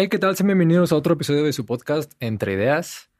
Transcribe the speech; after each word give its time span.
Hey, 0.00 0.06
¿qué 0.08 0.20
tal? 0.20 0.36
Sean 0.36 0.46
bienvenidos 0.46 0.92
a 0.92 0.94
otro 0.94 1.14
episodio 1.14 1.42
de 1.42 1.52
su 1.52 1.66
podcast 1.66 2.12
Entre 2.20 2.52
Ideas. 2.52 3.10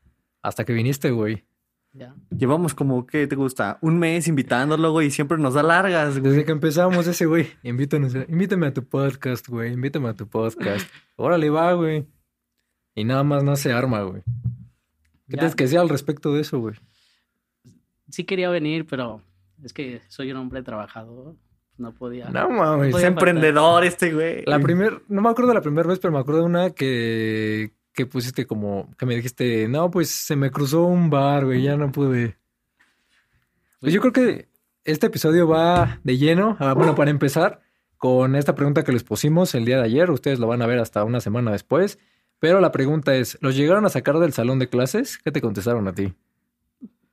Hasta 0.42 0.64
que 0.64 0.72
viniste, 0.72 1.10
güey. 1.10 1.44
Ya. 1.92 2.14
Llevamos 2.30 2.72
como, 2.72 3.04
¿qué 3.04 3.26
te 3.26 3.34
gusta? 3.34 3.78
Un 3.82 3.98
mes 3.98 4.28
invitándolo, 4.28 4.92
güey, 4.92 5.08
y 5.08 5.10
siempre 5.10 5.38
nos 5.38 5.54
da 5.54 5.64
largas, 5.64 6.20
güey. 6.20 6.30
Desde 6.30 6.44
que 6.44 6.52
empezamos 6.52 7.04
ese, 7.08 7.26
güey. 7.26 7.48
Invítanos, 7.64 8.14
invítame 8.28 8.68
a 8.68 8.72
tu 8.72 8.84
podcast, 8.84 9.48
güey. 9.48 9.72
Invítame 9.72 10.08
a 10.10 10.14
tu 10.14 10.28
podcast. 10.28 10.88
Órale, 11.16 11.50
va, 11.50 11.72
güey. 11.72 12.06
Y 12.94 13.02
nada 13.02 13.24
más 13.24 13.42
no 13.42 13.56
se 13.56 13.72
arma, 13.72 14.02
güey. 14.02 14.22
¿Qué 14.22 15.34
Ya. 15.34 15.38
tienes 15.38 15.56
que 15.56 15.64
decir 15.64 15.80
al 15.80 15.88
respecto 15.88 16.32
de 16.32 16.42
eso, 16.42 16.60
güey? 16.60 16.76
Sí 18.08 18.22
quería 18.22 18.50
venir, 18.50 18.86
pero 18.86 19.20
es 19.64 19.72
que 19.72 20.00
soy 20.06 20.30
un 20.30 20.36
hombre 20.36 20.62
trabajador. 20.62 21.34
No 21.78 21.94
podía. 21.94 22.28
No 22.28 22.50
mames. 22.50 22.88
Es 22.88 22.92
Podía 22.92 23.06
emprendedor 23.06 23.84
este, 23.84 24.12
güey. 24.12 24.42
La 24.46 24.58
primer, 24.58 25.02
no 25.08 25.22
me 25.22 25.30
acuerdo 25.30 25.50
de 25.50 25.54
la 25.54 25.62
primera 25.62 25.88
vez, 25.88 26.00
pero 26.00 26.12
me 26.12 26.18
acuerdo 26.18 26.40
de 26.40 26.46
una 26.46 26.70
que, 26.70 27.72
que 27.94 28.04
pusiste 28.04 28.46
como, 28.46 28.94
que 28.98 29.06
me 29.06 29.14
dijiste, 29.14 29.68
no, 29.68 29.90
pues 29.90 30.10
se 30.10 30.36
me 30.36 30.50
cruzó 30.50 30.84
un 30.84 31.08
bar, 31.08 31.44
güey, 31.44 31.62
ya 31.62 31.76
no 31.76 31.90
pude. 31.92 32.36
Pues 33.80 33.92
yo 33.92 34.00
creo 34.00 34.12
que 34.12 34.48
este 34.84 35.06
episodio 35.06 35.46
va 35.46 36.00
de 36.02 36.18
lleno, 36.18 36.56
ah, 36.58 36.74
bueno, 36.74 36.96
para 36.96 37.10
empezar, 37.10 37.60
con 37.96 38.34
esta 38.34 38.54
pregunta 38.54 38.82
que 38.82 38.92
les 38.92 39.04
pusimos 39.04 39.54
el 39.54 39.64
día 39.64 39.76
de 39.76 39.84
ayer, 39.84 40.10
ustedes 40.10 40.38
lo 40.38 40.46
van 40.46 40.62
a 40.62 40.66
ver 40.66 40.78
hasta 40.78 41.04
una 41.04 41.20
semana 41.20 41.52
después, 41.52 41.98
pero 42.40 42.60
la 42.60 42.72
pregunta 42.72 43.14
es, 43.14 43.38
¿los 43.40 43.56
llegaron 43.56 43.84
a 43.84 43.88
sacar 43.88 44.18
del 44.18 44.32
salón 44.32 44.58
de 44.58 44.68
clases? 44.68 45.18
¿Qué 45.18 45.30
te 45.30 45.40
contestaron 45.40 45.86
a 45.88 45.92
ti? 45.94 46.14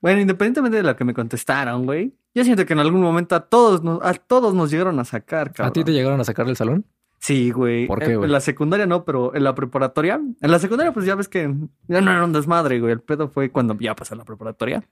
Bueno, 0.01 0.21
independientemente 0.21 0.77
de 0.77 0.83
lo 0.83 0.95
que 0.95 1.03
me 1.03 1.13
contestaron, 1.13 1.85
güey, 1.85 2.13
yo 2.35 2.43
siento 2.43 2.65
que 2.65 2.73
en 2.73 2.79
algún 2.79 3.01
momento 3.01 3.35
a 3.35 3.39
todos 3.47 3.81
nos, 3.83 4.03
a 4.03 4.13
todos 4.13 4.53
nos 4.53 4.69
llegaron 4.69 4.99
a 4.99 5.05
sacar, 5.05 5.51
cabrón. 5.53 5.69
¿A 5.69 5.73
ti 5.73 5.83
te 5.83 5.93
llegaron 5.93 6.19
a 6.19 6.23
sacar 6.23 6.45
del 6.45 6.55
salón? 6.55 6.85
Sí, 7.19 7.49
güey. 7.49 7.87
¿Por 7.87 7.99
qué, 7.99 8.05
En- 8.11 8.17
güey? 8.17 8.25
En 8.27 8.31
la 8.31 8.39
secundaria 8.41 8.85
no, 8.85 9.03
pero 9.05 9.33
en 9.35 9.43
la 9.43 9.55
preparatoria. 9.55 10.21
En 10.41 10.51
la 10.51 10.59
secundaria, 10.59 10.91
pues 10.93 11.05
ya 11.07 11.15
ves 11.15 11.27
que 11.27 11.51
ya 11.87 12.01
no 12.01 12.11
era 12.11 12.23
un 12.23 12.33
desmadre, 12.33 12.79
güey. 12.79 12.91
El 12.91 13.01
pedo 13.01 13.29
fue 13.29 13.49
cuando 13.49 13.75
ya 13.79 13.95
pasé 13.95 14.15
la 14.15 14.25
preparatoria. 14.25 14.83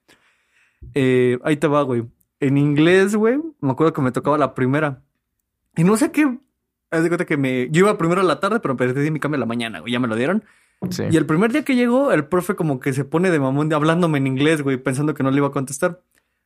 Eh, 0.94 1.38
ahí 1.44 1.58
te 1.58 1.68
va, 1.68 1.82
güey. 1.84 2.06
En 2.40 2.58
inglés, 2.58 3.16
güey, 3.16 3.40
me 3.62 3.72
acuerdo 3.72 3.94
que 3.94 4.02
me 4.02 4.12
tocaba 4.12 4.38
la 4.38 4.54
primera. 4.54 5.02
Y 5.76 5.84
no 5.84 5.96
sé 5.98 6.12
qué. 6.12 6.38
Haz 6.92 7.04
de 7.04 7.10
cuenta 7.10 7.26
que 7.26 7.38
me. 7.38 7.70
Yo 7.72 7.80
iba 7.86 7.98
primero 7.98 8.22
a 8.22 8.24
la 8.24 8.40
tarde, 8.40 8.60
pero 8.60 8.76
perdí 8.76 9.10
mi 9.12 9.20
cambio 9.20 9.38
a 9.38 9.40
la 9.40 9.46
mañana, 9.46 9.80
güey. 9.80 9.94
Ya 9.94 10.00
me 10.00 10.08
lo 10.08 10.16
dieron. 10.16 10.44
Sí. 10.90 11.04
Y 11.10 11.16
el 11.18 11.26
primer 11.26 11.52
día 11.54 11.64
que 11.64 11.76
llegó, 11.76 12.12
el 12.12 12.26
profe 12.26 12.56
como 12.56 12.80
que 12.80 12.92
se 12.94 13.06
pone 13.06 13.32
de 13.32 13.40
mamón 13.40 13.70
de 13.70 13.76
hablándome 13.76 14.18
en 14.18 14.28
inglés, 14.28 14.62
güey, 14.62 14.78
pensando 14.78 15.14
que 15.14 15.24
no 15.24 15.32
le 15.32 15.38
iba 15.38 15.48
a 15.48 15.52
contestar. 15.52 16.02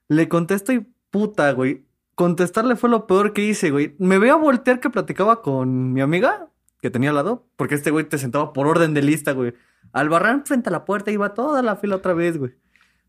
Le 0.10 0.28
contesto 0.30 0.72
y 0.74 0.88
puta, 1.12 1.52
güey. 1.54 1.86
Contestarle 2.16 2.76
fue 2.76 2.90
lo 2.90 3.06
peor 3.08 3.34
que 3.34 3.44
hice, 3.46 3.70
güey. 3.72 3.96
Me 4.00 4.18
veo 4.18 4.36
a 4.36 4.38
voltear 4.38 4.80
que 4.80 4.90
platicaba 4.90 5.42
con 5.42 5.94
mi 5.94 6.02
amiga 6.02 6.48
que 6.82 6.90
tenía 6.90 7.10
al 7.10 7.16
lado, 7.16 7.48
porque 7.56 7.76
este 7.76 7.92
güey 7.92 8.06
te 8.08 8.18
sentaba 8.18 8.54
por 8.54 8.68
orden 8.68 8.94
de 8.94 9.02
lista, 9.02 9.32
güey. 9.34 9.54
Albarrán 9.94 10.46
frente 10.46 10.70
a 10.70 10.72
la 10.72 10.86
puerta 10.86 11.12
iba 11.12 11.34
toda 11.34 11.62
la 11.62 11.76
fila 11.76 11.96
otra 11.96 12.14
vez, 12.14 12.38
güey. 12.38 12.54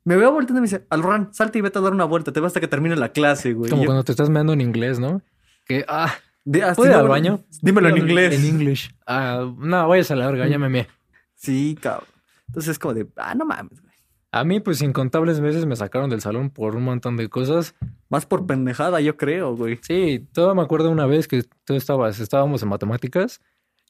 Me 0.04 0.16
veo 0.16 0.32
volteando 0.32 0.58
y 0.58 0.62
me 0.62 0.66
dice, 0.66 0.86
Albarrán, 0.90 1.32
salte 1.34 1.58
y 1.58 1.62
vete 1.62 1.78
a 1.78 1.82
dar 1.82 1.92
una 1.92 2.04
vuelta, 2.04 2.32
te 2.32 2.40
vas 2.40 2.48
hasta 2.50 2.60
que 2.60 2.68
termine 2.68 2.96
la 2.96 3.10
clase, 3.10 3.52
güey. 3.52 3.70
Como 3.70 3.82
yo, 3.82 3.86
cuando 3.86 4.04
te 4.04 4.12
estás 4.12 4.30
meando 4.30 4.52
en 4.52 4.60
inglés, 4.62 4.98
¿no? 4.98 5.20
Que, 5.66 5.84
ah, 5.88 6.12
"De- 6.44 6.62
así 6.62 6.76
¿puedo 6.76 6.90
ir 6.90 6.96
no, 6.96 7.02
al 7.02 7.08
baño? 7.08 7.44
Dímelo 7.60 7.88
en 7.90 7.98
inglés. 7.98 8.34
En 8.34 8.44
English. 8.46 8.94
Ah, 9.06 9.52
no, 9.58 9.88
vayas 9.88 10.10
a 10.10 10.16
la 10.16 10.26
verga, 10.26 10.46
ya 10.46 10.58
me. 10.58 10.86
Sí, 11.34 11.76
cabrón. 11.80 12.08
Entonces 12.46 12.72
es 12.72 12.78
como 12.78 12.94
de, 12.94 13.06
ah, 13.16 13.34
no 13.34 13.44
mames. 13.44 13.82
A 14.30 14.44
mí, 14.44 14.60
pues, 14.60 14.82
incontables 14.82 15.40
veces 15.40 15.64
me 15.64 15.74
sacaron 15.76 16.10
del 16.10 16.20
salón 16.20 16.50
por 16.50 16.76
un 16.76 16.82
montón 16.84 17.16
de 17.16 17.28
cosas. 17.28 17.74
Más 18.10 18.26
por 18.26 18.46
pendejada, 18.46 19.00
yo 19.00 19.16
creo, 19.16 19.56
güey. 19.56 19.78
Sí, 19.82 20.26
todo 20.32 20.54
me 20.54 20.62
acuerdo 20.62 20.90
una 20.90 21.06
vez 21.06 21.26
que 21.28 21.44
tú 21.64 21.74
estabas, 21.74 22.20
estábamos 22.20 22.62
en 22.62 22.68
matemáticas 22.68 23.40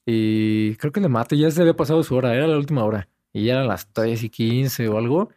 y 0.07 0.77
creo 0.77 0.93
que 0.93 1.01
el 1.01 1.05
de 1.05 1.09
mate 1.09 1.37
ya 1.37 1.51
se 1.51 1.61
había 1.61 1.75
pasado 1.77 2.03
su 2.03 2.15
hora, 2.15 2.35
era 2.35 2.47
la 2.47 2.57
última 2.57 2.85
hora. 2.85 3.09
Y 3.33 3.45
ya 3.45 3.55
eran 3.55 3.69
las 3.69 3.93
3 3.93 4.23
y 4.23 4.31
15 4.31 4.89
o 4.89 4.97
algo. 4.97 5.31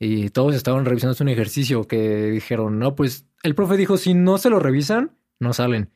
Y 0.00 0.30
todos 0.30 0.54
estaban 0.54 0.84
revisando 0.84 1.16
un 1.20 1.28
ejercicio 1.28 1.84
que 1.84 2.26
dijeron, 2.30 2.78
no, 2.78 2.94
pues, 2.94 3.26
el 3.42 3.54
profe 3.54 3.76
dijo, 3.76 3.96
si 3.96 4.14
no 4.14 4.38
se 4.38 4.50
lo 4.50 4.58
revisan, 4.58 5.12
no 5.40 5.52
salen. 5.52 5.90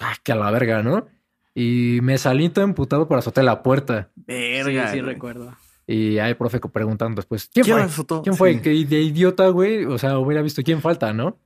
Ah, 0.00 0.14
que 0.22 0.32
a 0.32 0.36
la 0.36 0.50
verga, 0.50 0.82
¿no? 0.82 1.06
Y 1.54 2.00
me 2.02 2.18
salí 2.18 2.48
todo 2.48 2.64
emputado 2.64 3.06
para 3.06 3.20
azotar 3.20 3.44
la 3.44 3.62
puerta. 3.62 4.10
Sí, 4.16 4.22
Verga. 4.26 4.88
sí, 4.92 5.00
güey. 5.00 5.14
recuerdo. 5.14 5.56
Y 5.86 6.18
hay 6.18 6.34
profe 6.34 6.60
preguntando 6.60 7.16
después, 7.20 7.50
¿quién 7.52 7.64
¿Quién 7.64 7.88
fue? 7.90 8.22
¿Quién 8.22 8.36
fue? 8.36 8.54
Sí. 8.54 8.60
Que 8.60 8.70
de 8.84 9.02
idiota, 9.02 9.48
güey. 9.48 9.84
O 9.84 9.98
sea, 9.98 10.18
hubiera 10.18 10.40
visto 10.42 10.62
quién 10.62 10.80
falta, 10.80 11.12
¿no? 11.12 11.38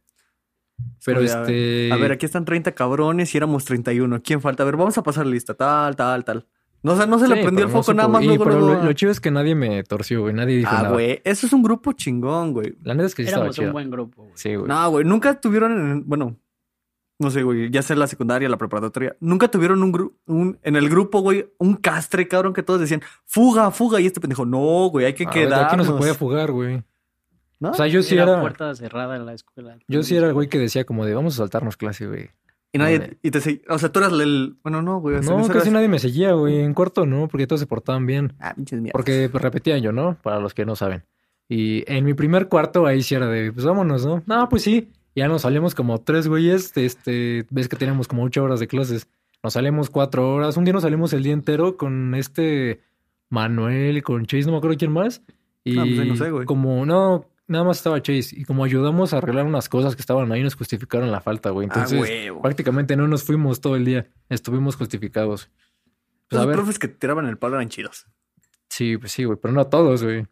Pero 1.04 1.20
Oye, 1.20 1.30
a 1.32 1.40
ver, 1.40 1.50
este. 1.50 1.92
A 1.92 1.96
ver, 1.96 2.12
aquí 2.12 2.26
están 2.26 2.44
30 2.44 2.72
cabrones 2.72 3.34
y 3.34 3.36
éramos 3.38 3.64
31. 3.64 4.22
¿Quién 4.22 4.40
falta? 4.40 4.62
A 4.62 4.66
ver, 4.66 4.76
vamos 4.76 4.96
a 4.96 5.02
pasar 5.02 5.26
lista. 5.26 5.54
Tal, 5.54 5.96
tal, 5.96 6.24
tal. 6.24 6.46
No, 6.84 6.92
o 6.92 6.96
sea, 6.96 7.06
no 7.06 7.18
se 7.18 7.26
le 7.26 7.42
prendió 7.42 7.64
el 7.66 7.72
no 7.72 7.76
foco 7.82 7.92
nada 7.92 8.08
más 8.08 8.22
y- 8.22 8.26
luego, 8.28 8.44
pero 8.44 8.60
luego. 8.60 8.74
lo, 8.74 8.84
lo 8.84 8.92
chido 8.92 9.10
es 9.10 9.18
que 9.20 9.32
nadie 9.32 9.56
me 9.56 9.82
torció, 9.82 10.20
güey. 10.20 10.32
Nadie 10.34 10.58
dijo 10.58 10.70
Ah, 10.72 10.82
nada. 10.82 10.90
güey. 10.94 11.20
Eso 11.24 11.46
es 11.48 11.52
un 11.52 11.64
grupo 11.64 11.92
chingón, 11.94 12.52
güey. 12.52 12.76
La 12.84 12.94
neta 12.94 13.06
es 13.08 13.16
que 13.16 13.24
sí 13.24 13.28
estaba 13.28 13.46
Éramos 13.46 13.58
un 13.58 13.62
chido. 13.64 13.72
buen 13.72 13.90
grupo, 13.90 14.22
güey. 14.22 14.32
Sí, 14.36 14.54
güey. 14.54 14.68
No, 14.68 14.90
güey. 14.90 15.04
Nunca 15.04 15.40
tuvieron, 15.40 15.72
en- 15.72 16.08
bueno, 16.08 16.36
no 17.18 17.30
sé, 17.30 17.42
güey. 17.42 17.70
Ya 17.70 17.82
sea 17.82 17.96
la 17.96 18.06
secundaria, 18.06 18.48
la 18.48 18.56
preparatoria. 18.58 19.16
Nunca 19.20 19.48
tuvieron 19.50 19.82
un, 19.82 19.92
gru- 19.92 20.12
un 20.26 20.58
en 20.62 20.76
el 20.76 20.88
grupo, 20.88 21.20
güey, 21.20 21.46
un 21.58 21.74
castre, 21.76 22.28
cabrón, 22.28 22.52
que 22.52 22.62
todos 22.62 22.80
decían, 22.80 23.02
fuga, 23.24 23.70
fuga. 23.70 24.00
Y 24.00 24.06
este 24.06 24.20
pendejo, 24.20 24.46
no, 24.46 24.88
güey, 24.90 25.06
hay 25.06 25.14
que 25.14 25.24
Ah, 25.24 25.30
güey, 25.32 25.44
quedarnos. 25.46 25.66
Aquí 25.68 25.76
no 25.76 25.84
se 25.84 25.92
podía 25.92 26.14
fugar, 26.14 26.52
güey. 26.52 26.82
¿No? 27.60 27.70
O 27.70 27.74
sea, 27.74 27.88
yo 27.88 28.02
sí 28.02 28.14
era, 28.14 28.24
era. 28.32 28.40
puerta 28.40 28.72
cerrada 28.76 29.16
en 29.16 29.26
la 29.26 29.34
escuela. 29.34 29.76
Yo 29.88 30.02
sí 30.04 30.16
era 30.16 30.28
el 30.28 30.32
güey 30.34 30.48
que 30.48 30.58
decía 30.58 30.84
como 30.84 31.04
de 31.04 31.14
vamos 31.14 31.34
a 31.34 31.38
saltarnos 31.38 31.76
clase, 31.76 32.06
güey. 32.06 32.30
y 32.72 32.78
nadie, 32.78 32.98
Vale. 33.00 33.18
y 33.22 33.30
te 33.32 33.40
seguí- 33.40 33.62
O 33.68 33.78
sea, 33.78 33.90
tú 33.90 33.98
eras 33.98 34.12
el. 34.12 34.56
Bueno, 34.62 34.80
no, 34.82 35.00
güey. 35.00 35.16
o 35.16 35.22
sea, 35.24 35.32
en 35.34 35.40
No, 35.40 35.46
casi 35.48 35.58
eras- 35.58 35.72
nadie 35.72 35.88
me 35.88 35.98
seguía, 35.98 36.32
güey. 36.34 36.60
En 36.60 36.72
cuarto 36.74 37.04
no, 37.04 37.26
porque 37.26 37.48
todos 37.48 37.58
se 37.58 37.66
portaban 37.66 38.06
bien. 38.06 38.34
Ah, 38.38 38.54
pinches 38.54 38.80
mierdas. 38.80 38.92
Porque 38.92 39.28
repetían 39.32 39.80
yo, 39.80 39.90
¿no? 39.90 40.16
Para 40.22 40.38
los 40.38 40.54
que 40.54 40.64
no 40.64 40.76
saben. 40.76 41.02
Y 41.48 41.82
en 41.92 42.04
mi 42.04 42.14
primer 42.14 42.46
cuarto 42.48 42.86
ahí 42.86 43.02
sí 43.02 43.14
era 43.16 43.26
de, 43.26 43.52
pues 43.52 43.64
vámonos, 43.64 44.04
¿no? 44.06 44.22
No, 44.26 44.48
pues 44.48 44.62
sí. 44.62 44.92
Ya 45.18 45.28
nos 45.28 45.42
salimos 45.42 45.74
como 45.74 46.00
tres 46.00 46.28
güeyes. 46.28 46.76
Este, 46.76 47.46
ves 47.50 47.68
que 47.68 47.76
teníamos 47.76 48.08
como 48.08 48.22
ocho 48.24 48.42
horas 48.44 48.60
de 48.60 48.66
clases. 48.68 49.08
Nos 49.42 49.52
salimos 49.54 49.90
cuatro 49.90 50.32
horas. 50.34 50.56
Un 50.56 50.64
día 50.64 50.72
nos 50.72 50.82
salimos 50.82 51.12
el 51.12 51.22
día 51.22 51.32
entero 51.32 51.76
con 51.76 52.14
este 52.14 52.80
Manuel, 53.30 54.02
con 54.02 54.26
Chase, 54.26 54.46
no 54.46 54.52
me 54.52 54.58
acuerdo 54.58 54.76
quién 54.78 54.92
más. 54.92 55.22
Y 55.64 55.78
Ah, 55.78 55.82
pues 55.84 55.98
ahí 55.98 56.08
no 56.08 56.16
sé, 56.16 56.30
güey. 56.30 56.46
como, 56.46 56.86
no, 56.86 57.26
nada 57.46 57.64
más 57.64 57.76
estaba 57.78 58.00
Chase. 58.02 58.30
Y 58.38 58.44
como 58.44 58.64
ayudamos 58.64 59.12
a 59.12 59.18
arreglar 59.18 59.44
unas 59.44 59.68
cosas 59.68 59.94
que 59.96 60.00
estaban 60.02 60.30
ahí, 60.32 60.42
nos 60.42 60.54
justificaron 60.54 61.10
la 61.10 61.20
falta, 61.20 61.50
güey. 61.50 61.68
Ah, 61.70 61.84
Entonces, 61.84 62.32
prácticamente 62.42 62.96
no 62.96 63.06
nos 63.08 63.22
fuimos 63.24 63.60
todo 63.60 63.76
el 63.76 63.84
día. 63.84 64.06
Estuvimos 64.28 64.76
justificados. 64.76 65.50
Pues 66.28 66.38
a 66.40 66.44
Los 66.44 66.46
ver, 66.46 66.56
profes 66.56 66.78
que 66.78 66.88
tiraban 66.88 67.26
el 67.26 67.38
palo 67.38 67.56
eran 67.56 67.68
chidos. 67.68 68.06
sí, 68.68 68.96
pues 68.98 69.12
sí, 69.12 69.24
güey, 69.24 69.38
pero 69.40 69.52
no 69.54 69.66
todos, 69.66 70.02
güey. 70.04 70.26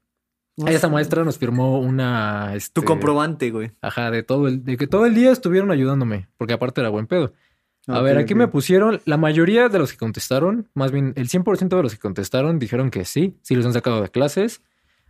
No 0.57 0.69
Esa 0.69 0.87
sé. 0.87 0.93
maestra 0.93 1.23
nos 1.25 1.37
firmó 1.39 1.79
una. 1.81 2.49
Tu 2.53 2.57
este, 2.57 2.83
comprobante, 2.83 3.51
güey. 3.51 3.73
Ajá, 3.83 4.11
de 4.11 4.23
todo 4.23 4.49
el, 4.49 4.65
de 4.65 4.77
que 4.77 4.87
todo 4.87 5.05
el 5.07 5.15
día 5.15 5.31
estuvieron 5.31 5.71
ayudándome, 5.71 6.29
porque 6.39 6.55
aparte 6.55 6.81
era 6.81 6.89
buen 6.91 7.07
pedo. 7.07 7.33
A 7.89 8.01
ver, 8.01 8.19
aquí 8.19 8.35
me 8.35 8.49
pusieron, 8.49 9.01
la 9.05 9.17
mayoría 9.17 9.69
de 9.69 9.79
los 9.79 9.93
que 9.93 9.99
contestaron, 9.99 10.69
más 10.75 10.91
bien 10.91 11.13
el 11.15 11.29
100% 11.29 11.69
de 11.77 11.83
los 11.85 11.93
que 11.93 12.01
contestaron 12.01 12.59
dijeron 12.59 12.91
que 12.91 13.05
sí, 13.05 13.37
sí 13.43 13.55
los 13.55 13.65
han 13.65 13.75
sacado 13.75 14.03
de 14.03 14.09
clases. 14.09 14.61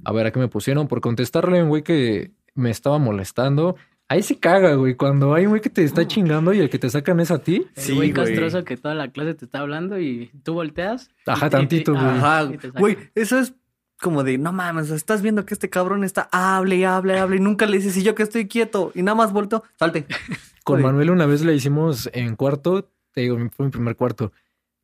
A 0.05 0.13
ver, 0.13 0.27
aquí 0.27 0.39
me 0.39 0.49
pusieron 0.49 0.87
por 0.87 1.01
contestarle 1.01 1.59
a 1.61 1.63
un 1.63 1.71
güey 1.71 1.83
que 1.83 2.33
me 2.55 2.71
estaba 2.71 2.99
molestando. 2.99 3.77
Ahí 4.09 4.23
se 4.23 4.39
caga, 4.39 4.75
güey, 4.75 4.95
cuando 4.95 5.33
hay 5.33 5.47
un 5.47 5.51
güey 5.53 5.63
que 5.63 5.71
te 5.71 5.85
está 5.85 6.07
chingando 6.07 6.53
y 6.53 6.59
el 6.61 6.69
que 6.69 6.79
te 6.79 6.91
sacan 6.91 7.19
es 7.21 7.31
a 7.31 7.39
ti. 7.39 7.67
El 7.77 7.83
Sí, 7.83 7.95
güey 7.95 8.13
güey. 8.13 8.27
castroso 8.27 8.63
que 8.65 8.77
toda 8.77 8.95
la 8.95 9.09
clase 9.11 9.33
te 9.35 9.47
está 9.47 9.61
hablando 9.61 9.99
y 9.99 10.31
tú 10.43 10.53
volteas. 10.53 11.09
Ajá, 11.25 11.47
y- 11.47 11.51
tantito, 11.51 11.93
y- 11.93 11.95
güey. 11.95 12.07
ajá, 12.07 12.45
güey, 12.79 12.99
eso 13.15 13.39
es 13.39 13.55
como 14.01 14.25
de, 14.25 14.39
no 14.39 14.53
mames, 14.53 14.91
estás 14.91 15.23
viendo 15.23 15.45
que 15.47 15.55
este 15.55 15.71
cabrón 15.71 16.05
está, 16.05 16.29
hable 16.33 16.77
y 16.77 16.85
hable 16.85 17.15
y 17.15 17.17
hable 17.19 17.37
y 17.37 17.41
nunca 17.41 17.67
le 17.67 17.79
dices, 17.79 17.97
y 17.97 18.03
yo 18.03 18.15
que 18.15 18.23
estoy 18.23 18.47
quieto, 18.49 18.93
y 18.95 19.03
nada 19.03 19.15
más 19.15 19.33
volteo, 19.33 19.63
salte. 19.79 20.07
Con. 20.65 20.83
Manuel 20.83 21.11
una 21.11 21.27
vez 21.27 21.45
le 21.45 21.55
hicimos 21.55 22.11
en 22.13 22.35
cuarto, 22.37 22.91
te 23.13 23.21
digo, 23.23 23.39
fue 23.57 23.67
mi 23.67 23.71
primer 23.73 23.97
cuarto. 23.97 24.33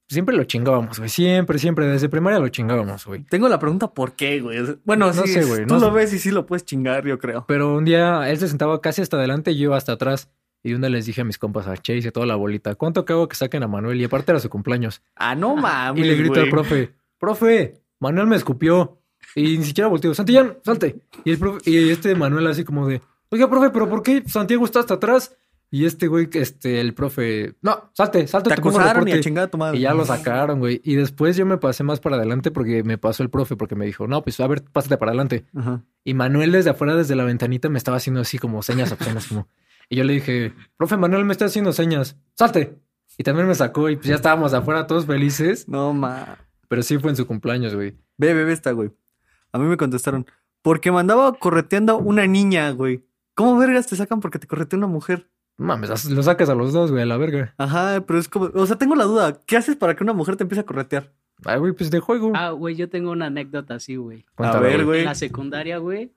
Siempre 0.09 0.37
lo 0.37 0.45
chingábamos, 0.45 0.99
güey, 0.99 1.09
siempre, 1.09 1.59
siempre, 1.59 1.87
desde 1.87 2.09
primaria 2.09 2.39
lo 2.39 2.49
chingábamos, 2.49 3.07
güey. 3.07 3.23
Tengo 3.25 3.49
la 3.49 3.59
pregunta, 3.59 3.89
¿por 3.89 4.13
qué, 4.13 4.41
güey? 4.41 4.59
Bueno, 4.85 5.07
No 5.07 5.13
sí, 5.13 5.29
sé, 5.33 5.45
güey, 5.45 5.67
tú 5.67 5.75
no 5.75 5.81
lo 5.81 5.87
sé. 5.87 5.93
ves 5.95 6.13
y 6.13 6.19
sí 6.19 6.31
lo 6.31 6.45
puedes 6.45 6.65
chingar, 6.65 7.07
yo 7.07 7.19
creo. 7.19 7.45
Pero 7.49 7.75
un 7.77 7.85
día 7.85 8.29
él 8.31 8.39
se 8.39 8.47
sentaba 8.49 8.81
casi 8.81 9.01
hasta 9.03 9.17
adelante 9.17 9.53
y 9.53 9.59
yo 9.59 9.75
hasta 9.75 9.93
atrás. 9.93 10.29
Y 10.63 10.75
un 10.75 10.81
día 10.83 10.91
les 10.91 11.07
dije 11.07 11.23
a 11.23 11.25
mis 11.25 11.39
compas, 11.39 11.67
a 11.67 11.77
Chase 11.77 12.01
y 12.01 12.07
a 12.07 12.13
toda 12.13 12.27
la 12.27 12.37
bolita, 12.37 12.75
¿cuánto 12.77 13.05
cago 13.05 13.27
que 13.27 13.35
saquen 13.35 13.63
a 13.65 13.69
Manuel? 13.69 14.01
Y 14.01 14.05
aparte 14.05 14.31
era 14.33 14.39
su 14.39 14.49
cumpleaños. 14.49 15.03
Ah, 15.17 15.35
no 15.35 15.57
mames, 15.57 16.01
y 16.05 16.09
le 16.09 16.15
grito 16.15 16.41
al 16.41 16.51
profe, 16.51 16.93
profe, 17.19 17.81
Manuel 17.99 18.27
me 18.29 18.37
escupió. 18.37 19.02
Y 19.35 19.59
ni 19.59 19.65
siquiera 19.65 19.89
volteó, 19.89 20.15
Santillán, 20.15 20.59
salte. 20.65 21.01
Y, 21.25 21.31
el 21.31 21.39
profe- 21.41 21.63
y 21.67 21.91
este 21.91 22.15
Manuel 22.15 22.47
así 22.49 22.65
como 22.65 22.87
de, 22.87 23.01
oiga, 23.31 23.49
profe, 23.49 23.71
¿pero 23.71 23.89
por 23.89 24.03
qué 24.03 24.23
Santiago 24.27 24.65
está 24.65 24.81
hasta 24.81 24.95
atrás? 24.95 25.37
Y 25.71 25.87
este 25.87 26.07
güey, 26.07 26.29
este, 26.35 26.81
el 26.83 26.93
profe, 26.93 27.55
no, 27.63 27.91
salte, 27.95 28.27
salte, 28.27 28.51
Te 28.51 28.57
pongo 28.61 28.77
acusaron 28.77 28.89
y 29.09 29.11
a 29.13 29.15
reporte". 29.15 29.21
chingar 29.21 29.45
a 29.45 29.49
tu 29.51 29.57
madre. 29.57 29.79
Y 29.79 29.81
ya 29.81 29.95
lo 29.95 30.05
sacaron, 30.05 30.59
güey. 30.59 30.83
Y 30.85 30.97
después 30.97 31.35
yo 31.35 31.47
me 31.47 31.57
pasé 31.57 31.83
más 31.83 31.99
para 31.99 32.17
adelante 32.17 32.51
porque 32.51 32.83
me 32.85 32.99
pasó 32.99 33.23
el 33.23 33.31
profe, 33.31 33.57
porque 33.57 33.75
me 33.75 33.87
dijo, 33.87 34.07
no, 34.07 34.23
pues 34.23 34.39
a 34.41 34.47
ver, 34.47 34.63
pásate 34.71 34.99
para 34.99 35.13
adelante. 35.13 35.47
Ajá. 35.57 35.83
Y 36.05 36.13
Manuel 36.13 36.53
desde 36.53 36.69
afuera, 36.69 36.95
desde 36.95 37.17
la 37.17 37.25
ventanita, 37.25 37.71
me 37.71 37.79
estaba 37.79 37.97
haciendo 37.97 38.21
así 38.21 38.37
como 38.37 38.63
señas 38.63 38.93
apenas 38.93 39.29
como. 39.29 39.49
Y 39.89 39.97
yo 39.97 40.05
le 40.05 40.13
dije, 40.13 40.53
profe 40.77 40.99
Manuel 40.99 41.25
me 41.25 41.33
está 41.33 41.47
haciendo 41.47 41.73
señas, 41.73 42.17
salte. 42.35 42.77
Y 43.17 43.25
también 43.25 43.49
me 43.49 43.55
sacó 43.55 43.89
y 43.89 43.97
pues 43.97 44.09
ya 44.09 44.15
estábamos 44.17 44.53
afuera 44.53 44.87
todos 44.87 45.07
felices. 45.07 45.69
No 45.69 45.95
mames. 45.95 46.37
Pero 46.69 46.83
sí 46.83 46.99
fue 46.99 47.11
en 47.11 47.17
su 47.17 47.27
cumpleaños, 47.27 47.75
güey. 47.75 47.97
Ve, 48.19 48.35
ve, 48.35 48.45
ve 48.45 48.53
esta, 48.53 48.73
güey. 48.73 48.91
A 49.53 49.59
mí 49.59 49.67
me 49.67 49.77
contestaron, 49.77 50.27
porque 50.63 50.91
me 50.91 51.01
andaba 51.01 51.33
correteando 51.35 51.99
una 51.99 52.27
niña, 52.27 52.71
güey. 52.71 53.05
¿Cómo 53.35 53.57
vergas 53.59 53.87
te 53.87 53.97
sacan 53.97 54.21
porque 54.21 54.39
te 54.39 54.47
corretea 54.47 54.79
una 54.79 54.87
mujer? 54.87 55.29
Mames, 55.59 56.11
lo 56.11 56.23
sacas 56.23 56.49
a 56.49 56.55
los 56.55 56.73
dos, 56.73 56.91
güey, 56.91 57.03
a 57.03 57.07
la 57.07 57.19
verga. 57.19 57.55
Ajá, 57.59 58.03
pero 58.07 58.19
es 58.19 58.29
como, 58.29 58.47
o 58.55 58.67
sea, 58.67 58.77
tengo 58.77 58.95
la 58.95 59.05
duda, 59.05 59.41
¿qué 59.47 59.57
haces 59.57 59.77
para 59.77 59.95
que 59.95 60.03
una 60.03 60.15
mujer 60.15 60.37
te 60.37 60.45
empiece 60.45 60.61
a 60.61 60.67
corretear? 60.67 61.13
Ay, 61.45 61.59
güey, 61.59 61.73
pues 61.73 61.91
de 61.91 62.01
juego. 62.01 62.33
Ah, 62.35 62.51
güey, 62.51 62.77
yo 62.77 62.89
tengo 62.89 63.11
una 63.11 63.27
anécdota 63.27 63.75
así, 63.75 63.97
güey. 63.97 64.25
Cuéntala, 64.35 64.61
ver, 64.61 64.85
güey. 64.85 65.01
En 65.01 65.07
la 65.07 65.15
secundaria, 65.15 65.79
güey. 65.79 66.13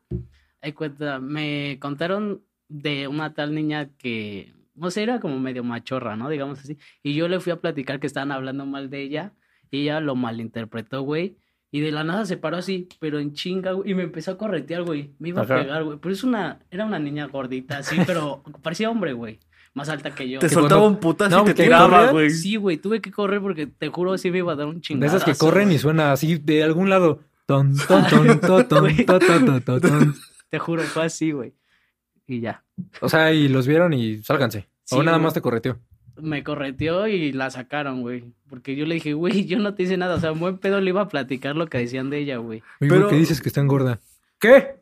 Me 1.22 1.78
contaron 1.80 2.44
de 2.70 3.08
una 3.08 3.34
tal 3.34 3.54
niña 3.54 3.90
que, 3.98 4.54
no 4.76 4.92
sé, 4.92 5.04
era 5.04 5.20
como 5.20 5.40
medio 5.40 5.64
machorra, 5.64 6.16
¿no? 6.16 6.30
Digamos 6.30 6.60
así. 6.60 6.78
Y 7.02 7.16
yo 7.16 7.28
le 7.28 7.40
fui 7.40 7.52
a 7.52 7.60
platicar 7.60 8.00
que 8.00 8.08
estaban 8.08 8.32
hablando 8.32 8.66
mal 8.66 8.90
de 8.90 9.02
ella. 9.02 9.34
Y 9.72 9.82
ella 9.82 10.00
lo 10.00 10.16
malinterpretó, 10.16 11.02
güey. 11.02 11.38
Y 11.76 11.82
de 11.82 11.92
la 11.92 12.06
nada 12.06 12.26
se 12.26 12.38
paró 12.38 12.56
así, 12.56 12.88
pero 13.02 13.20
en 13.20 13.34
chinga, 13.34 13.74
güey. 13.74 13.92
Y 13.92 13.96
me 13.96 14.04
empezó 14.04 14.32
a 14.32 14.38
corretear, 14.38 14.84
güey. 14.84 15.12
Me 15.20 15.28
iba 15.30 15.42
Ajá. 15.42 15.56
a 15.56 15.62
pegar, 15.64 15.84
güey. 15.84 15.98
Pero 16.02 16.14
es 16.14 16.24
una, 16.24 16.60
era 16.72 16.86
una 16.86 17.00
niña 17.00 17.26
gordita, 17.28 17.80
así, 17.80 17.98
pero 18.08 18.44
parecía 18.64 18.90
hombre, 18.90 19.12
güey. 19.12 19.42
Más 19.74 19.90
alta 19.90 20.16
que 20.16 20.30
yo. 20.30 20.40
Te 20.40 20.48
Que 20.48 20.54
soltaba 20.54 20.80
cuando- 20.80 20.96
un 20.96 21.02
putazo 21.02 21.36
No, 21.36 21.42
y 21.44 21.46
te 21.48 21.54
que 21.56 21.64
tiraba, 21.64 22.12
güey. 22.12 22.30
Sí, 22.30 22.56
güey, 22.56 22.78
tuve 22.78 23.02
que 23.02 23.12
correr 23.12 23.42
porque 23.42 23.68
te 23.68 23.90
juro 23.90 24.18
sí 24.18 24.32
me 24.32 24.38
iba 24.38 24.54
a 24.54 24.56
dar 24.56 24.68
un 24.68 24.76
De 24.76 24.82
chingadazo. 24.82 25.18
esas 25.18 25.28
que 25.30 25.38
corren 25.38 25.70
y 25.70 25.78
suena 25.78 26.14
así 26.14 26.38
de 26.38 26.64
algún 26.64 26.90
lado. 26.90 27.20
Ton, 27.46 27.76
ton, 27.90 28.08
ton, 28.08 28.40
ton, 28.40 28.68
ton, 28.68 28.68
ton, 28.70 29.06
ton, 29.06 29.46
ton, 29.46 29.62
ton, 29.62 29.82
ton. 29.82 30.16
Te 30.50 30.60
juro, 30.60 30.82
fue 30.84 31.04
así, 31.04 31.32
güey. 31.32 31.56
Y 32.26 32.40
ya. 32.40 32.64
O 33.02 33.10
sea, 33.10 33.34
y 33.34 33.50
los 33.50 33.68
vieron 33.68 33.92
y 33.92 34.24
sálganse. 34.24 34.70
Sí, 34.86 34.96
o 34.96 35.04
nada 35.04 35.18
güey. 35.18 35.26
más 35.26 35.34
te 35.34 35.42
correteó. 35.42 35.78
Me 36.22 36.44
correteó 36.44 37.08
y 37.08 37.32
la 37.32 37.50
sacaron, 37.50 38.02
güey. 38.02 38.24
Porque 38.50 38.76
yo 38.76 38.86
le 38.86 38.96
dije, 38.96 39.14
güey, 39.14 39.46
yo 39.46 39.60
no 39.60 39.74
te 39.74 39.84
hice 39.84 39.98
nada. 39.98 40.16
O 40.16 40.20
sea, 40.20 40.32
en 40.32 40.40
buen 40.40 40.58
pedo 40.58 40.80
le 40.82 40.90
iba 40.90 41.02
a 41.02 41.08
platicar 41.08 41.56
lo 41.56 41.68
que 41.68 41.78
decían 41.80 42.10
de 42.10 42.20
ella, 42.20 42.38
güey. 42.38 42.62
Pero- 42.80 43.08
¿qué 43.10 43.16
dices 43.16 43.42
que 43.42 43.50
está 43.50 43.62
engorda? 43.62 44.00
¿Qué? 44.40 44.76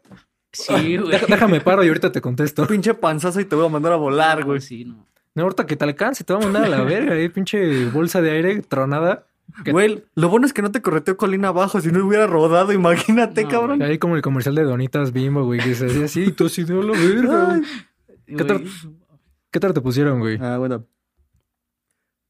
Sí, 0.51 0.97
güey. 0.97 1.11
Deja- 1.11 1.25
Déjame 1.27 1.61
paro 1.61 1.83
y 1.83 1.87
ahorita 1.87 2.11
te 2.11 2.21
contesto. 2.21 2.67
Pinche 2.67 2.93
panzazo 2.93 3.39
y 3.39 3.45
te 3.45 3.55
voy 3.55 3.65
a 3.65 3.69
mandar 3.69 3.93
a 3.93 3.97
volar, 3.97 4.39
No, 4.41 4.45
güey. 4.47 4.61
Sí, 4.61 4.85
no. 4.85 5.05
No, 5.35 5.43
ahorita 5.43 5.65
que 5.65 5.75
te 5.75 5.83
alcance, 5.85 6.23
te 6.23 6.31
va 6.33 6.39
a 6.39 6.43
mandar 6.43 6.65
a 6.65 6.69
la 6.69 6.83
verga, 6.83 7.15
eh, 7.17 7.27
pinche 7.29 7.85
bolsa 7.89 8.21
de 8.21 8.29
aire 8.31 8.61
tronada. 8.61 9.25
que- 9.65 9.71
Güey, 9.71 10.03
lo 10.13 10.29
bueno 10.29 10.45
es 10.45 10.53
que 10.53 10.61
no 10.61 10.71
te 10.71 10.81
correteó 10.83 11.17
colina 11.17 11.47
abajo, 11.47 11.81
si 11.81 11.91
no 11.91 12.05
hubiera 12.05 12.27
rodado, 12.27 12.71
imagínate, 12.71 13.43
No, 13.43 13.49
cabrón. 13.49 13.81
Ahí 13.81 13.97
como 13.97 14.15
el 14.15 14.21
comercial 14.21 14.53
de 14.53 14.63
Donitas 14.63 15.11
Bimbo, 15.11 15.43
güey, 15.43 15.59
que 15.59 15.73
se 15.73 15.87
hacía 15.87 16.05
así 16.05 16.25
y 16.25 16.31
tú 16.33 16.45
así, 16.45 16.63
de 16.63 16.73
"A 16.79 16.83
la 16.83 16.91
verga. 16.91 17.53
Ay. 17.55 17.61
¿Qué 18.37 18.43
tal? 18.43 18.63
¿Qué 19.49 19.59
tal 19.59 19.73
te 19.73 19.81
pusieron, 19.81 20.19
güey? 20.19 20.37
Ah, 20.39 20.57
bueno. 20.59 20.85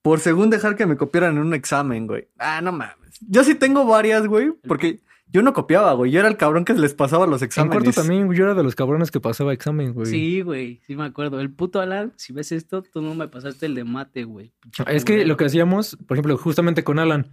Por 0.04 0.20
según 0.20 0.52
dejar 0.52 0.76
que 0.76 0.86
me 0.86 0.98
copiaran 0.98 1.38
en 1.38 1.42
un 1.42 1.54
examen, 1.56 2.06
güey. 2.06 2.28
Ah, 2.38 2.62
no 2.62 2.72
mames. 2.72 3.18
Yo 3.28 3.44
sí 3.44 3.56
tengo 3.56 3.86
varias, 3.86 4.28
güey, 4.28 4.52
porque 4.68 5.00
yo 5.28 5.42
no 5.42 5.54
copiaba, 5.54 5.94
güey. 5.94 6.12
Yo 6.12 6.20
era 6.20 6.28
el 6.30 6.38
cabrón 6.38 6.66
que 6.66 6.74
les 6.74 6.94
pasaba 6.94 7.26
los 7.26 7.42
En 7.42 7.48
exámenes. 7.48 7.82
cuarto 7.84 8.02
también, 8.02 8.28
güey, 8.28 8.38
yo 8.38 8.44
era 8.44 8.54
de 8.54 8.62
los 8.64 8.76
cabrones 8.76 9.10
que 9.10 9.20
pasaba 9.20 9.52
examen, 9.54 9.94
güey. 9.94 10.06
Sí, 10.06 10.42
güey, 10.42 10.80
sí 10.86 10.96
me 10.96 11.06
acuerdo. 11.06 11.40
El 11.40 11.52
puto 11.52 11.80
Alan, 11.82 12.14
si 12.18 12.34
ves 12.34 12.52
esto, 12.52 12.84
tú 12.84 13.02
no 13.02 13.16
me 13.16 13.28
pasaste 13.28 13.66
el 13.66 13.74
de 13.74 13.84
mate, 13.84 14.26
güey. 14.26 14.52
Es 14.88 15.06
que 15.06 15.26
lo 15.26 15.38
que 15.38 15.46
hacíamos, 15.46 15.98
por 16.06 16.18
ejemplo, 16.18 16.38
justamente 16.38 16.84
con 16.84 17.00
Alan, 17.00 17.28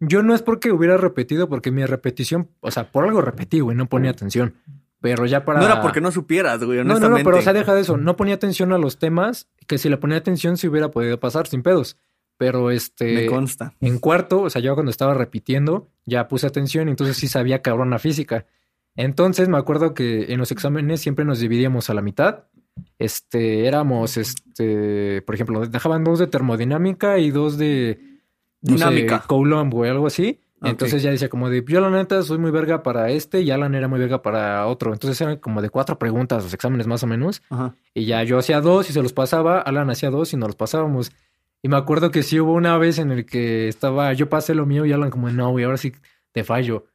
yo 0.00 0.22
no 0.22 0.34
es 0.34 0.42
porque 0.42 0.72
hubiera 0.72 0.96
repetido, 0.96 1.48
porque 1.48 1.70
mi 1.70 1.84
repetición, 1.86 2.48
o 2.60 2.70
sea, 2.70 2.90
por 2.90 3.04
algo 3.04 3.20
repetí, 3.20 3.60
güey, 3.60 3.76
no 3.76 3.86
ponía 3.86 4.10
atención. 4.10 4.54
Pero 5.00 5.24
ya 5.26 5.44
para. 5.44 5.60
No 5.60 5.66
era 5.66 5.80
porque 5.80 6.00
no 6.00 6.12
supieras, 6.12 6.62
güey, 6.62 6.84
No, 6.84 6.98
no, 6.98 7.08
no, 7.08 7.16
pero 7.16 7.38
o 7.38 7.42
sea, 7.42 7.52
deja 7.52 7.74
de 7.74 7.80
eso. 7.80 7.96
No 7.96 8.16
ponía 8.16 8.34
atención 8.34 8.72
a 8.72 8.78
los 8.78 8.98
temas, 8.98 9.48
que 9.66 9.78
si 9.78 9.88
le 9.88 9.96
ponía 9.96 10.18
atención 10.18 10.56
se 10.56 10.68
hubiera 10.68 10.90
podido 10.90 11.18
pasar 11.18 11.46
sin 11.46 11.62
pedos. 11.62 11.96
Pero 12.36 12.66
Me 12.66 12.74
este. 12.74 13.26
consta. 13.26 13.74
En 13.80 13.98
cuarto, 13.98 14.42
o 14.42 14.50
sea, 14.50 14.62
yo 14.62 14.74
cuando 14.74 14.90
estaba 14.90 15.14
repitiendo, 15.14 15.88
ya 16.06 16.28
puse 16.28 16.46
atención 16.46 16.88
y 16.88 16.90
entonces 16.90 17.16
sí 17.16 17.28
sabía 17.28 17.62
cabrón 17.62 17.90
la 17.90 17.98
física. 17.98 18.46
Entonces 18.96 19.48
me 19.48 19.58
acuerdo 19.58 19.94
que 19.94 20.32
en 20.32 20.38
los 20.38 20.50
exámenes 20.50 21.00
siempre 21.00 21.24
nos 21.24 21.40
dividíamos 21.40 21.90
a 21.90 21.94
la 21.94 22.02
mitad. 22.02 22.44
Este, 22.98 23.66
éramos, 23.66 24.16
este, 24.16 25.22
por 25.22 25.34
ejemplo, 25.34 25.66
dejaban 25.66 26.04
dos 26.04 26.18
de 26.18 26.26
termodinámica 26.26 27.18
y 27.18 27.30
dos 27.30 27.58
de 27.58 28.00
no 28.62 28.76
sé, 28.76 28.84
Dinámica. 28.84 29.24
Coulomb, 29.26 29.72
güey, 29.72 29.90
algo 29.90 30.06
así. 30.06 30.40
Ok. 30.62 30.68
Entonces 30.68 31.02
ya 31.02 31.10
decía 31.10 31.28
como 31.30 31.48
de, 31.48 31.64
yo 31.66 31.80
la 31.80 31.90
neta 31.90 32.22
soy 32.22 32.36
muy 32.38 32.50
verga 32.50 32.82
para 32.82 33.10
este 33.10 33.40
y 33.40 33.50
Alan 33.50 33.74
era 33.74 33.88
muy 33.88 33.98
verga 33.98 34.20
para 34.22 34.66
otro. 34.66 34.92
Entonces 34.92 35.20
eran 35.20 35.38
como 35.38 35.62
de 35.62 35.70
cuatro 35.70 35.98
preguntas 35.98 36.42
los 36.44 36.52
exámenes 36.54 36.86
más 36.86 37.02
o 37.02 37.06
menos. 37.06 37.42
Ajá. 37.50 37.74
Y 37.94 38.04
ya 38.04 38.22
yo 38.24 38.38
hacía 38.38 38.60
dos 38.60 38.90
y 38.90 38.92
se 38.92 39.02
los 39.02 39.12
pasaba, 39.14 39.60
Alan 39.60 39.88
hacía 39.90 40.10
dos 40.10 40.32
y 40.32 40.36
nos 40.36 40.48
los 40.50 40.56
pasábamos. 40.56 41.12
Y 41.62 41.68
me 41.68 41.76
acuerdo 41.76 42.10
que 42.10 42.22
sí 42.22 42.38
hubo 42.40 42.52
una 42.54 42.76
vez 42.78 42.98
en 42.98 43.10
el 43.10 43.24
que 43.26 43.68
estaba, 43.68 44.12
yo 44.12 44.28
pasé 44.28 44.54
lo 44.54 44.66
mío 44.66 44.84
y 44.84 44.92
Alan 44.92 45.10
como, 45.10 45.30
no, 45.30 45.50
güey, 45.50 45.64
ahora 45.64 45.76
sí 45.78 45.92
te 46.32 46.44
fallo. 46.44 46.86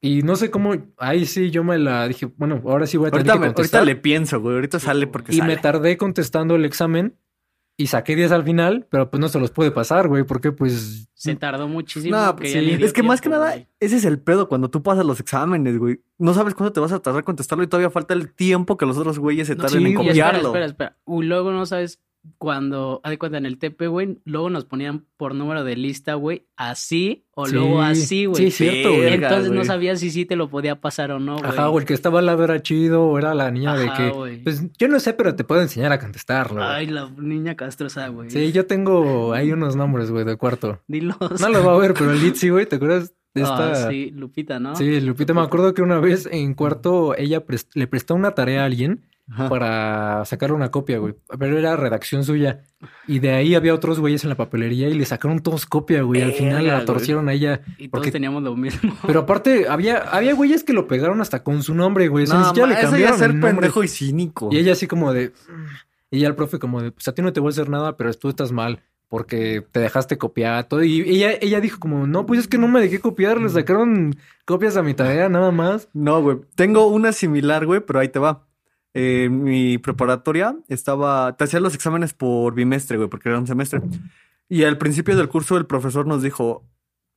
Y 0.00 0.22
no 0.22 0.36
sé 0.36 0.50
cómo, 0.50 0.74
ahí 0.98 1.24
sí 1.26 1.50
yo 1.50 1.64
me 1.64 1.78
la 1.78 2.06
dije, 2.06 2.26
bueno, 2.36 2.60
ahora 2.66 2.86
sí 2.86 2.96
voy 2.98 3.08
a 3.08 3.10
tener 3.10 3.20
Ahorita, 3.20 3.32
que 3.32 3.38
me- 3.38 3.46
ahorita 3.46 3.54
contestar. 3.56 3.84
le 3.86 3.96
pienso, 3.96 4.40
güey. 4.40 4.54
Ahorita 4.56 4.78
sale 4.78 5.06
porque 5.06 5.32
y 5.34 5.38
sale. 5.38 5.56
me 5.56 5.60
tardé 5.60 5.96
contestando 5.96 6.54
el 6.54 6.64
examen 6.66 7.16
y 7.76 7.86
saqué 7.86 8.14
10 8.14 8.32
al 8.32 8.44
final, 8.44 8.86
pero 8.90 9.10
pues 9.10 9.20
no 9.20 9.28
se 9.28 9.38
los 9.40 9.50
pude 9.50 9.70
pasar, 9.70 10.06
güey, 10.08 10.24
porque 10.24 10.52
pues... 10.52 11.08
Se 11.14 11.34
tardó 11.34 11.66
muchísimo. 11.68 12.16
No, 12.16 12.36
pues 12.36 12.52
ya 12.52 12.60
sí. 12.60 12.76
Es 12.82 12.92
que 12.92 13.02
más 13.02 13.20
que 13.20 13.28
nada, 13.30 13.52
güey. 13.52 13.66
ese 13.80 13.96
es 13.96 14.04
el 14.04 14.18
pedo 14.20 14.48
cuando 14.48 14.68
tú 14.70 14.82
pasas 14.82 15.04
los 15.06 15.18
exámenes, 15.20 15.78
güey. 15.78 16.00
No 16.18 16.34
sabes 16.34 16.54
cuándo 16.54 16.72
te 16.72 16.80
vas 16.80 16.92
a 16.92 16.98
tardar 17.00 17.20
en 17.20 17.24
contestarlo 17.24 17.64
y 17.64 17.66
todavía 17.68 17.90
falta 17.90 18.12
el 18.14 18.32
tiempo 18.34 18.76
que 18.76 18.84
los 18.86 18.98
otros 18.98 19.18
güeyes 19.18 19.46
se 19.46 19.56
No, 19.56 19.62
tarden 19.64 19.78
sí, 19.78 19.84
en 19.84 19.86
Y 19.86 19.92
espera, 19.92 20.08
copiarlo. 20.08 20.48
espera, 20.48 20.66
espera. 20.66 20.96
Y 21.06 21.22
luego 21.22 21.52
no 21.52 21.64
sabes 21.66 22.00
cuando, 22.38 23.00
haz 23.02 23.10
de 23.10 23.18
cuenta, 23.18 23.38
en 23.38 23.46
el 23.46 23.58
TP, 23.58 23.86
güey, 23.88 24.18
luego 24.24 24.50
nos 24.50 24.64
ponían 24.66 25.06
por 25.16 25.34
número 25.34 25.64
de 25.64 25.76
lista, 25.76 26.14
güey, 26.14 26.46
así 26.56 27.24
o 27.34 27.46
Sí, 27.46 27.54
luego 27.54 27.80
así, 27.80 28.24
güey. 28.26 28.50
sí, 28.50 28.50
cierto, 28.50 28.94
güey. 28.94 29.14
Entonces 29.14 29.48
no 29.48 29.56
güey. 29.56 29.66
sabías 29.66 30.00
si 30.00 30.10
sí 30.10 30.26
te 30.26 30.36
lo 30.36 30.50
podía 30.50 30.80
pasar 30.80 31.10
o 31.12 31.18
no, 31.18 31.38
güey. 31.38 31.50
Ajá, 31.50 31.70
o 31.70 31.78
el 31.78 31.84
que 31.86 31.94
estaba 31.94 32.18
al 32.18 32.26
lado 32.26 32.44
era 32.44 32.60
chido, 32.62 33.04
o 33.04 33.18
era 33.18 33.34
la 33.34 33.50
niña 33.50 33.74
de 33.76 33.86
Ajá, 33.88 33.96
que... 33.96 34.10
güey. 34.10 34.42
Pues 34.42 34.62
yo 34.78 34.88
no 34.88 35.00
sé, 35.00 35.14
pero 35.14 35.34
te 35.34 35.44
puedo 35.44 35.62
enseñar 35.62 35.92
a 35.92 35.98
contestarlo. 35.98 36.56
güey. 36.56 36.66
Ay, 36.68 36.86
la 36.86 37.08
niña 37.16 37.56
castrosa, 37.56 38.08
güey. 38.08 38.30
Sí, 38.30 38.52
yo 38.52 38.66
tengo 38.66 39.32
ahí 39.32 39.52
unos 39.52 39.76
nombres, 39.76 40.10
güey, 40.10 40.24
de 40.24 40.36
cuarto. 40.36 40.80
Dilos. 40.88 41.16
No 41.40 41.48
los 41.48 41.66
va 41.66 41.74
a 41.74 41.78
ver, 41.78 41.94
pero 41.94 42.12
el 42.12 42.20
Litzy, 42.22 42.50
güey, 42.50 42.66
¿te 42.66 42.76
acuerdas 42.76 43.14
de 43.34 43.42
Ah, 43.44 43.70
esta? 43.72 43.90
sí, 43.90 44.10
Lupita, 44.10 44.58
¿no? 44.58 44.74
Sí, 44.74 45.00
Lupita, 45.00 45.32
me 45.32 45.40
acuerdo 45.40 45.72
que 45.72 45.82
una 45.82 46.00
vez 46.00 46.28
en 46.30 46.52
cuarto 46.54 47.14
ella 47.16 47.42
le 47.74 47.86
prestó 47.86 48.14
una 48.16 48.32
tarea 48.32 48.62
a 48.62 48.64
alguien 48.64 49.06
Ajá. 49.32 49.48
para 49.48 50.24
sacarle 50.24 50.56
una 50.56 50.70
copia, 50.72 50.98
güey. 50.98 51.14
Pero 51.38 51.56
era 51.56 51.76
redacción 51.76 52.24
suya. 52.24 52.62
Y 53.06 53.20
de 53.20 53.30
ahí 53.32 53.54
había 53.54 53.72
otros 53.74 54.00
güeyes 54.00 54.24
en 54.24 54.30
la 54.30 54.36
papelería 54.36 54.88
y 54.88 54.94
le 54.94 55.04
sacaron 55.04 55.38
todos 55.40 55.66
copia, 55.66 56.02
güey. 56.02 56.20
Al 56.22 56.32
final 56.32 56.66
la 56.66 56.74
güey. 56.76 56.86
torcieron 56.86 57.28
a 57.28 57.32
ella. 57.32 57.60
Y 57.78 57.88
todos 57.88 57.90
porque- 58.00 58.10
teníamos 58.10 58.42
lo 58.42 58.56
mismo. 58.56 58.92
Pero 59.06 59.20
aparte, 59.20 59.68
había, 59.68 59.98
había 59.98 60.34
güeyes 60.34 60.64
que 60.64 60.72
lo 60.72 60.88
pegaron 60.88 61.20
hasta 61.20 61.42
con 61.44 61.62
su 61.62 61.74
nombre, 61.74 62.08
güey. 62.08 62.24
O 62.24 62.26
sea, 62.26 62.36
ni 62.38 62.42
No, 62.42 62.48
siquiera 62.48 62.66
ma, 62.68 62.74
le 62.74 62.78
eso 62.80 62.84
ya 62.84 62.90
cambiaron 62.90 63.14
es 63.14 63.18
ser 63.20 63.30
el 63.30 63.40
pendejo 63.40 63.84
y 63.84 63.88
cínico. 63.88 64.48
Y 64.50 64.58
ella 64.58 64.72
así 64.72 64.86
como 64.86 65.12
de... 65.12 65.28
"Mm". 65.28 65.66
Y 66.12 66.18
ya 66.20 66.26
el 66.28 66.34
profe 66.34 66.58
como 66.58 66.82
de, 66.82 66.90
pues 66.90 67.06
a 67.06 67.14
ti 67.14 67.22
no 67.22 67.32
te 67.32 67.38
voy 67.38 67.50
a 67.50 67.52
hacer 67.52 67.68
nada, 67.68 67.96
pero 67.96 68.12
tú 68.14 68.28
estás 68.30 68.50
mal 68.50 68.80
porque 69.08 69.64
te 69.72 69.78
dejaste 69.80 70.18
copiar 70.18 70.64
todo. 70.68 70.82
Y 70.82 71.02
ella, 71.02 71.32
ella 71.40 71.60
dijo 71.60 71.78
como, 71.78 72.06
no, 72.08 72.26
pues 72.26 72.40
es 72.40 72.48
que 72.48 72.58
no 72.58 72.66
me 72.66 72.80
dejé 72.80 72.98
copiar, 73.00 73.40
le 73.40 73.48
sacaron 73.48 74.16
copias 74.44 74.76
a 74.76 74.82
mi 74.82 74.94
tarea 74.94 75.28
nada 75.28 75.52
más. 75.52 75.88
No, 75.92 76.20
güey. 76.20 76.38
Tengo 76.56 76.86
una 76.88 77.12
similar, 77.12 77.64
güey, 77.66 77.80
pero 77.80 78.00
ahí 78.00 78.08
te 78.08 78.18
va. 78.18 78.44
Eh, 78.94 79.28
mi 79.30 79.78
preparatoria 79.78 80.56
estaba. 80.68 81.36
Te 81.36 81.44
hacían 81.44 81.62
los 81.62 81.74
exámenes 81.74 82.12
por 82.12 82.54
bimestre, 82.54 82.96
güey, 82.96 83.08
porque 83.08 83.28
era 83.28 83.38
un 83.38 83.46
semestre. 83.46 83.80
Y 84.48 84.64
al 84.64 84.78
principio 84.78 85.16
del 85.16 85.28
curso, 85.28 85.56
el 85.56 85.66
profesor 85.66 86.06
nos 86.06 86.22
dijo: 86.22 86.66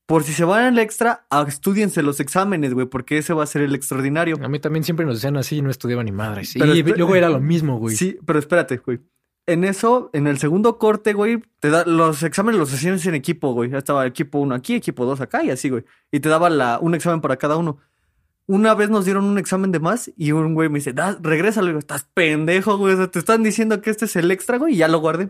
Por 0.06 0.24
si 0.24 0.34
se 0.34 0.46
van 0.46 0.66
al 0.66 0.80
extra, 0.80 1.26
estudiense 1.48 2.04
los 2.04 2.20
exámenes, 2.20 2.74
güey, 2.74 2.86
porque 2.86 3.18
ese 3.18 3.34
va 3.34 3.44
a 3.44 3.48
ser 3.48 3.64
el 3.64 3.74
extraordinario. 3.74 4.38
A 4.44 4.50
mí 4.50 4.60
también 4.60 4.84
siempre 4.84 5.06
nos 5.06 5.16
decían 5.16 5.38
así 5.38 5.58
y 5.58 5.62
no 5.62 5.72
estudiaba 5.72 6.04
ni 6.04 6.12
madre. 6.12 6.46
Sí, 6.46 6.60
y 6.60 6.84
luego 6.84 7.16
era 7.16 7.30
lo 7.30 7.40
mismo, 7.40 7.80
güey. 7.80 7.96
Sí, 7.96 8.18
pero 8.26 8.38
espérate, 8.38 8.78
güey. 8.78 9.00
En 9.46 9.66
eso, 9.66 10.10
en 10.14 10.28
el 10.28 10.38
segundo 10.38 10.78
corte, 10.78 11.12
güey, 11.12 11.42
te 11.60 11.70
da, 11.70 11.84
los 11.86 12.24
exámenes 12.24 12.58
los 12.58 12.74
hacían 12.74 12.98
en 13.04 13.16
equipo, 13.16 13.52
güey. 13.52 13.72
Ya 13.72 13.80
estaba 13.80 14.06
equipo 14.06 14.40
1 14.40 14.56
aquí, 14.56 14.76
equipo 14.76 15.06
2 15.06 15.20
acá 15.20 15.44
y 15.44 15.50
así, 15.50 15.70
güey. 15.70 15.84
Y 16.12 16.22
te 16.22 16.30
daba 16.30 16.50
la, 16.50 16.80
un 16.80 16.96
examen 16.96 17.20
para 17.20 17.36
cada 17.36 17.58
uno. 17.58 17.80
Una 18.46 18.74
vez 18.74 18.90
nos 18.90 19.06
dieron 19.06 19.24
un 19.26 19.38
examen 19.38 19.72
de 19.72 19.80
más 19.80 20.12
y 20.18 20.32
un 20.34 20.54
güey 20.54 20.68
me 20.70 20.80
dice, 20.80 20.92
da, 20.94 21.18
regrésalo. 21.22 21.68
Y 21.68 21.70
digo, 21.70 21.80
estás 21.80 22.08
pendejo, 22.14 22.78
güey. 22.78 22.94
O 22.94 22.98
sea, 22.98 23.08
te 23.12 23.20
están 23.20 23.42
diciendo 23.44 23.82
que 23.82 23.90
este 23.90 24.06
es 24.06 24.16
el 24.18 24.32
extra, 24.32 24.58
güey, 24.58 24.74
y 24.74 24.78
ya 24.78 24.88
lo 24.90 25.00
guardé. 25.00 25.30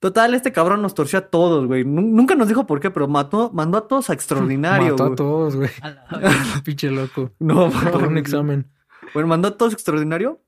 Total, 0.00 0.34
este 0.34 0.50
cabrón 0.52 0.82
nos 0.82 0.94
torció 0.94 1.20
a 1.20 1.22
todos, 1.22 1.66
güey. 1.66 1.84
Nu- 1.84 2.02
Nunca 2.02 2.34
nos 2.34 2.48
dijo 2.48 2.66
por 2.66 2.80
qué, 2.80 2.90
pero 2.90 3.06
mató, 3.08 3.50
mandó 3.54 3.78
a 3.78 3.86
todos 3.88 4.10
a 4.10 4.12
extraordinario, 4.14 4.90
Mató 4.92 5.04
güey. 5.04 5.12
a 5.12 5.16
todos, 5.16 5.56
güey. 5.56 5.70
A 5.80 5.90
la- 5.90 6.06
Pinche 6.64 6.90
loco. 6.90 7.30
No, 7.38 7.70
Por 7.70 8.04
un 8.08 8.18
examen. 8.18 8.66
Bueno, 9.14 9.28
mandó 9.28 9.48
a 9.48 9.56
todos 9.56 9.72
extraordinario. 9.72 10.40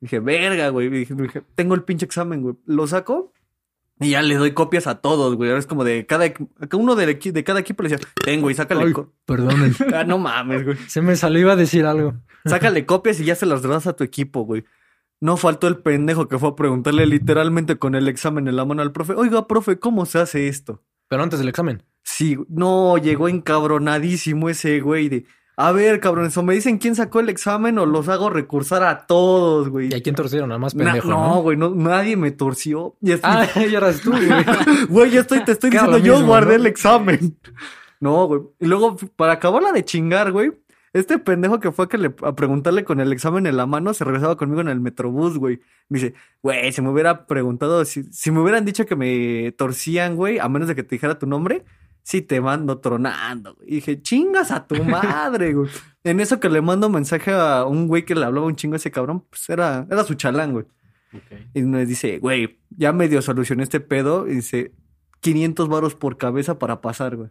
Dije, 0.00 0.18
verga, 0.20 0.70
güey. 0.70 0.88
Dije, 0.88 1.14
dije, 1.14 1.42
tengo 1.54 1.74
el 1.74 1.82
pinche 1.84 2.06
examen, 2.06 2.42
güey. 2.42 2.56
Lo 2.66 2.86
saco 2.86 3.32
y 4.00 4.10
ya 4.10 4.22
le 4.22 4.34
doy 4.34 4.52
copias 4.52 4.86
a 4.86 4.96
todos, 5.00 5.36
güey. 5.36 5.50
Ahora 5.50 5.60
es 5.60 5.66
como 5.66 5.84
de 5.84 6.06
cada, 6.06 6.26
uno 6.72 6.94
equi- 6.96 7.32
de 7.32 7.44
cada 7.44 7.60
equipo 7.60 7.82
le 7.82 7.88
decía, 7.88 8.06
tengo 8.24 8.50
y 8.50 8.54
sácale. 8.54 8.84
Ay, 8.84 8.92
perdonen. 9.24 9.74
Ah, 9.94 10.04
no 10.04 10.18
mames, 10.18 10.64
güey. 10.64 10.76
Se 10.88 11.00
me 11.02 11.16
salió 11.16 11.40
iba 11.40 11.52
a 11.52 11.56
decir 11.56 11.86
algo. 11.86 12.14
Sácale 12.44 12.86
copias 12.86 13.18
y 13.20 13.24
ya 13.24 13.34
se 13.34 13.46
las 13.46 13.62
das 13.62 13.86
a 13.86 13.94
tu 13.96 14.04
equipo, 14.04 14.42
güey. 14.42 14.64
No 15.20 15.36
faltó 15.38 15.66
el 15.66 15.78
pendejo 15.78 16.28
que 16.28 16.38
fue 16.38 16.50
a 16.50 16.54
preguntarle 16.56 17.06
literalmente 17.06 17.76
con 17.78 17.94
el 17.94 18.06
examen 18.06 18.48
en 18.48 18.56
la 18.56 18.64
mano 18.66 18.82
al 18.82 18.92
profe. 18.92 19.14
Oiga, 19.14 19.46
profe, 19.48 19.78
¿cómo 19.78 20.04
se 20.04 20.18
hace 20.18 20.46
esto? 20.48 20.82
Pero 21.08 21.22
antes 21.22 21.38
del 21.38 21.48
examen. 21.48 21.82
Sí, 22.02 22.36
no, 22.48 22.98
llegó 22.98 23.28
encabronadísimo 23.28 24.48
ese 24.50 24.80
güey 24.80 25.08
de, 25.08 25.24
a 25.58 25.72
ver, 25.72 26.00
cabrones, 26.00 26.36
o 26.36 26.42
me 26.42 26.52
dicen 26.54 26.76
quién 26.78 26.94
sacó 26.94 27.20
el 27.20 27.30
examen 27.30 27.78
o 27.78 27.86
los 27.86 28.08
hago 28.08 28.28
recursar 28.28 28.82
a 28.84 29.06
todos, 29.06 29.70
güey. 29.70 29.88
¿Y 29.90 29.94
a 29.94 30.02
quién 30.02 30.14
torcieron? 30.14 30.50
Nada 30.50 30.58
más 30.58 30.74
pendejo, 30.74 31.08
no, 31.08 31.28
¿no? 31.36 31.42
güey, 31.42 31.56
no, 31.56 31.70
nadie 31.74 32.16
me 32.16 32.30
torció. 32.30 32.94
Y 33.00 33.12
estoy- 33.12 33.30
Ah, 33.32 33.46
ya 33.54 33.78
eras 33.78 34.00
tú, 34.02 34.10
güey. 34.10 34.28
Güey, 34.88 35.10
ya 35.12 35.20
estoy, 35.20 35.44
te 35.44 35.52
estoy 35.52 35.70
diciendo, 35.70 35.98
yo 35.98 36.24
guardé 36.26 36.50
¿no? 36.58 36.62
el 36.64 36.66
examen. 36.66 37.38
No, 38.00 38.26
güey. 38.26 38.42
Y 38.60 38.66
luego, 38.66 38.96
para 39.16 39.32
acabarla 39.32 39.72
de 39.72 39.84
chingar, 39.84 40.30
güey, 40.30 40.52
este 40.92 41.18
pendejo 41.18 41.58
que 41.60 41.72
fue 41.72 41.86
a, 41.86 41.88
que 41.88 41.98
le, 41.98 42.14
a 42.22 42.34
preguntarle 42.34 42.84
con 42.84 43.00
el 43.00 43.12
examen 43.12 43.46
en 43.46 43.56
la 43.56 43.64
mano, 43.66 43.94
se 43.94 44.04
regresaba 44.04 44.36
conmigo 44.36 44.60
en 44.60 44.68
el 44.68 44.80
metrobús, 44.80 45.38
güey. 45.38 45.60
Me 45.88 45.98
dice, 45.98 46.14
güey, 46.42 46.70
si 46.72 46.82
me 46.82 46.90
hubiera 46.90 47.26
preguntado, 47.26 47.84
si, 47.86 48.02
si 48.12 48.30
me 48.30 48.40
hubieran 48.40 48.64
dicho 48.66 48.84
que 48.86 48.96
me 48.96 49.52
torcían, 49.52 50.16
güey, 50.16 50.38
a 50.38 50.48
menos 50.50 50.68
de 50.68 50.74
que 50.74 50.82
te 50.82 50.94
dijera 50.96 51.18
tu 51.18 51.26
nombre, 51.26 51.64
sí 52.06 52.22
te 52.22 52.40
mando 52.40 52.78
tronando. 52.78 53.56
Y 53.66 53.76
dije, 53.76 54.00
chingas 54.00 54.52
a 54.52 54.64
tu 54.68 54.82
madre, 54.84 55.54
güey. 55.54 55.68
En 56.04 56.20
eso 56.20 56.38
que 56.38 56.48
le 56.48 56.60
mando 56.60 56.88
mensaje 56.88 57.32
a 57.32 57.64
un 57.64 57.88
güey 57.88 58.04
que 58.04 58.14
le 58.14 58.24
hablaba 58.24 58.46
un 58.46 58.54
chingo 58.54 58.74
a 58.74 58.76
ese 58.76 58.92
cabrón, 58.92 59.24
pues 59.28 59.50
era, 59.50 59.88
era 59.90 60.04
su 60.04 60.14
chalán, 60.14 60.52
güey. 60.52 60.66
Ok. 61.12 61.40
Y 61.54 61.62
me 61.62 61.84
dice, 61.84 62.20
güey, 62.20 62.60
ya 62.70 62.92
medio 62.92 63.20
solucioné 63.22 63.64
este 63.64 63.80
pedo. 63.80 64.28
Y 64.28 64.36
dice, 64.36 64.72
500 65.20 65.68
varos 65.68 65.96
por 65.96 66.16
cabeza 66.16 66.60
para 66.60 66.80
pasar, 66.80 67.16
güey. 67.16 67.30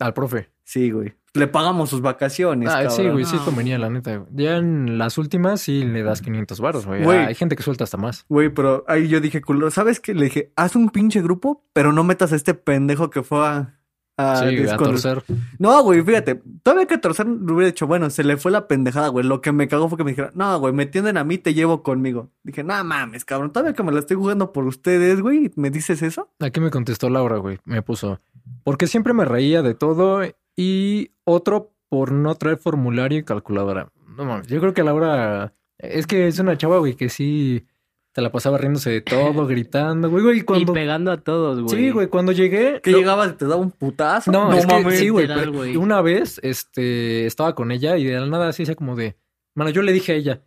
Al 0.00 0.12
profe. 0.12 0.50
Sí, 0.64 0.90
güey. 0.90 1.14
Le 1.34 1.46
pagamos 1.46 1.88
sus 1.90 2.00
vacaciones, 2.00 2.68
Ah, 2.68 2.90
sí, 2.90 3.06
güey, 3.08 3.24
sí 3.24 3.36
convenía, 3.44 3.78
la 3.78 3.90
neta. 3.90 4.16
güey. 4.16 4.28
Ya 4.34 4.56
en 4.56 4.98
las 4.98 5.18
últimas 5.18 5.60
sí 5.60 5.84
le 5.84 6.02
das 6.02 6.20
500 6.20 6.58
baros, 6.58 6.86
güey. 6.86 7.04
Güey. 7.04 7.18
Ah, 7.18 7.26
hay 7.26 7.36
gente 7.36 7.54
que 7.54 7.62
suelta 7.62 7.84
hasta 7.84 7.96
más. 7.96 8.24
Güey, 8.28 8.48
pero 8.48 8.84
ahí 8.88 9.06
yo 9.06 9.20
dije, 9.20 9.40
culero, 9.40 9.70
¿sabes 9.70 10.00
qué? 10.00 10.14
Le 10.14 10.24
dije, 10.24 10.52
haz 10.56 10.74
un 10.74 10.88
pinche 10.90 11.22
grupo, 11.22 11.64
pero 11.72 11.92
no 11.92 12.02
metas 12.02 12.32
a 12.32 12.36
este 12.36 12.54
pendejo 12.54 13.10
que 13.10 13.22
fue 13.22 13.46
a... 13.46 13.76
a 14.20 14.36
sí, 14.36 14.44
a 14.44 14.50
descon- 14.50 14.76
torcer. 14.84 15.22
No, 15.58 15.82
güey, 15.82 16.02
fíjate, 16.02 16.42
todavía 16.62 16.86
que 16.86 16.98
torcer 16.98 17.26
le 17.26 17.52
hubiera 17.52 17.66
dicho, 17.66 17.86
bueno, 17.86 18.10
se 18.10 18.24
le 18.24 18.36
fue 18.36 18.50
la 18.50 18.66
pendejada, 18.68 19.08
güey. 19.08 19.24
Lo 19.26 19.40
que 19.40 19.52
me 19.52 19.68
cagó 19.68 19.88
fue 19.88 19.98
que 19.98 20.04
me 20.04 20.10
dijera, 20.12 20.30
no, 20.34 20.58
güey, 20.58 20.72
me 20.72 20.86
tienden 20.86 21.16
a 21.16 21.24
mí, 21.24 21.38
te 21.38 21.54
llevo 21.54 21.82
conmigo. 21.82 22.30
Dije, 22.42 22.62
no 22.64 22.82
mames, 22.84 23.24
cabrón, 23.24 23.52
todavía 23.52 23.74
que 23.74 23.82
me 23.82 23.92
la 23.92 24.00
estoy 24.00 24.16
jugando 24.16 24.52
por 24.52 24.66
ustedes, 24.66 25.20
güey, 25.20 25.50
¿me 25.56 25.70
dices 25.70 26.02
eso? 26.02 26.28
Aquí 26.40 26.60
me 26.60 26.70
contestó 26.70 27.08
Laura, 27.10 27.38
güey. 27.38 27.58
Me 27.64 27.82
puso. 27.82 28.20
Porque 28.64 28.86
siempre 28.86 29.12
me 29.14 29.24
reía 29.24 29.62
de 29.62 29.74
todo. 29.74 30.22
Y 30.56 31.12
otro 31.24 31.72
por 31.88 32.12
no 32.12 32.34
traer 32.34 32.58
formulario 32.58 33.18
y 33.18 33.22
calculadora. 33.24 33.90
No 34.16 34.24
mames. 34.24 34.46
Yo 34.48 34.60
creo 34.60 34.74
que 34.74 34.82
Laura. 34.84 35.54
Es 35.78 36.06
que 36.06 36.26
es 36.28 36.38
una 36.38 36.58
chava, 36.58 36.78
güey, 36.78 36.94
que 36.94 37.08
sí. 37.08 37.64
Se 38.14 38.20
la 38.22 38.32
pasaba 38.32 38.58
riéndose 38.58 38.90
de 38.90 39.00
todo, 39.02 39.46
gritando, 39.46 40.10
güey, 40.10 40.22
güey. 40.24 40.38
Y 40.38 40.42
cuando. 40.42 40.72
Y 40.72 40.74
pegando 40.74 41.12
a 41.12 41.18
todos, 41.18 41.60
güey. 41.62 41.76
Sí, 41.76 41.90
güey, 41.90 42.08
cuando 42.08 42.32
llegué. 42.32 42.80
Que 42.82 42.90
lo- 42.90 42.98
llegabas 42.98 43.30
y 43.30 43.34
te 43.34 43.44
daba 43.46 43.56
un 43.60 43.70
putazo. 43.70 44.32
No, 44.32 44.52
es 44.52 44.66
que 44.66 44.90
sí, 44.96 45.08
güey. 45.10 45.26
literal, 45.28 45.50
güey. 45.52 45.76
Una 45.76 46.00
vez, 46.02 46.40
este, 46.42 47.26
estaba 47.26 47.54
con 47.54 47.70
ella 47.70 47.96
y 47.96 48.04
de 48.04 48.18
la 48.18 48.26
nada 48.26 48.48
así, 48.48 48.62
decía 48.62 48.74
como 48.74 48.96
de, 48.96 49.16
mano, 49.54 49.70
yo 49.70 49.82
le 49.82 49.92
dije 49.92 50.12
a 50.12 50.14
ella, 50.16 50.40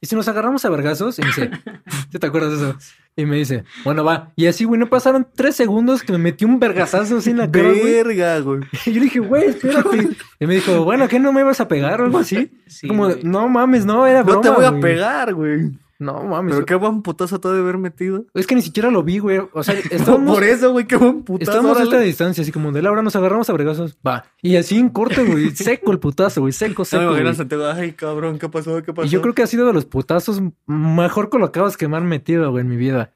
¿y 0.00 0.06
si 0.06 0.14
nos 0.14 0.28
agarramos 0.28 0.64
a 0.64 0.70
vergazos? 0.70 1.18
Y 1.18 1.22
me 1.22 1.28
dice, 1.28 1.50
¿sí 2.12 2.18
te 2.18 2.26
acuerdas 2.26 2.50
de 2.50 2.56
eso? 2.70 2.78
Y 3.16 3.26
me 3.26 3.34
dice, 3.36 3.64
bueno, 3.82 4.04
va. 4.04 4.30
Y 4.36 4.46
así, 4.46 4.62
güey, 4.64 4.78
no 4.78 4.88
pasaron 4.88 5.26
tres 5.34 5.56
segundos 5.56 6.04
que 6.04 6.12
me 6.12 6.18
metí 6.18 6.44
un 6.44 6.60
vergazazo 6.60 7.16
así 7.16 7.30
en 7.30 7.38
la 7.38 7.50
cara, 7.50 7.70
güey. 7.70 7.82
Verga, 7.82 8.38
güey. 8.38 8.60
Y 8.86 8.92
yo 8.92 8.98
le 9.00 9.04
dije, 9.06 9.18
güey, 9.18 9.46
espérate. 9.46 10.10
Y 10.38 10.46
me 10.46 10.54
dijo, 10.54 10.84
bueno, 10.84 11.08
¿qué 11.08 11.18
no 11.18 11.32
me 11.32 11.42
vas 11.42 11.60
a 11.60 11.66
pegar 11.66 12.00
o 12.00 12.04
algo 12.04 12.18
así? 12.18 12.52
Sí, 12.68 12.86
como, 12.86 13.06
güey. 13.08 13.24
no 13.24 13.48
mames, 13.48 13.84
no, 13.84 14.06
era 14.06 14.22
broma, 14.22 14.36
No 14.36 14.40
te 14.42 14.50
voy 14.50 14.64
a 14.66 14.70
güey. 14.70 14.82
pegar, 14.82 15.34
güey. 15.34 15.72
No 16.00 16.22
mames. 16.22 16.54
Pero 16.54 16.64
qué 16.66 16.74
buen 16.76 17.02
putazo 17.02 17.40
te 17.40 17.48
ha 17.48 17.50
de 17.50 17.58
haber 17.60 17.76
metido. 17.76 18.24
Es 18.32 18.46
que 18.46 18.54
ni 18.54 18.62
siquiera 18.62 18.88
lo 18.90 19.02
vi, 19.02 19.18
güey. 19.18 19.40
O 19.52 19.62
sea, 19.64 19.74
estábamos... 19.90 20.32
Por 20.32 20.44
eso, 20.44 20.70
güey, 20.70 20.86
qué 20.86 20.94
buen 20.96 21.24
putazo. 21.24 21.50
Estábamos 21.50 21.78
a 21.78 21.82
esta 21.82 21.98
distancia, 22.00 22.42
así 22.42 22.52
como 22.52 22.70
de 22.70 22.82
Laura, 22.82 23.02
nos 23.02 23.16
agarramos 23.16 23.50
a 23.50 23.52
vergazos. 23.52 23.98
Va. 24.06 24.24
Y 24.40 24.54
así 24.56 24.78
en 24.78 24.90
corte, 24.90 25.24
güey. 25.24 25.50
Seco 25.56 25.90
el 25.90 25.98
putazo, 25.98 26.40
güey. 26.42 26.52
Seco, 26.52 26.84
No 26.92 27.10
me 27.12 27.16
seco. 27.18 27.28
a 27.28 27.34
Santiago, 27.34 27.66
ay, 27.66 27.92
cabrón, 27.92 28.38
¿qué 28.38 28.48
pasó? 28.48 28.80
¿Qué 28.82 28.92
pasó? 28.92 29.06
Y 29.06 29.10
yo 29.10 29.20
creo 29.22 29.34
que 29.34 29.42
ha 29.42 29.46
sido 29.48 29.66
de 29.66 29.72
los 29.72 29.84
putazos 29.86 30.40
mejor 30.66 31.30
colocados 31.30 31.76
que 31.76 31.88
me 31.88 31.96
han 31.96 32.06
metido, 32.06 32.50
güey, 32.52 32.62
en 32.62 32.68
mi 32.68 32.76
vida. 32.76 33.12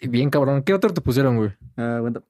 Y 0.00 0.06
bien, 0.06 0.30
cabrón. 0.30 0.62
¿Qué 0.62 0.74
otro 0.74 0.94
te 0.94 1.00
pusieron, 1.00 1.36
güey? 1.36 1.50
Ah, 1.76 1.96
aguanta. 1.96 2.22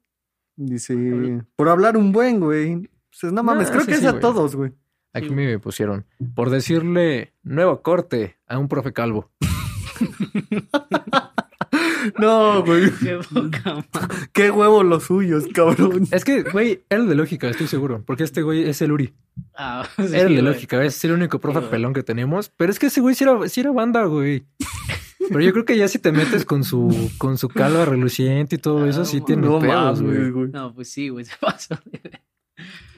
Dice, 0.56 1.42
por 1.56 1.68
hablar 1.68 1.96
un 1.98 2.10
buen, 2.10 2.40
güey. 2.40 2.88
Pues, 3.20 3.32
no 3.32 3.42
mames, 3.42 3.68
Ah, 3.68 3.72
creo 3.72 3.82
sí, 3.82 3.88
que 3.88 3.94
es 3.94 4.00
sí, 4.00 4.06
a 4.06 4.10
güey. 4.12 4.22
todos, 4.22 4.56
güey. 4.56 4.72
Aquí 5.12 5.28
Sí. 5.28 5.34
me 5.34 5.58
pusieron. 5.58 6.04
Por 6.34 6.50
decirle 6.50 7.34
nuevo 7.42 7.82
corte 7.82 8.36
a 8.46 8.58
un 8.58 8.68
profe 8.68 8.92
calvo. 8.92 9.30
No, 12.18 12.64
güey. 12.64 12.90
Qué 13.00 13.18
poca 13.32 13.74
madre. 13.92 14.16
Qué 14.32 14.50
huevos 14.50 14.84
los 14.84 15.04
suyos, 15.04 15.44
cabrón. 15.52 16.06
Es 16.10 16.24
que, 16.24 16.42
güey, 16.42 16.82
era 16.88 17.02
el 17.02 17.08
de 17.08 17.14
lógica, 17.14 17.48
estoy 17.48 17.66
seguro. 17.66 18.02
Porque 18.06 18.22
este 18.24 18.42
güey 18.42 18.68
es 18.68 18.80
el 18.80 18.92
Uri. 18.92 19.12
Ah, 19.54 19.86
sí, 19.96 20.02
era 20.04 20.22
el 20.22 20.28
de 20.36 20.40
güey. 20.40 20.54
lógica, 20.54 20.82
es 20.82 21.04
el 21.04 21.12
único 21.12 21.38
profe 21.40 21.60
Sí, 21.60 21.66
pelón 21.70 21.92
que 21.92 22.02
tenemos. 22.02 22.48
Pero 22.56 22.72
es 22.72 22.78
que 22.78 22.86
ese 22.86 23.00
güey 23.00 23.14
sí 23.14 23.24
era, 23.24 23.48
sí 23.48 23.60
era 23.60 23.72
banda, 23.72 24.04
güey. 24.04 24.46
Pero 25.28 25.40
yo 25.40 25.52
creo 25.52 25.64
que 25.66 25.76
ya 25.76 25.88
si 25.88 25.98
te 25.98 26.10
metes 26.10 26.44
con 26.46 26.64
su, 26.64 27.10
con 27.18 27.36
su 27.36 27.48
calva 27.48 27.84
reluciente 27.84 28.56
y 28.56 28.58
todo 28.58 28.86
eso, 28.86 29.04
sí 29.04 29.18
no, 29.20 29.24
tiene 29.26 29.46
No 29.46 29.58
pedos, 29.58 30.00
güey. 30.02 30.30
güey. 30.30 30.48
No, 30.50 30.72
pues 30.74 30.88
sí, 30.90 31.10
güey, 31.10 31.24
se 31.26 31.34
pasó. 31.38 31.76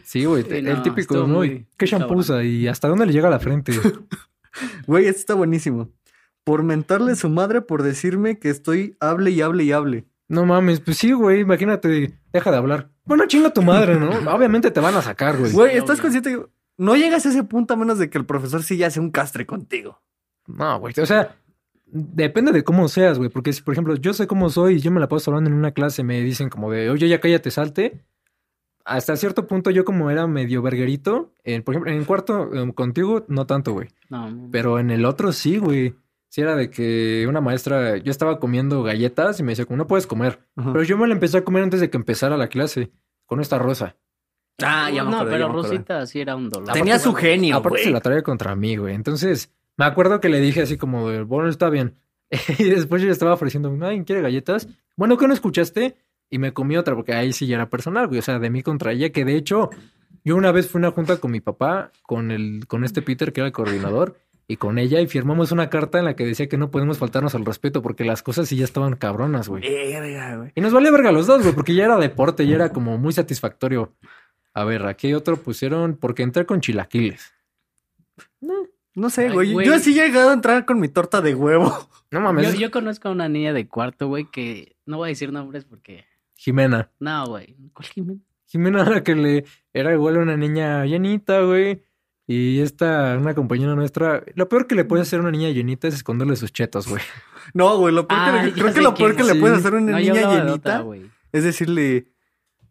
Sí, 0.04 0.24
güey, 0.26 0.44
Sí, 0.44 0.48
el 0.54 0.64
no, 0.66 0.82
típico, 0.82 1.16
¿no? 1.16 1.26
muy- 1.26 1.48
¿Y 1.48 1.66
¿Qué 1.76 1.86
usa? 2.10 2.44
¿Y 2.44 2.68
hasta 2.68 2.86
dónde 2.88 3.06
le 3.06 3.12
llega 3.12 3.26
a 3.28 3.30
la 3.32 3.40
frente? 3.40 3.72
Güey, 4.84 5.06
esto 5.06 5.20
está 5.20 5.34
buenísimo. 5.34 5.90
Por 6.50 6.64
mentarle 6.64 7.12
a 7.12 7.14
su 7.14 7.28
madre 7.28 7.60
por 7.60 7.84
decirme 7.84 8.40
que 8.40 8.50
estoy 8.50 8.96
hable 8.98 9.30
y 9.30 9.40
hable 9.40 9.62
y 9.62 9.70
hable. 9.70 10.04
No 10.26 10.46
mames, 10.46 10.80
pues 10.80 10.96
sí, 10.96 11.12
güey, 11.12 11.42
imagínate, 11.42 12.18
deja 12.32 12.50
de 12.50 12.56
hablar. 12.56 12.90
Bueno, 13.04 13.24
chinga 13.28 13.52
tu 13.52 13.62
madre, 13.62 14.00
¿no? 14.00 14.10
Obviamente 14.34 14.72
te 14.72 14.80
van 14.80 14.96
a 14.96 15.00
sacar, 15.02 15.38
güey. 15.38 15.52
Güey, 15.52 15.76
¿estás 15.76 16.00
obvio. 16.00 16.02
consciente 16.02 16.30
que 16.32 16.46
no 16.76 16.96
llegas 16.96 17.24
a 17.24 17.28
ese 17.28 17.44
punto 17.44 17.74
a 17.74 17.76
menos 17.76 18.00
de 18.00 18.10
que 18.10 18.18
el 18.18 18.26
profesor 18.26 18.64
sí 18.64 18.76
ya 18.76 18.88
hace 18.88 18.98
un 18.98 19.12
castre 19.12 19.46
contigo? 19.46 20.02
No, 20.48 20.80
güey, 20.80 20.92
o 21.00 21.06
sea, 21.06 21.36
depende 21.86 22.50
de 22.50 22.64
cómo 22.64 22.88
seas, 22.88 23.16
güey, 23.16 23.30
porque 23.30 23.52
si, 23.52 23.62
por 23.62 23.74
ejemplo, 23.74 23.94
yo 23.94 24.12
sé 24.12 24.26
cómo 24.26 24.50
soy 24.50 24.74
y 24.74 24.80
yo 24.80 24.90
me 24.90 24.98
la 24.98 25.08
paso 25.08 25.30
hablando 25.30 25.50
en 25.50 25.56
una 25.56 25.70
clase, 25.70 26.02
me 26.02 26.20
dicen 26.20 26.48
como 26.48 26.72
de, 26.72 26.90
oye, 26.90 27.08
ya 27.08 27.20
cállate, 27.20 27.52
salte. 27.52 28.04
Hasta 28.84 29.14
cierto 29.14 29.46
punto 29.46 29.70
yo 29.70 29.84
como 29.84 30.10
era 30.10 30.26
medio 30.26 30.62
verguerito, 30.62 31.32
por 31.64 31.74
ejemplo, 31.74 31.92
en 31.92 31.98
el 31.98 32.06
cuarto 32.06 32.50
eh, 32.52 32.72
contigo 32.74 33.24
no 33.28 33.46
tanto, 33.46 33.72
güey, 33.72 33.86
No, 34.08 34.30
no. 34.32 34.48
pero 34.50 34.80
en 34.80 34.90
el 34.90 35.04
otro 35.04 35.30
sí, 35.32 35.58
güey. 35.58 35.94
Sí 36.30 36.40
era 36.40 36.54
de 36.54 36.70
que 36.70 37.26
una 37.28 37.40
maestra, 37.40 37.96
yo 37.96 38.10
estaba 38.12 38.38
comiendo 38.38 38.84
galletas 38.84 39.40
y 39.40 39.42
me 39.42 39.50
decía 39.50 39.66
como, 39.66 39.78
no 39.78 39.88
puedes 39.88 40.06
comer. 40.06 40.38
Ajá. 40.54 40.72
Pero 40.72 40.84
yo 40.84 40.96
me 40.96 41.08
la 41.08 41.14
empecé 41.14 41.38
a 41.38 41.44
comer 41.44 41.64
antes 41.64 41.80
de 41.80 41.90
que 41.90 41.96
empezara 41.96 42.36
la 42.36 42.46
clase, 42.46 42.92
con 43.26 43.40
esta 43.40 43.58
rosa. 43.58 43.96
Ah, 44.62 44.90
ya 44.90 45.02
me 45.02 45.10
no, 45.10 45.16
acordé, 45.16 45.32
ya 45.32 45.36
pero 45.36 45.48
me 45.48 45.54
acordé. 45.54 45.68
Rosita 45.70 46.06
sí 46.06 46.20
era 46.20 46.36
un 46.36 46.48
dolor. 46.48 46.72
Tenía 46.72 47.00
su 47.00 47.14
genio, 47.14 47.56
Aparte 47.56 47.78
güey. 47.78 47.84
se 47.84 47.90
la 47.90 48.00
traía 48.00 48.22
contra 48.22 48.54
mí, 48.54 48.76
güey. 48.76 48.94
Entonces, 48.94 49.52
me 49.76 49.84
acuerdo 49.84 50.20
que 50.20 50.28
le 50.28 50.38
dije 50.38 50.62
así 50.62 50.76
como 50.76 51.10
de, 51.10 51.22
bueno, 51.22 51.48
está 51.48 51.68
bien. 51.68 51.96
y 52.58 52.64
después 52.64 53.02
yo 53.02 53.06
le 53.06 53.12
estaba 53.12 53.34
ofreciendo, 53.34 53.68
¿alguien 53.68 54.04
quiere 54.04 54.22
galletas? 54.22 54.68
Bueno, 54.96 55.18
¿qué 55.18 55.26
no 55.26 55.34
escuchaste? 55.34 55.96
Y 56.30 56.38
me 56.38 56.52
comí 56.52 56.76
otra, 56.76 56.94
porque 56.94 57.12
ahí 57.12 57.32
sí 57.32 57.48
ya 57.48 57.56
era 57.56 57.68
personal, 57.68 58.06
güey. 58.06 58.20
O 58.20 58.22
sea, 58.22 58.38
de 58.38 58.50
mí 58.50 58.62
contra 58.62 58.92
ella, 58.92 59.10
que 59.10 59.24
de 59.24 59.34
hecho, 59.34 59.70
yo 60.24 60.36
una 60.36 60.52
vez 60.52 60.68
fui 60.68 60.78
a 60.78 60.86
una 60.86 60.92
junta 60.92 61.16
con 61.16 61.32
mi 61.32 61.40
papá, 61.40 61.90
con 62.02 62.30
el, 62.30 62.66
con 62.68 62.84
este 62.84 63.02
Peter, 63.02 63.32
que 63.32 63.40
era 63.40 63.48
el 63.48 63.52
coordinador, 63.52 64.16
y 64.50 64.56
con 64.56 64.80
ella, 64.80 65.00
y 65.00 65.06
firmamos 65.06 65.52
una 65.52 65.70
carta 65.70 66.00
en 66.00 66.06
la 66.06 66.16
que 66.16 66.26
decía 66.26 66.48
que 66.48 66.58
no 66.58 66.72
podemos 66.72 66.98
faltarnos 66.98 67.36
al 67.36 67.44
respeto, 67.44 67.82
porque 67.82 68.04
las 68.04 68.20
cosas 68.24 68.48
sí 68.48 68.56
ya 68.56 68.64
estaban 68.64 68.96
cabronas, 68.96 69.48
güey. 69.48 69.62
Verga, 69.62 70.38
güey. 70.38 70.50
Y 70.56 70.60
nos 70.60 70.72
vale 70.72 70.90
verga 70.90 71.12
los 71.12 71.28
dos, 71.28 71.42
güey, 71.42 71.54
porque 71.54 71.72
ya 71.72 71.84
era 71.84 71.96
deporte, 71.98 72.44
ya 72.48 72.56
era 72.56 72.72
como 72.72 72.98
muy 72.98 73.12
satisfactorio. 73.12 73.94
A 74.52 74.64
ver, 74.64 74.86
aquí 74.86 75.14
otro 75.14 75.36
pusieron, 75.36 75.96
porque 75.96 76.24
entré 76.24 76.46
con 76.46 76.60
chilaquiles. 76.60 77.32
No 78.96 79.08
sé, 79.08 79.28
Ay, 79.28 79.32
güey. 79.34 79.52
güey. 79.52 79.66
Yo 79.68 79.78
sí 79.78 79.92
he 79.96 80.04
llegado 80.08 80.30
a 80.30 80.32
entrar 80.32 80.66
con 80.66 80.80
mi 80.80 80.88
torta 80.88 81.20
de 81.20 81.36
huevo. 81.36 81.88
No 82.10 82.20
mames, 82.20 82.52
Yo, 82.54 82.58
yo 82.58 82.70
conozco 82.72 83.06
a 83.06 83.12
una 83.12 83.28
niña 83.28 83.52
de 83.52 83.68
cuarto, 83.68 84.08
güey, 84.08 84.24
que 84.32 84.74
no 84.84 84.96
voy 84.96 85.06
a 85.06 85.10
decir 85.10 85.32
nombres 85.32 85.64
porque. 85.64 86.06
Jimena. 86.34 86.90
No, 86.98 87.24
güey. 87.26 87.56
¿Cuál 87.72 87.86
Jimena? 87.86 88.20
Jimena 88.46 88.82
era 88.82 89.04
que 89.04 89.14
le 89.14 89.44
era 89.72 89.92
igual 89.92 90.16
a 90.16 90.18
una 90.22 90.36
niña 90.36 90.84
llenita, 90.86 91.42
güey. 91.42 91.84
Y 92.32 92.60
esta, 92.60 93.16
una 93.18 93.34
compañera 93.34 93.74
nuestra, 93.74 94.22
lo 94.36 94.48
peor 94.48 94.68
que 94.68 94.76
le 94.76 94.84
puede 94.84 95.02
hacer 95.02 95.18
a 95.18 95.22
una 95.22 95.32
niña 95.32 95.48
llenita 95.50 95.88
es 95.88 95.94
esconderle 95.94 96.36
sus 96.36 96.52
chetos, 96.52 96.86
güey. 96.86 97.02
No, 97.54 97.76
güey, 97.78 97.92
lo 97.92 98.06
peor 98.06 98.20
que 98.22 98.30
Ah, 98.30 98.42
le- 98.44 98.52
creo 98.52 98.72
que 98.72 98.80
lo 98.80 98.94
peor 98.94 99.16
que 99.16 99.24
le 99.24 99.34
puedes 99.34 99.58
hacer 99.58 99.74
a 99.74 99.78
una 99.78 99.90
No, 99.92 99.98
niña 99.98 100.12
hablaba 100.12 100.34
de 100.44 100.50
otra, 100.52 100.78
llenita 100.84 101.16
es 101.32 101.42
decirle, 101.42 102.06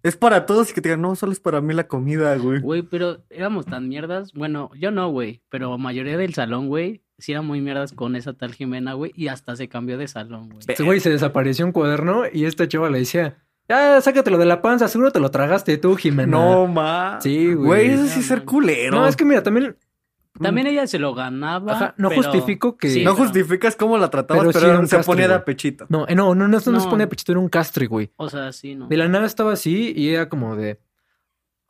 es 0.03 0.15
para 0.15 0.45
todos 0.45 0.69
y 0.71 0.73
que 0.73 0.79
te 0.79 0.87
digan, 0.89 1.01
no, 1.01 1.13
solo 1.17 1.33
es 1.33 1.41
para 1.41 1.59
mí 1.59 1.73
la 1.73 1.87
comida, 1.89 2.37
güey. 2.37 2.61
Güey, 2.61 2.83
pero 2.83 3.21
éramos 3.29 3.65
tan 3.65 3.89
mierdas. 3.89 4.31
Bueno, 4.31 4.71
yo 4.79 4.91
no, 4.91 5.09
güey. 5.09 5.41
Pero 5.49 5.71
la 5.71 5.77
mayoría 5.77 6.15
del 6.17 6.33
salón, 6.33 6.67
güey, 6.69 7.03
sí 7.17 7.33
eran 7.33 7.45
muy 7.45 7.59
mierdas 7.59 7.91
con 7.91 8.15
esa 8.15 8.31
tal 8.33 8.53
Jimena, 8.53 8.93
güey. 8.93 9.11
Y 9.15 9.27
hasta 9.27 9.57
se 9.57 9.67
cambió 9.67 9.97
de 9.97 10.07
salón, 10.07 10.47
güey. 10.47 10.59
Este 10.67 10.83
güey 10.83 11.01
se 11.01 11.09
desapareció 11.09 11.65
un 11.65 11.73
cuaderno 11.73 12.23
y 12.31 12.45
esta 12.45 12.65
chava 12.67 12.89
le 12.89 12.99
decía, 12.99 13.37
ya, 13.69 14.01
sácatelo 14.01 14.37
de 14.37 14.45
la 14.45 14.61
panza, 14.61 14.87
seguro 14.87 15.11
te 15.11 15.19
lo 15.19 15.29
tragaste 15.31 15.77
tú, 15.77 15.95
Jimena. 15.95 16.25
No, 16.37 16.67
ma. 16.67 17.19
Sí, 17.21 17.53
güey. 17.53 17.87
Güey, 17.87 17.87
eso 17.91 18.07
sí 18.07 18.15
No, 18.15 18.19
es 18.21 18.25
ser 18.25 18.43
culero. 18.43 18.97
No, 18.99 19.07
es 19.07 19.15
que 19.15 19.23
mira, 19.25 19.43
también, 19.43 19.77
También 20.41 20.67
ella 20.67 20.87
se 20.87 20.99
lo 20.99 21.13
ganaba. 21.13 21.73
Ajá, 21.73 21.93
no 21.97 22.09
pero- 22.09 22.23
justifico 22.23 22.77
que- 22.77 22.89
Sí, 22.89 23.03
no 23.03 23.11
pero- 23.13 23.25
justificas 23.25 23.75
cómo 23.75 23.97
la 23.97 24.09
tratabas, 24.09 24.41
Pero 24.41 24.51
pero, 24.53 24.65
sí 24.65 24.69
era 24.69 24.79
un 24.79 24.87
se 24.87 24.95
castre, 24.97 25.11
ponía 25.11 25.27
de 25.27 25.33
güey. 25.33 25.41
apechito. 25.41 25.85
no, 25.89 26.07
eh, 26.07 26.15
no, 26.15 26.33
no, 26.33 26.47
no, 26.47 26.53
no, 26.55 26.59
se 26.61 26.71
No. 26.71 26.89
pone 26.89 27.07
pechito, 27.07 27.31
era 27.33 27.39
un 27.41 27.49
castre, 27.49 27.87
güey. 27.87 28.09
O 28.15 28.29
sea, 28.29 28.51
sí, 28.53 28.73
¿no? 28.75 28.87
De 28.87 28.95
la 28.97 29.07
nada 29.09 29.25
estaba 29.25 29.51
así 29.53 29.93
y 29.95 30.09
era 30.13 30.29
como 30.29 30.55
de, 30.55 30.79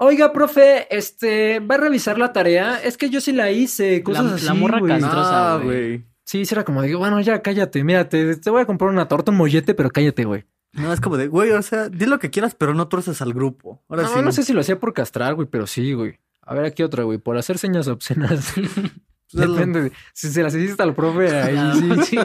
Oiga, 0.01 0.31
profe, 0.31 0.87
este, 0.95 1.59
¿va 1.59 1.75
a 1.75 1.77
revisar 1.79 2.17
la 2.17 2.31
tarea? 2.31 2.79
Es 2.81 2.95
que 2.95 3.09
yo 3.09 3.19
sí 3.19 3.33
la 3.33 3.51
hice, 3.51 4.01
cosas 4.01 4.25
La- 4.25 4.35
así, 4.35 4.45
la 4.45 4.53
morra 4.53 4.79
güey. 4.79 4.91
castrosa. 4.97 5.55
Ah, 5.55 5.57
güey. 5.57 6.05
Sí, 6.23 6.45
sí 6.45 6.53
era 6.53 6.63
como 6.63 6.81
de, 6.81 6.95
bueno, 6.95 7.19
ya 7.19 7.41
cállate, 7.41 7.83
mira, 7.83 8.07
te, 8.07 8.37
te 8.37 8.49
voy 8.49 8.61
a 8.61 8.65
comprar 8.65 8.91
una 8.91 9.07
torta, 9.09 9.31
un 9.31 9.37
mollete, 9.37 9.73
pero 9.73 9.89
cállate, 9.89 10.23
güey. 10.23 10.45
No, 10.73 10.93
es 10.93 11.01
como 11.01 11.17
de, 11.17 11.27
güey, 11.27 11.51
o 11.51 11.61
sea, 11.61 11.89
di 11.89 12.05
lo 12.05 12.19
que 12.19 12.29
quieras, 12.29 12.55
pero 12.55 12.73
no 12.73 12.87
troces 12.87 13.21
al 13.21 13.33
grupo. 13.33 13.81
Ahora 13.89 14.03
No, 14.03 14.09
sí. 14.09 14.21
no 14.23 14.31
sé 14.31 14.43
si 14.43 14.53
lo 14.53 14.61
hacía 14.61 14.79
por 14.79 14.93
castrar, 14.93 15.33
güey, 15.35 15.47
pero 15.49 15.65
sí, 15.67 15.93
güey. 15.93 16.19
A 16.41 16.53
ver, 16.53 16.65
aquí 16.65 16.83
otra, 16.83 17.03
güey, 17.03 17.17
por 17.17 17.37
hacer 17.37 17.57
señas 17.57 17.87
obscenas. 17.87 18.53
Pues 19.31 19.47
Depende. 19.47 19.81
de- 19.83 19.91
Si 20.13 20.27
se 20.31 20.41
las 20.41 20.55
hiciste 20.55 20.81
al 20.81 20.95
profe, 20.95 21.29
ahí 21.39 21.53
No, 21.53 22.03
sí. 22.03 22.17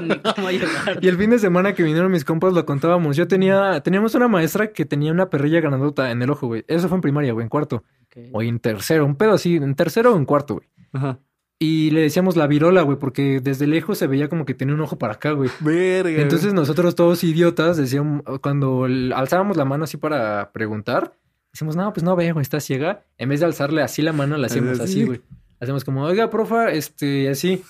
Y 1.03 1.09
el 1.09 1.19
fin 1.19 1.29
de 1.29 1.39
semana 1.39 1.75
que 1.75 1.83
vinieron 1.83 2.11
mis 2.11 2.25
compas 2.25 2.55
lo 2.55 2.65
contábamos. 2.65 3.15
Yo 3.15 3.29
tenía, 3.29 3.83
teníamos 3.83 4.15
una 4.15 4.27
maestra 4.27 4.73
que 4.73 4.87
tenía 4.87 5.13
una 5.13 5.29
perrilla 5.29 5.61
grandota 5.61 6.11
en 6.11 6.23
el 6.23 6.31
ojo, 6.31 6.47
güey. 6.47 6.65
Eso 6.67 6.89
fue 6.89 6.97
en 6.97 7.03
primaria, 7.03 7.35
güey, 7.35 7.45
en 7.45 7.51
cuarto. 7.51 7.85
O 8.33 8.41
en 8.41 8.59
tercero, 8.59 9.05
un 9.05 9.17
pedo 9.17 9.33
así, 9.35 9.57
en 9.57 9.75
tercero 9.75 10.15
o 10.15 10.17
en 10.17 10.25
cuarto, 10.25 10.55
güey. 10.55 10.67
Ajá. 10.95 11.19
Y 11.67 11.91
le 11.93 12.03
decíamos 12.03 12.37
la 12.37 12.47
virola, 12.47 12.83
güey, 12.83 12.99
porque 12.99 13.41
desde 13.41 13.67
lejos 13.67 13.97
se 13.97 14.07
veía 14.07 14.29
como 14.29 14.45
que 14.45 14.53
tenía 14.53 14.75
un 14.75 14.83
ojo 14.83 14.99
para 14.99 15.15
acá, 15.15 15.31
güey. 15.31 15.49
Verga. 15.61 16.21
Entonces 16.21 16.53
nosotros 16.53 16.95
todos 16.95 17.25
idiotas 17.25 17.79
decíamos, 17.79 18.23
cuando 18.43 18.85
alzábamos 18.85 19.57
la 19.57 19.65
mano 19.65 19.85
así 19.85 19.97
para 19.97 20.53
preguntar, 20.53 21.15
decimos, 21.55 21.75
no, 21.75 21.91
pues 21.95 22.05
no 22.05 22.17
veo, 22.17 22.39
está 22.39 22.61
ciega. 22.61 23.07
En 23.17 23.31
vez 23.31 23.41
de 23.41 23.47
alzarle 23.47 23.81
así 23.81 24.03
la 24.03 24.13
mano, 24.13 24.37
la 24.37 24.49
hacemos 24.49 24.79
Así. 24.79 25.05
güey. 25.05 25.23
Hacemos 25.59 25.87
como, 25.87 26.03
oiga, 26.05 26.29
profa, 26.29 26.71
este, 26.71 27.31
así. 27.31 27.65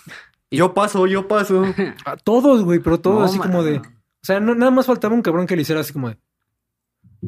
Yo 0.50 0.74
paso, 0.74 1.06
yo 1.06 1.28
paso. 1.28 1.62
A 2.04 2.16
todos, 2.16 2.64
güey, 2.64 2.80
pero 2.80 2.98
todos 2.98 3.20
No, 3.20 3.24
así 3.26 3.38
como 3.38 3.62
de... 3.62 3.76
O 3.78 3.82
sea, 4.22 4.40
no, 4.40 4.56
nada 4.56 4.72
más 4.72 4.86
faltaba 4.86 5.14
un 5.14 5.22
cabrón 5.22 5.46
que 5.46 5.54
le 5.54 5.62
hiciera 5.62 5.82
así 5.82 5.92
como 5.92 6.08
de... 6.08 6.18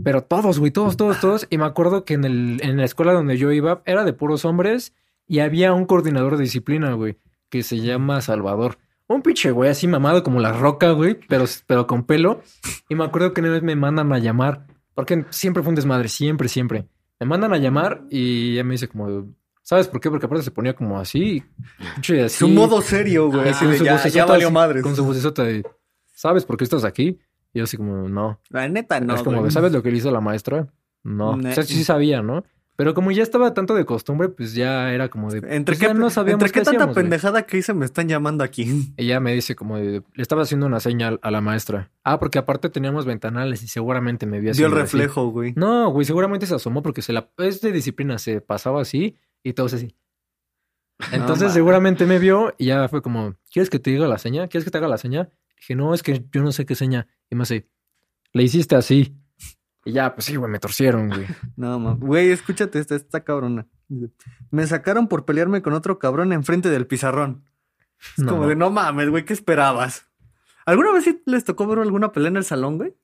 Pero 0.02 0.22
todos, 0.22 0.58
güey, 0.58 0.72
todos, 0.72 0.96
todos, 0.96 1.20
todos. 1.20 1.46
Y 1.48 1.58
me 1.58 1.64
acuerdo 1.64 2.04
que 2.04 2.14
en, 2.14 2.24
el, 2.24 2.58
en 2.64 2.76
la 2.76 2.84
escuela 2.84 3.12
donde 3.12 3.36
yo 3.36 3.52
iba 3.52 3.82
era 3.84 4.02
de 4.02 4.12
puros 4.12 4.44
hombres 4.44 4.92
y 5.26 5.40
había 5.40 5.72
un 5.72 5.86
coordinador 5.86 6.36
de 6.36 6.44
disciplina, 6.44 6.92
güey, 6.92 7.18
que 7.48 7.62
se 7.62 7.78
llama 7.80 8.20
Salvador. 8.20 8.78
Un 9.08 9.22
pinche 9.22 9.50
güey 9.52 9.70
así 9.70 9.86
mamado 9.86 10.22
como 10.22 10.40
la 10.40 10.52
roca, 10.52 10.90
güey, 10.90 11.18
pero, 11.28 11.44
pero 11.66 11.86
con 11.86 12.04
pelo. 12.04 12.42
Y 12.88 12.94
me 12.96 13.04
acuerdo 13.04 13.32
que 13.32 13.40
una 13.40 13.50
vez 13.50 13.62
me 13.62 13.76
mandan 13.76 14.12
a 14.12 14.18
llamar, 14.18 14.66
porque 14.94 15.24
siempre 15.30 15.62
fue 15.62 15.70
un 15.70 15.76
desmadre, 15.76 16.08
siempre, 16.08 16.48
siempre. 16.48 16.88
Me 17.20 17.26
mandan 17.26 17.52
a 17.52 17.56
llamar 17.58 18.02
y 18.10 18.54
ella 18.54 18.64
me 18.64 18.72
dice 18.74 18.88
como, 18.88 19.26
¿sabes 19.62 19.86
por 19.88 20.00
qué? 20.00 20.10
Porque 20.10 20.26
aparte 20.26 20.42
se 20.44 20.50
ponía 20.50 20.74
como 20.74 20.98
así, 20.98 21.42
pinche 21.94 22.22
así. 22.24 22.38
Su 22.38 22.48
modo 22.48 22.80
serio, 22.82 23.28
güey. 23.30 23.46
Y 23.46 23.48
Así 23.50 23.64
con 23.64 23.72
de, 23.72 23.78
su 23.78 23.84
ya, 23.84 23.90
ya 23.92 23.96
vocesota 24.02 24.26
valió 24.26 24.46
así, 24.48 24.54
madres. 24.54 24.82
Con 24.82 24.96
su 24.96 25.04
vocesota 25.04 25.42
de, 25.44 25.64
¿sabes 26.12 26.44
por 26.44 26.56
qué 26.56 26.64
estás 26.64 26.84
aquí? 26.84 27.18
Y 27.54 27.58
yo 27.60 27.64
así 27.64 27.76
como, 27.76 28.08
no. 28.08 28.40
La 28.50 28.68
neta, 28.68 29.00
no. 29.00 29.14
es 29.14 29.22
como, 29.22 29.38
güey. 29.38 29.50
¿sabes 29.52 29.72
lo 29.72 29.82
que 29.82 29.90
le 29.90 29.98
hizo 29.98 30.10
la 30.10 30.20
maestra? 30.20 30.66
No. 31.04 31.36
Ne- 31.36 31.52
O 31.52 31.54
sea, 31.54 31.62
sí 31.62 31.84
sabía, 31.84 32.22
¿no? 32.22 32.44
Pero 32.76 32.92
como 32.92 33.10
ya 33.10 33.22
estaba 33.22 33.54
tanto 33.54 33.74
de 33.74 33.86
costumbre, 33.86 34.28
pues 34.28 34.54
ya 34.54 34.92
era 34.92 35.08
como 35.08 35.30
de... 35.30 35.38
¿Entre 35.38 35.76
pues 35.76 35.78
qué, 35.78 35.94
no 35.94 36.10
sabíamos 36.10 36.42
entre 36.42 36.52
qué 36.52 36.60
qué 36.60 36.64
tanta 36.64 36.84
hacíamos, 36.84 36.94
pendejada 36.94 37.42
que 37.46 37.56
hice 37.56 37.72
me 37.72 37.86
están 37.86 38.06
llamando 38.06 38.44
aquí? 38.44 38.92
Ella 38.98 39.18
me 39.18 39.32
dice 39.32 39.56
como 39.56 39.78
de... 39.78 40.02
Le 40.12 40.22
estaba 40.22 40.42
haciendo 40.42 40.66
una 40.66 40.78
señal 40.80 41.18
a 41.22 41.30
la 41.30 41.40
maestra. 41.40 41.90
Ah, 42.04 42.18
porque 42.18 42.38
aparte 42.38 42.68
teníamos 42.68 43.06
ventanales 43.06 43.62
y 43.62 43.68
seguramente 43.68 44.26
me 44.26 44.40
vio 44.40 44.52
Dio 44.52 44.66
el 44.66 44.72
así. 44.74 44.80
reflejo, 44.82 45.30
güey. 45.30 45.54
No, 45.56 45.90
güey, 45.90 46.04
seguramente 46.04 46.46
se 46.46 46.54
asomó 46.54 46.82
porque 46.82 47.00
se 47.00 47.14
la... 47.14 47.30
Es 47.38 47.62
de 47.62 47.72
disciplina, 47.72 48.18
se 48.18 48.42
pasaba 48.42 48.82
así 48.82 49.16
y 49.42 49.54
todos 49.54 49.72
así. 49.72 49.96
Entonces 51.12 51.52
seguramente 51.52 52.04
me 52.04 52.18
vio 52.18 52.54
y 52.58 52.66
ya 52.66 52.88
fue 52.88 53.00
como, 53.00 53.36
¿quieres 53.50 53.70
que 53.70 53.78
te 53.78 53.90
diga 53.90 54.06
la 54.06 54.18
seña? 54.18 54.48
¿Quieres 54.48 54.64
que 54.64 54.70
te 54.70 54.78
haga 54.78 54.88
la 54.88 54.98
seña? 54.98 55.30
Dije, 55.56 55.74
no, 55.74 55.94
es 55.94 56.02
que 56.02 56.24
yo 56.30 56.42
no 56.42 56.52
sé 56.52 56.66
qué 56.66 56.74
seña. 56.74 57.06
Y 57.30 57.36
me 57.36 57.42
hace, 57.42 57.68
le 58.32 58.42
hiciste 58.42 58.76
así. 58.76 59.16
Y 59.86 59.92
ya, 59.92 60.14
pues 60.14 60.26
sí, 60.26 60.36
güey, 60.36 60.50
me 60.50 60.58
torcieron, 60.58 61.08
güey. 61.08 61.26
No, 61.56 61.78
ma. 61.78 61.94
Güey, 61.98 62.30
escúchate 62.30 62.78
esta, 62.78 62.96
esta 62.96 63.24
cabrona. 63.24 63.66
Me 64.50 64.66
sacaron 64.66 65.06
por 65.08 65.24
pelearme 65.24 65.62
con 65.62 65.72
otro 65.72 65.98
cabrón 65.98 66.32
enfrente 66.32 66.68
del 66.70 66.86
pizarrón. 66.86 67.44
Es 68.18 68.24
No. 68.24 68.32
como 68.32 68.48
de, 68.48 68.56
no 68.56 68.70
mames, 68.70 69.08
güey, 69.08 69.24
¿qué 69.24 69.32
esperabas? 69.32 70.06
¿Alguna 70.66 70.92
vez 70.92 71.04
sí 71.04 71.22
les 71.24 71.44
tocó 71.44 71.66
ver 71.66 71.78
alguna 71.78 72.12
pelea 72.12 72.28
en 72.28 72.36
el 72.36 72.44
salón, 72.44 72.76
güey? 72.78 72.94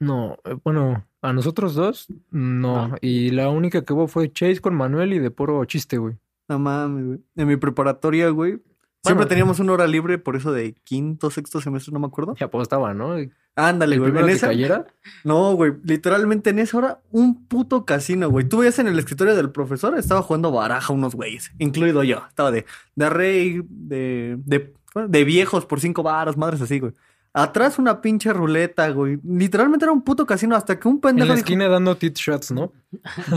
No, 0.00 0.36
eh, 0.44 0.56
bueno, 0.64 1.06
a 1.22 1.32
nosotros 1.32 1.74
dos, 1.74 2.08
no. 2.30 2.88
No. 2.88 2.96
Y 3.00 3.30
la 3.30 3.48
única 3.48 3.82
que 3.84 3.92
hubo 3.92 4.08
fue 4.08 4.30
Chase 4.32 4.60
con 4.60 4.74
Manuel 4.74 5.12
y 5.14 5.18
de 5.20 5.30
puro 5.30 5.64
chiste, 5.64 5.96
güey. 5.98 6.18
No 6.48 6.58
mames, 6.58 7.04
güey. 7.06 7.18
En 7.36 7.48
mi 7.48 7.56
preparatoria, 7.56 8.28
güey. 8.30 8.60
Siempre 9.04 9.24
Bueno. 9.24 9.28
teníamos 9.28 9.60
una 9.60 9.72
hora 9.72 9.86
libre, 9.86 10.18
por 10.18 10.36
eso 10.36 10.52
de 10.52 10.74
quinto, 10.84 11.30
sexto 11.30 11.60
semestre, 11.60 11.92
no 11.92 12.00
me 12.00 12.06
acuerdo. 12.06 12.34
Y 12.38 12.42
apostaba, 12.44 12.92
¿no? 12.94 13.14
El 13.16 13.32
Ándale, 13.58 13.98
güey. 13.98 14.10
En 14.10 14.26
que 14.26 14.32
esa... 14.32 14.48
cayera. 14.48 14.86
No, 15.24 15.54
güey. 15.54 15.72
Literalmente 15.84 16.50
en 16.50 16.58
esa 16.58 16.76
hora, 16.76 17.00
un 17.10 17.46
puto 17.46 17.86
casino, 17.86 18.28
güey. 18.28 18.46
Tú 18.46 18.58
veías 18.58 18.78
en 18.78 18.86
el 18.86 18.98
escritorio 18.98 19.34
del 19.34 19.50
profesor, 19.50 19.96
estaba 19.98 20.20
jugando 20.22 20.52
baraja 20.52 20.92
unos 20.92 21.14
güeyes, 21.14 21.52
incluido 21.58 22.02
yo. 22.04 22.22
Estaba 22.28 22.50
de, 22.50 22.66
de 22.96 23.08
rey, 23.08 23.62
de, 23.68 24.36
de, 24.44 24.74
de 25.08 25.24
viejos 25.24 25.64
por 25.64 25.80
cinco 25.80 26.02
varas, 26.02 26.36
madres 26.36 26.60
así, 26.60 26.80
güey. 26.80 26.92
Atrás 27.32 27.78
una 27.78 28.00
pinche 28.02 28.32
ruleta, 28.32 28.88
güey. 28.90 29.18
Literalmente 29.24 29.84
era 29.86 29.92
un 29.92 30.02
puto 30.02 30.26
casino 30.26 30.54
hasta 30.56 30.78
que 30.78 30.88
un 30.88 30.94
En 30.96 31.00
pendejo 31.00 31.28
la 31.28 31.34
dijo, 31.34 31.44
esquina 31.44 31.68
dando 31.68 31.94
tit 31.96 32.16
shots, 32.16 32.50
¿no? 32.50 32.72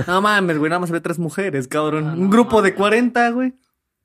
no 0.08 0.22
mames, 0.22 0.58
güey, 0.58 0.70
nada 0.70 0.80
más 0.80 0.92
ve 0.92 1.00
tres 1.02 1.20
mujeres, 1.20 1.68
cabrón. 1.68 2.08
Ah, 2.08 2.14
un 2.14 2.24
no 2.24 2.30
grupo 2.30 2.62
de 2.62 2.72
mames. 2.72 2.78
40, 2.78 3.30
güey. 3.32 3.54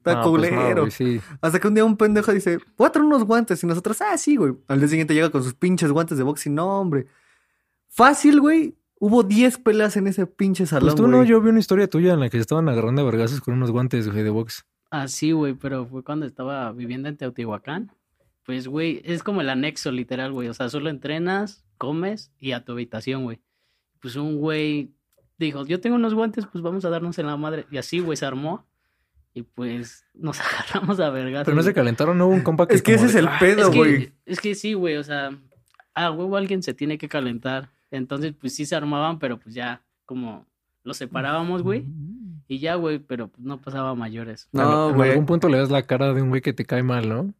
Está 0.06 0.16
No, 0.22 0.30
pues 0.32 0.50
no, 0.52 0.58
culero. 0.58 0.80
güey, 0.82 0.90
sí. 0.90 1.20
Hasta 1.40 1.58
que 1.58 1.68
un 1.68 1.74
día 1.74 1.84
un 1.84 1.96
pendejo 1.96 2.30
dice, 2.32 2.58
voy 2.76 2.86
a 2.86 2.90
traer 2.92 3.06
unos 3.06 3.24
guantes. 3.24 3.62
Y 3.64 3.66
nosotros, 3.66 4.00
ah, 4.02 4.18
sí, 4.18 4.36
güey. 4.36 4.52
Al 4.68 4.78
día 4.78 4.88
siguiente 4.88 5.14
llega 5.14 5.30
con 5.30 5.42
sus 5.42 5.54
pinches 5.54 5.90
guantes 5.90 6.18
de 6.18 6.24
boxing. 6.24 6.54
No, 6.54 6.80
hombre. 6.80 7.06
Fácil, 7.88 8.40
güey. 8.40 8.76
Hubo 9.00 9.22
10 9.22 9.58
peleas 9.58 9.96
en 9.96 10.06
ese 10.06 10.26
pinche 10.26 10.66
salón, 10.66 10.86
Pues 10.88 10.94
tú 10.94 11.02
güey. 11.02 11.12
no, 11.12 11.24
yo 11.24 11.40
vi 11.40 11.50
una 11.50 11.58
historia 11.58 11.88
tuya 11.88 12.14
en 12.14 12.20
la 12.20 12.28
que 12.30 12.38
se 12.38 12.42
estaban 12.42 12.68
agarrando 12.68 13.02
a 13.02 13.04
vergazos 13.04 13.40
con 13.40 13.54
unos 13.54 13.70
guantes, 13.70 14.08
güey, 14.10 14.22
de 14.22 14.30
box. 14.30 14.64
Ah, 14.90 15.08
sí, 15.08 15.32
güey, 15.32 15.54
pero 15.54 15.86
fue 15.86 16.02
cuando 16.04 16.24
estaba 16.26 16.70
viviendo 16.72 17.08
en 17.08 17.16
Teotihuacán. 17.16 17.90
Pues, 18.46 18.68
güey, 18.68 19.02
es 19.04 19.22
como 19.22 19.40
el 19.40 19.48
anexo, 19.50 19.90
literal, 19.90 20.32
güey. 20.32 20.48
O 20.48 20.54
sea, 20.54 20.68
solo 20.68 20.90
entrenas, 20.90 21.64
comes 21.78 22.30
y 22.38 22.52
a 22.52 22.64
tu 22.64 22.72
habitación, 22.72 23.24
güey. 23.24 23.40
Pues 24.00 24.16
un 24.16 24.36
güey 24.36 24.92
dijo, 25.38 25.66
yo 25.66 25.80
tengo 25.80 25.96
unos 25.96 26.14
guantes, 26.14 26.46
pues 26.46 26.62
vamos 26.62 26.84
a 26.84 26.90
darnos 26.90 27.18
en 27.18 27.26
la 27.26 27.36
madre. 27.36 27.66
Y 27.70 27.78
así, 27.78 28.00
güey, 28.00 28.16
se 28.16 28.26
armó. 28.26 28.66
Y 29.34 29.42
pues 29.42 30.04
nos 30.14 30.38
agarramos 30.40 31.00
a 31.00 31.10
vergas. 31.10 31.44
Pero 31.44 31.56
no 31.56 31.62
se 31.62 31.74
calentaron, 31.74 32.16
no 32.16 32.26
hubo 32.28 32.34
un 32.34 32.40
compa 32.44 32.66
que 32.68 32.74
Es 32.74 32.82
que 32.82 32.94
ese 32.94 33.06
es 33.06 33.14
el 33.16 33.26
"Ah, 33.28 33.36
pedo, 33.40 33.68
Es 33.70 33.76
güey. 33.76 33.98
que, 33.98 34.12
es 34.26 34.40
que 34.40 34.54
sí, 34.54 34.74
güey, 34.74 34.96
o 34.96 35.04
sea, 35.04 35.30
a 35.94 36.10
huevo 36.10 36.36
alguien 36.36 36.62
se 36.62 36.74
tiene 36.74 36.98
que 36.98 37.08
calentar. 37.08 37.70
Entonces, 37.90 38.32
pues 38.40 38.54
sí 38.54 38.64
se 38.66 38.74
armaban, 38.76 39.18
pero 39.18 39.38
pues 39.38 39.54
ya 39.54 39.82
como 40.06 40.46
los 40.82 40.96
separábamos, 40.96 41.62
güey. 41.62 41.84
Y 42.46 42.58
ya, 42.58 42.74
güey, 42.74 42.98
pero 42.98 43.28
pues 43.28 43.42
no 43.44 43.60
pasaba 43.60 43.94
mayores. 43.94 44.48
No, 44.52 44.90
en 44.90 44.96
güey. 44.96 45.10
algún 45.10 45.26
punto 45.26 45.48
le 45.48 45.58
das 45.58 45.70
la 45.70 45.82
cara 45.84 46.12
de 46.12 46.20
un 46.22 46.28
güey 46.28 46.42
que 46.42 46.52
te 46.52 46.64
cae 46.64 46.82
mal, 46.82 47.08
¿no? 47.08 47.32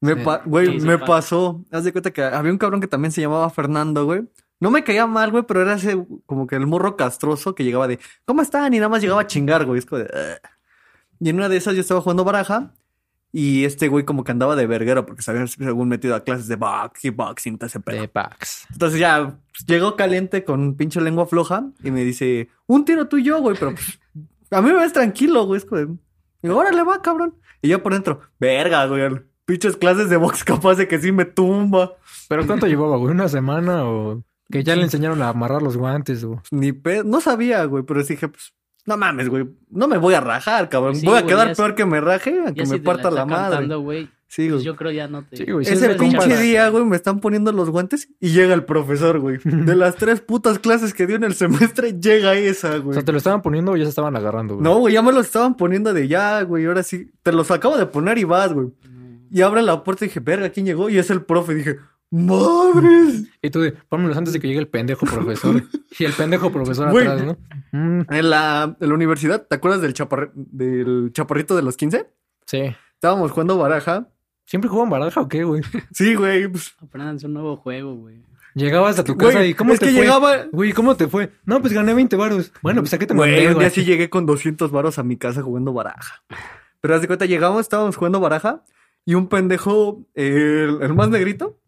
Me 0.00 0.14
Sí. 0.14 0.20
pa- 0.24 0.42
güey, 0.44 0.78
me 0.80 0.98
pasó. 0.98 1.64
Haz 1.70 1.84
de 1.84 1.92
cuenta 1.92 2.10
que 2.10 2.22
había 2.22 2.52
un 2.52 2.58
cabrón 2.58 2.80
que 2.80 2.88
también 2.88 3.12
se 3.12 3.20
llamaba 3.20 3.48
Fernando, 3.50 4.04
güey. 4.04 4.22
No 4.60 4.70
me 4.70 4.84
caía 4.84 5.06
mal, 5.06 5.30
güey, 5.30 5.44
pero 5.44 5.62
era 5.62 5.74
ese 5.74 6.04
como 6.26 6.46
que 6.46 6.56
el 6.56 6.66
morro 6.66 6.96
castroso 6.96 7.54
que 7.54 7.64
llegaba 7.64 7.88
de, 7.88 7.98
¿cómo 8.24 8.42
están? 8.42 8.74
Y 8.74 8.78
nada 8.78 8.88
más 8.88 9.00
llegaba 9.02 9.22
a 9.22 9.26
chingar, 9.26 9.64
güey. 9.64 9.78
Es 9.78 9.86
como 9.86 10.00
de, 10.00 10.04
"Ugh". 10.06 10.50
Y 11.22 11.28
en 11.28 11.36
una 11.36 11.48
de 11.48 11.56
esas 11.56 11.74
yo 11.74 11.80
estaba 11.80 12.00
jugando 12.00 12.24
baraja 12.24 12.74
y 13.30 13.64
este 13.64 13.86
güey 13.86 14.04
como 14.04 14.24
que 14.24 14.32
andaba 14.32 14.56
de 14.56 14.66
verguero 14.66 15.06
porque 15.06 15.22
se 15.22 15.30
había 15.30 15.46
según 15.46 15.88
metido 15.88 16.16
a 16.16 16.24
clases 16.24 16.48
de 16.48 16.56
box, 16.56 16.98
kickboxing, 17.00 17.58
todo 17.58 17.68
ese 17.68 17.78
pedo. 17.78 18.00
De 18.00 18.08
Pax. 18.08 18.66
Entonces 18.72 18.98
ya 18.98 19.38
pues, 19.52 19.64
llegó 19.68 19.94
caliente 19.94 20.42
con 20.42 20.74
pinche 20.74 21.00
lengua 21.00 21.26
floja 21.26 21.64
y 21.84 21.92
me 21.92 22.02
dice, 22.02 22.48
un 22.66 22.84
tiro 22.84 23.06
tú 23.06 23.18
y 23.18 23.22
yo, 23.22 23.40
güey, 23.40 23.56
pero 23.56 23.72
pues, 23.72 24.00
a 24.50 24.60
mí 24.60 24.72
me 24.72 24.80
ves 24.80 24.92
tranquilo, 24.92 25.46
güey. 25.46 25.58
Es 25.58 25.64
como 25.64 25.80
de, 25.80 25.96
digo, 26.42 26.56
órale, 26.56 26.82
va, 26.82 27.00
cabrón. 27.00 27.36
Y 27.62 27.68
yo 27.68 27.84
por 27.84 27.92
dentro, 27.92 28.22
verga, 28.40 28.86
güey, 28.86 29.08
pinches 29.44 29.76
clases 29.76 30.10
de 30.10 30.16
box 30.16 30.42
capaz 30.42 30.74
de 30.74 30.88
que 30.88 30.98
sí 30.98 31.12
me 31.12 31.24
tumba. 31.24 31.94
¿Pero 32.28 32.44
cuánto 32.48 32.66
llevaba, 32.66 32.96
güey? 32.96 33.12
¿Una 33.12 33.28
semana 33.28 33.84
o 33.84 34.24
que 34.50 34.64
ya 34.64 34.74
le 34.74 34.82
enseñaron 34.82 35.22
a 35.22 35.28
amarrar 35.28 35.62
los 35.62 35.76
guantes 35.76 36.24
o...? 36.24 36.42
Ni 36.50 36.72
pedo, 36.72 37.04
no 37.04 37.20
sabía, 37.20 37.64
güey, 37.64 37.84
pero 37.84 38.02
dije, 38.02 38.26
pues, 38.26 38.52
no 38.86 38.96
mames, 38.96 39.28
güey, 39.28 39.46
no 39.70 39.86
me 39.88 39.98
voy 39.98 40.14
a 40.14 40.20
rajar, 40.20 40.68
cabrón. 40.68 40.96
Sí, 40.96 41.06
voy 41.06 41.16
a 41.18 41.22
güey, 41.22 41.34
quedar 41.34 41.54
peor 41.56 41.74
que 41.74 41.84
me 41.86 42.00
raje 42.00 42.40
a 42.46 42.52
que 42.52 42.66
si 42.66 42.72
me 42.72 42.78
parta 42.80 43.10
la, 43.10 43.20
está 43.22 43.26
madre. 43.26 43.50
cantando, 43.50 43.80
güey, 43.80 44.08
Sí, 44.26 44.44
pues 44.48 44.52
güey. 44.54 44.64
yo 44.64 44.76
creo 44.76 44.90
ya 44.90 45.08
no 45.08 45.24
te... 45.24 45.36
Sí, 45.36 45.44
güey, 45.52 45.64
sí, 45.66 45.74
Ese 45.74 45.94
pinche 45.96 46.36
día, 46.38 46.66
güey, 46.70 46.84
me 46.86 46.96
están 46.96 47.20
poniendo 47.20 47.52
los 47.52 47.68
guantes 47.68 48.08
y 48.18 48.30
llega 48.30 48.54
el 48.54 48.64
profesor, 48.64 49.18
güey. 49.20 49.36
De 49.44 49.76
las 49.76 49.96
tres 49.96 50.22
putas 50.22 50.58
clases 50.58 50.94
que 50.94 51.06
dio 51.06 51.16
en 51.16 51.24
el 51.24 51.34
semestre, 51.34 52.00
llega 52.00 52.34
esa, 52.34 52.76
O 52.76 52.82
güey. 52.82 52.94
sea, 52.94 53.04
¿te 53.04 53.12
lo 53.12 53.18
estaban 53.18 53.42
poniendo 53.42 53.72
o 53.72 53.76
ya 53.76 53.84
se 53.84 53.90
estaban 53.90 54.16
agarrando, 54.16 54.54
güey? 54.54 54.64
No, 54.64 54.78
güey, 54.78 54.94
ya 54.94 55.02
me 55.02 55.12
los 55.12 55.26
estaban 55.26 55.54
poniendo 55.54 55.92
de 55.92 56.08
ya, 56.08 56.40
güey, 56.44 56.64
ahora 56.64 56.82
sí. 56.82 57.10
Te 57.22 57.30
los 57.30 57.50
acabo 57.50 57.76
de 57.76 57.84
poner 57.84 58.16
y 58.16 58.24
vas, 58.24 58.54
güey. 58.54 58.68
Y 59.30 59.42
abre 59.42 59.60
la 59.62 59.84
puerta 59.84 60.04
y 60.04 60.08
dije, 60.08 60.20
verga, 60.20 60.48
¿quién 60.48 60.64
llegó? 60.66 60.88
Y 60.88 60.96
es 60.98 61.10
el 61.10 61.22
profe. 61.22 61.54
dije, 61.54 61.76
¡madres! 62.12 63.24
Y 63.42 63.50
tú 63.50 63.60
de, 63.60 63.72
pónmelos 63.72 64.16
antes 64.16 64.32
de 64.32 64.40
que 64.40 64.46
llegue 64.48 64.60
el 64.60 64.68
pendejo 64.68 65.06
profesor. 65.06 65.62
y 65.98 66.04
el 66.04 66.12
pendejo 66.12 66.50
profesor 66.52 66.90
Güey. 66.90 67.06
atrás, 67.06 67.24
¿no? 67.26 67.36
En 68.08 68.30
la, 68.30 68.76
en 68.80 68.88
la 68.88 68.94
universidad, 68.94 69.46
¿te 69.46 69.56
acuerdas 69.56 69.80
del, 69.82 69.94
chaparri- 69.94 70.30
del 70.34 71.10
chaparrito 71.12 71.56
de 71.56 71.62
los 71.62 71.76
15? 71.76 72.06
sí. 72.46 72.74
Estábamos 72.94 73.32
jugando 73.32 73.58
baraja. 73.58 74.06
¿Siempre 74.44 74.70
juegan 74.70 74.88
baraja 74.88 75.20
o 75.22 75.26
qué, 75.28 75.42
güey? 75.42 75.60
Sí, 75.92 76.14
güey. 76.14 76.46
pues, 76.46 76.72
Aprendanse 76.80 77.26
un 77.26 77.32
nuevo 77.32 77.56
juego, 77.56 77.96
güey. 77.96 78.22
Llegabas 78.54 78.96
a 79.00 79.02
tu 79.02 79.14
Güey, 79.14 79.26
casa 79.32 79.44
y 79.44 79.54
¿cómo 79.54 79.72
es 79.72 79.80
te 79.80 79.86
que 79.86 79.92
fue? 79.92 80.02
llegaba- 80.02 80.44
Güey, 80.52 80.72
¿cómo 80.72 80.94
te 80.94 81.08
fue? 81.08 81.32
No, 81.44 81.60
pues 81.60 81.72
gané 81.72 81.94
20 81.94 82.14
varos. 82.14 82.52
Bueno, 82.62 82.80
pues 82.80 82.94
¿a 82.94 82.98
qué 83.00 83.06
te 83.08 83.14
mandé, 83.14 83.34
Güey, 83.34 83.46
un 83.48 83.54
güey? 83.54 83.64
día 83.64 83.70
sí 83.74 83.84
llegué 83.84 84.08
con 84.08 84.24
200 84.24 84.70
varos 84.70 85.00
a 85.00 85.02
mi 85.02 85.16
casa 85.16 85.42
jugando 85.42 85.72
baraja. 85.72 86.22
Pero 86.80 86.94
haz 86.94 87.00
de 87.00 87.08
cuenta, 87.08 87.26
llegamos, 87.26 87.62
estábamos 87.62 87.96
jugando 87.96 88.20
baraja 88.20 88.62
y 89.04 89.14
un 89.14 89.26
pendejo, 89.26 90.06
el, 90.14 90.78
el 90.80 90.94
más 90.94 91.08
negrito. 91.08 91.58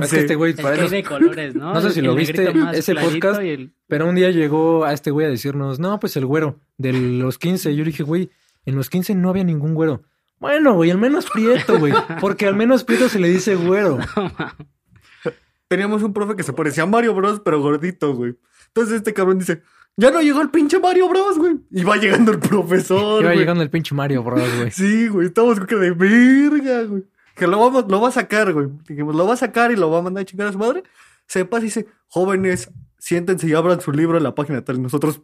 Es 0.00 0.10
Sí. 0.10 0.16
que 0.16 0.22
este 0.22 0.34
güey, 0.34 0.54
para 0.54 0.76
de 0.88 1.02
colores, 1.02 1.54
¿no? 1.54 1.72
No 1.74 1.80
sé 1.80 1.90
si 1.92 2.00
El 2.00 2.06
lo 2.06 2.14
viste, 2.14 2.52
más 2.54 2.76
ese 2.76 2.94
podcast. 2.94 3.42
y 3.42 3.48
el- 3.48 3.72
Pero 3.88 4.08
un 4.08 4.14
día 4.14 4.30
llegó 4.30 4.84
a 4.84 4.92
este 4.92 5.10
güey 5.10 5.26
a 5.26 5.30
decirnos, 5.30 5.78
no, 5.80 5.98
pues 6.00 6.16
el 6.16 6.26
güero, 6.26 6.58
de 6.78 6.92
los 6.92 7.38
15. 7.38 7.74
Yo 7.74 7.84
dije, 7.84 8.02
güey, 8.02 8.30
en 8.66 8.76
los 8.76 8.90
15 8.90 9.14
no 9.14 9.30
había 9.30 9.44
ningún 9.44 9.74
güero. 9.74 10.02
Bueno, 10.38 10.74
güey, 10.74 10.90
al 10.90 10.98
menos 10.98 11.26
prieto, 11.30 11.78
güey. 11.78 11.92
Porque 12.20 12.46
al 12.46 12.56
menos 12.56 12.84
prieto 12.84 13.08
se 13.08 13.18
le 13.20 13.28
dice 13.28 13.54
güero. 13.56 13.98
Teníamos 15.68 16.02
un 16.02 16.12
profe 16.12 16.34
que 16.34 16.42
se 16.42 16.52
parecía 16.52 16.82
a 16.82 16.86
Mario 16.86 17.14
Bros, 17.14 17.40
pero 17.44 17.60
gordito, 17.60 18.14
güey. 18.14 18.34
Entonces 18.68 18.96
este 18.96 19.14
cabrón 19.14 19.38
dice, 19.38 19.62
ya 19.96 20.10
no 20.10 20.20
llegó 20.20 20.40
el 20.42 20.50
pinche 20.50 20.80
Mario 20.80 21.08
Bros, 21.08 21.38
güey. 21.38 21.56
Y 21.70 21.84
va 21.84 21.96
llegando 21.96 22.32
el 22.32 22.38
profesor, 22.40 23.20
Iba 23.22 23.30
güey. 23.30 23.38
llegando 23.38 23.62
el 23.62 23.70
pinche 23.70 23.94
Mario 23.94 24.22
Bros, 24.24 24.48
güey. 24.58 24.70
Sí, 24.72 25.06
güey, 25.08 25.28
estamos 25.28 25.58
con 25.58 25.66
que 25.68 25.76
de 25.76 25.92
verga, 25.92 26.82
güey. 26.84 27.04
Que 27.40 27.46
lo, 27.46 27.58
vamos, 27.58 27.86
lo 27.88 28.00
va 28.02 28.08
a 28.08 28.12
sacar, 28.12 28.52
güey. 28.52 28.68
Dijimos, 28.86 29.14
lo 29.16 29.26
va 29.26 29.32
a 29.32 29.36
sacar 29.36 29.72
y 29.72 29.76
lo 29.76 29.90
va 29.90 29.98
a 29.98 30.02
mandar 30.02 30.22
a 30.22 30.24
chingar 30.26 30.48
a 30.48 30.52
su 30.52 30.58
madre. 30.58 30.82
Se 31.26 31.46
pasa 31.46 31.62
y 31.62 31.68
dice, 31.68 31.86
jóvenes, 32.08 32.70
siéntense 32.98 33.48
y 33.48 33.54
abran 33.54 33.80
su 33.80 33.92
libro 33.92 34.18
en 34.18 34.24
la 34.24 34.34
página 34.34 34.62
tal. 34.62 34.76
Y 34.76 34.80
nosotros, 34.80 35.22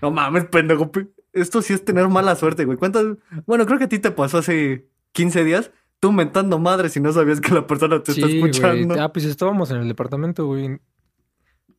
no 0.00 0.12
mames, 0.12 0.44
pendejo. 0.44 0.92
pe- 0.92 1.08
Esto 1.32 1.62
sí 1.62 1.72
es 1.72 1.84
tener 1.84 2.06
mala 2.08 2.36
suerte, 2.36 2.64
güey. 2.64 2.78
¿Cuántas? 2.78 3.04
Bueno, 3.44 3.66
creo 3.66 3.78
que 3.78 3.84
a 3.86 3.88
ti 3.88 3.98
te 3.98 4.12
pasó 4.12 4.38
hace 4.38 4.88
15 5.12 5.42
días. 5.44 5.72
Tú 5.98 6.12
mentando 6.12 6.58
madre 6.60 6.90
si 6.90 7.00
no 7.00 7.10
sabías 7.12 7.40
que 7.40 7.52
la 7.54 7.66
persona 7.66 8.02
te 8.02 8.12
está 8.12 8.26
Sí, 8.28 8.36
escuchando. 8.36 8.88
güey. 8.94 9.00
Ah, 9.00 9.12
pues 9.12 9.24
estábamos 9.24 9.70
en 9.72 9.78
el 9.78 9.88
departamento, 9.88 10.46
güey. 10.46 10.78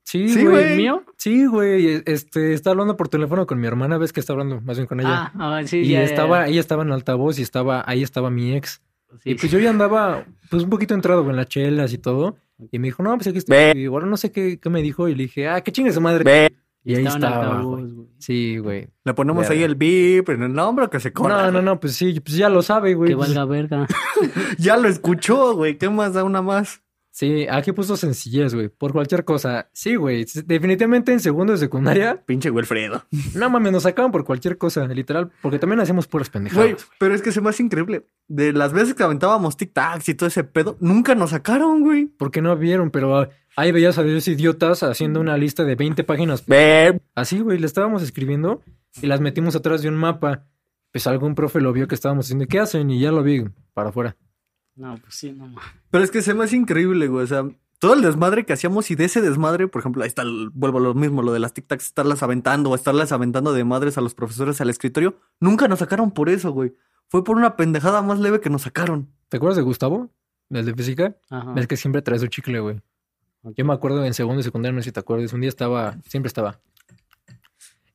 Sí, 0.03 0.29
Sí, 0.29 0.43
güey. 0.45 0.63
güey. 0.65 0.77
¿Mío? 0.77 1.03
Sí, 1.17 1.45
güey. 1.45 2.01
Este, 2.05 2.53
está 2.53 2.71
hablando 2.71 2.97
por 2.97 3.09
teléfono 3.09 3.45
con 3.45 3.59
mi 3.59 3.67
hermana, 3.67 3.97
ves 3.97 4.11
que 4.13 4.19
está 4.19 4.33
hablando 4.33 4.59
más 4.61 4.77
bien 4.77 4.87
con 4.87 4.99
ella. 4.99 5.31
Ah, 5.35 5.57
ah, 5.57 5.61
sí, 5.65 5.79
y 5.79 5.89
ya, 5.89 5.99
ya, 5.99 6.05
estaba, 6.05 6.45
ya. 6.45 6.51
ella 6.51 6.59
estaba 6.59 6.83
en 6.83 6.91
altavoz 6.91 7.39
y 7.39 7.43
estaba, 7.43 7.83
ahí 7.85 8.03
estaba 8.03 8.29
mi 8.29 8.53
ex. 8.55 8.81
Sí. 9.23 9.31
Y 9.31 9.35
pues 9.35 9.51
yo 9.51 9.59
ya 9.59 9.69
andaba, 9.69 10.25
pues 10.49 10.63
un 10.63 10.69
poquito 10.69 10.93
entrado 10.93 11.23
con 11.25 11.35
las 11.35 11.47
chelas 11.47 11.93
y 11.93 11.97
todo. 11.97 12.37
Y 12.71 12.79
me 12.79 12.87
dijo, 12.87 13.03
no, 13.03 13.15
pues 13.15 13.27
aquí 13.27 13.37
estoy. 13.37 13.55
Y 13.75 13.85
ahora 13.85 14.05
no 14.07 14.17
sé 14.17 14.31
qué, 14.31 14.59
qué 14.59 14.69
me 14.69 14.81
dijo. 14.81 15.07
Y 15.07 15.15
le 15.15 15.23
dije, 15.23 15.47
ah, 15.47 15.61
qué 15.61 15.71
chingue 15.71 15.91
su 15.93 16.01
madre. 16.01 16.51
Y 16.83 16.95
ahí 16.95 17.05
Estaba 17.05 17.17
en 17.17 17.23
estaba. 17.23 17.45
altavoz, 17.57 17.93
güey. 17.93 18.07
Sí, 18.19 18.57
güey. 18.59 18.87
Le 19.03 19.13
ponemos 19.13 19.49
ahí 19.49 19.61
el 19.63 19.75
beep 19.75 20.29
en 20.29 20.43
el 20.43 20.53
nombre 20.53 20.89
que 20.89 20.99
se 20.99 21.11
corra. 21.13 21.45
No, 21.45 21.51
no, 21.51 21.61
no, 21.61 21.79
pues 21.79 21.93
sí, 21.95 22.19
pues 22.19 22.35
ya 22.37 22.49
lo 22.49 22.61
sabe, 22.61 22.93
güey. 22.93 23.09
Que 23.11 23.15
pues- 23.17 23.27
valga 23.29 23.45
verga. 23.45 23.87
Ya 24.57 24.77
lo 24.77 24.87
escuchó, 24.87 25.53
güey. 25.55 25.77
¿Qué 25.77 25.89
más 25.89 26.13
da 26.13 26.23
una 26.23 26.41
más? 26.41 26.81
Sí, 27.17 27.47
aquí 27.49 27.71
puso 27.71 27.97
sencillez, 27.97 28.53
güey. 28.53 28.69
Por 28.69 28.91
cualquier 28.91 29.25
cosa. 29.25 29.71
Sí, 29.73 29.95
güey. 29.95 30.23
Definitivamente 30.45 31.11
en 31.11 31.19
segundo 31.19 31.51
de 31.51 31.57
secundaria, 31.57 32.21
Pinche 32.27 32.51
Wilfredo. 32.51 33.05
no 33.33 33.49
mames, 33.49 33.71
nos 33.71 33.83
sacaban 33.83 34.11
por 34.11 34.23
cualquier 34.23 34.59
cosa, 34.59 34.85
literal. 34.85 35.31
Porque 35.41 35.57
también 35.57 35.79
hacíamos 35.79 36.05
puras 36.05 36.29
pendejadas. 36.29 36.63
Güey, 36.63 36.75
pero 36.99 37.15
es 37.15 37.23
que 37.23 37.31
se 37.31 37.41
me 37.41 37.49
hace 37.49 37.63
increíble. 37.63 38.05
De 38.27 38.53
las 38.53 38.71
veces 38.71 38.93
que 38.93 39.01
aventábamos 39.01 39.57
tic-tacs 39.57 40.07
y 40.09 40.13
todo 40.13 40.27
ese 40.27 40.43
pedo, 40.43 40.77
nunca 40.79 41.15
nos 41.15 41.31
sacaron, 41.31 41.81
güey. 41.81 42.05
Porque 42.05 42.43
no 42.43 42.55
vieron, 42.55 42.91
pero 42.91 43.17
ah, 43.17 43.29
ahí 43.55 43.71
veías 43.71 43.97
a 43.97 44.03
los 44.03 44.27
idiotas 44.27 44.83
haciendo 44.83 45.19
una 45.19 45.37
lista 45.37 45.63
de 45.63 45.73
20 45.73 46.03
páginas. 46.03 46.43
Así, 47.15 47.39
güey, 47.39 47.57
le 47.57 47.65
estábamos 47.65 48.03
escribiendo 48.03 48.61
y 49.01 49.07
las 49.07 49.21
metimos 49.21 49.55
atrás 49.55 49.81
de 49.81 49.89
un 49.89 49.95
mapa. 49.95 50.45
Pues 50.91 51.07
algún 51.07 51.33
profe 51.33 51.61
lo 51.61 51.73
vio 51.73 51.87
que 51.87 51.95
estábamos 51.95 52.27
haciendo. 52.27 52.45
¿Qué 52.45 52.59
hacen? 52.59 52.91
Y 52.91 52.99
ya 52.99 53.11
lo 53.11 53.23
vi 53.23 53.43
para 53.73 53.89
afuera. 53.89 54.15
No, 54.77 54.95
pues 54.97 55.15
sí, 55.15 55.31
no 55.33 55.47
mames. 55.47 55.63
Pero 55.91 56.03
es 56.03 56.11
que 56.11 56.21
se 56.21 56.33
me 56.33 56.43
hace 56.43 56.55
increíble, 56.55 57.07
güey. 57.07 57.23
O 57.23 57.27
sea, 57.27 57.45
todo 57.79 57.93
el 57.95 58.01
desmadre 58.01 58.45
que 58.45 58.53
hacíamos 58.53 58.89
y 58.91 58.95
de 58.95 59.05
ese 59.05 59.21
desmadre, 59.21 59.67
por 59.67 59.81
ejemplo, 59.81 60.03
ahí 60.03 60.07
está, 60.07 60.21
el- 60.21 60.49
vuelvo 60.53 60.77
a 60.77 60.81
lo 60.81 60.93
mismo, 60.93 61.21
lo 61.23 61.33
de 61.33 61.39
las 61.39 61.53
tic-tacs, 61.53 61.81
estarlas 61.81 62.23
aventando 62.23 62.69
o 62.69 62.75
estarlas 62.75 63.11
aventando 63.11 63.53
de 63.53 63.63
madres 63.63 63.97
a 63.97 64.01
los 64.01 64.13
profesores 64.15 64.61
al 64.61 64.69
escritorio. 64.69 65.19
Nunca 65.39 65.67
nos 65.67 65.79
sacaron 65.79 66.11
por 66.11 66.29
eso, 66.29 66.51
güey. 66.51 66.73
Fue 67.09 67.23
por 67.23 67.37
una 67.37 67.55
pendejada 67.55 68.01
más 68.01 68.19
leve 68.19 68.39
que 68.39 68.49
nos 68.49 68.63
sacaron. 68.63 69.09
¿Te 69.29 69.37
acuerdas 69.37 69.57
de 69.57 69.63
Gustavo? 69.63 70.09
El 70.49 70.65
de 70.65 70.73
física. 70.73 71.17
Ajá. 71.29 71.53
Es 71.57 71.67
que 71.67 71.75
siempre 71.77 72.01
trae 72.01 72.19
su 72.19 72.27
chicle, 72.27 72.59
güey. 72.59 72.81
Yo 73.55 73.63
me 73.65 73.73
acuerdo 73.73 74.03
en 74.05 74.13
segundo 74.13 74.41
y 74.41 74.43
secundaria, 74.43 74.75
no 74.75 74.81
sé 74.81 74.89
si 74.89 74.91
te 74.91 74.99
acuerdas. 74.99 75.31
Un 75.33 75.41
día 75.41 75.49
estaba, 75.49 75.97
siempre 76.07 76.27
estaba. 76.27 76.59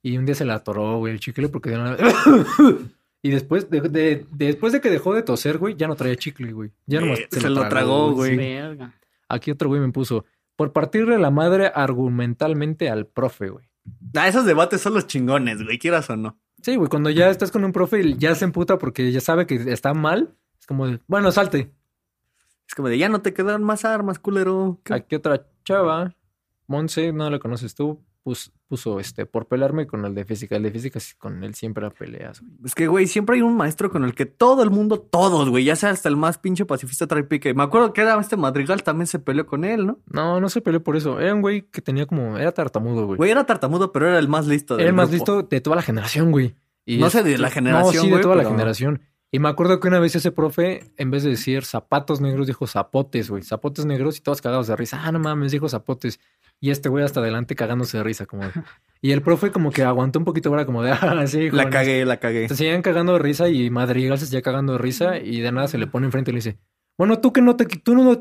Y 0.03 0.16
un 0.16 0.25
día 0.27 0.35
se 0.35 0.45
la 0.45 0.55
atoró, 0.57 0.99
güey, 0.99 1.12
el 1.12 1.21
chicle 1.21 1.49
porque 1.49 1.71
de 1.71 1.77
nada. 1.79 1.97
Y 3.22 3.30
después 3.30 3.70
de, 3.70 3.80
de- 3.82 4.26
después 4.32 4.72
de 4.72 4.80
que 4.80 4.90
dejó 4.90 5.14
de 5.14 5.22
toser, 5.22 5.58
güey, 5.58 5.76
ya 5.76 5.87
no 5.87 5.94
traía 5.94 6.16
chicle, 6.16 6.52
güey. 6.52 6.70
Ya 6.87 7.00
nomás 7.00 7.20
Eh, 7.20 7.28
se 7.30 7.48
lo 7.48 7.68
tragó, 7.68 8.12
güey. 8.12 8.37
Verga. 8.37 8.94
Aquí 9.28 9.50
otro 9.50 9.68
güey 9.68 9.80
me 9.80 9.92
puso, 9.92 10.24
por 10.56 10.72
partirle 10.72 11.18
la 11.18 11.30
madre 11.30 11.70
argumentalmente 11.74 12.90
al 12.90 13.06
profe, 13.06 13.48
güey. 13.48 13.70
Ah, 14.16 14.28
esos 14.28 14.44
debates 14.44 14.80
son 14.80 14.94
los 14.94 15.06
chingones, 15.06 15.62
güey, 15.62 15.78
quieras 15.78 16.11
o 16.11 16.16
no. 16.16 16.38
Sí, 16.62 16.76
güey, 16.76 16.88
cuando 16.88 17.11
ya 17.11 17.30
estás 17.30 17.50
con 17.50 17.64
un 17.64 17.72
profe 17.72 18.00
y 18.02 18.16
ya 18.16 18.35
se 18.35 18.44
emputa 18.44 18.78
porque 18.78 19.11
ya 19.11 19.20
sabe 19.20 19.46
que 19.46 19.54
está 19.72 19.94
mal, 19.94 20.35
es 20.61 20.66
como 20.66 20.87
de, 20.87 21.00
bueno, 21.08 21.32
salte. 21.32 21.72
Es 22.68 22.74
como 22.74 22.88
de, 22.88 22.98
ya 22.98 23.08
no 23.08 23.20
te 23.22 23.32
quedaron 23.35 23.64
más 23.64 23.85
armas, 23.85 24.18
culero. 24.18 24.80
¿Qué- 24.85 24.94
Aquí 24.94 25.14
otra 25.16 25.46
chava, 25.64 26.14
Monse, 26.68 27.12
no 27.12 27.28
la 27.30 27.38
conoces 27.38 27.74
tú, 27.74 28.00
pus- 28.22 28.52
puso 28.68 28.98
este, 29.00 29.26
por 29.26 29.46
pelearme 29.48 29.87
con 29.87 30.04
el 30.04 30.14
de 30.14 30.24
física. 30.24 30.56
El 30.56 30.62
de 30.62 30.70
física 30.70 30.98
con 31.18 31.42
él 31.44 31.54
siempre 31.54 31.90
peleas, 31.90 32.40
güey. 32.40 32.52
Es 32.64 32.74
que, 32.74 32.87
güey, 32.87 33.06
siempre 33.06 33.37
hay 33.37 33.42
un 33.42 33.56
maestro 33.56 33.90
con 33.90 34.04
el 34.04 34.14
que 34.14 34.24
todo 34.26 34.62
el 34.62 34.70
mundo, 34.70 34.98
todos, 35.00 35.48
güey, 35.50 35.64
ya 35.64 35.76
sea 35.76 35.90
hasta 35.90 36.08
el 36.08 36.16
más 36.16 36.38
pinche 36.38 36.64
pacifista 36.64 37.06
trae 37.06 37.24
pique. 37.24 37.52
Me 37.54 37.62
acuerdo 37.62 37.92
que 37.92 38.00
era 38.00 38.18
este 38.20 38.37
Madrigal, 38.37 38.82
también 38.82 39.06
se 39.06 39.18
peleó 39.18 39.46
con 39.46 39.64
él, 39.64 39.87
¿no? 39.87 39.98
No, 40.06 40.40
no 40.40 40.48
se 40.48 40.61
peleó 40.61 40.82
por 40.82 40.96
eso. 40.96 41.20
Era 41.20 41.35
un 41.35 41.42
güey 41.42 41.62
que 41.70 41.82
tenía 41.82 42.06
como, 42.06 42.38
era 42.38 42.52
tartamudo, 42.52 43.06
güey. 43.06 43.16
Güey, 43.18 43.30
era 43.30 43.44
tartamudo, 43.44 43.92
pero 43.92 44.08
era 44.08 44.18
el 44.18 44.28
más 44.28 44.46
listo. 44.46 44.78
Era 44.78 44.88
el 44.88 44.94
más 44.94 45.08
grupo. 45.11 45.16
listo 45.32 45.42
de 45.48 45.61
toda 45.61 45.76
la 45.76 45.82
generación, 45.82 46.30
güey. 46.30 46.54
Y 46.85 46.98
No 46.98 47.11
sé 47.11 47.22
de 47.22 47.30
este- 47.32 47.42
la 47.42 47.50
generación, 47.50 47.94
No, 47.94 48.02
sí, 48.02 48.11
de 48.11 48.22
toda 48.22 48.37
la 48.37 48.44
generación. 48.44 49.02
Y 49.35 49.38
me 49.38 49.49
acuerdo 49.49 49.81
que 49.81 49.88
una 49.88 49.99
vez 49.99 50.14
ese 50.14 50.31
profe, 50.31 50.92
en 50.99 51.11
vez 51.11 51.23
de 51.23 51.31
decir 51.31 51.64
zapatos 51.64 52.21
negros, 52.21 52.47
dijo 52.47 52.66
zapotes, 52.66 53.31
güey. 53.31 53.42
Zapotes 53.42 53.87
negros 53.87 54.18
y 54.18 54.21
todos 54.21 54.42
cagados 54.42 54.66
de 54.66 54.77
risa. 54.77 55.01
Ah, 55.03 55.11
no 55.11 55.18
mames, 55.18 55.51
dijo 55.53 55.71
zapotes. 55.71 56.21
Y 56.61 56.71
este 56.71 56.90
güey 56.90 57.03
hasta 57.03 57.21
adelante 57.21 57.57
cagándose 57.57 57.97
de 57.97 58.05
risa, 58.05 58.27
como... 58.27 58.42
Y 59.05 59.11
el 59.11 59.21
profe 59.21 59.51
como 59.51 59.73
que 59.73 59.83
aguantó 59.83 60.21
un 60.21 60.25
poquito 60.25 60.51
ahora 60.51 60.64
como 60.66 60.83
de... 60.83 60.92
Ah, 61.01 61.27
sí, 61.27 61.51
La 61.51 61.64
jóvenes". 61.64 61.73
cagué, 61.73 62.05
la 62.05 62.18
cagué. 62.18 62.49
Se 62.49 62.57
seguían 62.57 62.83
cagando 62.83 63.14
de 63.14 63.18
risa 63.21 63.49
y 63.49 63.68
Madrigal 63.71 64.18
se 64.18 64.27
seguía 64.27 64.42
cagando 64.42 64.75
de 64.75 64.79
risa 64.79 65.16
y 65.18 65.40
de 65.40 65.51
nada 65.51 65.66
se 65.66 65.79
le 65.79 65.87
pone 65.88 66.07
enfrente 66.07 66.31
y 66.31 66.35
le 66.35 66.38
dice, 66.38 66.59
bueno, 66.99 67.18
tú 67.18 67.33
que 67.33 67.40
no 67.40 67.57
te... 67.57 67.64
Tú 67.64 67.95
no... 67.97 68.14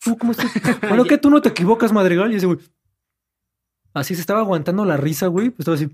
¿Tú 0.00 0.16
cómo 0.18 0.32
estás? 0.32 0.52
Bueno, 0.88 1.06
que 1.06 1.16
tú 1.18 1.30
no 1.30 1.40
te 1.40 1.48
equivocas, 1.48 1.92
Madrigal. 1.92 2.30
Y 2.32 2.36
ese 2.36 2.46
güey... 2.46 2.58
Así 3.94 4.14
se 4.14 4.20
estaba 4.20 4.40
aguantando 4.40 4.84
la 4.84 4.98
risa, 4.98 5.28
güey. 5.28 5.48
Pues 5.48 5.60
estaba 5.60 5.76
así... 5.76 5.88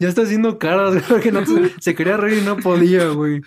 Ya 0.00 0.08
está 0.08 0.22
haciendo 0.22 0.58
caras, 0.58 1.08
güey, 1.08 1.22
que 1.22 1.30
no 1.32 1.40
se 1.80 1.94
quería 1.94 2.16
reír 2.16 2.42
y 2.42 2.44
no 2.44 2.56
podía, 2.56 3.08
güey. 3.10 3.40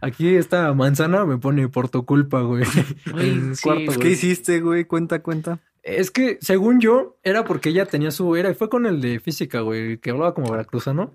Aquí 0.00 0.34
esta 0.36 0.72
manzana 0.74 1.24
me 1.24 1.38
pone 1.38 1.68
por 1.68 1.88
tu 1.88 2.04
culpa, 2.04 2.40
güey. 2.42 2.64
Güey, 3.12 3.30
En 3.30 3.56
sí, 3.56 3.62
cuarto, 3.62 3.84
güey. 3.86 3.98
¿Qué 3.98 4.10
hiciste, 4.10 4.60
güey? 4.60 4.84
Cuenta, 4.84 5.22
cuenta. 5.22 5.58
Es 5.82 6.10
que, 6.10 6.38
según 6.40 6.80
yo, 6.80 7.16
era 7.22 7.44
porque 7.44 7.68
ella 7.68 7.86
tenía 7.86 8.10
su... 8.10 8.34
Era, 8.36 8.52
fue 8.54 8.68
con 8.68 8.86
el 8.86 9.00
de 9.00 9.20
física, 9.20 9.60
güey, 9.60 9.98
que 9.98 10.10
hablaba 10.10 10.34
como 10.34 10.50
veracruzano. 10.50 11.14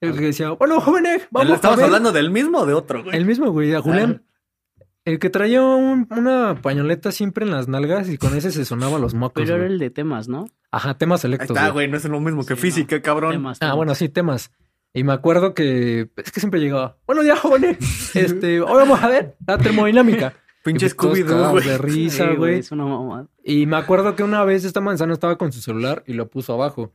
El 0.00 0.14
que 0.14 0.20
decía, 0.26 0.50
bueno, 0.50 0.80
jóvenes, 0.80 1.28
vamos 1.30 1.52
a 1.52 1.54
¿Estamos 1.56 1.76
ver". 1.76 1.86
hablando 1.86 2.10
del 2.10 2.30
mismo 2.30 2.58
o 2.60 2.66
de 2.66 2.72
otro, 2.74 3.04
güey? 3.04 3.14
El 3.16 3.24
mismo, 3.26 3.50
güey, 3.52 3.72
a 3.74 3.80
Julián. 3.82 4.24
El 5.04 5.18
que 5.18 5.30
traía 5.30 5.62
un- 5.62 6.06
una 6.10 6.60
pañoleta 6.60 7.12
siempre 7.12 7.44
en 7.44 7.50
las 7.52 7.68
nalgas 7.68 8.08
y 8.08 8.18
con 8.18 8.36
ese 8.36 8.50
se 8.50 8.64
sonaba 8.64 8.98
los 8.98 9.14
mocos. 9.14 9.34
Pero 9.44 9.54
era 9.56 9.64
güey. 9.64 9.72
el 9.72 9.78
de 9.78 9.90
temas, 9.90 10.26
¿no? 10.28 10.46
Ajá, 10.70 10.94
temas 10.98 11.20
Ahí 11.24 11.30
selectos. 11.30 11.50
está, 11.56 11.70
güey. 11.70 11.86
güey, 11.86 11.88
no 11.88 11.96
es 11.96 12.04
lo 12.04 12.20
mismo 12.20 12.44
que 12.44 12.54
Sí, 12.56 12.60
física, 12.62 12.96
no. 12.96 13.02
cabrón. 13.02 13.32
Temas, 13.32 13.58
Ah, 13.60 13.74
bueno, 13.74 13.94
sí, 13.94 14.08
temas. 14.08 14.50
Y 14.92 15.04
me 15.04 15.12
acuerdo 15.12 15.54
que 15.54 16.10
es 16.16 16.32
que 16.32 16.40
siempre 16.40 16.60
llegaba, 16.60 16.96
bueno, 17.06 17.22
ya 17.22 17.36
jóvenes, 17.36 17.78
este, 18.16 18.60
hoy 18.60 18.74
vamos 18.74 19.02
a 19.02 19.08
ver 19.08 19.36
la 19.46 19.58
termodinámica. 19.58 20.34
Pinche 20.64 20.90
pues 20.90 20.96
Scooby-Doo, 20.96 21.64
de 21.64 21.78
risa, 21.78 22.28
Sí, 22.30 22.36
güey. 22.36 22.58
Es 22.58 22.70
una 22.70 22.84
mamada. 22.84 23.28
Y 23.42 23.64
me 23.64 23.76
acuerdo 23.76 24.14
que 24.14 24.22
una 24.22 24.44
vez 24.44 24.64
esta 24.66 24.82
manzana 24.82 25.14
estaba 25.14 25.38
con 25.38 25.52
su 25.52 25.60
celular 25.62 26.02
y 26.06 26.12
lo 26.12 26.28
puso 26.28 26.52
abajo. 26.52 26.92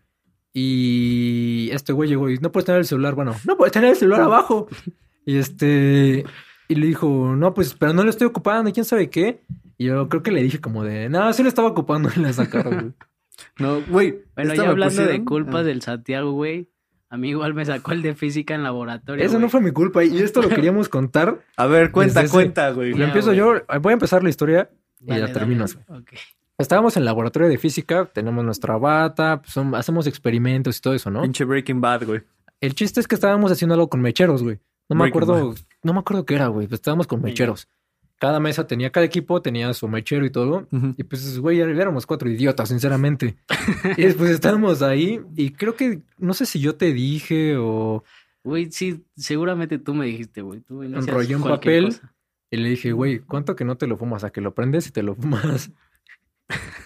Y 0.53 1.69
este 1.71 1.91
güey 1.91 2.07
llegó 2.07 2.29
y 2.29 2.37
no 2.37 2.51
puedes 2.51 2.65
tener 2.65 2.79
el 2.79 2.85
celular. 2.85 3.15
Bueno, 3.15 3.35
no 3.45 3.57
puedes 3.57 3.71
tener 3.73 3.89
el 3.89 3.95
celular 3.95 4.21
abajo. 4.21 4.67
Y 5.25 5.37
este. 5.37 6.23
Y 6.67 6.75
le 6.75 6.85
dijo, 6.87 7.35
no, 7.35 7.53
pues, 7.53 7.73
pero 7.73 7.93
no 7.93 8.03
lo 8.03 8.09
estoy 8.09 8.27
ocupando, 8.27 8.69
y 8.69 8.73
quién 8.73 8.85
sabe 8.85 9.09
qué. 9.09 9.43
Y 9.77 9.85
yo 9.85 10.07
creo 10.09 10.23
que 10.23 10.31
le 10.31 10.41
dije 10.43 10.61
como 10.61 10.83
de, 10.83 11.09
no, 11.09 11.33
sí 11.33 11.43
lo 11.43 11.49
estaba 11.49 11.67
ocupando 11.67 12.09
y 12.15 12.19
la 12.19 12.33
sacaron, 12.33 12.73
güey. 12.79 12.93
No, 13.59 13.81
güey. 13.89 14.23
Bueno, 14.35 14.53
ya 14.53 14.69
hablando 14.69 15.05
de 15.05 15.23
culpas 15.25 15.61
Ah. 15.61 15.63
del 15.63 15.81
Santiago, 15.81 16.31
güey. 16.31 16.69
A 17.09 17.17
mí 17.17 17.29
igual 17.29 17.53
me 17.53 17.63
sacó 17.65 17.91
el 17.91 18.01
de 18.01 18.15
física 18.15 18.55
en 18.55 18.63
laboratorio. 18.63 19.23
Eso 19.23 19.39
no 19.39 19.47
fue 19.49 19.61
mi 19.61 19.71
culpa. 19.71 20.03
Y 20.03 20.17
esto 20.19 20.41
lo 20.41 20.49
queríamos 20.49 20.89
contar. 20.89 21.39
A 21.57 21.65
ver, 21.67 21.91
cuenta, 21.91 22.21
Desde 22.21 22.33
cuenta, 22.33 22.71
güey. 22.71 22.93
Lo 22.93 23.05
empiezo 23.05 23.27
güey. 23.27 23.37
yo. 23.37 23.53
Voy 23.81 23.91
a 23.91 23.93
empezar 23.93 24.23
la 24.23 24.29
historia 24.29 24.69
y 24.99 25.05
Dale, 25.07 25.21
dale, 25.21 25.33
terminas, 25.33 25.75
güey. 25.75 26.03
Estábamos 26.57 26.95
en 26.95 27.01
el 27.01 27.05
laboratorio 27.05 27.49
de 27.49 27.57
física, 27.57 28.05
tenemos 28.05 28.43
nuestra 28.45 28.77
bata, 28.77 29.41
pues, 29.41 29.51
son- 29.51 29.75
hacemos 29.75 30.07
experimentos 30.07 30.77
y 30.77 30.81
todo 30.81 30.93
eso, 30.93 31.11
¿no? 31.11 31.21
Pinche 31.21 31.43
Breaking 31.43 31.81
Bad, 31.81 32.05
güey. 32.05 32.21
El 32.61 32.73
chiste 32.75 33.01
es 33.01 33.07
que 33.07 33.15
estábamos 33.15 33.51
haciendo 33.51 33.73
algo 33.75 33.89
con 33.89 33.99
mecheros, 34.01 34.41
güey. 34.41 34.59
No 34.87 34.95
me 34.95 35.01
Breaking 35.03 35.23
acuerdo, 35.23 35.55
no 35.83 35.93
me 35.93 35.99
acuerdo 35.99 36.25
qué 36.25 36.35
era, 36.35 36.47
güey. 36.47 36.67
Pues 36.67 36.79
estábamos 36.79 37.07
con 37.07 37.21
mecheros. 37.21 37.67
Cada 38.19 38.39
mesa 38.39 38.65
tenía, 38.67 38.91
cada 38.91 39.05
equipo 39.05 39.41
tenía 39.41 39.73
su 39.73 39.87
mechero 39.87 40.25
y 40.25 40.29
todo. 40.29 40.67
Y 40.97 41.03
pues, 41.03 41.37
güey, 41.39 41.59
éramos 41.59 42.05
cuatro 42.05 42.29
idiotas, 42.29 42.69
sinceramente. 42.69 43.35
y 43.97 44.03
después 44.03 44.31
estábamos 44.31 44.81
ahí 44.81 45.21
y 45.35 45.51
creo 45.51 45.75
que, 45.75 46.01
no 46.17 46.33
sé 46.33 46.45
si 46.45 46.59
yo 46.59 46.75
te 46.75 46.93
dije 46.93 47.55
o... 47.57 48.03
Güey, 48.43 48.71
sí, 48.71 49.03
seguramente 49.17 49.79
tú 49.79 49.93
me 49.95 50.05
dijiste, 50.05 50.41
güey. 50.41 50.59
Tú 50.61 50.83
Enrollé 50.83 51.35
un 51.35 51.43
papel. 51.43 51.85
cosa. 51.85 52.13
Y 52.51 52.57
le 52.57 52.69
dije, 52.69 52.91
güey, 52.91 53.19
¿cuánto 53.19 53.55
que 53.55 53.65
no 53.65 53.75
te 53.75 53.87
lo 53.87 53.97
fumas? 53.97 54.23
A 54.23 54.29
que 54.29 54.39
lo 54.39 54.53
prendes 54.53 54.87
y 54.87 54.91
te 54.91 55.03
lo 55.03 55.15
fumas. 55.15 55.71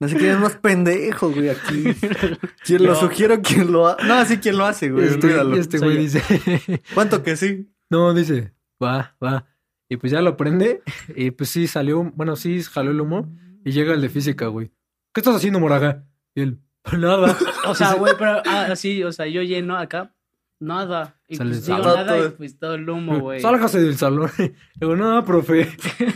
No 0.00 0.08
sé 0.08 0.16
quién 0.16 0.32
es 0.32 0.40
más 0.40 0.56
pendejo, 0.56 1.30
güey, 1.30 1.48
aquí. 1.50 1.84
Quien 2.64 2.82
lo 2.82 2.94
Yo. 2.94 3.00
sugiero, 3.00 3.40
quien 3.40 3.70
lo 3.72 3.86
hace. 3.86 4.04
No, 4.06 4.24
sí, 4.26 4.38
quien 4.38 4.58
lo 4.58 4.64
hace, 4.66 4.90
güey. 4.90 5.06
Este, 5.06 5.58
este 5.58 5.78
güey 5.78 5.96
dice, 5.98 6.82
¿Cuánto 6.94 7.22
que 7.22 7.36
sí? 7.36 7.70
no, 7.90 8.12
dice, 8.12 8.52
va, 8.82 9.14
va. 9.22 9.46
Y 9.94 9.96
pues 9.96 10.10
ya 10.12 10.20
lo 10.20 10.36
prende. 10.36 10.82
Y 11.16 11.30
pues 11.30 11.50
sí, 11.50 11.66
salió, 11.68 12.02
bueno, 12.16 12.34
sí, 12.36 12.60
jaló 12.64 12.90
el 12.90 13.00
humo. 13.00 13.32
Y 13.64 13.70
llega 13.72 13.94
el 13.94 14.00
de 14.00 14.08
física, 14.08 14.48
güey. 14.48 14.72
¿Qué 15.12 15.20
estás 15.20 15.36
haciendo, 15.36 15.60
Moraga? 15.60 16.04
Y 16.34 16.42
él, 16.42 16.58
nada. 16.98 17.36
O 17.68 17.74
sea, 17.74 17.94
güey, 17.94 18.12
pero 18.18 18.42
así, 18.44 19.02
o 19.04 19.10
sea, 19.12 19.26
yo 19.26 19.40
lleno 19.42 19.76
acá, 19.78 20.12
nada. 20.60 21.16
Y 21.28 21.36
Sale 21.36 21.50
pues 21.50 21.64
digo 21.66 21.80
todo- 21.80 21.96
nada 21.96 22.18
y 22.26 22.28
pues 22.30 22.58
todo 22.58 22.74
el 22.74 22.88
humo, 22.90 23.20
güey. 23.20 23.40
Sálgase 23.40 23.80
del 23.80 23.96
salón. 23.96 24.30
Le 24.38 24.52
digo, 24.80 24.96
no, 24.96 25.24
profe. 25.24 25.68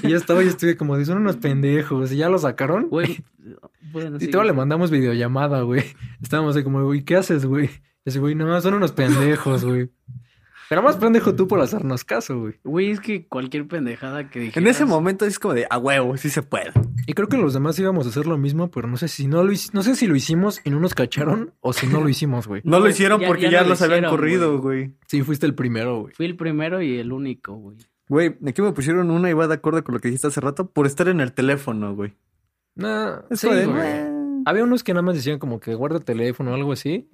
Y 0.03 0.11
ya 0.11 0.17
estaba 0.17 0.43
y 0.45 0.49
estuve 0.49 0.77
como, 0.77 1.03
son 1.05 1.19
unos 1.19 1.37
pendejos. 1.37 2.13
Y 2.13 2.17
ya 2.17 2.29
lo 2.29 2.39
sacaron. 2.39 2.89
Güey, 2.89 3.25
bueno, 3.93 4.17
Y 4.17 4.25
sí. 4.27 4.31
todo 4.31 4.43
le 4.43 4.53
mandamos 4.53 4.91
videollamada, 4.91 5.63
güey. 5.63 5.85
Estábamos 6.21 6.55
ahí 6.57 6.65
como, 6.65 6.85
güey, 6.85 7.03
¿qué 7.05 7.17
haces, 7.17 7.47
güey? 7.47 7.67
Y 8.05 8.11
ese 8.11 8.19
güey, 8.19 8.35
no, 8.35 8.61
son 8.61 8.75
unos 8.75 8.93
pendejos, 8.93 9.65
güey. 9.65 9.91
Pero 10.69 10.83
más 10.83 10.97
pendejo 10.97 11.35
tú 11.35 11.49
por 11.49 11.61
hacernos 11.61 12.05
caso, 12.05 12.39
güey. 12.41 12.55
Güey, 12.63 12.91
es 12.91 13.01
que 13.01 13.27
cualquier 13.27 13.67
pendejada 13.67 14.29
que 14.29 14.39
dije. 14.41 14.61
En 14.61 14.67
ese 14.67 14.85
momento 14.85 15.25
es 15.25 15.39
como 15.39 15.55
de, 15.55 15.67
a 15.71 15.79
huevo, 15.79 16.17
sí 16.19 16.29
se 16.29 16.43
puede. 16.43 16.73
Y 17.07 17.15
creo 17.15 17.29
que 17.29 17.39
los 17.39 17.55
demás 17.55 17.79
íbamos 17.79 18.05
a 18.07 18.11
hacer 18.11 18.27
lo 18.27 18.37
mismo, 18.37 18.71
pero 18.71 18.87
no 18.87 18.97
sé 18.99 19.09
si 19.09 19.27
no 19.29 19.43
lo, 19.43 19.53
no 19.73 19.83
sé 19.83 19.95
si 19.95 20.07
lo 20.07 20.15
hicimos 20.15 20.61
y 20.65 20.71
no 20.71 20.79
nos 20.79 20.95
cacharon 20.95 21.55
o 21.61 21.73
si 21.73 21.87
no 21.87 22.01
lo 22.03 22.09
hicimos, 22.11 22.47
güey. 22.47 22.61
No 22.65 22.79
lo 22.79 22.85
No, 22.85 22.91
hicieron 22.91 23.21
ya- 23.21 23.29
porque 23.29 23.45
ya 23.45 23.51
ya, 23.51 23.59
no 23.59 23.65
lo 23.65 23.69
los 23.71 23.83
habían 23.83 24.05
corrido, 24.11 24.61
güey. 24.61 24.93
Sí, 25.07 25.23
fuiste 25.23 25.47
el 25.47 25.55
primero, 25.55 26.01
güey. 26.03 26.15
Fui 26.15 26.27
el 26.27 26.37
primero 26.37 26.83
y 26.83 26.99
el 26.99 27.13
único, 27.13 27.55
güey. 27.55 27.77
Güey, 28.11 28.37
aquí 28.47 28.61
me 28.63 28.73
pusieron 28.73 29.11
una 29.11 29.31
y 29.31 29.33
va 29.35 29.49
de 29.49 29.55
acuerdo 29.55 29.83
con 29.85 29.95
lo 29.95 30.01
que 30.01 30.09
dijiste 30.09 30.27
hace 30.27 30.41
rato 30.41 30.71
por 30.71 30.87
estar 30.87 31.09
en 31.09 31.21
el 31.21 31.33
teléfono, 31.33 31.95
güey. 31.95 32.15
Nah, 32.75 33.21
Es 33.31 33.41
sí. 33.41 33.49
Había 34.45 34.65
unos 34.65 34.83
que 34.85 34.93
nada 34.95 35.03
más 35.03 35.15
decían 35.15 35.39
como 35.39 35.61
que 35.61 35.75
guarda 35.75 35.97
el 35.99 36.05
teléfono 36.05 36.53
o 36.53 36.55
algo 36.55 36.73
así. 36.73 37.09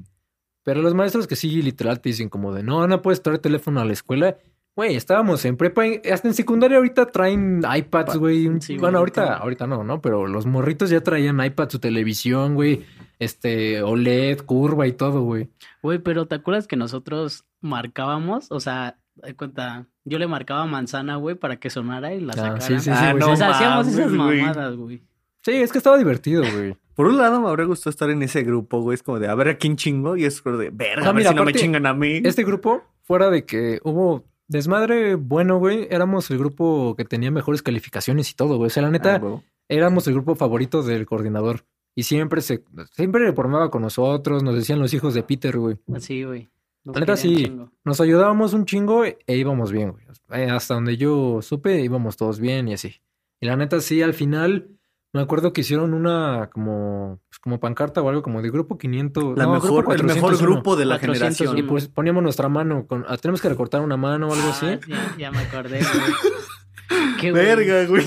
Pero 0.64 0.83
los 0.83 0.94
maestros 0.94 1.27
que 1.27 1.37
sí, 1.37 1.62
literal, 1.62 2.00
te 2.00 2.09
dicen 2.09 2.29
como 2.29 2.53
de 2.53 2.62
no, 2.62 2.87
no 2.88 3.00
puedes 3.03 3.22
traer 3.22 3.38
teléfono 3.38 3.81
a 3.81 3.85
la 3.85 3.92
escuela. 3.92 4.37
Güey, 4.77 4.96
estábamos 4.96 5.44
en 5.44 5.57
prepa, 5.57 5.87
en- 5.87 6.00
hasta 6.12 6.27
en 6.27 6.35
secundaria 6.35 6.79
ahorita 6.79 7.07
traen 7.07 7.62
iPads, 7.64 8.16
güey. 8.16 8.50
Sí, 8.61 8.77
bueno, 8.77 8.98
ahorita, 8.98 9.20
ahorita- 9.22 9.42
ahorita 9.42 9.66
no, 9.68 9.85
¿no? 9.85 10.00
Pero 10.00 10.27
los 10.27 10.46
morritos 10.46 10.90
ya 10.90 11.00
traían 11.00 11.44
iPad, 11.44 11.68
su 11.68 11.79
televisión, 11.79 12.55
güey. 12.57 12.85
Este, 13.20 13.83
OLED, 13.83 14.40
curva 14.40 14.88
y 14.88 14.92
todo, 14.92 15.22
güey. 15.22 15.48
Güey, 15.81 16.00
pero 16.00 16.27
¿te 16.27 16.35
acuerdas 16.35 16.66
que 16.66 16.74
nosotros 16.77 17.44
marcábamos? 17.61 18.50
O 18.50 18.59
sea, 18.59 18.98
de 19.14 19.37
cuenta, 19.37 19.87
yo 20.05 20.18
le 20.18 20.27
marcaba 20.27 20.66
manzana, 20.66 21.16
güey, 21.16 21.37
para 21.37 21.57
que 21.61 21.70
sonara 21.70 22.12
y 22.14 22.20
la 22.20 22.33
Ah, 22.33 22.37
sacara. 22.37 22.61
sí, 22.62 22.74
sí, 22.74 22.81
sí, 22.81 22.90
Ah, 22.92 23.12
no 23.14 23.27
sí. 23.27 23.33
o 23.33 23.37
sea, 23.37 23.50
hacíamos 23.50 23.87
esas 23.87 24.11
mamadas, 24.11 24.74
güey. 24.77 25.03
Sí, 25.44 25.53
es 25.53 25.70
que 25.70 25.79
estaba 25.79 25.98
divertido, 25.98 26.42
güey. 26.53 26.77
Por 26.94 27.07
un 27.07 27.18
lado 27.18 27.40
me 27.40 27.48
habría 27.48 27.66
gustado 27.66 27.90
estar 27.90 28.11
en 28.11 28.22
ese 28.22 28.42
grupo, 28.42 28.80
güey. 28.80 28.94
Es 28.94 29.02
como 29.02 29.18
de, 29.18 29.28
a 29.28 29.35
ver 29.35 29.48
a 29.48 29.59
quién 29.59 29.76
chingo. 29.76 30.16
Y 30.16 30.24
es 30.24 30.40
como 30.42 30.57
de, 30.59 30.70
verga, 30.70 31.02
No, 31.02 31.11
a 31.11 31.12
ver 31.12 31.14
mira, 31.16 31.30
si 31.30 31.37
no 31.37 31.44
me 31.44 31.52
chingan 31.52 31.87
a 31.87 31.94
mí. 31.94 32.20
Este 32.24 32.44
grupo, 32.44 32.83
fuera 33.02 33.30
de 33.30 33.44
que 33.44 33.80
hubo 33.85 34.24
desmadre 34.48 35.14
bueno, 35.16 35.59
güey, 35.59 35.88
éramos 35.90 36.30
el 36.30 36.38
grupo 36.38 36.94
que 36.96 37.04
tenía 37.04 37.30
mejores 37.30 37.62
calificaciones 37.62 38.30
y 38.30 38.35
todo, 38.35 38.57
güey. 38.57 38.68
O 38.68 38.70
sea, 38.70 38.83
la 38.83 38.90
neta, 38.90 39.20
Ah, 39.22 39.42
éramos 39.68 40.07
el 40.07 40.14
grupo 40.14 40.35
favorito 40.35 40.83
del 40.83 41.07
coordinador. 41.07 41.64
Y 41.96 42.02
siempre 42.04 42.40
se, 42.40 42.64
siempre 42.92 43.33
formaba 43.33 43.70
con 43.70 43.83
nosotros, 43.83 44.42
nos 44.42 44.54
decían 44.57 44.78
los 44.80 44.92
hijos 44.94 45.14
de 45.14 45.22
Peter, 45.22 45.57
güey. 45.59 45.76
Así, 45.94 46.24
güey. 46.24 46.50
Nos 46.85 46.96
La 46.96 47.00
neta, 47.00 47.16
sí. 47.16 47.44
chingo. 47.44 47.70
Nos 47.85 48.00
ayudábamos 48.00 48.52
un 48.52 48.66
chingo 48.66 49.04
e 49.04 49.16
íbamos 49.28 49.72
bien, 49.72 49.92
güey. 49.92 50.04
Eh, 50.33 50.50
Hasta 50.50 50.74
donde 50.74 50.96
yo 50.96 51.40
supe, 51.40 51.80
íbamos 51.80 52.16
todos 52.16 52.40
bien 52.40 52.68
y 52.68 52.74
así. 52.74 53.00
Y 53.40 53.46
la 53.46 53.57
neta, 53.57 53.80
sí, 53.80 54.02
al 54.02 54.12
final, 54.12 54.68
me 55.14 55.22
acuerdo 55.22 55.53
que 55.53 55.62
hicieron 55.62 55.94
una 55.94 56.50
como, 56.53 57.20
pues, 57.29 57.38
como 57.38 57.61
pancarta 57.61 58.03
o 58.03 58.09
algo 58.09 58.22
como 58.22 58.42
de 58.42 58.50
grupo 58.50 58.77
500. 58.77 59.38
La 59.38 59.44
no, 59.44 59.55
mejor, 59.55 59.70
grupo 59.72 59.92
el 59.94 60.03
mejor 60.05 60.20
401. 60.20 60.53
grupo 60.55 60.77
de 60.77 60.85
la 60.85 60.96
401. 60.98 61.14
generación. 61.35 61.59
Y 61.59 61.62
pues 61.68 61.88
poníamos 61.88 62.22
nuestra 62.22 62.48
mano 62.48 62.87
con, 62.87 63.05
ah, 63.09 63.16
tenemos 63.16 63.40
que 63.40 63.48
recortar 63.48 63.81
una 63.81 63.96
mano 63.96 64.29
o 64.29 64.35
algo 64.35 64.48
así. 64.50 64.66
Ah, 64.66 64.81
ya, 64.87 65.14
ya 65.18 65.31
me 65.31 65.38
acordé, 65.38 65.79
güey. 65.79 67.14
Qué. 67.20 67.33
Verga, 67.33 67.87
güey. 67.87 68.05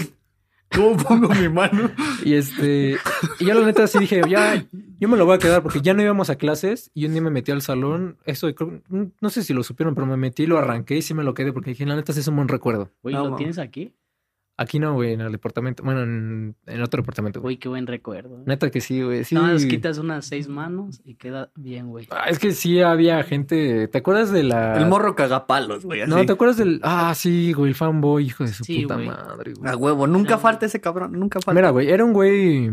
¿Cómo 0.75 0.97
pongo 0.97 1.29
mi 1.29 1.47
mano? 1.47 1.89
Y 2.25 2.33
este, 2.33 2.97
y 3.39 3.45
yo 3.45 3.53
la 3.53 3.65
neta 3.65 3.87
sí 3.87 3.99
dije, 3.99 4.21
ya, 4.29 4.65
yo 4.99 5.07
me 5.07 5.15
lo 5.15 5.25
voy 5.25 5.35
a 5.35 5.39
quedar 5.39 5.63
porque 5.63 5.79
ya 5.81 5.93
no 5.93 6.03
íbamos 6.03 6.29
a 6.29 6.35
clases 6.35 6.91
y 6.93 7.05
un 7.05 7.13
día 7.13 7.21
me 7.21 7.31
metí 7.31 7.53
al 7.53 7.61
salón, 7.61 8.17
eso 8.25 8.53
creo- 8.53 8.81
no 8.89 9.29
sé 9.29 9.43
si 9.43 9.53
lo 9.53 9.63
supieron, 9.63 9.95
pero 9.95 10.05
me 10.05 10.17
metí, 10.17 10.45
lo 10.45 10.57
arranqué 10.57 10.97
y 10.97 11.01
sí 11.01 11.13
me 11.13 11.23
lo 11.23 11.33
quedé 11.33 11.53
porque 11.53 11.69
dije, 11.69 11.85
la 11.85 11.95
neta 11.95 12.11
sí 12.11 12.19
es 12.19 12.27
un 12.27 12.35
buen 12.35 12.49
recuerdo. 12.49 12.91
Güey, 13.01 13.15
¿lo 13.15 13.37
tienes 13.37 13.59
aquí? 13.59 13.93
Aquí 14.59 14.79
no, 14.79 14.95
güey, 14.95 15.13
en 15.13 15.21
el 15.21 15.31
departamento, 15.31 15.83
bueno, 15.83 16.01
en, 16.01 16.55
en 16.65 16.81
otro 16.81 17.03
departamento. 17.03 17.41
güey. 17.41 17.57
Qué 17.57 17.69
buen 17.69 17.85
recuerdo. 17.85 18.41
Neta 18.47 18.71
que 18.71 18.81
sí, 18.81 19.03
güey, 19.03 19.23
sí. 19.23 19.35
Nada 19.35 19.53
más 19.53 19.65
quitas 19.65 19.99
unas 19.99 20.25
seis 20.25 20.47
manos 20.47 20.99
y 21.05 21.13
queda 21.13 21.51
bien, 21.55 21.89
güey. 21.89 22.07
Ah, 22.09 22.25
es 22.27 22.39
que 22.39 22.51
sí 22.53 22.81
había 22.81 23.21
gente, 23.23 23.87
¿te 23.87 23.97
acuerdas 23.99 24.31
de 24.31 24.41
la... 24.41 24.75
El 24.75 24.87
morro 24.87 25.15
cagapalos, 25.15 25.85
güey. 25.85 26.01
Así. 26.01 26.09
No, 26.09 26.25
¿te 26.25 26.31
acuerdas 26.31 26.57
del... 26.57 26.79
Ah, 26.81 27.13
sí, 27.15 27.53
güey, 27.53 27.69
el 27.69 27.75
fanboy, 27.75 28.25
hijo 28.25 28.45
de 28.45 28.51
su 28.53 28.63
Sí, 28.63 28.81
puta 28.81 28.95
güey. 28.95 29.07
madre, 29.07 29.53
güey. 29.53 29.71
A 29.71 29.77
huevo. 29.77 30.07
Nunca 30.07 30.31
No. 30.35 30.39
falta 30.39 30.65
ese 30.65 30.81
cabrón. 30.81 31.11
Nunca 31.11 31.39
falta. 31.39 31.53
Mira, 31.53 31.69
güey, 31.69 31.89
era 31.89 32.03
un 32.03 32.13
güey. 32.13 32.71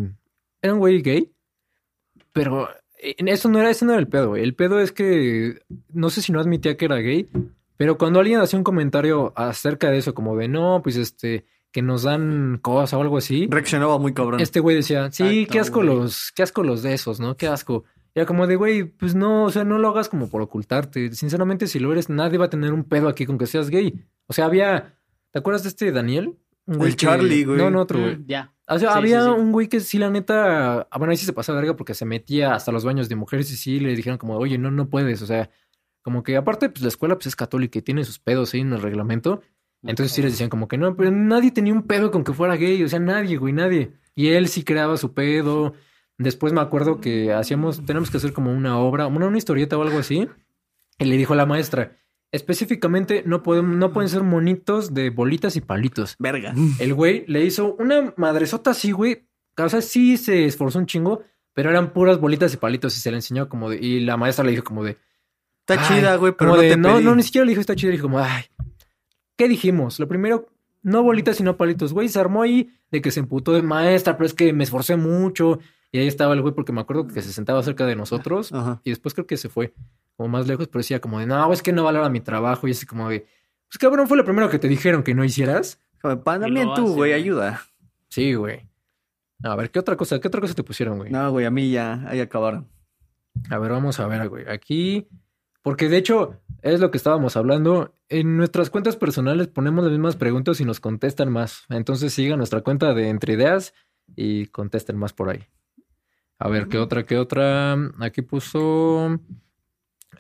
Era 0.63 0.73
un 0.73 0.79
güey 0.79 1.03
gay. 1.03 1.31
Pero 2.33 2.69
eh, 3.03 3.15
eso 3.27 3.49
no 3.51 3.59
era, 3.61 3.71
eso 3.71 3.85
no 3.85 3.93
era 3.93 4.01
el 4.01 4.09
pedo, 4.09 4.31
güey. 4.31 4.43
El 4.43 4.55
pedo 4.55 4.81
es 4.81 4.91
que 4.93 5.59
no 5.93 6.09
sé 6.11 6.23
si 6.23 6.33
no 6.33 6.41
admitía 6.41 6.77
que 6.77 6.87
era 6.87 6.97
gay. 6.97 7.29
Pero 7.77 7.99
cuando 7.99 8.21
alguien 8.21 8.41
hacía 8.41 8.59
un 8.59 8.65
comentario 8.65 9.33
acerca 9.37 9.91
de 9.91 9.99
eso, 9.99 10.15
como 10.15 10.37
de 10.37 10.49
no, 10.49 10.81
pues 10.83 10.97
este, 10.97 11.45
que 11.75 11.83
nos 11.83 12.05
dan 12.05 12.59
cosas 12.63 12.95
o 12.95 13.03
algo 13.03 13.19
así, 13.19 13.49
Reaccionaba 13.51 13.99
muy 13.99 14.15
cabrón. 14.15 14.39
este 14.41 14.61
güey 14.61 14.77
decía, 14.77 15.11
sí, 15.11 15.25
Exacto, 15.41 15.53
qué 15.53 15.59
asco 15.61 15.77
güey. 15.83 15.89
los, 15.89 16.33
qué 16.33 16.43
asco 16.45 16.63
los 16.63 16.83
de 16.85 16.95
esos, 16.95 17.19
¿no? 17.19 17.37
Qué 17.37 17.49
asco. 17.49 17.83
Y 18.15 18.21
era 18.21 18.27
como 18.27 18.47
de, 18.47 18.55
güey, 18.55 18.85
pues 18.85 19.17
no, 19.17 19.45
o 19.47 19.51
sea, 19.51 19.65
no 19.65 19.79
lo 19.79 19.89
hagas 19.89 20.09
como 20.09 20.31
por 20.31 20.41
ocultarte. 20.41 21.13
Sinceramente, 21.17 21.67
si 21.67 21.81
lo 21.81 21.91
eres, 21.91 22.09
nadie 22.09 22.39
va 22.39 22.45
a 22.45 22.51
tener 22.51 22.73
un 22.73 22.85
pedo 22.85 23.09
aquí 23.09 23.27
con 23.27 23.39
que 23.39 23.47
seas 23.47 23.71
gay. 23.71 24.07
O 24.29 24.33
sea, 24.33 24.45
había, 24.45 24.95
¿te 25.33 25.41
acuerdas 25.41 25.65
de 25.65 25.71
este 25.71 25.91
Daniel? 25.91 26.39
Un 26.67 26.81
El 26.81 26.91
que- 26.91 27.07
Charlie, 27.07 27.45
güey. 27.45 27.59
No, 27.59 27.71
no, 27.71 27.81
otro, 27.81 27.99
güey. 28.01 28.19
Mm, 28.19 28.27
ya. 28.29 28.55
O 28.69 28.79
sea, 28.79 28.93
Sí, 28.93 28.99
había 28.99 29.23
sí, 29.25 29.29
sí. 29.35 29.41
un 29.41 29.51
güey 29.51 29.69
que 29.69 29.81
sí, 29.81 29.99
la 29.99 30.11
neta, 30.11 30.87
ah, 30.89 30.99
bueno, 30.99 31.11
ahí 31.11 31.17
sí 31.17 31.27
se 31.27 31.33
pasaba 31.33 31.59
verga 31.59 31.75
porque 31.77 31.93
se 31.95 32.05
metía 32.05 32.55
hasta 32.55 32.71
los 32.71 32.85
baños 32.85 33.09
de 33.09 33.17
mujeres 33.17 33.51
y 33.51 33.57
sí 33.57 33.81
le 33.81 33.97
dijeron 33.97 34.17
como, 34.17 34.37
oye, 34.39 34.59
no, 34.59 34.71
no 34.71 34.89
puedes. 34.89 35.21
O 35.21 35.27
sea, 35.27 35.51
como 36.03 36.23
que 36.23 36.37
aparte, 36.37 36.69
pues 36.69 36.83
la 36.83 36.89
escuela 36.89 37.17
pues 37.17 37.27
es 37.27 37.37
católica 37.37 37.81
y 37.81 37.83
tiene 37.83 38.05
sus 38.05 38.21
pedos 38.21 38.55
ahí 38.55 38.61
en 38.61 38.73
el 38.73 38.81
reglamento. 38.81 39.43
Entonces 39.87 40.13
sí 40.13 40.23
les 40.23 40.33
decían 40.33 40.51
como 40.51 40.67
que 40.69 40.79
no, 40.79 40.97
pero 40.97 41.11
nadie 41.11 41.51
tenía 41.51 41.73
un 41.73 41.83
pedo 41.83 42.11
con 42.11 42.25
que 42.25 42.33
fuera 42.33 42.57
gay. 42.57 42.83
O 42.83 42.89
sea, 42.89 42.99
nadie, 42.99 43.37
güey, 43.37 43.53
nadie. 43.53 43.93
Y 44.15 44.29
él 44.29 44.49
sí 44.49 44.65
creaba 44.65 44.97
su 44.97 45.13
pedo. 45.13 45.75
Después 46.17 46.53
me 46.53 46.61
acuerdo 46.61 47.01
que 47.01 47.33
hacíamos, 47.33 47.85
tenemos 47.85 48.11
que 48.11 48.17
hacer 48.17 48.33
como 48.33 48.53
una 48.53 48.79
obra, 48.79 49.07
una, 49.07 49.27
una 49.27 49.39
historieta 49.39 49.77
o 49.77 49.83
algo 49.83 49.99
así. 49.99 50.29
Y 50.99 51.05
le 51.05 51.17
dijo 51.17 51.35
a 51.35 51.37
la 51.37 51.45
maestra, 51.45 51.97
específicamente 52.33 53.25
no 53.27 53.43
pueden, 53.43 53.79
no 53.79 53.93
pueden 53.93 54.09
ser 54.09 54.23
monitos 54.23 54.95
de 54.95 55.11
bolitas 55.11 55.57
y 55.57 55.61
palitos. 55.61 56.17
Verga. 56.19 56.55
El 56.79 56.95
güey 56.95 57.25
le 57.27 57.45
hizo 57.45 57.75
una 57.75 58.15
madresota 58.17 58.71
así, 58.71 58.93
güey. 58.93 59.29
O 59.57 59.69
sea, 59.69 59.83
sí 59.83 60.17
se 60.17 60.47
esforzó 60.47 60.79
un 60.79 60.87
chingo, 60.87 61.23
pero 61.53 61.71
eran 61.71 61.93
puras 61.93 62.19
bolitas 62.19 62.55
y 62.55 62.57
palitos 62.57 62.97
y 62.97 63.01
se 63.01 63.11
le 63.11 63.19
enseñó 63.19 63.49
como 63.49 63.71
de... 63.71 63.77
Y 63.77 64.01
la 64.01 64.17
maestra 64.17 64.45
le 64.45 64.53
dijo 64.53 64.65
como 64.65 64.83
de... 64.83 64.97
Está 65.67 65.89
chida, 65.89 66.17
güey, 66.17 66.33
pero 66.37 66.51
como 66.51 66.57
no 66.57 66.63
de, 66.63 66.71
te 66.71 66.77
no, 66.77 66.97
pedí. 66.97 67.05
no, 67.05 67.15
ni 67.15 67.23
siquiera 67.23 67.45
le 67.45 67.51
dijo 67.51 67.61
está 67.61 67.75
chida. 67.75 67.91
Le 67.91 67.97
dijo 67.97 68.07
como, 68.07 68.19
ay, 68.19 68.45
¿qué 69.37 69.49
dijimos? 69.49 69.99
Lo 69.99 70.09
primero, 70.09 70.47
no 70.83 71.03
bolitas 71.03 71.37
sino 71.37 71.57
palitos. 71.57 71.93
Güey, 71.93 72.09
se 72.09 72.21
armó 72.21 72.43
ahí 72.43 72.71
de 72.91 73.01
que 73.01 73.11
se 73.11 73.21
emputó 73.21 73.53
de 73.53 73.63
maestra, 73.63 74.17
pero 74.17 74.27
es 74.27 74.35
que 74.35 74.53
me 74.53 74.65
esforcé 74.65 74.97
mucho. 74.97 75.59
Y 75.93 75.99
ahí 75.99 76.07
estaba 76.07 76.35
el 76.35 76.43
güey 76.43 76.55
porque 76.55 76.73
me 76.73 76.81
acuerdo 76.81 77.07
que 77.07 77.23
se 77.23 77.33
sentaba 77.33 77.63
cerca 77.63 77.87
de 77.87 77.97
nosotros. 77.97 78.53
Ajá. 78.53 78.81
Y 78.85 78.91
después 78.91 79.15
creo 79.15 79.27
que 79.27 79.37
se 79.37 79.49
fue 79.49 79.73
como 80.17 80.29
más 80.29 80.47
lejos, 80.47 80.69
pero 80.69 80.81
decía 80.81 81.01
como 81.01 81.21
de, 81.21 81.27
no, 81.27 81.53
es 81.53 81.63
que 81.63 81.73
no 81.73 81.85
valora 81.85 82.09
mi 82.09 82.21
trabajo. 82.21 82.67
Y 82.69 82.73
así 82.73 82.85
como 82.87 83.09
de, 83.09 83.27
pues 83.69 83.79
cabrón, 83.79 84.09
fue 84.09 84.17
lo 84.17 84.25
primero 84.25 84.51
que 84.51 84.59
te 84.59 84.69
dijeron 84.69 85.03
que 85.03 85.15
no 85.15 85.25
hicieras. 85.25 85.81
Como, 86.03 86.23
pa, 86.23 86.37
Y 86.37 86.41
también 86.41 86.69
tú, 86.75 86.95
güey. 86.95 87.13
ayuda. 87.13 87.63
Sí, 88.09 88.35
güey. 88.35 88.69
A 89.43 89.57
ver, 89.57 89.71
¿qué 89.71 89.79
otra 89.79 89.97
cosa? 89.97 90.21
¿Qué 90.21 90.29
otra 90.29 90.41
cosa 90.41 90.55
te 90.55 90.63
pusieron, 90.63 90.99
güey? 90.99 91.11
No, 91.11 91.31
güey, 91.31 91.47
a 91.47 91.51
mí 91.51 91.71
ya, 91.71 92.05
ahí 92.07 92.21
acabaron. 92.21 92.69
A 93.51 93.59
ver, 93.59 93.73
vamos 93.73 93.99
a 94.01 94.07
ver, 94.07 94.29
güey. 94.29 94.49
Aquí, 94.49 95.09
porque 95.63 95.89
de 95.89 95.97
hecho 95.97 96.41
es 96.63 96.81
lo 96.81 96.91
que 96.91 96.99
estábamos 96.99 97.37
hablando. 97.37 97.94
En 98.09 98.37
nuestras 98.37 98.71
cuentas 98.71 98.97
personales 98.97 99.49
ponemos 99.49 99.85
las 99.85 99.93
mismas 99.93 100.17
preguntas 100.17 100.61
y 100.61 100.65
nos 100.65 100.81
contestan 100.81 101.33
más. 101.33 101.65
Entonces 101.71 102.13
sigan 102.13 102.39
nuestra 102.39 102.61
cuenta 102.61 102.93
de 102.95 103.09
Entre 103.09 103.35
Ideas 103.35 103.75
y 104.15 104.47
contesten 104.47 104.97
más 104.97 105.13
por 105.13 105.31
ahí. 105.31 105.47
A 106.39 106.49
ver, 106.49 106.69
¿qué 106.69 106.79
otra? 106.79 107.07
¿Qué 107.07 107.17
otra? 107.17 107.77
Aquí 108.01 108.23
puso 108.23 109.19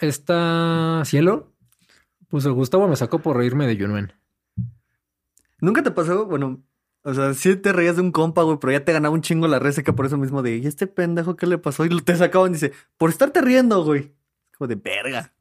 esta 0.01 1.03
Cielo. 1.05 1.53
Puso 2.29 2.53
Gustavo 2.55 2.88
me 2.88 2.97
sacó 2.97 3.20
por 3.20 3.37
reírme 3.37 3.66
de 3.66 3.77
Yunuen. 3.77 4.12
¿Nunca 5.61 5.83
te 5.83 5.90
pasó? 5.90 6.27
Bueno, 6.27 6.62
o 7.03 7.12
sea, 7.14 7.35
sí 7.35 7.55
te 7.57 7.73
reías 7.73 7.97
de 7.97 8.03
un 8.03 8.12
compa, 8.12 8.42
güey, 8.42 8.59
pero 8.59 8.73
ya 8.73 8.85
te 8.85 8.92
ganaba 8.92 9.14
un 9.14 9.20
chingo 9.20 9.47
la 9.47 9.61
que 9.61 9.92
por 9.92 10.07
eso 10.07 10.16
mismo 10.16 10.42
de, 10.42 10.57
¿y 10.57 10.66
este 10.66 10.87
pendejo 10.87 11.37
qué 11.37 11.47
le 11.47 11.59
pasó? 11.59 11.85
Y 11.85 12.01
te 12.01 12.16
sacaban 12.16 12.51
y 12.51 12.55
dice, 12.55 12.73
por 12.97 13.11
estarte 13.11 13.40
riendo, 13.42 13.85
güey. 13.85 14.14
Como 14.57 14.68
de 14.68 14.77
verga. 14.77 15.33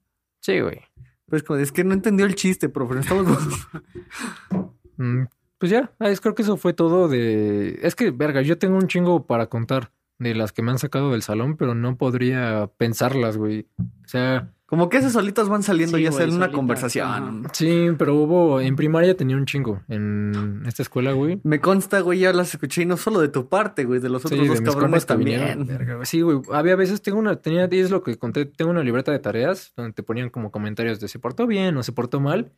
Sí, 0.41 0.59
güey. 0.59 0.81
Pero 1.25 1.37
es 1.37 1.43
como, 1.43 1.57
de, 1.57 1.63
es 1.63 1.71
que 1.71 1.83
no 1.83 1.93
entendió 1.93 2.25
el 2.25 2.35
chiste, 2.35 2.69
profe, 2.69 2.95
no 2.95 3.01
estamos... 3.01 3.37
Mm, 4.95 5.23
pues 5.57 5.71
ya, 5.71 5.91
ah, 5.97 6.09
es, 6.09 6.21
creo 6.21 6.35
que 6.35 6.43
eso 6.43 6.55
fue 6.55 6.73
todo 6.73 7.07
de... 7.07 7.79
Es 7.81 7.95
que, 7.95 8.11
verga, 8.11 8.43
yo 8.43 8.59
tengo 8.59 8.77
un 8.77 8.87
chingo 8.87 9.25
para 9.25 9.47
contar 9.47 9.91
de 10.19 10.35
las 10.35 10.51
que 10.51 10.61
me 10.61 10.69
han 10.69 10.77
sacado 10.77 11.11
del 11.11 11.23
salón, 11.23 11.57
pero 11.57 11.73
no 11.73 11.97
podría 11.97 12.69
pensarlas, 12.77 13.37
güey. 13.37 13.67
O 13.79 14.07
sea... 14.07 14.53
Como 14.73 14.89
que 14.89 14.97
esas 14.97 15.13
solitas 15.13 15.49
van 15.49 15.61
saliendo 15.61 15.97
Sí, 15.97 16.03
ya 16.03 16.11
sea 16.11 16.25
en 16.25 16.33
una 16.33 16.51
conversación. 16.51 17.47
Sí, 17.53 17.89
pero 17.95 18.15
hubo... 18.15 18.59
En 18.59 18.75
primaria 18.75 19.15
tenía 19.15 19.37
un 19.37 19.45
chingo 19.45 19.83
en 19.87 20.63
esta 20.65 20.81
escuela, 20.81 21.11
güey. 21.11 21.39
Me 21.43 21.61
consta, 21.61 21.99
güey, 21.99 22.17
ya 22.17 22.33
las 22.33 22.55
escuché 22.55 22.81
y 22.81 22.85
no 22.87 22.97
solo 22.97 23.19
de 23.19 23.27
tu 23.27 23.49
parte, 23.49 23.85
güey, 23.85 23.99
de 23.99 24.09
los 24.09 24.25
otros 24.25 24.41
Sí, 24.41 24.47
dos 24.47 24.61
cabrones 24.61 25.05
vinieron. 25.15 25.67
también. 25.67 25.99
Sí, 26.05 26.21
güey. 26.21 26.39
Había 26.51 26.75
veces, 26.75 27.03
tengo 27.03 27.19
una, 27.19 27.35
tenía, 27.35 27.69
y 27.69 27.77
es 27.77 27.91
lo 27.91 28.01
que 28.01 28.17
conté, 28.17 28.45
tengo 28.45 28.71
una 28.71 28.81
libreta 28.81 29.11
de 29.11 29.19
tareas 29.19 29.73
donde 29.77 29.93
te 29.93 30.01
ponían 30.01 30.31
como 30.31 30.49
comentarios 30.49 30.99
de 30.99 31.07
se 31.07 31.19
portó 31.19 31.45
bien 31.45 31.77
o 31.77 31.83
se 31.83 31.91
portó 31.91 32.19
mal. 32.19 32.51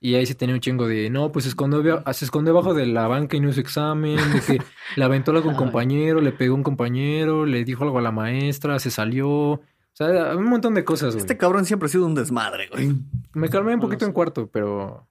Y 0.00 0.16
ahí 0.16 0.26
sí 0.26 0.34
tenía 0.34 0.56
un 0.56 0.60
chingo 0.60 0.88
de, 0.88 1.08
no, 1.08 1.30
pues 1.30 1.44
se 1.44 1.50
escondió, 1.50 2.02
se 2.12 2.24
escondió 2.24 2.52
abajo 2.52 2.74
de 2.74 2.86
la 2.86 3.06
banca 3.06 3.36
y 3.36 3.40
no 3.40 3.50
hizo 3.50 3.60
examen, 3.60 4.16
de 4.16 4.40
que 4.40 4.58
le 4.96 5.04
aventó 5.04 5.30
algo 5.30 5.50
a 5.50 5.52
un 5.52 5.56
compañero, 5.56 6.20
le 6.20 6.32
pegó 6.32 6.54
a 6.54 6.56
un 6.56 6.64
compañero, 6.64 7.46
le 7.46 7.64
dijo 7.64 7.84
algo 7.84 8.00
a 8.00 8.02
la 8.02 8.10
maestra, 8.10 8.80
se 8.80 8.90
salió. 8.90 9.60
O 9.94 9.96
sea, 9.96 10.36
un 10.36 10.44
montón 10.46 10.74
de 10.74 10.84
cosas, 10.84 11.14
güey. 11.14 11.20
Este 11.20 11.36
cabrón 11.36 11.64
siempre 11.64 11.86
ha 11.86 11.88
sido 11.88 12.06
un 12.06 12.14
desmadre, 12.14 12.68
güey. 12.68 12.94
Me 13.32 13.48
calmé 13.48 13.74
un 13.74 13.80
poquito 13.80 14.04
en 14.04 14.12
cuarto, 14.12 14.48
pero... 14.50 15.06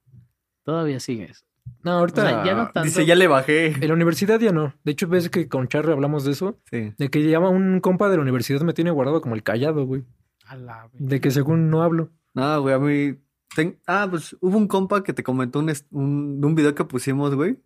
Todavía 0.62 1.00
sigues. 1.00 1.44
No, 1.82 1.92
ahorita... 1.92 2.22
O 2.22 2.26
sea, 2.26 2.44
ya 2.44 2.54
no 2.54 2.64
tanto. 2.64 2.82
Dice, 2.82 3.06
ya 3.06 3.14
le 3.14 3.26
bajé. 3.26 3.68
En 3.68 3.88
la 3.88 3.94
universidad 3.94 4.38
ya 4.40 4.52
no. 4.52 4.74
De 4.84 4.92
hecho, 4.92 5.08
ves 5.08 5.30
que 5.30 5.48
con 5.48 5.68
Charlie 5.68 5.92
hablamos 5.92 6.24
de 6.24 6.32
eso. 6.32 6.58
Sí. 6.70 6.92
De 6.98 7.08
que 7.10 7.22
llama 7.28 7.48
un 7.48 7.80
compa 7.80 8.08
de 8.10 8.16
la 8.16 8.22
universidad 8.22 8.60
me 8.60 8.74
tiene 8.74 8.90
guardado 8.90 9.20
como 9.22 9.34
el 9.34 9.42
callado, 9.42 9.86
güey. 9.86 10.04
A 10.46 10.56
la. 10.56 10.88
De 10.92 11.20
que 11.20 11.30
según 11.30 11.70
no 11.70 11.82
hablo. 11.82 12.10
No, 12.34 12.60
güey, 12.60 12.74
a 12.74 12.78
mí... 12.78 13.18
ten- 13.54 13.78
Ah, 13.86 14.06
pues 14.10 14.36
hubo 14.40 14.56
un 14.58 14.68
compa 14.68 15.02
que 15.02 15.14
te 15.14 15.22
comentó 15.22 15.60
un, 15.60 15.70
est- 15.70 15.86
un, 15.92 16.40
un 16.44 16.54
video 16.54 16.74
que 16.74 16.84
pusimos, 16.84 17.34
güey. 17.34 17.56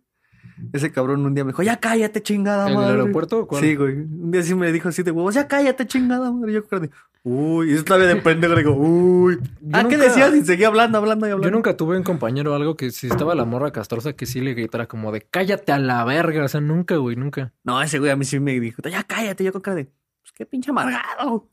Ese 0.73 0.91
cabrón 0.91 1.25
un 1.25 1.33
día 1.33 1.43
me 1.43 1.51
dijo, 1.51 1.63
ya 1.63 1.79
cállate, 1.79 2.21
chingada 2.21 2.65
¿En 2.65 2.69
el 2.69 2.75
madre. 2.75 2.91
aeropuerto 2.91 3.39
o 3.39 3.47
cuál? 3.47 3.61
Sí, 3.61 3.75
güey. 3.75 3.95
Un 3.95 4.31
día 4.31 4.43
sí 4.43 4.55
me 4.55 4.71
dijo 4.71 4.89
así 4.89 5.03
de 5.03 5.11
huevos, 5.11 5.33
ya 5.35 5.47
cállate, 5.47 5.87
chingada 5.87 6.31
madre. 6.31 6.53
Yo 6.53 6.65
creo 6.65 6.89
uy, 7.23 7.71
y 7.71 7.75
es 7.75 7.85
todavía 7.85 8.07
de 8.07 8.15
pendejo, 8.17 8.53
le 8.55 8.61
digo, 8.61 8.75
uy. 8.75 9.39
Ah, 9.73 9.85
¿qué 9.87 9.97
decías? 9.97 10.33
Y 10.35 10.43
seguía 10.45 10.67
hablando, 10.67 10.97
hablando 10.97 11.27
y 11.27 11.31
hablando. 11.31 11.47
Yo 11.47 11.51
nunca 11.55 11.75
tuve 11.75 11.97
un 11.97 12.03
compañero 12.03 12.53
o 12.53 12.55
algo 12.55 12.75
que 12.75 12.91
si 12.91 13.07
estaba 13.07 13.35
la 13.35 13.45
morra 13.45 13.71
castrosa 13.71 14.13
que 14.13 14.25
sí 14.25 14.41
le 14.41 14.53
gritara 14.53 14.87
como 14.87 15.11
de 15.11 15.21
cállate 15.21 15.71
a 15.71 15.79
la 15.79 16.03
verga. 16.05 16.43
O 16.43 16.47
sea, 16.47 16.61
nunca, 16.61 16.95
güey, 16.97 17.15
nunca. 17.15 17.53
No, 17.63 17.81
ese 17.81 17.99
güey 17.99 18.11
a 18.11 18.15
mí 18.15 18.25
sí 18.25 18.39
me 18.39 18.59
dijo, 18.59 18.81
ya 18.83 19.03
cállate, 19.03 19.43
yo 19.43 19.51
con 19.51 19.61
cara 19.61 19.75
de, 19.75 19.85
pues 19.85 20.31
qué 20.33 20.45
pinche 20.45 20.71
amargado. 20.71 21.47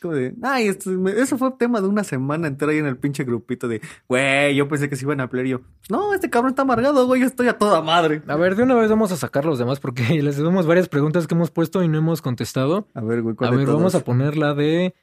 Como 0.00 0.14
de, 0.14 0.34
ay, 0.42 0.68
esto- 0.68 0.90
eso 1.08 1.36
fue 1.38 1.50
tema 1.58 1.80
de 1.80 1.88
una 1.88 2.04
semana 2.04 2.46
entera 2.46 2.70
ahí 2.72 2.78
en 2.78 2.86
el 2.86 2.96
pinche 2.96 3.24
grupito 3.24 3.66
de, 3.66 3.80
güey, 4.08 4.54
yo 4.54 4.68
pensé 4.68 4.88
que 4.88 4.94
se 4.96 5.04
iban 5.04 5.20
a 5.20 5.28
pelear 5.28 5.46
y 5.46 5.50
yo, 5.50 5.60
no, 5.90 6.14
este 6.14 6.30
cabrón 6.30 6.50
está 6.50 6.62
amargado, 6.62 7.06
güey, 7.06 7.20
yo 7.22 7.26
estoy 7.26 7.48
a 7.48 7.58
toda 7.58 7.82
madre. 7.82 8.22
A 8.28 8.36
ver, 8.36 8.54
de 8.54 8.62
una 8.62 8.74
vez 8.76 8.88
vamos 8.90 9.10
a 9.12 9.16
sacar 9.16 9.44
los 9.44 9.58
demás 9.58 9.80
porque 9.80 10.02
les 10.22 10.36
debemos 10.36 10.66
varias 10.66 10.88
preguntas 10.88 11.26
que 11.26 11.34
hemos 11.34 11.50
puesto 11.50 11.82
y 11.82 11.88
no 11.88 11.98
hemos 11.98 12.22
contestado. 12.22 12.86
A 12.94 13.00
ver, 13.00 13.22
güey, 13.22 13.32
A 13.34 13.36
¿cuál 13.36 13.50
de 13.50 13.56
ver, 13.56 13.66
vamos 13.66 13.94
a 13.94 14.04
poner 14.04 14.36
la 14.36 14.54
de 14.54 14.94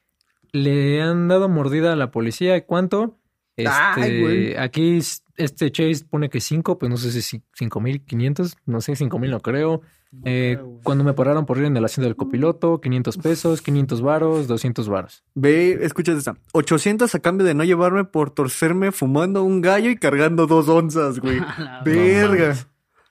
le 0.54 1.02
han 1.02 1.28
dado 1.28 1.50
mordida 1.50 1.92
a 1.92 1.96
la 1.98 2.12
policía. 2.12 2.56
¿Y 2.56 2.62
¿Cuánto? 2.62 3.20
Este, 3.58 3.72
Ay, 3.74 4.22
güey. 4.22 4.56
aquí 4.58 5.00
este 5.38 5.72
Chase 5.72 6.06
pone 6.10 6.30
que 6.30 6.40
5, 6.40 6.78
pues 6.78 6.90
no 6.90 6.96
sé 6.98 7.22
si 7.22 7.42
5.500, 7.60 8.56
no 8.66 8.82
sé, 8.82 8.94
5.000 8.94 9.30
no 9.32 9.40
creo. 9.42 9.82
Eh, 10.24 10.60
cuando 10.84 11.04
me 11.04 11.14
pararon 11.14 11.46
por 11.46 11.58
ir 11.58 11.66
en 11.66 11.76
el 11.78 11.86
asiento 11.86 12.06
del 12.08 12.16
copiloto, 12.16 12.80
500 12.82 13.18
pesos, 13.18 13.62
500 13.62 14.02
varos, 14.02 14.48
200 14.48 14.88
varos. 14.90 15.24
Ve, 15.36 15.80
escucha 15.82 16.14
esta, 16.14 16.36
800 16.54 17.14
a 17.14 17.20
cambio 17.20 17.46
de 17.46 17.54
no 17.54 17.64
llevarme 17.64 18.06
por 18.06 18.32
torcerme 18.32 18.92
fumando 18.92 19.44
un 19.44 19.62
gallo 19.62 19.90
y 19.90 19.98
cargando 19.98 20.48
dos 20.48 20.68
onzas, 20.70 21.20
güey. 21.20 21.40
Verga. 21.86 22.56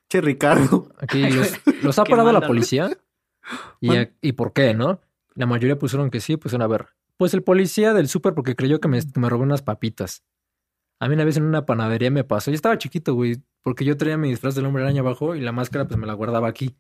Che, 0.09 0.21
Ricardo. 0.21 0.89
Aquí 0.99 1.23
los, 1.31 1.53
los 1.83 1.99
ha 1.99 2.05
parado 2.05 2.33
la 2.33 2.47
policía. 2.47 2.91
Y, 3.81 3.89
Man- 3.89 3.99
a- 3.99 4.11
¿Y 4.21 4.33
por 4.33 4.53
qué, 4.53 4.75
no? 4.75 5.01
La 5.35 5.47
mayoría 5.47 5.79
pusieron 5.79 6.11
que 6.11 6.21
sí, 6.21 6.37
pues 6.37 6.55
a 6.55 6.67
ver. 6.67 6.87
Pues 7.17 7.35
el 7.35 7.43
policía 7.43 7.95
del 7.95 8.09
súper 8.09 8.35
porque 8.35 8.57
creyó 8.57 8.81
que 8.81 8.89
me, 8.89 9.01
me 9.17 9.29
robó 9.29 9.43
unas 9.45 9.63
papitas. 9.63 10.23
A 11.01 11.09
mí 11.09 11.15
una 11.15 11.25
vez 11.25 11.37
en 11.37 11.45
una 11.45 11.67
panadería 11.67 12.11
me 12.11 12.25
pasó. 12.25 12.51
Yo 12.51 12.55
estaba 12.55 12.79
chiquito, 12.79 13.15
güey, 13.15 13.43
porque 13.63 13.85
yo 13.85 13.97
traía 13.97 14.17
mi 14.17 14.29
disfraz 14.31 14.55
del 14.55 14.67
hombre 14.67 14.83
araña 14.83 15.01
abajo 15.01 15.35
y 15.35 15.41
la 15.41 15.53
máscara 15.53 15.87
pues 15.87 15.99
me 15.99 16.07
la 16.07 16.13
guardaba 16.15 16.49
aquí. 16.49 16.75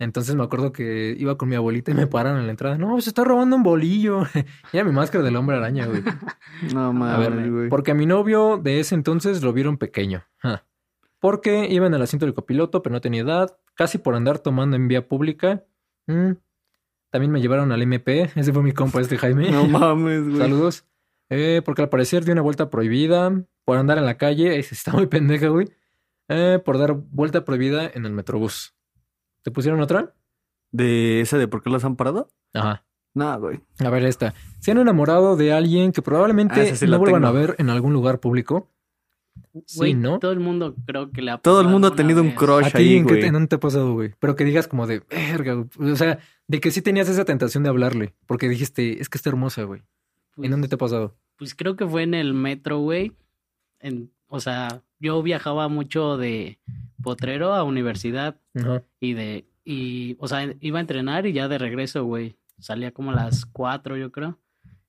Entonces 0.00 0.34
me 0.34 0.42
acuerdo 0.42 0.72
que 0.72 1.14
iba 1.18 1.38
con 1.38 1.48
mi 1.48 1.54
abuelita 1.54 1.92
y 1.92 1.94
me 1.94 2.06
pararon 2.06 2.40
en 2.40 2.46
la 2.46 2.50
entrada. 2.50 2.76
No, 2.76 3.00
se 3.00 3.10
está 3.10 3.22
robando 3.24 3.56
un 3.56 3.62
bolillo. 3.62 4.22
Y 4.72 4.76
Era 4.76 4.84
mi 4.84 4.92
máscara 4.92 5.22
del 5.24 5.36
hombre 5.36 5.56
araña, 5.56 5.86
güey. 5.86 6.02
No 6.74 6.92
mames, 6.92 7.50
güey. 7.50 7.68
porque 7.68 7.92
a 7.92 7.94
mi 7.94 8.06
novio 8.06 8.58
de 8.58 8.80
ese 8.80 8.94
entonces 8.94 9.42
lo 9.42 9.52
vieron 9.52 9.78
pequeño. 9.78 10.24
Porque 11.20 11.68
iba 11.70 11.86
en 11.86 11.94
el 11.94 12.02
asiento 12.02 12.26
del 12.26 12.34
copiloto, 12.34 12.82
pero 12.82 12.92
no 12.92 13.00
tenía 13.00 13.22
edad. 13.22 13.56
Casi 13.74 13.98
por 13.98 14.14
andar 14.14 14.40
tomando 14.40 14.76
en 14.76 14.88
vía 14.88 15.08
pública. 15.08 15.64
Mm. 16.06 16.32
También 17.10 17.32
me 17.32 17.40
llevaron 17.40 17.72
al 17.72 17.80
MP. 17.80 18.30
Ese 18.34 18.52
fue 18.52 18.62
mi 18.62 18.72
compa, 18.72 19.00
este 19.00 19.16
Jaime. 19.16 19.50
No 19.50 19.66
mames, 19.68 20.24
güey. 20.24 20.38
Saludos. 20.38 20.84
Eh, 21.30 21.62
porque 21.64 21.82
al 21.82 21.88
parecer 21.88 22.24
dio 22.24 22.32
una 22.32 22.42
vuelta 22.42 22.68
prohibida. 22.68 23.32
Por 23.64 23.78
andar 23.78 23.96
en 23.98 24.04
la 24.04 24.18
calle. 24.18 24.58
Está 24.58 24.92
muy 24.92 25.06
pendeja, 25.06 25.48
güey. 25.48 25.68
Eh, 26.28 26.60
por 26.64 26.78
dar 26.78 26.92
vuelta 26.92 27.44
prohibida 27.44 27.90
en 27.92 28.04
el 28.04 28.12
metrobús. 28.12 28.73
¿Te 29.44 29.52
pusieron 29.52 29.80
otra? 29.80 30.12
¿De 30.72 31.20
ese 31.20 31.38
de 31.38 31.46
por 31.46 31.62
qué 31.62 31.70
los 31.70 31.84
han 31.84 31.94
parado? 31.94 32.28
Ajá. 32.52 32.84
No, 33.14 33.38
güey. 33.38 33.60
A 33.78 33.90
ver, 33.90 34.04
esta. 34.06 34.34
Se 34.58 34.72
han 34.72 34.78
enamorado 34.78 35.36
de 35.36 35.52
alguien 35.52 35.92
que 35.92 36.00
Ah, 36.00 36.04
probablemente 36.04 36.62
esa 36.62 36.74
sí 36.74 36.86
no 36.86 36.90
la 36.92 36.96
vuelvan 36.98 37.22
tengo. 37.22 37.36
a 37.36 37.40
ver 37.40 37.54
en 37.58 37.70
algún 37.70 37.92
lugar 37.92 38.18
público. 38.18 38.72
Güey, 39.52 39.92
Sí, 39.92 39.94
¿no? 39.94 40.18
Todo 40.18 40.32
el 40.32 40.40
mundo 40.40 40.74
creo 40.86 41.10
que 41.12 41.22
le 41.22 41.30
ha 41.30 41.38
Todo 41.38 41.60
el 41.60 41.68
mundo 41.68 41.88
ha 41.88 41.94
tenido 41.94 42.22
un 42.22 42.32
crush 42.32 42.66
¿A 42.66 42.70
ti 42.70 42.78
ahí, 42.78 42.96
en 42.96 43.04
qué 43.06 43.10
güey. 43.12 43.20
te, 43.20 43.26
en 43.28 43.32
dónde 43.34 43.48
te 43.48 43.56
ha 43.56 43.60
pasado, 43.60 43.92
güey? 43.92 44.12
Pero 44.18 44.34
que 44.34 44.44
digas 44.44 44.66
como 44.66 44.86
de, 44.88 45.00
verga, 45.10 45.54
güey. 45.54 45.92
O 45.92 45.96
sea, 45.96 46.18
de 46.48 46.60
que 46.60 46.70
sí 46.72 46.82
tenías 46.82 47.08
esa 47.08 47.24
tentación 47.24 47.62
de 47.62 47.68
hablarle. 47.68 48.14
Porque 48.26 48.48
dijiste, 48.48 49.00
es 49.00 49.08
que 49.08 49.18
está 49.18 49.30
hermosa, 49.30 49.62
güey. 49.64 49.82
Pues, 50.34 50.46
¿En 50.46 50.50
dónde 50.50 50.66
te 50.68 50.74
ha 50.74 50.78
pasado? 50.78 51.14
pues 51.36 51.54
creo 51.54 51.76
que 51.76 51.86
fue 51.86 52.02
en 52.04 52.14
el 52.14 52.32
metro, 52.34 52.78
güey. 52.78 53.12
En, 53.80 54.10
o 54.28 54.40
sea, 54.40 54.82
yo 55.04 55.22
viajaba 55.22 55.68
mucho 55.68 56.16
de 56.16 56.58
Potrero 57.02 57.54
a 57.54 57.62
universidad 57.62 58.40
y 58.98 59.12
de, 59.12 59.46
y, 59.64 60.16
o 60.18 60.26
sea, 60.26 60.52
iba 60.60 60.78
a 60.78 60.80
entrenar 60.80 61.26
y 61.26 61.32
ya 61.32 61.46
de 61.48 61.58
regreso, 61.58 62.04
güey. 62.04 62.36
Salía 62.58 62.92
como 62.92 63.10
a 63.12 63.14
las 63.14 63.44
cuatro, 63.46 63.96
yo 63.96 64.10
creo. 64.10 64.38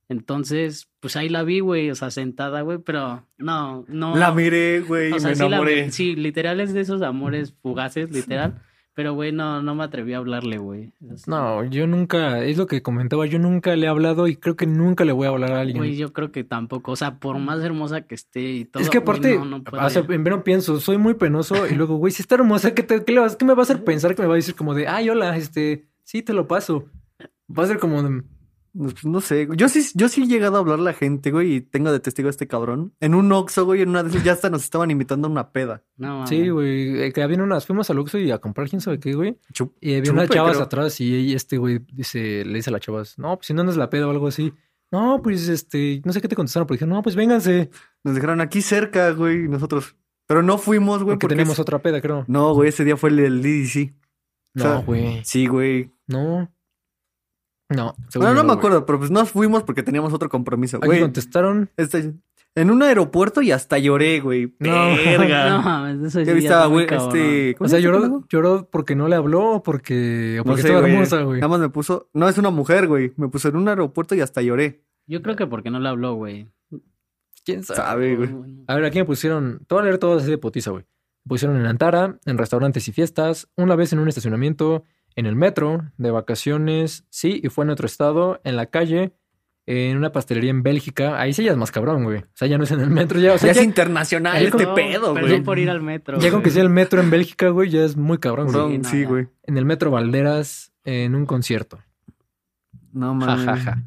Entonces, 0.08 0.88
pues 1.00 1.16
ahí 1.16 1.28
la 1.28 1.42
vi, 1.42 1.58
güey, 1.60 1.90
o 1.90 1.94
sea, 1.96 2.10
sentada, 2.12 2.60
güey, 2.62 2.78
pero 2.78 3.26
no, 3.38 3.84
no. 3.88 4.16
La 4.16 4.32
miré, 4.32 4.80
güey, 4.80 5.12
O 5.12 5.18
sea, 5.18 5.30
me 5.30 5.34
sí, 5.34 5.40
la 5.42 5.46
enamoré. 5.48 5.82
vi- 5.84 5.90
sí, 5.90 6.14
literal 6.16 6.60
es 6.60 6.72
de 6.72 6.80
esos 6.80 7.02
amores 7.02 7.52
fugaces, 7.60 8.10
literal. 8.12 8.62
Pero, 8.96 9.12
güey, 9.12 9.30
no, 9.30 9.60
no 9.60 9.74
me 9.74 9.84
atreví 9.84 10.14
a 10.14 10.16
hablarle, 10.16 10.56
güey. 10.56 10.94
No, 11.26 11.62
yo 11.64 11.86
nunca, 11.86 12.42
es 12.42 12.56
lo 12.56 12.66
que 12.66 12.80
comentaba, 12.80 13.26
yo 13.26 13.38
nunca 13.38 13.76
le 13.76 13.84
he 13.84 13.88
hablado 13.90 14.26
y 14.26 14.36
creo 14.36 14.56
que 14.56 14.66
nunca 14.66 15.04
le 15.04 15.12
voy 15.12 15.26
a 15.26 15.28
hablar 15.30 15.52
a 15.52 15.60
alguien. 15.60 15.76
Güey, 15.76 15.96
yo 15.96 16.14
creo 16.14 16.32
que 16.32 16.44
tampoco. 16.44 16.92
O 16.92 16.96
sea, 16.96 17.18
por 17.18 17.38
más 17.38 17.62
hermosa 17.62 18.00
que 18.06 18.14
esté 18.14 18.40
y 18.40 18.64
todo. 18.64 18.82
es 18.82 18.88
que 18.88 18.98
güey, 19.00 19.02
aparte, 19.18 19.38
no, 19.38 19.44
no 19.44 19.56
o 19.58 19.90
sea, 19.90 20.00
podría. 20.00 20.16
en 20.16 20.24
verano 20.24 20.42
pienso, 20.44 20.80
soy 20.80 20.96
muy 20.96 21.12
penoso 21.12 21.66
y 21.68 21.74
luego, 21.74 21.96
güey, 21.98 22.10
si 22.10 22.22
está 22.22 22.36
hermosa, 22.36 22.72
¿qué, 22.74 22.82
te- 22.82 23.04
qué 23.04 23.12
le 23.12 23.20
vas- 23.20 23.36
qué 23.36 23.44
me 23.44 23.52
va 23.52 23.60
a 23.60 23.64
hacer 23.64 23.84
pensar 23.84 24.14
que 24.14 24.22
me 24.22 24.28
va 24.28 24.34
a 24.34 24.36
decir 24.36 24.54
como 24.54 24.72
de, 24.72 24.88
ay, 24.88 25.10
hola, 25.10 25.36
este, 25.36 25.84
sí, 26.02 26.22
te 26.22 26.32
lo 26.32 26.48
paso? 26.48 26.86
Va 27.48 27.64
a 27.64 27.66
ser 27.66 27.78
como 27.78 28.02
de, 28.02 28.22
No 29.04 29.20
sé, 29.22 29.46
güey. 29.46 29.56
Yo 29.58 29.68
sí, 29.68 29.82
yo 29.94 30.08
sí 30.08 30.22
he 30.22 30.26
llegado 30.26 30.56
a 30.56 30.60
hablar 30.60 30.78
a 30.78 30.82
la 30.82 30.92
gente, 30.92 31.30
güey, 31.30 31.54
y 31.54 31.60
tengo 31.62 31.90
de 31.92 32.00
testigo 32.00 32.28
a 32.28 32.30
este 32.30 32.46
cabrón. 32.46 32.94
En 33.00 33.14
un 33.14 33.32
Oxxo, 33.32 33.64
güey, 33.64 33.80
en 33.82 33.88
una 33.88 34.02
de 34.02 34.10
esas 34.10 34.22
ya 34.24 34.32
hasta 34.32 34.50
nos 34.50 34.64
estaban 34.64 34.90
invitando 34.90 35.28
a 35.28 35.30
una 35.30 35.50
peda. 35.52 35.82
No, 35.96 36.26
sí, 36.26 36.36
mames. 36.38 36.52
güey, 36.52 37.02
eh, 37.04 37.12
que 37.12 37.22
habían 37.22 37.40
unas, 37.40 37.64
fuimos 37.66 37.88
al 37.90 37.98
Oxxo 37.98 38.18
y 38.18 38.30
a 38.30 38.38
comprar 38.38 38.68
quién 38.68 38.80
sabe 38.80 39.00
qué, 39.00 39.14
güey. 39.14 39.38
Chup- 39.52 39.72
Y 39.80 39.94
había 39.94 40.12
unas 40.12 40.28
chavas 40.28 40.52
creo. 40.52 40.64
atrás 40.64 41.00
y 41.00 41.34
este 41.34 41.56
güey 41.58 41.80
dice, 41.92 42.44
le 42.44 42.54
dice 42.54 42.70
a 42.70 42.72
las 42.74 42.82
chavas, 42.82 43.18
no, 43.18 43.36
pues 43.36 43.46
si 43.46 43.54
no 43.54 43.62
andas 43.62 43.76
la 43.78 43.88
peda 43.88 44.06
o 44.06 44.10
algo 44.10 44.26
así. 44.28 44.52
No, 44.92 45.20
pues 45.22 45.48
este, 45.48 46.00
no 46.04 46.12
sé 46.12 46.20
qué 46.20 46.28
te 46.28 46.36
contestaron, 46.36 46.66
pero 46.66 46.76
dijeron, 46.76 46.94
no, 46.94 47.02
pues 47.02 47.16
vénganse. 47.16 47.70
Nos 48.04 48.14
dejaron 48.14 48.40
aquí 48.40 48.62
cerca, 48.62 49.10
güey, 49.12 49.44
y 49.46 49.48
nosotros. 49.48 49.96
Pero 50.28 50.42
no 50.42 50.58
fuimos, 50.58 51.02
güey, 51.02 51.14
Porque 51.14 51.24
porque. 51.26 51.34
tenemos 51.36 51.54
es- 51.54 51.60
otra 51.60 51.80
peda, 51.80 52.00
creo. 52.00 52.24
No, 52.28 52.52
güey, 52.54 52.68
ese 52.68 52.84
día 52.84 52.96
fue 52.96 53.10
el 53.10 53.16
del 53.16 53.42
DDC. 53.42 53.94
O 54.54 54.60
sea, 54.60 54.74
No, 54.74 54.82
güey. 54.84 55.20
Sí, 55.24 55.46
güey. 55.46 55.90
No. 56.06 56.50
No. 57.68 57.94
Bueno, 58.14 58.30
yo 58.30 58.34
no 58.34 58.42
me 58.42 58.48
güey. 58.48 58.58
acuerdo, 58.58 58.86
pero 58.86 58.98
pues 58.98 59.10
no 59.10 59.26
fuimos 59.26 59.62
porque 59.64 59.82
teníamos 59.82 60.12
otro 60.12 60.28
compromiso, 60.28 60.78
güey. 60.80 61.00
contestaron. 61.00 61.70
Este, 61.76 62.14
en 62.54 62.70
un 62.70 62.82
aeropuerto 62.82 63.42
y 63.42 63.52
hasta 63.52 63.78
lloré, 63.78 64.20
güey. 64.20 64.54
No. 64.60 64.70
Verga. 64.96 65.50
No 65.56 65.62
mames, 65.62 66.02
eso 66.02 66.22
Ya 66.22 66.32
estaba, 66.32 66.66
güey, 66.66 66.86
este. 66.90 67.54
¿cómo 67.58 67.66
O 67.66 67.68
se 67.68 67.76
sea, 67.76 67.80
lloró, 67.80 68.04
este 68.04 68.26
lloró 68.30 68.68
porque 68.70 68.94
no 68.94 69.08
le 69.08 69.16
habló 69.16 69.56
o 69.56 69.62
porque, 69.62 70.36
o 70.36 70.44
No 70.44 70.44
porque 70.44 70.62
sé, 70.62 70.68
estaba 70.68 70.80
güey. 70.82 70.92
hermosa, 70.94 71.22
güey. 71.22 71.40
Nada 71.40 71.48
más 71.48 71.60
me 71.60 71.68
puso. 71.68 72.08
No, 72.14 72.28
es 72.28 72.38
una 72.38 72.50
mujer, 72.50 72.86
güey. 72.88 73.12
Me 73.16 73.28
puso 73.28 73.48
en 73.48 73.56
un 73.56 73.68
aeropuerto 73.68 74.14
y 74.14 74.20
hasta 74.20 74.40
lloré. 74.42 74.84
Yo 75.06 75.20
creo 75.22 75.36
que 75.36 75.46
porque 75.46 75.70
no 75.70 75.78
le 75.80 75.88
habló, 75.88 76.14
güey. 76.14 76.48
¿Quién 77.44 77.62
sabe? 77.62 77.76
Sabe, 77.76 78.16
güey. 78.16 78.30
A 78.68 78.74
ver, 78.74 78.84
aquí 78.84 78.98
me 78.98 79.04
pusieron. 79.04 79.60
Te 79.66 79.74
voy 79.74 79.82
a 79.82 79.84
leer 79.84 79.98
todo 79.98 80.18
así 80.18 80.30
de 80.30 80.38
potiza, 80.38 80.70
güey. 80.70 80.84
Pusieron 81.28 81.56
en 81.58 81.66
Antara, 81.66 82.18
en 82.24 82.38
restaurantes 82.38 82.86
y 82.88 82.92
fiestas, 82.92 83.48
una 83.56 83.74
vez 83.76 83.92
en 83.92 83.98
un 83.98 84.08
estacionamiento, 84.08 84.84
en 85.16 85.26
el 85.26 85.34
metro, 85.34 85.90
de 85.96 86.10
vacaciones, 86.10 87.04
sí, 87.10 87.40
y 87.42 87.48
fue 87.48 87.64
en 87.64 87.70
otro 87.70 87.86
estado, 87.86 88.40
en 88.44 88.54
la 88.56 88.66
calle, 88.66 89.12
en 89.66 89.96
una 89.96 90.12
pastelería 90.12 90.50
en 90.50 90.62
Bélgica. 90.62 91.18
Ahí 91.20 91.32
sí 91.32 91.42
ya 91.42 91.50
es 91.50 91.56
más 91.56 91.72
cabrón, 91.72 92.04
güey. 92.04 92.18
O 92.20 92.24
sea, 92.34 92.46
ya 92.46 92.56
no 92.58 92.64
es 92.64 92.70
en 92.70 92.80
el 92.80 92.90
metro, 92.90 93.18
ya, 93.18 93.32
o 93.32 93.38
sea, 93.38 93.48
ya 93.48 93.54
ya, 93.54 93.60
es 93.62 93.66
internacional 93.66 94.40
ya 94.40 94.48
este 94.48 94.64
No, 94.64 94.74
pedo, 94.74 95.14
Perdón 95.14 95.30
güey. 95.30 95.42
por 95.42 95.58
ir 95.58 95.70
al 95.70 95.82
metro. 95.82 96.18
ya 96.20 96.30
con 96.30 96.40
que 96.40 96.50
güey. 96.50 96.54
sea 96.54 96.62
el 96.62 96.68
metro 96.70 97.00
en 97.00 97.10
Bélgica, 97.10 97.48
güey, 97.48 97.70
ya 97.70 97.84
es 97.84 97.96
muy 97.96 98.18
cabrón, 98.18 98.52
güey. 98.52 98.70
Sí, 98.72 98.78
no, 98.78 98.88
sí, 98.88 99.04
güey. 99.04 99.28
En 99.42 99.56
el 99.58 99.64
metro 99.64 99.90
Valderas, 99.90 100.72
en 100.84 101.14
un 101.16 101.26
concierto. 101.26 101.80
No 102.92 103.08
Ja, 103.08 103.14
mames. 103.36 103.44
ja, 103.44 103.56
ja. 103.56 103.82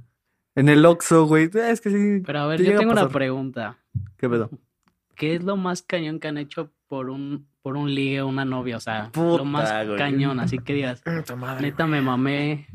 En 0.56 0.68
el 0.68 0.86
Oxxo, 0.86 1.26
güey. 1.26 1.50
Es 1.54 1.80
que 1.80 1.90
sí. 1.90 2.22
Pero 2.26 2.40
a 2.40 2.48
ver, 2.48 2.58
te 2.60 2.66
yo 2.66 2.78
tengo 2.78 2.92
una 2.92 3.08
pregunta. 3.08 3.78
¿Qué 4.18 4.28
pedo? 4.28 4.50
¿Qué 5.16 5.36
es 5.36 5.44
lo 5.44 5.56
más 5.56 5.82
cañón 5.84 6.20
que 6.20 6.28
han 6.28 6.38
hecho 6.38 6.72
por 6.90 7.10
un, 7.10 7.48
por 7.62 7.78
un 7.78 7.94
ligue 7.96 8.22
o 8.22 8.28
una 8.28 8.44
novia? 8.44 8.76
O 8.76 8.80
sea, 8.82 9.10
Puta, 9.14 9.38
lo 9.38 9.46
más 9.46 9.86
güey. 9.86 9.98
cañón, 9.98 10.42
así 10.42 10.58
que 10.60 10.74
digas, 10.74 11.02
madre, 11.38 11.68
neta 11.70 11.88
me 11.88 12.02
mamé. 12.02 12.68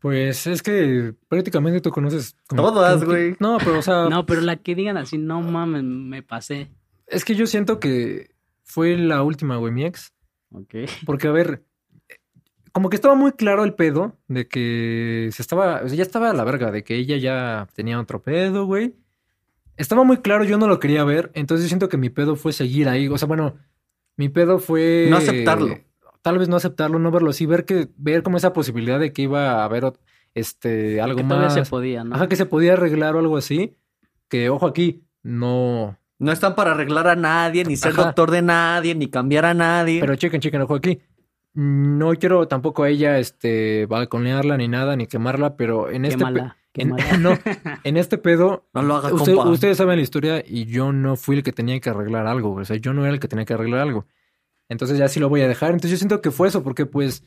Pues 0.00 0.46
es 0.46 0.62
que 0.62 1.14
prácticamente 1.28 1.80
tú 1.80 1.90
conoces... 1.90 2.36
como- 2.46 2.62
Todas, 2.62 2.96
como 3.00 3.06
güey. 3.12 3.36
No, 3.40 3.58
pero 3.58 3.78
o 3.78 3.82
sea, 3.82 4.08
No, 4.10 4.26
pero 4.26 4.40
la 4.42 4.56
que 4.56 4.74
digan 4.74 4.96
así, 4.96 5.16
no 5.16 5.40
mames, 5.40 5.82
me 5.82 6.22
pasé. 6.22 6.70
es 7.06 7.24
que 7.24 7.34
yo 7.34 7.46
siento 7.46 7.80
que 7.80 8.30
fue 8.62 8.96
la 8.98 9.22
última, 9.22 9.56
güey, 9.56 9.72
mi 9.72 9.84
ex. 9.84 10.12
Ok. 10.52 10.74
Porque, 11.06 11.28
a 11.28 11.32
ver, 11.32 11.64
como 12.72 12.90
que 12.90 12.96
estaba 12.96 13.14
muy 13.14 13.32
claro 13.32 13.64
el 13.64 13.74
pedo 13.74 14.16
de 14.28 14.46
que 14.46 15.30
se 15.32 15.40
estaba, 15.42 15.80
o 15.84 15.88
sea, 15.88 15.96
ya 15.96 16.02
estaba 16.02 16.30
a 16.30 16.34
la 16.34 16.44
verga, 16.44 16.70
de 16.70 16.84
que 16.84 16.96
ella 16.96 17.16
ya 17.16 17.68
tenía 17.74 17.98
otro 17.98 18.20
pedo, 18.22 18.66
güey. 18.66 18.94
Estaba 19.76 20.04
muy 20.04 20.18
claro, 20.18 20.44
yo 20.44 20.56
no 20.58 20.66
lo 20.66 20.78
quería 20.78 21.04
ver, 21.04 21.30
entonces 21.34 21.68
siento 21.68 21.88
que 21.88 21.96
mi 21.96 22.10
pedo 22.10 22.36
fue 22.36 22.52
seguir 22.52 22.88
ahí. 22.88 23.08
O 23.08 23.18
sea, 23.18 23.26
bueno, 23.26 23.56
mi 24.16 24.28
pedo 24.28 24.58
fue... 24.58 25.08
No 25.10 25.16
aceptarlo. 25.16 25.78
Tal 26.22 26.38
vez 26.38 26.48
no 26.48 26.56
aceptarlo, 26.56 26.98
no 26.98 27.10
verlo 27.10 27.30
así, 27.30 27.44
ver 27.44 27.64
que, 27.64 27.88
ver 27.96 28.22
como 28.22 28.36
esa 28.36 28.52
posibilidad 28.52 28.98
de 28.98 29.12
que 29.12 29.22
iba 29.22 29.60
a 29.60 29.64
haber 29.64 29.92
este, 30.34 31.00
algo 31.00 31.16
Que 31.16 31.24
más. 31.24 31.52
se 31.52 31.64
podía, 31.64 32.04
¿no? 32.04 32.14
Ajá, 32.14 32.28
que 32.28 32.36
se 32.36 32.46
podía 32.46 32.74
arreglar 32.74 33.16
o 33.16 33.18
algo 33.18 33.36
así. 33.36 33.76
Que, 34.28 34.48
ojo 34.48 34.66
aquí, 34.66 35.04
no, 35.22 35.98
No 36.18 36.32
están 36.32 36.54
para 36.54 36.72
arreglar 36.72 37.08
a 37.08 37.16
nadie, 37.16 37.64
ni 37.64 37.76
ser 37.76 37.92
Ajá. 37.92 38.04
doctor 38.04 38.30
de 38.30 38.42
nadie, 38.42 38.94
ni 38.94 39.08
cambiar 39.08 39.44
a 39.44 39.54
nadie. 39.54 40.00
Pero 40.00 40.16
chequen, 40.16 40.40
chequen, 40.40 40.62
ojo 40.62 40.74
aquí. 40.74 41.00
No 41.52 42.12
quiero 42.14 42.48
tampoco 42.48 42.82
a 42.82 42.88
ella 42.88 43.18
este, 43.18 43.86
balconearla 43.86 44.56
ni 44.56 44.66
nada, 44.66 44.96
ni 44.96 45.06
quemarla, 45.06 45.56
pero 45.56 45.90
en 45.90 46.04
este, 46.04 46.18
Quémala, 46.18 46.56
en, 46.82 46.90
no, 47.22 47.38
en 47.84 47.96
este 47.96 48.18
pedo, 48.18 48.66
no 48.74 48.82
lo 48.82 48.96
hagas, 48.96 49.12
usted- 49.12 49.34
compa. 49.34 49.50
ustedes 49.50 49.76
saben 49.76 49.96
la 49.96 50.02
historia 50.02 50.42
y 50.46 50.64
yo 50.66 50.92
no 50.92 51.16
fui 51.16 51.36
el 51.36 51.42
que 51.42 51.52
tenía 51.52 51.78
que 51.80 51.90
arreglar 51.90 52.26
algo, 52.26 52.50
güey. 52.50 52.62
o 52.62 52.64
sea, 52.64 52.76
yo 52.76 52.92
no 52.92 53.04
era 53.04 53.12
el 53.14 53.20
que 53.20 53.28
tenía 53.28 53.44
que 53.44 53.54
arreglar 53.54 53.80
algo. 53.80 54.06
Entonces 54.68 54.98
ya 54.98 55.08
sí 55.08 55.20
lo 55.20 55.28
voy 55.28 55.42
a 55.42 55.48
dejar. 55.48 55.70
Entonces 55.70 55.90
yo 55.92 55.96
siento 55.98 56.20
que 56.20 56.30
fue 56.30 56.48
eso, 56.48 56.62
porque 56.62 56.86
pues 56.86 57.22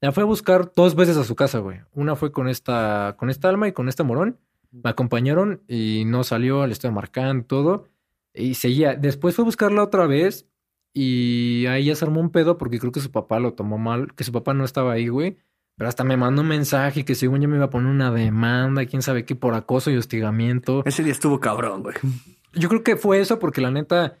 la 0.00 0.12
fue 0.12 0.22
a 0.22 0.26
buscar 0.26 0.72
dos 0.74 0.94
veces 0.94 1.16
a 1.16 1.24
su 1.24 1.34
casa, 1.36 1.58
güey. 1.60 1.78
Una 1.92 2.16
fue 2.16 2.32
con 2.32 2.48
esta, 2.48 3.14
con 3.18 3.30
esta 3.30 3.48
alma 3.48 3.68
y 3.68 3.72
con 3.72 3.88
este 3.88 4.02
morón. 4.02 4.38
Me 4.72 4.90
acompañaron 4.90 5.62
y 5.68 6.04
no 6.06 6.24
salió, 6.24 6.66
le 6.66 6.72
estoy 6.72 6.90
marcando 6.90 7.44
todo. 7.44 7.88
Y 8.34 8.54
seguía. 8.54 8.94
Después 8.94 9.34
fue 9.36 9.42
a 9.42 9.46
buscarla 9.46 9.82
otra 9.84 10.06
vez 10.06 10.46
y 10.92 11.66
ahí 11.66 11.84
ya 11.86 11.94
se 11.94 12.04
armó 12.04 12.20
un 12.20 12.30
pedo 12.30 12.58
porque 12.58 12.78
creo 12.78 12.92
que 12.92 13.00
su 13.00 13.10
papá 13.10 13.38
lo 13.40 13.52
tomó 13.54 13.78
mal, 13.78 14.14
que 14.14 14.24
su 14.24 14.32
papá 14.32 14.54
no 14.54 14.64
estaba 14.64 14.92
ahí, 14.92 15.08
güey. 15.08 15.38
Pero 15.80 15.88
hasta 15.88 16.04
me 16.04 16.18
mandó 16.18 16.42
un 16.42 16.48
mensaje 16.48 17.06
que 17.06 17.14
según 17.14 17.40
yo 17.40 17.48
me 17.48 17.56
iba 17.56 17.64
a 17.64 17.70
poner 17.70 17.90
una 17.90 18.10
demanda, 18.10 18.84
quién 18.84 19.00
sabe 19.00 19.24
qué, 19.24 19.34
por 19.34 19.54
acoso 19.54 19.90
y 19.90 19.96
hostigamiento. 19.96 20.82
Ese 20.84 21.02
día 21.02 21.12
estuvo 21.12 21.40
cabrón, 21.40 21.82
güey. 21.82 21.96
Yo 22.52 22.68
creo 22.68 22.84
que 22.84 22.96
fue 22.96 23.18
eso 23.18 23.38
porque 23.38 23.62
la 23.62 23.70
neta. 23.70 24.18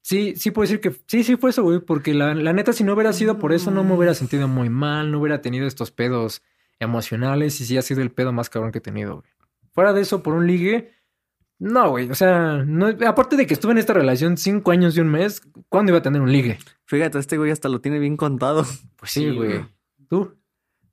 Sí, 0.00 0.36
sí 0.36 0.50
puedo 0.50 0.62
decir 0.62 0.80
que 0.80 0.98
sí, 1.06 1.22
sí 1.22 1.36
fue 1.36 1.50
eso, 1.50 1.64
güey. 1.64 1.80
Porque 1.80 2.14
la, 2.14 2.34
la 2.34 2.54
neta, 2.54 2.72
si 2.72 2.82
no 2.82 2.94
hubiera 2.94 3.12
sido 3.12 3.38
por 3.38 3.52
eso, 3.52 3.70
no 3.70 3.84
me 3.84 3.92
hubiera 3.92 4.14
sentido 4.14 4.48
muy 4.48 4.70
mal, 4.70 5.12
no 5.12 5.20
hubiera 5.20 5.42
tenido 5.42 5.66
estos 5.66 5.90
pedos 5.90 6.40
emocionales 6.78 7.60
y 7.60 7.66
sí 7.66 7.76
ha 7.76 7.82
sido 7.82 8.00
el 8.00 8.10
pedo 8.10 8.32
más 8.32 8.48
cabrón 8.48 8.72
que 8.72 8.78
he 8.78 8.80
tenido, 8.80 9.16
güey. 9.16 9.28
Fuera 9.74 9.92
de 9.92 10.00
eso, 10.00 10.22
por 10.22 10.32
un 10.32 10.46
ligue, 10.46 10.94
no, 11.58 11.90
güey. 11.90 12.10
O 12.10 12.14
sea, 12.14 12.64
no, 12.66 12.86
aparte 13.06 13.36
de 13.36 13.46
que 13.46 13.52
estuve 13.52 13.72
en 13.72 13.78
esta 13.78 13.92
relación 13.92 14.38
cinco 14.38 14.70
años 14.70 14.96
y 14.96 15.00
un 15.00 15.08
mes, 15.08 15.42
¿cuándo 15.68 15.90
iba 15.90 15.98
a 15.98 16.02
tener 16.02 16.22
un 16.22 16.32
ligue? 16.32 16.58
Fíjate, 16.86 17.18
este 17.18 17.36
güey 17.36 17.50
hasta 17.50 17.68
lo 17.68 17.82
tiene 17.82 17.98
bien 17.98 18.16
contado. 18.16 18.64
Pues 18.96 19.10
sí, 19.10 19.24
Sí, 19.24 19.30
güey. 19.36 19.77
¿Tú? 20.08 20.34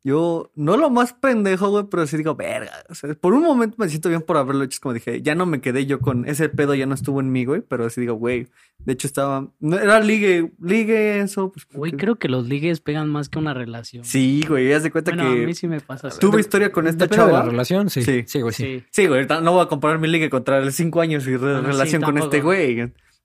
Yo, 0.04 0.52
no 0.54 0.78
lo 0.78 0.92
más 0.92 1.14
pendejo, 1.14 1.72
güey, 1.72 1.86
pero 1.90 2.06
sí 2.06 2.16
digo, 2.16 2.36
verga. 2.36 2.72
O 2.90 2.94
sea, 2.94 3.12
por 3.16 3.34
un 3.34 3.42
momento 3.42 3.78
me 3.80 3.90
siento 3.90 4.08
bien 4.08 4.22
por 4.22 4.38
haberlo 4.38 4.64
hecho. 4.64 4.76
Es 4.76 4.80
como 4.80 4.94
dije, 4.94 5.24
ya 5.24 5.34
no 5.34 5.48
me 5.48 5.62
quedé 5.62 5.88
yo 5.88 6.00
con 6.00 6.28
ese 6.28 6.48
pedo, 6.48 6.76
ya 6.76 6.86
no 6.86 6.94
estuvo 6.94 7.22
en 7.22 7.32
mí, 7.32 7.44
güey. 7.44 7.62
Pero 7.62 7.90
sí 7.90 8.02
digo, 8.02 8.14
güey. 8.14 8.48
De 8.78 8.94
hecho, 8.94 9.08
estaba. 9.08 9.50
No, 9.60 9.80
era 9.80 10.00
ligue, 10.02 10.52
ligue, 10.62 11.22
eso. 11.22 11.52
Pues, 11.52 11.66
Güey, 11.74 11.90
porque- 11.92 12.04
creo 12.06 12.16
que 12.20 12.28
los 12.30 12.48
ligues 12.48 12.82
pegan 12.82 13.10
más 13.10 13.30
que 13.30 13.40
una 13.40 13.56
relación. 13.56 14.04
Sí, 14.06 14.46
güey, 14.48 14.70
ya 14.70 14.80
se 14.80 14.92
cuenta 14.92 15.10
Bueno, 15.10 15.28
a 15.32 15.34
que 15.34 15.46
mí 15.48 15.56
sí 15.56 15.68
me 15.68 15.80
pasa 15.80 16.10
así. 16.10 16.20
tuve 16.20 16.40
historia 16.40 16.72
con 16.72 16.86
esta 16.86 17.06
Depende 17.06 17.26
de 17.26 17.32
la 17.32 17.40
chava. 17.40 17.50
relación, 17.50 17.90
sí. 17.90 18.04
Sí. 18.04 18.26
Sí, 18.28 18.42
güey, 18.42 18.54
sí. 18.54 18.64
Sí. 18.64 18.84
Sí, 18.92 19.08
güey, 19.08 19.26
no 19.42 19.54
voy 19.54 19.64
a 19.64 19.68
comparar 19.70 19.98
mi 19.98 20.08
ligue 20.08 20.30
contra 20.30 20.60
el 20.60 20.72
cinco 20.72 21.02
años 21.02 21.26
y 21.28 21.36
re- 21.36 21.56
Ah, 21.56 21.62
sí, 21.62 21.66
relación 21.66 22.04
con 22.04 22.20
este 22.20 22.42
güey. 22.42 22.76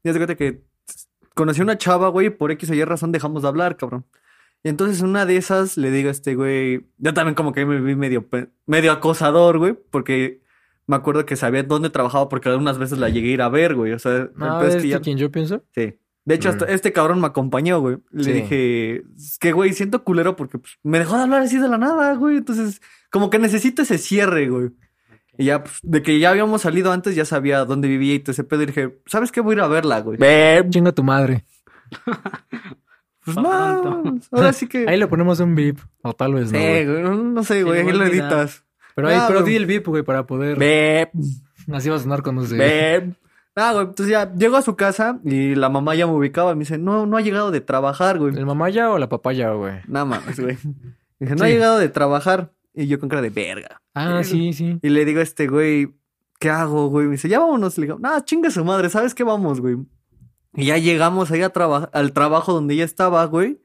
Ya 0.02 0.12
se 0.14 0.18
cuenta 0.18 0.34
que 0.34 0.62
conocí 1.34 1.60
a 1.60 1.64
una 1.64 1.76
chava, 1.76 2.08
güey, 2.08 2.28
y 2.28 2.30
por 2.30 2.50
X 2.52 2.70
o 2.70 2.74
Y 2.74 2.82
razón 2.84 3.12
dejamos 3.12 3.42
de 3.42 3.48
hablar, 3.48 3.76
cabrón. 3.76 4.06
Y 4.62 4.68
entonces 4.68 5.00
una 5.02 5.24
de 5.26 5.36
esas 5.36 5.76
le 5.76 5.90
digo 5.90 6.08
a 6.08 6.12
este 6.12 6.34
güey, 6.34 6.86
yo 6.98 7.14
también 7.14 7.34
como 7.34 7.52
que 7.52 7.64
me 7.64 7.80
vi 7.80 7.94
medio, 7.96 8.28
medio 8.66 8.92
acosador, 8.92 9.58
güey, 9.58 9.74
porque 9.90 10.42
me 10.86 10.96
acuerdo 10.96 11.24
que 11.24 11.36
sabía 11.36 11.62
dónde 11.62 11.88
trabajaba 11.90 12.28
porque 12.28 12.48
algunas 12.50 12.76
veces 12.78 12.98
la 12.98 13.08
llegué 13.08 13.30
a 13.30 13.32
ir 13.34 13.42
a 13.42 13.48
ver, 13.48 13.74
güey. 13.74 13.92
O 13.92 13.98
sea, 13.98 14.12
el 14.16 14.30
Ah, 14.40 14.58
pedo 14.60 14.68
es 14.68 14.74
¿es 14.76 14.82
que 14.82 14.88
ya- 14.88 15.00
quien 15.00 15.16
yo 15.18 15.30
pienso? 15.30 15.64
Sí. 15.74 15.96
De 16.26 16.34
hecho, 16.34 16.50
hasta 16.50 16.66
Mm. 16.66 16.70
este 16.70 16.92
cabrón 16.92 17.20
me 17.20 17.26
acompañó, 17.28 17.80
güey. 17.80 17.98
Le 18.10 18.24
Sí. 18.24 18.32
dije, 18.32 18.96
es 19.16 19.38
que, 19.38 19.52
güey, 19.52 19.72
siento 19.72 20.04
culero 20.04 20.36
porque 20.36 20.58
pues, 20.58 20.78
me 20.82 20.98
dejó 20.98 21.16
de 21.16 21.22
hablar 21.22 21.40
así 21.42 21.58
de 21.58 21.68
la 21.68 21.78
nada, 21.78 22.14
güey. 22.14 22.36
Entonces, 22.36 22.82
como 23.10 23.30
que 23.30 23.38
necesito 23.38 23.80
ese 23.82 23.96
cierre, 23.96 24.48
güey. 24.48 24.70
Y 25.38 25.46
ya, 25.46 25.62
pues, 25.64 25.78
de 25.82 26.02
que 26.02 26.18
ya 26.18 26.30
habíamos 26.30 26.60
salido 26.62 26.92
antes, 26.92 27.14
ya 27.14 27.24
sabía 27.24 27.64
dónde 27.64 27.88
vivía 27.88 28.14
y 28.14 28.18
todo 28.18 28.32
ese 28.32 28.44
pedo. 28.44 28.62
Y 28.64 28.66
dije, 28.66 28.98
¿sabes 29.06 29.32
qué? 29.32 29.40
Voy 29.40 29.54
a 29.54 29.56
ir 29.56 29.60
a 29.62 29.68
verla, 29.68 30.00
güey. 30.00 30.18
Chinga 30.68 30.92
tu 30.92 31.02
madre. 31.02 31.46
Pues 33.34 33.44
no, 33.44 34.18
ahora 34.32 34.52
sí 34.52 34.66
que... 34.66 34.84
Ahí 34.88 34.96
le 34.98 35.06
ponemos 35.06 35.40
un 35.40 35.54
beep. 35.54 35.78
O 36.02 36.12
tal 36.12 36.34
vez 36.34 36.52
no. 36.52 36.58
Sí, 36.58 36.64
güey. 36.64 36.86
güey, 36.86 37.02
no, 37.02 37.14
no 37.14 37.44
sé, 37.44 37.62
güey, 37.62 37.80
ahí 37.80 37.92
lo 37.92 38.04
editas. 38.04 38.64
Pero, 38.94 39.08
ahí, 39.08 39.16
Ah, 39.18 39.26
pero 39.28 39.42
di 39.42 39.56
el 39.56 39.66
beep, 39.66 39.86
güey, 39.86 40.02
para 40.02 40.26
poder. 40.26 40.58
Bep, 40.58 41.10
Así 41.72 41.88
va 41.88 41.96
a 41.96 41.98
sonar 41.98 42.22
cuando 42.22 42.44
se. 42.46 42.56
bep. 42.56 43.14
Ah, 43.56 43.72
güey, 43.72 43.86
entonces 43.86 44.10
ya 44.12 44.32
llego 44.34 44.56
a 44.56 44.62
su 44.62 44.76
casa 44.76 45.20
y 45.24 45.54
la 45.54 45.68
mamá 45.68 45.94
ya 45.94 46.06
me 46.06 46.12
ubicaba. 46.14 46.54
Me 46.54 46.60
dice, 46.60 46.78
no, 46.78 47.06
no 47.06 47.16
ha 47.16 47.20
llegado 47.20 47.50
de 47.50 47.60
trabajar, 47.60 48.18
güey. 48.18 48.34
¿El 48.36 48.46
mamaya 48.46 48.90
o 48.90 48.98
la 48.98 49.08
papaya, 49.08 49.50
güey? 49.52 49.74
Nada 49.86 50.04
más, 50.06 50.38
güey. 50.40 50.56
Dije, 51.20 51.34
no 51.36 51.44
ha 51.44 51.48
llegado 51.48 51.78
de 51.78 51.88
trabajar. 51.88 52.52
Y 52.72 52.86
yo 52.86 52.98
con 53.00 53.08
cara 53.08 53.20
de 53.22 53.30
verga. 53.30 53.80
Ah, 53.94 54.22
sí, 54.22 54.52
sí. 54.52 54.78
Y 54.80 54.88
le 54.88 55.04
digo 55.04 55.18
a 55.20 55.22
este 55.24 55.48
güey, 55.48 55.92
¿qué 56.38 56.48
hago, 56.50 56.88
güey? 56.88 57.06
Me 57.06 57.12
dice, 57.12 57.28
ya 57.28 57.40
vámonos. 57.40 57.76
Le 57.78 57.86
digo, 57.86 57.98
no, 58.00 58.18
chinga 58.20 58.50
su 58.50 58.64
madre, 58.64 58.88
¿sabes 58.88 59.14
qué 59.14 59.24
vamos, 59.24 59.60
güey? 59.60 59.76
Y 60.54 60.66
ya 60.66 60.78
llegamos 60.78 61.30
ahí 61.30 61.42
a 61.42 61.50
traba- 61.50 61.90
al 61.92 62.12
trabajo 62.12 62.52
donde 62.52 62.74
ella 62.74 62.84
estaba, 62.84 63.24
güey. 63.26 63.60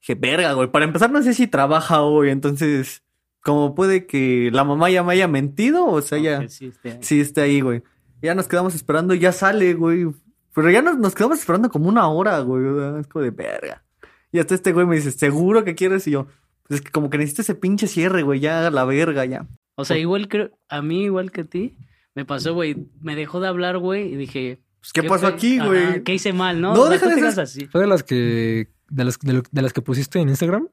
Dije, 0.00 0.14
verga, 0.14 0.52
güey. 0.52 0.70
Para 0.70 0.84
empezar, 0.84 1.10
no 1.10 1.22
sé 1.22 1.34
si 1.34 1.46
trabaja 1.48 2.02
hoy. 2.02 2.30
Entonces, 2.30 3.02
como 3.42 3.74
puede 3.74 4.06
que 4.06 4.50
la 4.52 4.62
mamá 4.64 4.90
ya 4.90 5.02
me 5.02 5.12
haya 5.14 5.26
mentido 5.28 5.86
o 5.86 6.00
sea, 6.02 6.18
ya 6.18 6.36
Aunque 6.36 6.48
sí 6.50 6.66
esté- 6.66 6.98
sí 7.02 7.20
esté 7.20 7.40
ahí, 7.40 7.60
güey. 7.60 7.82
Ya 8.22 8.34
nos 8.34 8.46
quedamos 8.48 8.74
esperando 8.74 9.14
y 9.14 9.18
ya 9.18 9.32
sale, 9.32 9.74
güey. 9.74 10.06
Pero 10.54 10.70
ya 10.70 10.82
nos, 10.82 10.98
nos 10.98 11.14
quedamos 11.14 11.38
esperando 11.38 11.70
como 11.70 11.88
una 11.88 12.08
hora, 12.08 12.38
güey. 12.40 12.64
Es 13.00 13.06
como 13.08 13.22
de 13.24 13.30
verga. 13.30 13.84
Y 14.32 14.38
hasta 14.38 14.54
este 14.54 14.72
güey 14.72 14.86
me 14.86 14.96
dice, 14.96 15.10
¿seguro 15.12 15.64
que 15.64 15.74
quieres? 15.74 16.06
Y 16.06 16.12
yo, 16.12 16.26
pues 16.66 16.80
es 16.80 16.84
que 16.84 16.92
como 16.92 17.10
que 17.10 17.18
necesito 17.18 17.42
ese 17.42 17.54
pinche 17.54 17.86
cierre, 17.86 18.22
güey. 18.22 18.40
Ya 18.40 18.70
la 18.70 18.84
verga, 18.84 19.24
ya. 19.24 19.46
O 19.76 19.84
sea, 19.84 19.96
igual 19.98 20.28
creo, 20.28 20.50
a 20.68 20.82
mí 20.82 21.04
igual 21.04 21.30
que 21.30 21.42
a 21.42 21.44
ti, 21.44 21.76
me 22.14 22.24
pasó, 22.24 22.52
güey, 22.54 22.88
me 23.00 23.14
dejó 23.16 23.38
de 23.40 23.46
hablar, 23.48 23.78
güey, 23.78 24.12
y 24.12 24.16
dije, 24.16 24.58
Pues, 24.80 24.92
¿qué, 24.92 25.02
pasó 25.02 25.26
aquí, 25.26 25.58
güey? 25.58 26.02
¿Qué 26.04 26.14
hice 26.14 26.32
mal, 26.32 26.60
no? 26.60 26.74
No, 26.74 26.82
O 26.82 26.86
sea, 26.86 26.92
deja 26.98 27.08
de 27.14 27.32
ser- 27.32 27.40
así. 27.40 27.66
¿Fue 27.66 27.80
de 27.80 27.86
las 27.86 28.02
que. 28.02 28.68
de 28.88 29.04
las, 29.04 29.18
de, 29.18 29.32
lo- 29.34 29.42
de 29.50 29.62
las 29.62 29.72
que 29.72 29.82
pusiste 29.82 30.20
en 30.20 30.28
Instagram? 30.28 30.68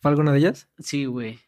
¿Fue 0.00 0.10
alguna 0.10 0.32
de 0.32 0.38
ellas? 0.38 0.68
Sí, 0.78 1.04
güey. 1.04 1.38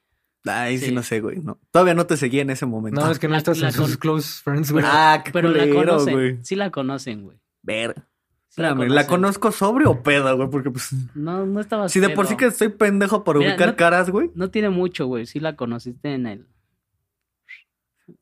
Ay, 0.44 0.78
sí. 0.78 0.86
Sí. 0.86 0.92
no 0.92 1.02
sé, 1.02 1.20
güey. 1.20 1.38
No. 1.40 1.58
Todavía 1.70 1.94
no 1.94 2.06
te 2.06 2.16
seguía 2.16 2.42
en 2.42 2.50
ese 2.50 2.64
momento. 2.66 3.00
No, 3.00 3.10
es 3.10 3.18
que 3.18 3.26
no 3.28 3.32
La- 3.32 3.38
estás 3.38 3.58
la 3.58 3.68
en 3.68 3.74
sus 3.74 3.96
close 3.96 4.40
friends, 4.42 4.70
güey. 4.72 4.84
Ah, 4.86 5.22
qué 5.24 5.30
Pero 5.32 5.50
la 5.50 5.68
conocen, 5.68 6.14
güey. 6.14 6.38
sí 6.44 6.54
la 6.56 6.70
conocen, 6.70 7.22
güey. 7.24 7.38
Verga. 7.62 8.06
Sí 8.48 8.62
Espérame, 8.62 8.88
¿la 8.88 9.06
conozco 9.06 9.52
sobrio 9.52 9.90
o 9.90 10.02
pedo, 10.02 10.34
güey? 10.36 10.48
Porque 10.48 10.70
pues... 10.70 10.90
No, 11.14 11.44
no 11.46 11.60
estaba 11.60 11.88
Si 11.88 12.00
de 12.00 12.08
por 12.10 12.26
sí 12.26 12.36
que 12.36 12.46
estoy 12.46 12.70
pendejo 12.70 13.22
por 13.22 13.36
Mira, 13.38 13.50
ubicar 13.50 13.68
no- 13.70 13.76
caras, 13.76 14.10
güey. 14.10 14.30
No 14.34 14.50
tiene 14.50 14.70
mucho, 14.70 15.06
güey, 15.06 15.26
sí 15.26 15.38
la 15.38 15.54
conociste 15.54 16.14
en 16.14 16.26
el... 16.26 16.46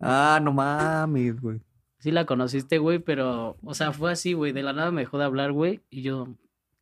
Ah, 0.00 0.40
no 0.42 0.52
mames, 0.52 1.40
güey. 1.40 1.60
Sí 2.06 2.12
la 2.12 2.24
conociste, 2.24 2.78
güey, 2.78 3.00
pero, 3.00 3.56
o 3.64 3.74
sea, 3.74 3.90
fue 3.90 4.12
así, 4.12 4.32
güey, 4.32 4.52
de 4.52 4.62
la 4.62 4.72
nada 4.72 4.92
me 4.92 5.00
dejó 5.00 5.18
de 5.18 5.24
hablar, 5.24 5.50
güey, 5.50 5.80
y 5.90 6.02
yo, 6.02 6.28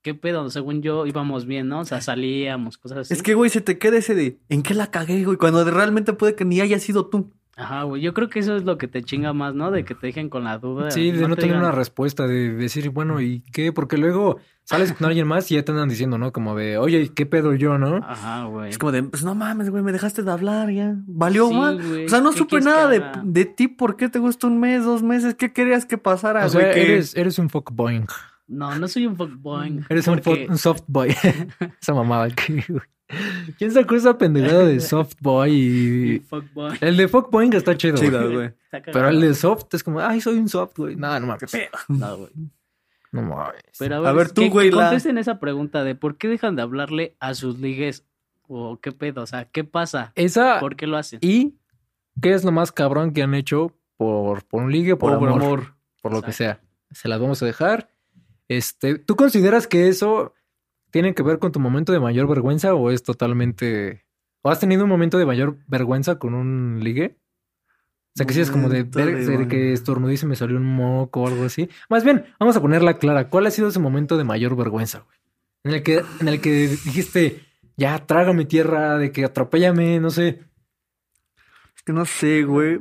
¿qué 0.03 0.13
pedo? 0.13 0.51
Según 0.51 0.83
yo 0.83 1.07
íbamos 1.07 1.47
bien, 1.47 1.67
¿no? 1.67 1.81
O 1.81 1.85
sea, 1.87 2.03
salíamos, 2.03 2.77
cosas 2.77 2.99
así. 2.99 3.15
Es 3.15 3.23
que, 3.23 3.33
güey, 3.33 3.49
se 3.49 3.63
te 3.63 3.79
queda 3.79 3.97
ese 3.97 4.15
de... 4.15 4.39
¿En 4.51 4.63
qué 4.63 4.75
la 4.75 4.91
cagué, 4.91 5.25
güey? 5.25 5.39
Cuando 5.39 5.65
realmente 5.65 6.13
puede 6.13 6.35
que 6.35 6.45
ni 6.45 6.61
haya 6.61 6.79
sido 6.79 7.07
tú. 7.07 7.33
Ajá, 7.57 7.83
güey. 7.85 8.03
Yo 8.03 8.15
creo 8.15 8.29
que 8.29 8.41
eso 8.41 8.57
es 8.57 8.65
lo 8.65 8.79
que 8.79 8.89
te 8.89 9.03
chinga 9.03 9.33
más, 9.33 9.55
¿no? 9.55 9.71
De 9.71 9.85
que 9.85 9.95
te 9.95 10.09
dejen 10.09 10.29
con 10.29 10.45
la 10.45 10.59
duda. 10.59 10.91
Sí, 10.91 11.11
de 11.13 11.29
no 11.29 11.37
te 11.37 11.43
tener 11.43 11.57
digan- 11.57 11.61
una 11.69 11.73
respuesta, 11.73 12.27
de 12.27 12.53
decir, 12.55 12.91
bueno, 12.91 13.21
¿y 13.21 13.43
qué? 13.53 13.73
Porque 13.73 13.97
luego 13.97 14.39
sales 14.65 14.93
con 14.93 15.07
alguien 15.07 15.27
más 15.29 15.51
y 15.51 15.55
ya 15.55 15.63
te 15.65 15.71
andan 15.73 15.89
diciendo, 15.89 16.19
¿no? 16.19 16.33
Como 16.33 16.57
de, 16.57 16.79
oye, 16.79 17.13
¿qué 17.15 17.27
pedo 17.27 17.55
yo, 17.55 17.79
no? 17.79 17.99
Ajá, 17.99 18.45
güey. 18.47 18.71
Es 18.71 18.79
como 18.79 18.91
de, 18.93 19.03
pues 19.05 19.23
no 19.25 19.35
mames, 19.35 19.71
güey, 19.71 19.83
me 19.85 19.93
dejaste 19.93 20.23
de 20.23 20.31
hablar 20.33 20.71
ya. 20.71 20.95
Valió 21.07 21.49
Sí, 21.49 21.55
mal. 21.55 21.81
güey, 21.87 22.07
O 22.07 22.09
sea, 22.09 22.21
no 22.21 22.33
¿qué 22.33 22.39
supe 22.39 22.61
nada 22.61 22.89
de, 22.89 23.03
de 23.23 23.45
ti. 23.45 23.69
¿Por 23.69 23.97
qué 23.97 24.09
te 24.09 24.19
gustó 24.19 24.49
un 24.49 24.59
mes, 24.59 24.85
dos 24.85 25.03
meses? 25.03 25.35
¿Qué 25.35 25.53
querías 25.53 25.87
que 25.87 25.97
pasara, 25.99 26.47
O 26.47 26.49
sea, 26.49 26.61
güey? 26.61 26.81
Eres, 26.83 27.15
eres 27.17 27.39
un 27.39 27.51
fuckboy. 27.51 28.05
No, 28.49 28.75
no 28.79 28.89
soy 28.89 29.07
un 29.07 29.17
fuckboy. 29.17 29.81
Eres 29.89 30.07
un, 30.09 30.17
porque- 30.19 30.47
fo- 30.49 30.51
un 30.51 30.59
soft 30.59 30.83
boy. 30.89 31.09
esa 31.81 31.95
mamada 31.95 32.29
que, 32.31 32.65
güey. 32.69 32.81
¿Quién 33.59 33.71
sacó 33.71 33.95
esa 33.95 34.17
pendejada 34.19 34.65
de 34.65 34.81
soft 34.81 35.15
boy 35.21 35.53
y... 35.53 36.23
El 36.81 36.97
de 36.97 37.07
fuckboy 37.09 37.51
está 37.55 37.77
chido, 37.77 37.99
güey. 38.33 38.53
Pero 38.71 39.09
el 39.09 39.21
de 39.21 39.35
soft 39.35 39.67
es 39.73 39.85
como, 39.85 40.01
ay, 40.01 40.21
soy 40.21 40.39
un 40.39 40.49
soft, 40.49 40.77
güey. 40.77 40.97
No, 40.97 41.19
no 41.21 41.27
mames. 41.29 41.53
No, 41.89 42.17
güey. 42.17 42.31
No 43.13 43.23
mames. 43.23 43.63
Pero 43.79 43.97
a 43.97 44.01
ver, 44.01 44.09
A 44.09 44.13
ver, 44.13 44.31
tú, 44.33 44.43
que- 44.43 44.49
güey, 44.49 44.71
que 44.71 44.77
la- 44.77 44.85
Contesten 44.87 45.19
esa 45.19 45.39
pregunta 45.39 45.85
de 45.85 45.95
por 45.95 46.17
qué 46.17 46.27
dejan 46.29 46.57
de 46.57 46.63
hablarle 46.63 47.15
a 47.21 47.35
sus 47.35 47.61
ligues 47.61 48.05
o 48.49 48.79
qué 48.81 48.91
pedo, 48.93 49.23
o 49.23 49.27
sea, 49.27 49.45
¿qué 49.47 49.63
pasa? 49.65 50.13
Esa 50.17 50.59
¿Por 50.61 50.75
qué 50.77 50.87
lo 50.87 50.97
hacen? 50.97 51.19
y 51.23 51.55
¿qué 52.21 52.33
es 52.35 52.43
lo 52.45 52.53
más 52.53 52.73
cabrón 52.73 53.13
que 53.13 53.23
han 53.23 53.35
hecho 53.35 53.73
por, 53.97 54.45
por 54.45 54.63
un 54.65 54.73
ligue, 54.73 54.97
por, 54.97 55.19
Por 55.19 55.29
amor, 55.29 55.43
amor. 55.43 55.75
por 56.03 56.13
lo 56.13 56.21
que 56.23 56.33
sea? 56.33 56.61
Se 56.91 57.09
las 57.09 57.21
vamos 57.21 57.43
a 57.43 57.47
dejar. 57.47 57.91
Este, 58.49 58.99
¿tú 58.99 59.15
consideras 59.17 59.67
que 59.67 59.89
eso 59.89 60.35
tiene 60.95 61.13
que 61.13 61.25
ver 61.25 61.41
con 61.41 61.51
tu 61.51 61.59
momento 61.59 61.93
de 61.93 61.99
mayor 61.99 62.29
vergüenza 62.29 62.73
o 62.73 62.89
es 62.93 63.03
totalmente... 63.03 64.05
¿O 64.43 64.51
has 64.51 64.61
tenido 64.61 64.85
un 64.85 64.89
momento 64.89 65.19
de 65.19 65.27
mayor 65.27 65.59
vergüenza 65.67 66.21
con 66.21 66.35
un 66.35 66.79
ligue? 66.85 67.19
O 67.67 68.13
sea, 68.15 68.27
que 68.27 68.33
sí 68.33 68.41
es 68.41 68.53
como 68.53 68.69
de, 68.69 68.85
ver- 68.85 69.27
de 69.27 69.49
que 69.49 69.73
estornudí 69.73 70.15
y 70.15 70.17
se 70.19 70.27
me 70.27 70.37
salió 70.37 70.57
un 70.57 70.65
moco 70.65 71.23
o 71.23 71.27
algo 71.27 71.43
así. 71.47 71.69
Más 71.89 72.05
bien, 72.05 72.27
vamos 72.39 72.57
a 72.57 72.61
ponerla 72.61 72.99
clara. 72.99 73.29
¿Cuál 73.29 73.47
ha 73.47 73.51
sido 73.51 73.67
ese 73.71 73.81
momento 73.81 74.17
de 74.17 74.23
mayor 74.23 74.55
vergüenza, 74.55 75.01
güey? 75.01 75.19
En 75.65 75.73
el 75.75 75.83
que, 75.83 76.05
en 76.21 76.29
el 76.29 76.41
que 76.41 76.69
dijiste, 76.69 77.43
ya, 77.77 78.07
trágame 78.07 78.45
tierra, 78.45 78.97
de 78.97 79.11
que 79.11 79.25
atropéllame, 79.25 79.99
no 79.99 80.11
sé. 80.11 80.45
Es 81.75 81.83
que 81.83 81.93
no 81.93 82.05
sé, 82.05 82.45
güey. 82.45 82.81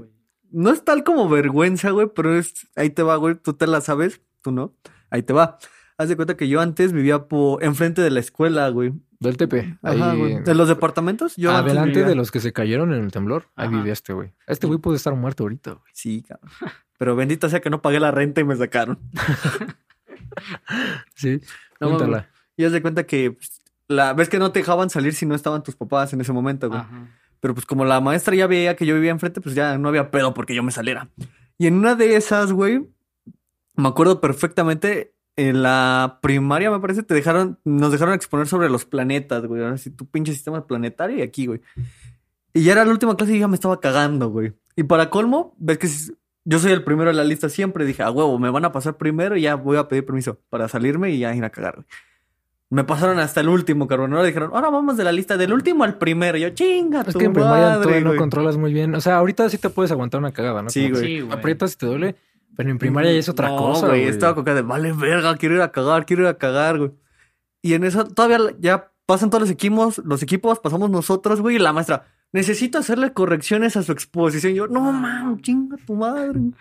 No 0.52 0.70
es 0.70 0.86
tal 0.86 1.04
como 1.04 1.28
vergüenza, 1.30 1.90
güey, 1.90 2.10
pero 2.14 2.38
es. 2.38 2.54
Ahí 2.76 2.92
te 2.92 3.02
va, 3.02 3.16
güey. 3.16 3.34
Tú 3.34 3.54
te 3.54 3.66
la 3.66 3.82
sabes, 3.82 4.22
tú 4.44 4.52
no. 4.52 4.76
Ahí 5.10 5.24
te 5.24 5.34
va. 5.34 5.58
Haz 6.04 6.10
de 6.10 6.16
cuenta 6.16 6.36
que 6.38 6.48
yo 6.48 6.60
antes 6.62 6.92
vivía 6.94 7.26
por 7.28 7.64
enfrente 7.64 8.02
de 8.02 8.10
la 8.12 8.20
escuela, 8.20 8.68
güey. 8.70 8.94
Del 9.20 9.38
Tepe. 9.38 9.78
Ajá, 9.82 10.12
ahí, 10.12 10.18
güey. 10.20 10.44
¿De 10.44 10.54
los 10.54 10.68
departamentos? 10.68 11.36
Yo 11.38 11.52
adelante 11.52 11.92
vivía- 11.92 12.08
de 12.08 12.16
los 12.16 12.30
que 12.30 12.40
se 12.42 12.52
cayeron 12.52 12.94
en 12.94 13.04
el 13.04 13.12
temblor. 13.12 13.48
Ahí 13.56 13.68
Ajá. 13.68 13.78
vivía 13.78 13.94
este 13.94 14.12
güey. 14.14 14.32
Este 14.48 14.68
güey 14.68 14.80
puede 14.80 14.98
estar 14.98 15.16
muerto 15.16 15.44
ahorita, 15.44 15.72
güey. 15.72 15.92
Sí, 15.94 16.24
cabrón. 16.28 16.50
Pero 16.98 17.16
bendita 17.16 17.50
sea 17.50 17.62
que 17.62 17.70
no 17.70 17.82
pagué 17.82 18.00
la 18.00 18.12
renta 18.12 18.42
y 18.42 18.44
me 18.44 18.56
sacaron. 18.56 19.00
Sí. 21.16 21.40
No, 21.80 21.90
Cuéntala. 21.90 22.30
Y 22.56 22.64
haz 22.64 22.72
de 22.72 22.82
cuenta 22.82 23.04
que 23.06 23.32
pues, 23.32 23.62
la 23.90 24.14
ves 24.14 24.30
que 24.30 24.40
no 24.40 24.54
te 24.54 24.60
dejaban 24.60 24.90
salir 24.90 25.14
si 25.14 25.26
no 25.26 25.36
estaban 25.36 25.64
tus 25.64 25.76
papás 25.76 26.14
en 26.14 26.22
ese 26.22 26.32
momento, 26.32 26.70
güey. 26.70 26.80
Ajá. 26.80 27.08
Pero 27.42 27.54
pues 27.54 27.66
como 27.66 27.84
la 27.84 28.00
maestra 28.00 28.34
ya 28.36 28.48
veía 28.48 28.78
que 28.78 28.86
yo 28.86 28.96
vivía 28.96 29.12
enfrente, 29.12 29.42
pues 29.42 29.54
ya 29.54 29.78
no 29.78 29.90
había 29.90 30.10
pedo 30.12 30.34
porque 30.34 30.56
yo 30.56 30.64
me 30.64 30.72
saliera. 30.72 31.10
Y 31.58 31.68
en 31.68 31.74
una 31.76 31.96
de 31.96 32.16
esas, 32.16 32.54
güey, 32.54 32.88
me 33.76 33.88
acuerdo 33.90 34.22
perfectamente, 34.22 35.14
en 35.36 35.64
la 35.64 36.20
primaria, 36.22 36.70
me 36.72 36.80
parece, 36.80 37.04
te 37.04 37.14
dejaron, 37.14 37.60
nos 37.64 37.92
dejaron 37.92 38.14
exponer 38.14 38.48
sobre 38.48 38.70
los 38.70 38.86
planetas, 38.86 39.46
güey. 39.46 39.64
Ahora 39.64 39.78
sí, 39.78 39.90
tu 39.90 40.06
pinche 40.06 40.32
sistema 40.34 40.66
planetario 40.68 41.18
y 41.18 41.22
aquí, 41.22 41.48
güey. 41.48 41.62
Y 42.54 42.64
ya 42.64 42.74
era 42.74 42.86
la 42.86 42.92
última 42.92 43.16
clase 43.16 43.36
y 43.36 43.40
ya 43.40 43.48
me 43.48 43.56
estaba 43.56 43.80
cagando, 43.80 44.30
güey. 44.30 44.54
Y 44.76 44.84
para 44.84 45.10
colmo, 45.10 45.56
ves 45.58 45.78
que 45.80 45.88
yo 46.46 46.60
soy 46.60 46.72
el 46.72 46.84
primero 46.84 47.10
en 47.10 47.18
la 47.18 47.24
lista 47.24 47.50
siempre. 47.50 47.86
Dije, 47.86 48.04
a 48.04 48.12
huevo, 48.12 48.38
me 48.38 48.50
van 48.50 48.66
a 48.66 48.72
pasar 48.72 48.98
primero 48.98 49.36
y 49.36 49.42
ya 49.42 49.56
voy 49.56 49.78
a 49.78 49.88
pedir 49.88 50.06
permiso 50.06 50.40
para 50.50 50.68
salirme 50.68 51.10
y 51.12 51.20
ya 51.20 51.34
ir 51.36 51.44
a 51.44 51.50
cagar, 51.50 51.76
güey. 51.78 51.88
Me 52.70 52.84
pasaron 52.84 53.20
hasta 53.20 53.40
el 53.42 53.50
último, 53.50 53.88
cabrón. 53.88 54.14
Ahora 54.14 54.26
dijeron, 54.26 54.50
ahora 54.52 54.72
vamos 54.72 54.98
de 54.98 55.04
la 55.04 55.12
lista 55.12 55.38
del 55.38 55.54
último 55.54 55.84
al 55.84 56.00
primero. 56.00 56.40
Yo, 56.40 56.50
chinga, 56.50 57.02
Es 57.02 57.14
tu 57.14 57.20
que 57.20 57.26
en 57.26 57.34
primaria 57.34 57.66
madre, 57.68 57.82
todavía 57.84 58.02
no 58.02 58.10
güey". 58.10 58.18
controlas 58.20 58.58
muy 58.58 58.74
bien. 58.74 58.96
O 58.96 59.02
sea, 59.02 59.18
ahorita 59.18 59.48
sí 59.50 59.60
te 59.60 59.70
puedes 59.70 59.92
aguantar 59.92 60.20
una 60.20 60.32
cagada, 60.32 60.64
¿no? 60.64 60.70
Sí, 60.72 60.86
Como 60.90 60.96
güey. 61.00 61.06
Sí, 61.08 61.22
güey. 61.22 61.38
Aprietas 61.38 61.74
y 61.74 61.78
te 61.78 61.86
duele. 61.86 62.16
Pero 62.56 62.70
en 62.70 62.78
primaria 62.78 63.12
ya 63.12 63.20
es 63.20 63.30
otra 63.30 63.50
No, 63.50 63.58
cosa, 63.58 63.88
güey. 63.88 64.04
Estaba 64.04 64.36
con 64.36 64.44
cara 64.44 64.58
de, 64.58 64.62
vale, 64.62 64.94
verga, 64.94 65.36
quiero 65.38 65.56
ir 65.56 65.62
a 65.62 65.72
cagar, 65.72 66.06
quiero 66.06 66.24
ir 66.24 66.28
a 66.30 66.38
cagar, 66.38 66.78
güey. 66.78 66.92
Y 67.62 67.74
en 67.74 67.84
eso 67.84 68.06
todavía 68.06 68.40
ya 68.60 68.92
pasan 69.06 69.30
todos 69.30 69.42
los 69.42 69.50
equipos, 69.50 70.00
los 70.06 70.22
equipos, 70.22 70.60
pasamos 70.60 70.90
nosotros, 70.90 71.42
güey, 71.42 71.56
y 71.56 71.60
la 71.60 71.74
maestra, 71.74 72.06
necesito 72.32 72.78
hacerle 72.78 73.14
correcciones 73.14 73.76
a 73.78 73.84
su 73.84 73.92
exposición. 73.92 74.54
Y 74.54 74.56
yo, 74.58 74.68
no, 74.68 74.92
mames, 74.92 75.42
chinga 75.42 75.78
tu 75.86 75.96
madre. 75.96 76.30
güey". 76.40 76.52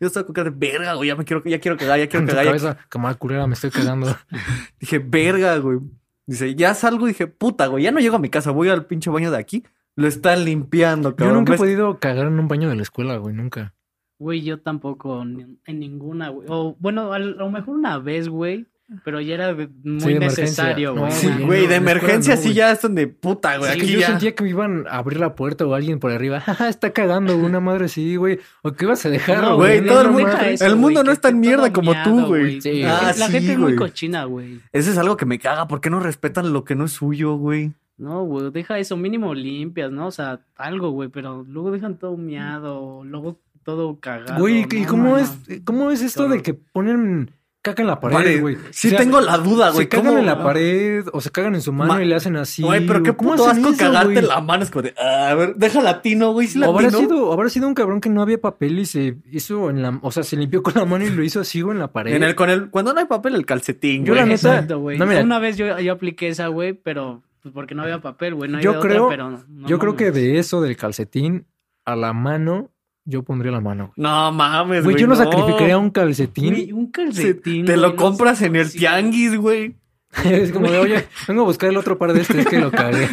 Yo 0.00 0.06
estaba 0.08 0.26
con 0.26 0.34
cara 0.34 0.50
de, 0.50 0.56
verga, 0.56 0.94
güey, 0.94 1.08
ya 1.08 1.16
me 1.16 1.24
quiero, 1.24 1.42
ya 1.44 1.58
quiero 1.60 1.76
cagar, 1.76 1.98
ya 1.98 2.06
quiero 2.08 2.20
En 2.20 2.26
tu 2.26 2.30
cagar. 2.30 2.44
ya 2.44 2.50
cabeza, 2.50 2.78
cámara 2.88 3.14
culera, 3.16 3.46
me 3.46 3.54
estoy 3.54 3.70
cagando. 3.70 4.14
Dije, 4.80 4.98
verga, 4.98 5.56
güey. 5.58 5.78
Dice, 6.26 6.54
ya 6.54 6.74
salgo. 6.74 7.06
Dije, 7.06 7.26
puta, 7.26 7.66
güey, 7.66 7.84
ya 7.84 7.90
no 7.90 7.98
llego 8.00 8.16
a 8.16 8.20
mi 8.20 8.28
casa. 8.28 8.50
Voy 8.52 8.68
al 8.68 8.86
pinche 8.86 9.10
baño 9.10 9.30
de 9.30 9.38
aquí. 9.38 9.64
Lo 9.96 10.06
están 10.08 10.44
limpiando, 10.44 11.10
Yo 11.10 11.16
cabrón. 11.16 11.36
nunca 11.38 11.54
he 11.54 11.58
podido 11.58 11.98
cagar 11.98 12.26
en 12.28 12.38
un 12.38 12.48
baño 12.48 12.68
de 12.68 12.76
la 12.76 12.82
escuela, 12.82 13.16
güey, 13.16 13.34
nunca. 13.34 13.74
Güey, 14.22 14.42
yo 14.42 14.60
tampoco 14.60 15.24
ni- 15.24 15.58
en 15.66 15.78
ninguna, 15.80 16.28
güey. 16.28 16.46
O 16.48 16.76
bueno, 16.78 17.12
a 17.12 17.18
lo 17.18 17.50
mejor 17.50 17.74
una 17.76 17.98
vez, 17.98 18.28
güey. 18.28 18.66
Pero 19.04 19.20
ya 19.22 19.34
era 19.34 19.54
de- 19.54 19.68
muy 19.84 20.18
necesario, 20.18 20.92
No, 20.94 21.00
güey. 21.02 21.12
Sí, 21.12 21.26
güey, 21.46 21.62
no, 21.62 21.68
de 21.70 21.74
emergencia 21.76 22.34
no, 22.36 22.40
sí 22.42 22.52
ya 22.52 22.70
es 22.72 22.82
donde, 22.82 23.06
puta, 23.08 23.56
güey. 23.56 23.72
Sí, 23.72 23.78
aquí 23.80 23.92
yo 23.94 24.00
ya. 24.00 24.06
sentía 24.08 24.34
que 24.34 24.44
me 24.44 24.50
iban 24.50 24.84
a 24.86 24.98
abrir 24.98 25.18
la 25.18 25.34
puerta 25.34 25.66
o 25.66 25.72
alguien 25.74 25.98
por 25.98 26.12
arriba. 26.12 26.40
Jaja, 26.40 26.68
está 26.68 26.92
cagando 26.92 27.36
una 27.36 27.58
madre 27.58 27.86
así, 27.86 28.16
güey. 28.16 28.38
O 28.62 28.72
que 28.72 28.84
ibas 28.84 29.04
a 29.06 29.08
dejar, 29.08 29.42
No, 29.42 29.56
güey, 29.56 29.80
no, 29.80 29.86
todo 29.88 30.00
el 30.02 30.06
no 30.08 30.12
mundo- 30.12 30.36
el 30.60 30.76
mundo 30.76 31.04
no 31.04 31.10
es 31.10 31.20
tan 31.20 31.40
mierda 31.40 31.72
como 31.72 31.92
tú, 32.04 32.14
miado, 32.14 32.28
güey. 32.28 32.60
Sí, 32.60 32.82
La, 32.82 32.98
Ah, 32.98 33.02
la 33.18 33.26
sí, 33.26 33.32
gente 33.32 33.52
es 33.52 33.58
muy 33.58 33.74
cochina, 33.76 34.24
güey. 34.24 34.60
Eso 34.72 34.90
es 34.90 34.98
algo 34.98 35.16
que 35.16 35.24
me 35.26 35.38
caga. 35.38 35.66
¿Por 35.66 35.80
qué 35.80 35.88
no 35.90 35.98
respetan 35.98 36.52
lo 36.52 36.64
que 36.64 36.74
no 36.76 36.84
es 36.84 36.92
suyo, 36.92 37.34
güey? 37.36 37.72
No, 37.96 38.24
güey, 38.24 38.50
deja 38.50 38.78
eso, 38.78 38.96
mínimo 38.98 39.32
limpias, 39.32 39.90
¿no? 39.90 40.08
O 40.08 40.10
sea, 40.10 40.40
algo, 40.56 40.90
güey, 40.90 41.08
pero 41.08 41.44
luego 41.48 41.70
dejan 41.70 41.96
todo 41.98 42.16
miado, 42.18 43.04
luego 43.04 43.38
todo 43.62 43.98
cagado. 44.00 44.40
Güey, 44.40 44.66
¿y 44.70 44.80
no, 44.82 44.88
cómo 44.88 45.08
no, 45.10 45.18
es, 45.18 45.32
cómo 45.64 45.90
es 45.90 46.02
esto 46.02 46.28
de 46.28 46.42
que 46.42 46.54
ponen 46.54 47.30
caca 47.64 47.80
en 47.82 47.86
la 47.88 48.00
pared, 48.00 48.40
güey? 48.40 48.56
sí 48.72 48.88
O 48.88 48.90
sea, 48.90 48.98
tengo 48.98 49.20
la 49.20 49.38
duda, 49.38 49.70
güey. 49.70 49.84
Se 49.84 49.88
cagan 49.88 50.06
¿cómo- 50.06 50.18
en 50.18 50.26
la 50.26 50.42
pared 50.42 51.04
o 51.12 51.20
se 51.20 51.30
cagan 51.30 51.54
en 51.54 51.62
su 51.62 51.72
mano 51.72 51.94
Ma- 51.94 52.02
y 52.02 52.06
le 52.06 52.16
hacen 52.16 52.34
así. 52.36 52.60
Güey, 52.62 52.84
pero 52.86 53.04
qué 53.04 53.14
¿Cómo 53.14 53.30
puto 53.32 53.48
asco 53.48 53.68
eso, 53.68 53.78
cagarte 53.78 54.14
güey? 54.14 54.26
la 54.26 54.40
mano. 54.40 54.64
Es 54.64 54.70
como 54.70 54.82
de, 54.82 54.94
ah, 54.98 55.28
a 55.30 55.34
ver, 55.34 55.54
deja 55.54 55.80
latino, 55.80 56.32
güey. 56.32 56.48
Sí 56.48 56.62
habrá 56.62 56.82
latino. 56.82 56.98
sido, 57.00 57.32
habrá 57.32 57.48
sido 57.50 57.68
un 57.68 57.74
cabrón 57.74 58.00
que 58.00 58.08
no 58.10 58.20
había 58.20 58.40
papel 58.40 58.80
y 58.80 58.86
se 58.86 59.16
hizo 59.30 59.70
en 59.70 59.80
la, 59.80 59.96
o 60.02 60.10
sea, 60.10 60.24
se 60.24 60.36
limpió 60.36 60.60
con 60.62 60.74
la 60.74 60.84
mano 60.84 61.04
y 61.04 61.10
lo 61.10 61.22
hizo 61.22 61.40
así, 61.40 61.60
güey, 61.60 61.76
en 61.76 61.80
la 61.80 61.92
pared. 61.92 62.14
En 62.14 62.24
el, 62.24 62.34
con 62.34 62.50
el, 62.50 62.68
cuando 62.70 62.92
no 62.92 62.98
hay 62.98 63.06
papel, 63.06 63.36
el 63.36 63.46
calcetín, 63.46 64.04
Yo 64.04 64.14
güey. 64.14 64.20
la 64.26 64.26
neta- 64.26 64.54
Exacto, 64.54 64.80
güey. 64.80 64.98
no, 64.98 65.06
mira. 65.06 65.22
Una 65.22 65.38
vez 65.38 65.56
yo, 65.56 65.78
yo 65.78 65.92
apliqué 65.92 66.28
esa, 66.28 66.48
güey, 66.48 66.72
pero 66.72 67.22
pues 67.42 67.54
porque 67.54 67.74
no 67.76 67.82
había 67.82 68.00
papel, 68.00 68.34
güey. 68.34 68.50
No 68.50 68.58
había 68.58 68.72
Yo 68.72 68.78
otra, 68.78 68.90
creo- 68.90 69.08
pero 69.08 69.30
no 69.30 69.68
Yo 69.68 69.78
creo 69.78 69.94
que 69.96 70.10
de 70.10 70.38
eso 70.38 70.60
del 70.62 70.76
calcetín 70.76 71.46
a 71.84 71.94
la 71.96 72.12
mano, 72.12 72.70
yo 73.04 73.22
pondría 73.22 73.50
la 73.52 73.60
mano, 73.60 73.86
güey. 73.86 73.92
No 73.96 74.32
mames, 74.32 74.84
Güey, 74.84 74.94
güey. 74.94 75.02
yo 75.02 75.06
no 75.08 75.16
sacrificaría 75.16 75.76
un 75.78 75.90
calcetín. 75.90 76.54
Güey, 76.54 76.72
un 76.72 76.90
calcetín. 76.90 77.64
te 77.66 77.76
lo 77.76 77.88
güey, 77.88 77.96
compras 77.96 78.42
en 78.42 78.56
el 78.56 78.70
tianguis, 78.72 79.36
güey. 79.36 79.74
es 80.24 80.52
como 80.52 80.70
de, 80.70 80.78
oye, 80.78 81.06
vengo 81.26 81.42
a 81.42 81.44
buscar 81.46 81.70
el 81.70 81.76
otro 81.76 81.98
par 81.98 82.12
de 82.12 82.20
este, 82.20 82.40
es 82.40 82.46
que 82.46 82.58
lo 82.60 82.70
cagué. 82.70 83.08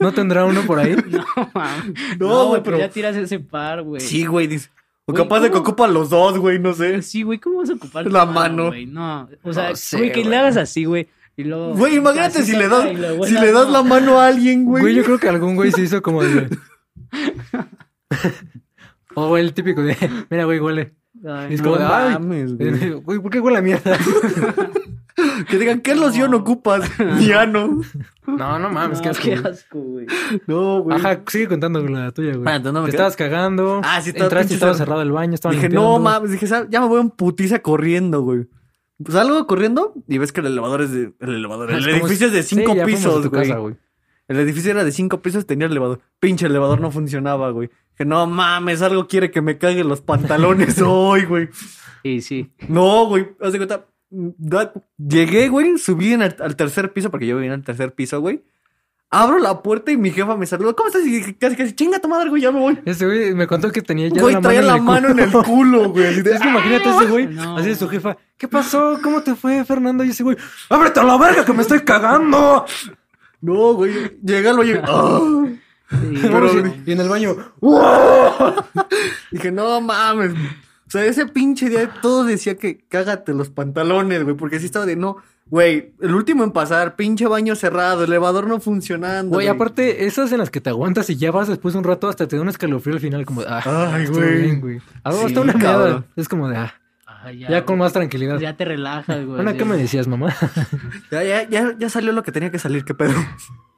¿No 0.00 0.12
tendrá 0.12 0.44
uno 0.44 0.62
por 0.62 0.78
ahí? 0.80 0.96
No, 1.10 1.24
mames. 1.54 1.94
No, 2.18 2.28
No, 2.28 2.34
güey, 2.36 2.48
güey, 2.48 2.62
pero- 2.64 2.78
ya 2.78 2.88
tiras 2.90 3.16
ese 3.16 3.38
par, 3.38 3.82
güey. 3.82 4.00
Sí, 4.00 4.26
güey. 4.26 4.46
dice. 4.48 4.68
O 5.04 5.14
capaz 5.14 5.40
de 5.40 5.46
que 5.48 5.52
¿cómo? 5.52 5.62
ocupan 5.62 5.92
los 5.94 6.10
dos, 6.10 6.38
güey, 6.38 6.58
no 6.60 6.74
sé. 6.74 7.02
Sí, 7.02 7.22
güey, 7.22 7.38
¿cómo 7.38 7.58
vas 7.58 7.70
a 7.70 7.74
ocupar 7.74 8.06
La 8.10 8.24
mano. 8.24 8.68
güey? 8.68 8.86
No, 8.86 9.28
o 9.42 9.52
sea, 9.52 9.70
No 9.70 9.76
sé, 9.76 9.96
güey, 9.98 10.12
que 10.12 10.20
güey. 10.20 10.30
le 10.30 10.36
hagas 10.36 10.56
así, 10.56 10.84
güey. 10.84 11.08
Y 11.36 11.44
luego. 11.44 11.74
Güey, 11.74 11.96
imagínate 11.96 12.42
si 12.44 12.52
le 12.52 12.68
das, 12.68 12.84
si 13.26 13.32
le 13.34 13.52
das 13.52 13.66
no. 13.66 13.72
la 13.72 13.82
mano 13.82 14.20
a 14.20 14.26
alguien, 14.28 14.64
güey. 14.64 14.82
Güey, 14.82 14.94
yo 14.94 15.02
creo 15.04 15.18
que 15.18 15.28
algún 15.28 15.56
güey 15.56 15.72
se 15.72 15.80
hizo 15.82 16.02
como 16.02 16.22
de... 16.22 16.48
o 19.14 19.36
el 19.36 19.52
típico 19.54 19.82
de, 19.82 19.96
mira, 20.30 20.44
güey, 20.44 20.60
huele. 20.60 20.94
Ay, 21.26 21.54
Es 21.54 21.60
no. 21.62 21.70
como 21.70 21.78
de, 21.78 21.84
ay, 21.84 22.12
mames, 22.14 22.56
güey. 22.56 22.90
güey, 23.00 23.18
¿por 23.20 23.30
qué 23.30 23.40
huele 23.40 23.58
a 23.58 23.62
mierda? 23.62 23.96
Que 25.48 25.58
digan, 25.58 25.80
¿qué 25.80 25.94
loción 25.94 26.32
ocupas? 26.34 26.88
Miano. 26.98 27.80
no, 28.26 28.58
no 28.58 28.70
mames, 28.70 28.98
No, 28.98 29.02
qué 29.02 29.08
asco. 29.10 29.22
qué 29.24 29.34
asco, 29.34 29.78
güey. 29.78 30.06
No, 30.46 30.80
güey. 30.80 30.96
Ajá, 30.96 31.20
sigue 31.26 31.48
contando 31.48 31.80
la 31.86 32.10
tuya, 32.12 32.34
güey. 32.36 32.62
No 32.62 32.72
me 32.72 32.84
Te 32.86 32.90
estabas 32.92 33.14
cagando. 33.16 33.82
Ah, 33.84 34.00
sí, 34.00 34.08
estaba 34.10 34.26
Entraste 34.26 34.54
y 34.54 34.56
estaba 34.56 34.74
cerrado. 34.74 35.02
el 35.02 35.12
baño, 35.12 35.34
estaba 35.34 35.52
Dije, 35.52 35.68
limpiando. 35.68 35.90
no 35.90 35.98
mames, 35.98 36.30
dije, 36.30 36.46
ya 36.46 36.80
me 36.80 36.86
voy 36.86 37.00
en 37.02 37.10
putiza 37.10 37.58
corriendo, 37.60 38.22
güey. 38.22 38.46
Pues 39.04 39.14
salgo 39.14 39.46
corriendo 39.46 39.92
y 40.08 40.16
ves 40.18 40.32
que 40.32 40.40
el 40.40 40.46
elevador 40.46 40.80
es 40.80 40.92
de. 40.92 41.12
El 41.20 41.34
elevador. 41.34 41.70
El 41.70 41.78
Es 41.80 41.84
como 41.84 41.96
edificio 42.06 42.28
es 42.28 42.32
de 42.32 42.42
Sí, 42.42 42.56
cinco 42.56 42.72
a 42.72 42.84
pisos, 42.84 43.26
güey. 43.28 43.76
El 44.32 44.40
edificio 44.40 44.70
era 44.70 44.84
de 44.84 44.92
cinco 44.92 45.20
pisos, 45.22 45.46
tenía 45.46 45.66
el 45.66 45.72
elevador. 45.72 46.00
Pinche 46.20 46.46
elevador 46.46 46.80
no 46.80 46.90
funcionaba, 46.90 47.50
güey. 47.50 47.70
Que 47.96 48.04
no 48.04 48.26
mames, 48.26 48.82
algo 48.82 49.06
quiere 49.06 49.30
que 49.30 49.42
me 49.42 49.58
caguen 49.58 49.88
los 49.88 50.00
pantalones 50.00 50.80
hoy, 50.84 51.24
güey. 51.24 51.48
Sí, 52.02 52.20
sí. 52.22 52.50
No, 52.68 53.06
güey. 53.06 53.28
Haz 53.40 53.52
de 53.52 53.58
cuenta. 53.58 53.86
da- 54.10 54.72
Llegué, 54.98 55.48
güey. 55.48 55.78
Subí 55.78 56.12
en 56.12 56.22
el- 56.22 56.36
al 56.40 56.56
tercer 56.56 56.92
piso, 56.92 57.10
porque 57.10 57.26
yo 57.26 57.36
vivía 57.36 57.52
en 57.52 57.60
el 57.60 57.64
tercer 57.64 57.94
piso, 57.94 58.20
güey. 58.20 58.42
Abro 59.14 59.38
la 59.38 59.60
puerta 59.62 59.92
y 59.92 59.98
mi 59.98 60.10
jefa 60.10 60.36
me 60.38 60.46
saluda. 60.46 60.72
¿Cómo 60.72 60.86
estás? 60.88 61.06
Y 61.06 61.10
dije, 61.10 61.36
casi, 61.36 61.54
casi, 61.54 61.74
chinga 61.74 61.98
tu 61.98 62.08
madre, 62.08 62.30
güey, 62.30 62.40
ya 62.40 62.50
me 62.50 62.60
voy. 62.60 62.78
Ese 62.86 63.04
güey 63.04 63.34
me 63.34 63.46
contó 63.46 63.70
que 63.70 63.82
tenía 63.82 64.08
ya 64.08 64.22
Güey, 64.22 64.34
la 64.36 64.40
traía 64.40 64.62
mano 64.62 64.70
la 64.70 64.72
en 64.76 64.78
el 64.78 64.84
mano 64.86 65.08
en 65.10 65.18
el 65.18 65.30
culo. 65.30 65.44
culo, 65.44 65.88
güey. 65.92 66.06
así 66.06 66.22
de, 66.22 66.32
Es 66.32 66.40
que 66.40 66.48
imagínate 66.48 66.88
ese 66.88 67.04
güey, 67.06 67.26
No. 67.26 67.58
así 67.58 67.68
de 67.68 67.74
su 67.76 67.88
jefa, 67.90 68.16
¿qué 68.38 68.48
pasó? 68.48 68.98
¿Cómo 69.02 69.22
te 69.22 69.34
fue, 69.34 69.66
Fernando? 69.66 70.02
Y 70.02 70.08
ese 70.10 70.22
güey, 70.22 70.38
¡ábrete 70.70 71.00
a 71.00 71.04
la 71.04 71.18
verga 71.18 71.44
que 71.44 71.52
me 71.52 71.60
estoy 71.60 71.80
cagando! 71.80 72.64
No, 73.42 73.74
güey. 73.74 73.92
Llega 74.24 74.50
el 74.52 74.58
oye. 74.58 74.80
Sí, 75.92 76.18
Pero- 76.22 76.50
pero- 76.50 76.74
y 76.86 76.92
en 76.92 77.00
el 77.00 77.08
baño, 77.10 77.36
Dije, 79.30 79.52
no 79.52 79.78
mames. 79.82 80.32
O 80.32 80.90
sea, 80.90 81.04
ese 81.04 81.26
pinche 81.26 81.68
día 81.68 81.90
todo 82.00 82.24
decía 82.24 82.56
que 82.56 82.78
cágate 82.88 83.34
los 83.34 83.50
pantalones, 83.50 84.22
güey. 84.24 84.34
Porque 84.36 84.58
sí 84.58 84.66
estaba 84.66 84.86
de 84.86 84.96
no. 84.96 85.18
Güey, 85.50 85.92
el 86.00 86.14
último 86.14 86.44
en 86.44 86.52
pasar, 86.52 86.96
pinche 86.96 87.26
baño 87.26 87.54
cerrado, 87.56 88.04
elevador 88.04 88.46
no 88.46 88.58
funcionando. 88.58 89.34
Güey, 89.34 89.48
aparte, 89.48 90.06
esas 90.06 90.32
en 90.32 90.38
las 90.38 90.48
que 90.50 90.62
te 90.62 90.70
aguantas 90.70 91.10
y 91.10 91.16
ya 91.16 91.30
vas 91.30 91.48
después 91.48 91.74
de 91.74 91.78
un 91.78 91.84
rato 91.84 92.08
hasta 92.08 92.26
te 92.26 92.36
da 92.36 92.42
un 92.42 92.48
escalofrío 92.48 92.94
al 92.94 93.00
final, 93.00 93.26
como 93.26 93.42
de, 93.42 93.48
ah, 93.50 93.90
Ay, 93.92 94.06
güey. 94.06 94.42
bien, 94.42 94.60
güey. 94.62 94.80
Ah, 95.04 95.12
Sí, 95.12 95.26
hasta 95.26 95.40
una 95.42 95.52
cabrón. 95.52 95.82
meada. 95.90 96.04
Es 96.16 96.26
como 96.28 96.48
de, 96.48 96.56
ah, 96.56 96.74
Ya, 97.30 97.64
con 97.64 97.76
güey. 97.76 97.84
más 97.86 97.92
tranquilidad. 97.92 98.38
Ya 98.40 98.56
te 98.56 98.64
relajas, 98.64 99.24
güey. 99.24 99.40
Ana, 99.40 99.52
sí. 99.52 99.58
¿qué 99.58 99.64
me 99.64 99.76
decías, 99.76 100.08
mamá? 100.08 100.34
Ya, 101.10 101.22
ya, 101.22 101.48
ya, 101.48 101.74
ya 101.78 101.88
salió 101.88 102.12
lo 102.12 102.22
que 102.22 102.32
tenía 102.32 102.50
que 102.50 102.58
salir, 102.58 102.84
qué 102.84 102.94
pedo. 102.94 103.12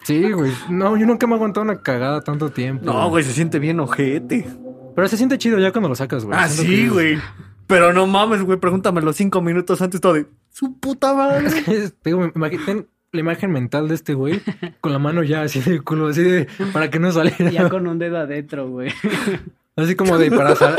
sí, 0.04 0.30
güey. 0.32 0.52
No, 0.70 0.96
yo 0.96 1.06
nunca 1.06 1.26
me 1.26 1.32
he 1.34 1.36
aguantado 1.36 1.62
una 1.64 1.80
cagada 1.82 2.20
tanto 2.22 2.50
tiempo. 2.50 2.84
No, 2.84 3.08
güey, 3.10 3.24
se 3.24 3.32
siente 3.32 3.58
bien 3.58 3.80
ojete. 3.80 4.46
Pero 4.94 5.08
se 5.08 5.16
siente 5.16 5.38
chido 5.38 5.58
ya 5.58 5.72
cuando 5.72 5.88
lo 5.88 5.94
sacas, 5.96 6.24
güey. 6.24 6.38
Ah, 6.38 6.48
Siento 6.48 6.72
sí, 6.72 6.82
que- 6.84 6.88
güey. 6.90 7.18
Pero 7.66 7.92
no 7.92 8.06
mames, 8.06 8.42
güey, 8.42 8.58
pregúntamelo 8.58 9.12
cinco 9.12 9.40
minutos 9.40 9.80
antes 9.82 10.00
todo 10.00 10.12
de 10.14 10.26
su 10.50 10.78
puta 10.78 11.14
madre. 11.14 11.50
Te 12.02 12.10
digo, 12.10 12.26
imagi- 12.32 12.64
ten 12.64 12.86
la 13.10 13.20
imagen 13.20 13.50
mental 13.52 13.88
de 13.88 13.94
este 13.94 14.12
güey 14.14 14.40
con 14.80 14.92
la 14.92 14.98
mano 14.98 15.22
ya 15.22 15.42
así 15.42 15.60
de 15.60 15.80
culo, 15.80 16.08
así 16.08 16.22
de 16.22 16.46
para 16.72 16.90
que 16.90 16.98
no 16.98 17.10
saliera. 17.12 17.48
Ya 17.50 17.68
con 17.68 17.86
un 17.86 17.98
dedo 17.98 18.18
adentro, 18.18 18.68
güey. 18.68 18.92
Así 19.76 19.94
como 19.96 20.18
de 20.18 20.30
para, 20.30 20.54
sal- 20.56 20.76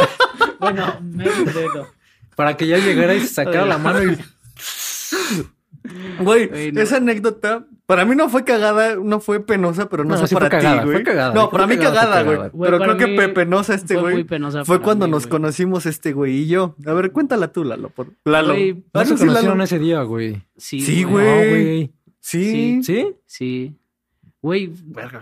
bueno, 0.59 0.85
medio 1.01 1.31
dedo. 1.45 1.87
Para 2.35 2.57
que 2.57 2.67
ya 2.67 2.77
llegara 2.77 3.15
y 3.15 3.21
se 3.21 3.27
sacara 3.27 3.65
la 3.65 3.77
mano 3.77 4.03
y 4.03 4.17
Güey, 6.19 6.71
no. 6.71 6.81
esa 6.81 6.97
anécdota 6.97 7.65
para 7.85 8.05
mí 8.05 8.15
no 8.15 8.27
fue 8.29 8.43
cagada, 8.43 8.95
no 8.95 9.19
fue 9.19 9.45
penosa, 9.45 9.87
pero 9.87 10.03
no, 10.03 10.15
No, 10.15 10.17
sé 10.21 10.27
sí 10.27 10.33
fue 10.33 10.39
para 10.41 10.49
cagada, 10.57 10.81
ti, 10.81 10.85
güey. 10.89 11.03
fue 11.03 11.13
No, 11.35 11.49
fue 11.49 11.59
para 11.59 11.67
mí 11.67 11.77
cagada, 11.77 12.25
fue 12.25 12.35
güey. 12.49 12.51
Pero 12.71 12.79
creo 12.79 12.97
que 12.97 13.07
pe- 13.09 13.29
penosa 13.29 13.75
este 13.75 13.93
fue 13.93 14.01
güey. 14.01 14.13
muy 14.15 14.23
penosa 14.23 14.65
Fue 14.65 14.81
cuando 14.81 15.05
mí, 15.05 15.11
nos 15.11 15.27
conocimos 15.27 15.85
este 15.85 16.11
güey 16.13 16.37
y 16.39 16.47
yo. 16.47 16.75
A 16.87 16.93
ver, 16.93 17.11
cuéntala 17.11 17.49
tú, 17.51 17.63
Lalo. 17.63 17.89
Por... 17.89 18.07
Lalo. 18.23 18.53
Ah, 18.93 19.03
no 19.03 19.05
se 19.05 19.17
sí, 19.17 19.25
conocieron 19.27 19.61
ese 19.61 19.77
día, 19.77 20.01
güey. 20.01 20.41
Sí, 20.57 20.81
Sí, 20.81 21.03
güey. 21.03 21.49
güey. 21.49 21.91
Sí. 22.19 22.81
¿Sí? 22.81 23.13
Sí. 23.27 23.75
Güey, 24.41 24.71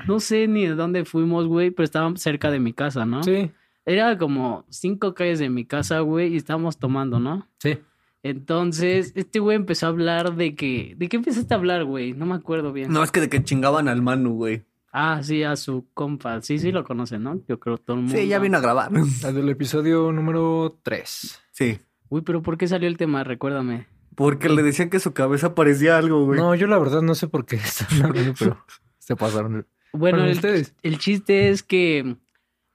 no 0.08 0.22
sé 0.22 0.48
ni 0.48 0.66
de 0.68 0.76
dónde 0.76 1.04
fuimos, 1.04 1.48
güey, 1.48 1.72
pero 1.72 1.84
estaban 1.84 2.16
cerca 2.16 2.50
de 2.52 2.60
mi 2.62 2.72
casa, 2.72 3.06
¿no? 3.06 3.24
Sí. 3.24 3.52
Era 3.86 4.18
como 4.18 4.66
cinco 4.70 5.14
calles 5.14 5.40
de 5.40 5.50
mi 5.50 5.66
casa, 5.66 6.00
güey, 6.00 6.34
y 6.34 6.38
estábamos 6.38 6.78
tomando, 6.78 7.20
¿no? 7.20 7.48
Sí. 7.60 7.78
Entonces, 8.24 9.12
este 9.16 9.40
güey 9.40 9.58
empezó 9.58 9.86
a 9.88 9.90
hablar 9.90 10.36
de 10.36 10.56
que... 10.56 10.96
¿De 10.98 11.10
qué 11.10 11.18
empezaste 11.18 11.54
a 11.54 11.58
hablar, 11.58 11.84
güey? 11.84 12.14
No 12.14 12.26
me 12.26 12.36
acuerdo 12.36 12.72
bien. 12.72 12.92
No, 12.92 13.04
es 13.04 13.12
que 13.12 13.20
de 13.20 13.30
que 13.30 13.44
chingaban 13.44 13.90
al 13.90 14.02
Manu, 14.02 14.36
güey. 14.36 14.64
Ah, 14.94 15.20
sí, 15.22 15.44
a 15.44 15.58
su 15.58 15.88
compa. 15.94 16.42
Sí, 16.42 16.58
sí 16.60 16.72
lo 16.72 16.86
conocen, 16.86 17.24
¿no? 17.24 17.42
Yo 17.50 17.60
creo 17.60 17.78
todo 17.78 17.98
el 17.98 18.04
mundo. 18.04 18.18
Sí, 18.18 18.28
ya 18.28 18.40
vino 18.40 18.58
a 18.58 18.62
grabar. 18.62 18.92
El 18.94 19.34
del 19.36 19.50
episodio 19.50 20.12
número 20.14 20.80
3. 20.84 21.42
Sí. 21.52 21.80
Uy, 22.08 22.22
pero 22.22 22.42
¿por 22.42 22.58
qué 22.58 22.68
salió 22.68 22.88
el 22.88 22.96
tema? 22.98 23.24
Recuérdame. 23.26 23.88
Porque 24.16 24.48
le 24.48 24.64
decían 24.64 24.90
que 24.90 25.00
su 25.00 25.14
cabeza 25.14 25.54
parecía 25.56 25.98
algo, 25.98 26.24
güey. 26.26 26.40
No, 26.40 26.56
yo 26.56 26.68
la 26.68 26.78
verdad 26.78 27.02
no 27.02 27.16
sé 27.16 27.28
por 27.28 27.46
qué 27.46 27.56
están 27.58 28.04
hablando, 28.04 28.34
pero 28.40 28.64
se 29.00 29.16
pasaron. 29.18 29.66
Bueno, 29.92 30.18
Bueno, 30.20 30.24
el, 30.26 30.34
ustedes. 30.38 30.74
el 30.84 30.98
chiste 31.00 31.50
es 31.50 31.64
que 31.64 32.16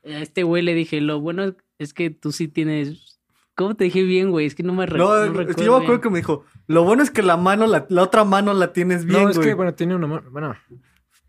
a 0.08 0.20
este 0.22 0.42
güey 0.42 0.62
le 0.62 0.74
dije, 0.74 1.00
lo 1.00 1.20
bueno 1.20 1.54
es 1.78 1.94
que 1.94 2.10
tú 2.10 2.32
sí 2.32 2.48
tienes... 2.48 3.20
¿Cómo 3.54 3.74
te 3.74 3.84
dije 3.84 4.02
bien, 4.04 4.30
güey? 4.30 4.46
Es 4.46 4.54
que 4.54 4.62
no 4.62 4.72
me 4.72 4.86
re- 4.86 4.98
No, 4.98 5.08
no 5.08 5.24
es 5.24 5.30
que 5.32 5.38
recuerdo 5.38 5.64
yo 5.64 5.70
me 5.72 5.76
acuerdo 5.78 5.88
bien. 5.94 6.00
que 6.02 6.10
me 6.10 6.18
dijo, 6.18 6.44
lo 6.68 6.84
bueno 6.84 7.02
es 7.02 7.10
que 7.10 7.22
la 7.22 7.36
mano, 7.36 7.66
la, 7.66 7.86
la 7.88 8.02
otra 8.04 8.22
mano 8.24 8.54
la 8.54 8.72
tienes 8.72 9.04
bien, 9.04 9.24
no, 9.24 9.28
es 9.30 9.36
güey. 9.36 9.48
que, 9.48 9.54
bueno, 9.54 9.74
tiene 9.74 9.96
una 9.96 10.06
mano. 10.06 10.30
Bueno, 10.30 10.54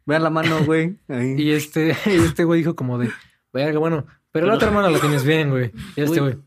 Vean 0.05 0.23
la 0.23 0.29
mano, 0.29 0.63
güey. 0.65 0.97
Ahí. 1.07 1.35
y 1.37 1.51
este, 1.51 1.95
y 2.05 2.09
este 2.15 2.43
güey 2.43 2.59
dijo 2.59 2.75
como 2.75 2.97
de, 2.99 3.09
verga, 3.53 3.79
bueno, 3.79 4.05
pero 4.31 4.45
la 4.47 4.53
otra 4.55 4.69
mano 4.71 4.89
la 4.89 4.99
tienes 4.99 5.23
bien, 5.23 5.49
güey. 5.49 5.71
Y 5.95 6.01
este 6.01 6.19
güey. 6.19 6.37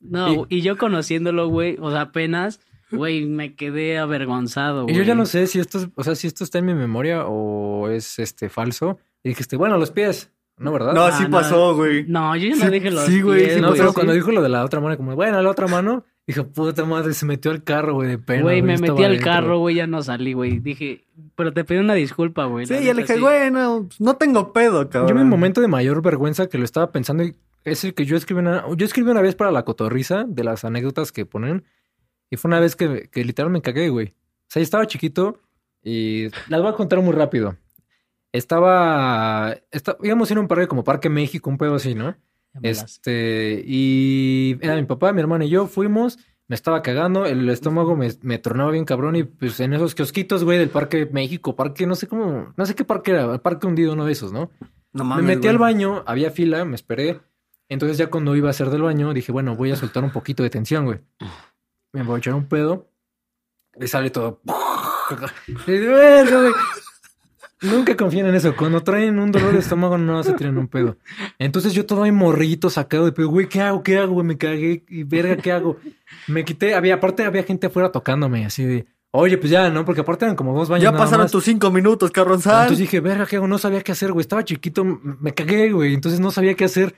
No, 0.00 0.46
y 0.48 0.60
yo 0.60 0.76
conociéndolo, 0.76 1.48
güey, 1.48 1.76
o 1.80 1.90
sea, 1.90 2.02
apenas, 2.02 2.60
güey, 2.92 3.24
me 3.26 3.54
quedé 3.54 3.98
avergonzado, 3.98 4.82
Y 4.82 4.84
güey. 4.84 4.96
yo 4.96 5.02
ya 5.02 5.14
no 5.14 5.26
sé 5.26 5.46
si 5.46 5.58
esto, 5.60 5.78
es- 5.78 5.88
o 5.94 6.04
sea, 6.04 6.14
si 6.14 6.26
esto 6.26 6.44
está 6.44 6.58
en 6.58 6.66
mi 6.66 6.74
memoria 6.74 7.24
o 7.26 7.88
es 7.88 8.18
este 8.18 8.48
falso. 8.48 8.98
Y 9.22 9.30
dijiste, 9.30 9.56
bueno, 9.56 9.78
los 9.78 9.90
pies, 9.90 10.30
¿no, 10.58 10.72
verdad? 10.72 10.92
No, 10.94 11.02
Ah, 11.04 11.12
sí 11.12 11.24
no. 11.24 11.30
pasó, 11.30 11.74
güey. 11.74 12.04
No, 12.06 12.34
yo 12.36 12.48
ya 12.48 12.56
no 12.56 12.64
Sí, 12.66 12.70
dije 12.70 12.90
los 12.90 13.04
sí, 13.06 13.20
güey, 13.22 13.50
sí 13.54 13.60
no, 13.60 13.72
pero 13.72 13.88
sí. 13.88 13.94
cuando 13.94 14.12
dijo 14.12 14.30
lo 14.32 14.42
de 14.42 14.48
la 14.48 14.64
otra 14.64 14.80
mano, 14.80 14.96
como, 14.96 15.14
bueno, 15.16 15.40
la 15.42 15.50
otra 15.50 15.66
mano, 15.66 16.04
dijo, 16.26 16.46
puta 16.46 16.84
madre, 16.84 17.12
se 17.14 17.26
metió 17.26 17.50
al 17.50 17.62
carro, 17.64 17.94
güey, 17.94 18.08
de 18.08 18.18
pena. 18.18 18.42
Güey, 18.42 18.62
me 18.62 18.78
metí 18.78 18.90
al 19.02 19.04
adentro. 19.12 19.24
carro, 19.24 19.58
güey, 19.58 19.76
ya 19.76 19.86
no 19.86 20.02
salí, 20.02 20.32
güey. 20.32 20.58
Dije, 20.60 21.04
pero 21.36 21.52
te 21.52 21.64
pedí 21.64 21.78
una 21.78 21.94
disculpa, 21.94 22.44
güey. 22.46 22.66
Sí, 22.66 22.74
ya 22.84 22.94
le 22.94 23.02
dije, 23.02 23.14
sí. 23.14 23.20
bueno, 23.20 23.88
no 23.98 24.16
tengo 24.16 24.52
pedo, 24.52 24.88
cabrón. 24.88 25.08
Yo 25.16 25.20
en 25.20 25.26
mi 25.26 25.30
momento 25.30 25.60
de 25.60 25.68
mayor 25.68 26.00
vergüenza 26.02 26.48
que 26.48 26.58
lo 26.58 26.64
estaba 26.64 26.90
pensando 26.92 27.24
y 27.24 27.34
es 27.64 27.82
el 27.84 27.94
que 27.94 28.04
yo 28.04 28.16
escribí 28.16 28.40
una, 28.40 28.64
yo 28.76 28.84
escribí 28.86 29.10
una 29.10 29.22
vez 29.22 29.34
para 29.34 29.50
la 29.50 29.64
cotorriza 29.64 30.24
de 30.28 30.44
las 30.44 30.64
anécdotas 30.64 31.12
que 31.12 31.24
ponen 31.26 31.64
y 32.30 32.36
fue 32.36 32.48
una 32.48 32.60
vez 32.60 32.76
que, 32.76 33.08
que 33.10 33.24
literal 33.24 33.50
me 33.50 33.62
cagué, 33.62 33.88
güey. 33.88 34.08
O 34.08 34.46
sea, 34.48 34.60
yo 34.60 34.64
estaba 34.64 34.86
chiquito 34.86 35.40
y 35.82 36.28
las 36.48 36.60
voy 36.60 36.70
a 36.70 36.74
contar 36.74 37.00
muy 37.00 37.12
rápido. 37.12 37.56
Estaba, 38.34 39.56
esta- 39.70 39.96
íbamos 40.02 40.28
a 40.28 40.34
ir 40.34 40.38
a 40.38 40.40
un 40.40 40.48
parque 40.48 40.66
como 40.66 40.82
Parque 40.82 41.08
México, 41.08 41.48
un 41.48 41.56
pedo 41.56 41.76
así, 41.76 41.94
¿no? 41.94 42.16
Me 42.60 42.68
Este, 42.70 43.62
y 43.64 44.58
era 44.60 44.74
mi 44.74 44.82
papá, 44.82 45.12
mi 45.12 45.20
hermano 45.20 45.44
y 45.44 45.50
yo 45.50 45.68
fuimos, 45.68 46.18
me 46.48 46.56
estaba 46.56 46.82
cagando, 46.82 47.26
el 47.26 47.48
estómago 47.48 47.94
me, 47.96 48.10
me 48.22 48.38
tornaba 48.38 48.72
bien 48.72 48.84
cabrón 48.84 49.14
y 49.14 49.22
pues 49.22 49.60
en 49.60 49.72
esos 49.72 49.94
kiosquitos, 49.94 50.42
güey, 50.42 50.58
del 50.58 50.68
Parque 50.68 51.06
México, 51.12 51.54
parque, 51.54 51.86
no 51.86 51.94
sé 51.94 52.08
cómo, 52.08 52.52
no 52.56 52.66
sé 52.66 52.74
qué 52.74 52.84
parque 52.84 53.12
era, 53.12 53.32
el 53.34 53.40
parque 53.40 53.68
hundido, 53.68 53.92
uno 53.92 54.04
de 54.04 54.12
esos, 54.12 54.32
¿no? 54.32 54.50
No 54.92 55.04
me 55.04 55.10
mames, 55.10 55.24
metí 55.26 55.38
güey. 55.42 55.50
al 55.50 55.58
baño, 55.58 56.02
había 56.06 56.30
fila, 56.32 56.64
me 56.64 56.74
esperé. 56.74 57.20
Entonces 57.68 57.98
ya 57.98 58.08
cuando 58.08 58.34
iba 58.36 58.48
a 58.48 58.50
hacer 58.50 58.68
del 58.68 58.82
baño, 58.82 59.14
dije, 59.14 59.30
bueno, 59.32 59.54
voy 59.56 59.70
a 59.70 59.76
soltar 59.76 60.02
un 60.04 60.10
poquito 60.12 60.42
de 60.42 60.50
tensión, 60.50 60.84
güey. 60.84 61.00
Me 61.92 62.02
voy 62.02 62.16
a 62.16 62.18
echar 62.18 62.34
un 62.34 62.46
pedo 62.48 62.88
y 63.80 63.86
sale 63.86 64.10
todo. 64.10 64.40
Y 65.66 65.70
de 65.72 65.88
verga, 65.88 66.40
güey. 66.40 66.52
Nunca 67.64 67.96
confíen 67.96 68.26
en 68.26 68.34
eso. 68.34 68.54
Cuando 68.56 68.82
traen 68.82 69.18
un 69.18 69.32
dolor 69.32 69.52
de 69.52 69.58
estómago, 69.58 69.98
no 69.98 70.22
se 70.22 70.32
tiran 70.34 70.58
un 70.58 70.68
pedo. 70.68 70.96
Entonces 71.38 71.72
yo 71.72 71.86
todo 71.86 72.02
ahí 72.02 72.12
morrito, 72.12 72.70
sacado 72.70 73.06
de 73.06 73.12
pedo. 73.12 73.28
Güey, 73.28 73.48
¿qué 73.48 73.60
hago? 73.62 73.82
¿Qué 73.82 73.98
hago? 73.98 74.14
güey? 74.14 74.26
Me 74.26 74.38
cagué. 74.38 74.84
Y 74.88 75.02
verga, 75.04 75.36
¿qué 75.36 75.52
hago? 75.52 75.78
Me 76.28 76.44
quité. 76.44 76.74
Había, 76.74 76.94
aparte 76.94 77.24
había 77.24 77.42
gente 77.42 77.66
afuera 77.66 77.90
tocándome, 77.90 78.44
así 78.44 78.64
de... 78.64 78.86
Oye, 79.16 79.38
pues 79.38 79.50
ya, 79.50 79.70
¿no? 79.70 79.84
Porque 79.84 80.00
aparte 80.00 80.24
eran 80.24 80.34
como 80.36 80.58
dos 80.58 80.68
baños 80.68 80.82
Ya 80.82 80.90
nada 80.90 81.04
pasaron 81.04 81.24
más. 81.26 81.30
tus 81.32 81.44
cinco 81.44 81.70
minutos, 81.70 82.10
carronzal. 82.10 82.62
Entonces 82.62 82.78
dije, 82.78 82.98
verga, 83.00 83.26
¿qué 83.26 83.36
hago? 83.36 83.46
No 83.46 83.58
sabía 83.58 83.80
qué 83.80 83.92
hacer, 83.92 84.10
güey. 84.12 84.22
Estaba 84.22 84.44
chiquito, 84.44 84.84
me 84.84 85.32
cagué, 85.32 85.70
güey. 85.70 85.94
Entonces 85.94 86.18
no 86.18 86.32
sabía 86.32 86.54
qué 86.54 86.64
hacer. 86.64 86.96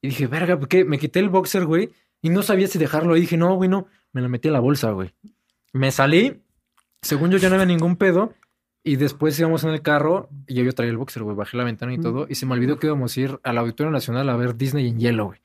Y 0.00 0.08
dije, 0.08 0.26
verga, 0.26 0.58
¿por 0.58 0.68
qué? 0.68 0.86
Me 0.86 0.98
quité 0.98 1.18
el 1.20 1.28
boxer, 1.28 1.66
güey. 1.66 1.90
Y 2.22 2.30
no 2.30 2.42
sabía 2.42 2.66
si 2.66 2.78
dejarlo. 2.78 3.14
Y 3.16 3.20
dije, 3.20 3.36
no, 3.36 3.54
güey, 3.56 3.68
no. 3.68 3.86
Me 4.12 4.22
lo 4.22 4.30
metí 4.30 4.48
a 4.48 4.52
la 4.52 4.60
bolsa, 4.60 4.90
güey. 4.92 5.12
Me 5.74 5.92
salí. 5.92 6.40
Según 7.02 7.30
yo 7.30 7.36
ya 7.36 7.48
no 7.50 7.56
había 7.56 7.66
ningún 7.66 7.96
pedo. 7.96 8.32
Y 8.82 8.96
después 8.96 9.38
íbamos 9.38 9.64
en 9.64 9.70
el 9.70 9.82
carro. 9.82 10.28
Y 10.46 10.54
yo, 10.54 10.62
yo 10.64 10.72
traía 10.72 10.90
el 10.90 10.96
boxer, 10.96 11.22
güey. 11.22 11.36
Bajé 11.36 11.56
la 11.56 11.64
ventana 11.64 11.92
y 11.92 11.98
todo. 11.98 12.26
Y 12.28 12.34
se 12.34 12.46
me 12.46 12.54
olvidó 12.54 12.78
que 12.78 12.86
íbamos 12.86 13.16
a 13.16 13.20
ir 13.20 13.40
al 13.42 13.58
Auditorio 13.58 13.90
Nacional 13.90 14.28
a 14.30 14.36
ver 14.36 14.56
Disney 14.56 14.88
en 14.88 14.98
hielo, 14.98 15.26
güey. 15.26 15.40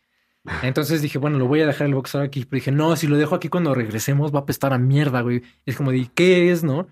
Entonces 0.63 1.01
dije, 1.01 1.17
bueno, 1.17 1.37
lo 1.39 1.47
voy 1.47 1.61
a 1.61 1.65
dejar 1.67 1.87
el 1.87 1.95
boxer 1.95 2.21
aquí. 2.21 2.45
Pero 2.45 2.57
dije, 2.57 2.71
no, 2.71 2.95
si 2.95 3.07
lo 3.07 3.17
dejo 3.17 3.35
aquí 3.35 3.49
cuando 3.49 3.73
regresemos 3.75 4.33
va 4.33 4.39
a 4.39 4.41
apestar 4.43 4.73
a 4.73 4.77
mierda, 4.77 5.21
güey. 5.21 5.41
Y 5.65 5.71
es 5.71 5.75
como 5.75 5.91
de, 5.91 6.09
¿qué 6.13 6.51
es, 6.51 6.63
no? 6.63 6.87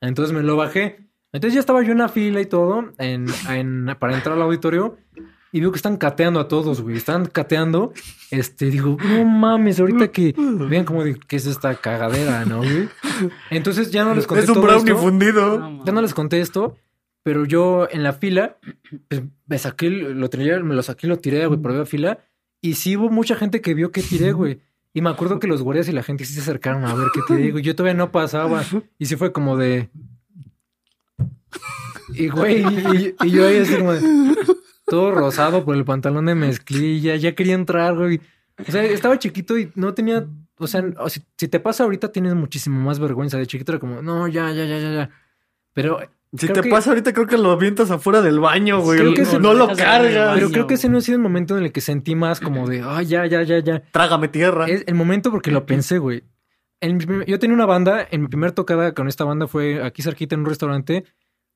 Entonces 0.00 0.34
me 0.34 0.42
lo 0.42 0.56
bajé. 0.56 0.98
Entonces 1.32 1.54
ya 1.54 1.60
estaba 1.60 1.82
yo 1.82 1.92
en 1.92 1.98
la 1.98 2.08
fila 2.08 2.40
y 2.40 2.46
todo 2.46 2.92
en, 2.98 3.26
en- 3.48 3.96
para 3.98 4.14
entrar 4.14 4.36
al 4.36 4.42
auditorio 4.42 4.96
y 5.54 5.60
veo 5.60 5.70
que 5.70 5.76
están 5.76 5.98
cateando 5.98 6.40
a 6.40 6.48
todos, 6.48 6.80
güey. 6.80 6.96
Están 6.96 7.26
cateando. 7.26 7.92
Este, 8.32 8.70
digo, 8.70 8.96
no 9.00 9.24
mames, 9.24 9.78
ahorita 9.78 10.08
que 10.10 10.34
vean 10.36 10.84
como 10.84 11.04
de 11.04 11.14
qué 11.14 11.36
es 11.36 11.46
esta 11.46 11.76
cagadera, 11.76 12.44
¿no, 12.44 12.58
güey? 12.58 12.88
Entonces 13.50 13.92
ya 13.92 14.04
no 14.04 14.16
les 14.16 14.26
conté 14.26 14.42
es 14.42 14.48
un 14.48 14.54
todo 14.56 14.64
brownie 14.64 14.90
esto. 14.90 15.00
fundido. 15.00 15.60
No, 15.60 15.84
Ya 15.84 15.92
no 15.92 16.02
les 16.02 16.12
conté 16.12 16.40
esto, 16.40 16.76
pero 17.22 17.44
yo 17.44 17.86
en 17.92 18.02
la 18.02 18.14
fila, 18.14 18.56
pues, 19.06 19.22
me 19.46 19.58
saqué, 19.58 19.90
lo 19.90 20.28
tiré, 20.28 20.60
me 20.64 20.74
lo 20.74 20.82
saqué 20.82 21.06
y 21.06 21.10
lo 21.10 21.20
tiré, 21.20 21.46
güey, 21.46 21.60
por 21.60 21.70
la 21.70 21.86
fila. 21.86 22.18
Y 22.60 22.74
sí 22.74 22.96
hubo 22.96 23.08
mucha 23.08 23.36
gente 23.36 23.60
que 23.60 23.74
vio 23.74 23.92
que 23.92 24.02
tiré, 24.02 24.32
güey. 24.32 24.58
Y 24.92 25.02
me 25.02 25.10
acuerdo 25.10 25.38
que 25.38 25.46
los 25.46 25.62
guardias 25.62 25.88
y 25.88 25.92
la 25.92 26.02
gente 26.02 26.24
sí 26.24 26.34
se 26.34 26.40
acercaron 26.40 26.84
a 26.84 26.96
ver 26.96 27.06
qué 27.14 27.20
tiré, 27.28 27.52
güey. 27.52 27.62
Yo 27.62 27.76
todavía 27.76 27.96
no 27.96 28.10
pasaba. 28.10 28.64
Y 28.98 29.06
sí 29.06 29.14
fue 29.14 29.30
como 29.32 29.56
de. 29.56 29.88
Y, 32.12 32.26
güey, 32.28 32.60
y, 32.60 33.14
y 33.22 33.30
yo 33.30 33.46
ahí 33.46 33.58
así 33.58 33.76
como 33.76 33.92
de. 33.92 34.00
Todo 34.86 35.12
rosado 35.12 35.64
por 35.64 35.76
el 35.76 35.84
pantalón 35.84 36.26
de 36.26 36.34
mezclilla. 36.34 37.16
Ya 37.16 37.34
quería 37.34 37.54
entrar, 37.54 37.94
güey. 37.96 38.20
O 38.66 38.70
sea, 38.70 38.84
estaba 38.84 39.18
chiquito 39.18 39.58
y 39.58 39.70
no 39.74 39.94
tenía. 39.94 40.26
O 40.58 40.66
sea, 40.66 40.84
si, 41.08 41.22
si 41.36 41.48
te 41.48 41.58
pasa 41.60 41.84
ahorita 41.84 42.12
tienes 42.12 42.34
muchísimo 42.34 42.80
más 42.80 42.98
vergüenza. 42.98 43.38
De 43.38 43.46
chiquito 43.46 43.72
era 43.72 43.78
como, 43.78 44.02
no, 44.02 44.28
ya, 44.28 44.50
ya, 44.52 44.64
ya, 44.64 44.78
ya, 44.78 44.92
ya. 44.92 45.10
Pero 45.72 45.98
Si 46.36 46.46
Creo 46.46 46.54
te 46.54 46.62
que- 46.62 46.70
pasa 46.70 46.90
ahorita, 46.90 47.12
creo 47.12 47.26
que 47.28 47.38
lo 47.38 47.52
avientas 47.52 47.90
afuera 47.92 48.20
del 48.20 48.40
baño, 48.40 48.80
güey. 48.80 48.98
Creo 48.98 49.14
que 49.14 49.22
ese- 49.22 49.38
no 49.38 49.54
lo 49.54 49.68
cargas. 49.68 50.14
baño. 50.14 50.34
Pero 50.34 50.50
creo 50.50 50.66
que 50.66 50.74
ese 50.74 50.88
no 50.88 50.98
ha 50.98 51.00
sido 51.00 51.16
el 51.16 51.22
momento 51.22 51.56
en 51.56 51.64
el 51.64 51.70
que 51.72 51.80
sentí 51.80 52.14
más 52.16 52.40
como 52.40 52.66
de, 52.68 52.82
ay, 52.84 53.06
ya, 53.06 53.24
ya, 53.26 53.42
ya, 53.44 53.60
ya. 53.60 53.82
Trágame 53.92 54.26
tierra. 54.28 54.66
Es 54.66 54.82
el 54.88 54.94
momento 54.96 55.30
porque 55.30 55.50
lo 55.52 55.64
pensé, 55.64 55.98
güey. 55.98 56.24
En 56.80 56.96
mi 56.96 57.04
yo 57.26 57.38
tenía 57.38 57.54
una 57.54 57.66
banda, 57.66 58.06
en 58.10 58.22
mi 58.22 58.26
primer 58.28 58.50
tocada 58.52 58.92
con 58.94 59.06
esta 59.08 59.24
banda 59.24 59.46
fue 59.46 59.82
aquí 59.82 60.02
cerquita 60.02 60.34
en 60.34 60.40
un 60.40 60.46
restaurante. 60.46 61.04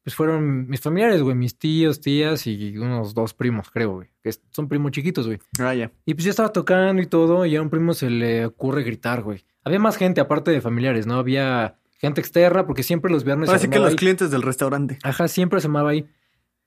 Pues 0.09 0.17
fueron 0.17 0.67
mis 0.71 0.81
familiares, 0.81 1.21
güey, 1.21 1.37
mis 1.37 1.59
tíos, 1.59 2.01
tías 2.01 2.47
y 2.47 2.79
unos 2.79 3.13
dos 3.13 3.35
primos, 3.35 3.69
creo, 3.71 3.93
güey. 3.93 4.09
Que 4.23 4.33
son 4.53 4.67
primos 4.67 4.91
chiquitos, 4.93 5.27
güey. 5.27 5.39
Ah, 5.61 5.75
ya. 5.75 5.93
Y 6.07 6.15
pues 6.15 6.25
yo 6.25 6.31
estaba 6.31 6.51
tocando 6.51 7.03
y 7.03 7.07
todo, 7.07 7.45
y 7.45 7.55
a 7.57 7.61
un 7.61 7.69
primo 7.69 7.93
se 7.93 8.09
le 8.09 8.47
ocurre 8.47 8.85
gritar, 8.85 9.21
güey. 9.23 9.45
Había 9.65 9.79
más 9.79 9.99
gente 9.99 10.23
aparte 10.23 10.51
de 10.51 10.63
familiares, 10.63 11.07
¿no? 11.07 11.17
Había 11.17 11.77
gente 11.99 12.23
externa, 12.23 12.67
porque 12.67 12.83
siempre 12.83 13.13
los 13.13 13.23
viernes. 13.23 13.51
sí 13.61 13.69
que 13.69 13.79
los 13.79 13.91
ahí. 13.91 13.97
clientes 13.97 14.31
del 14.31 14.41
restaurante. 14.41 14.99
Ajá, 15.03 15.29
siempre 15.29 15.61
se 15.61 15.67
armaba 15.67 15.91
ahí. 15.91 16.07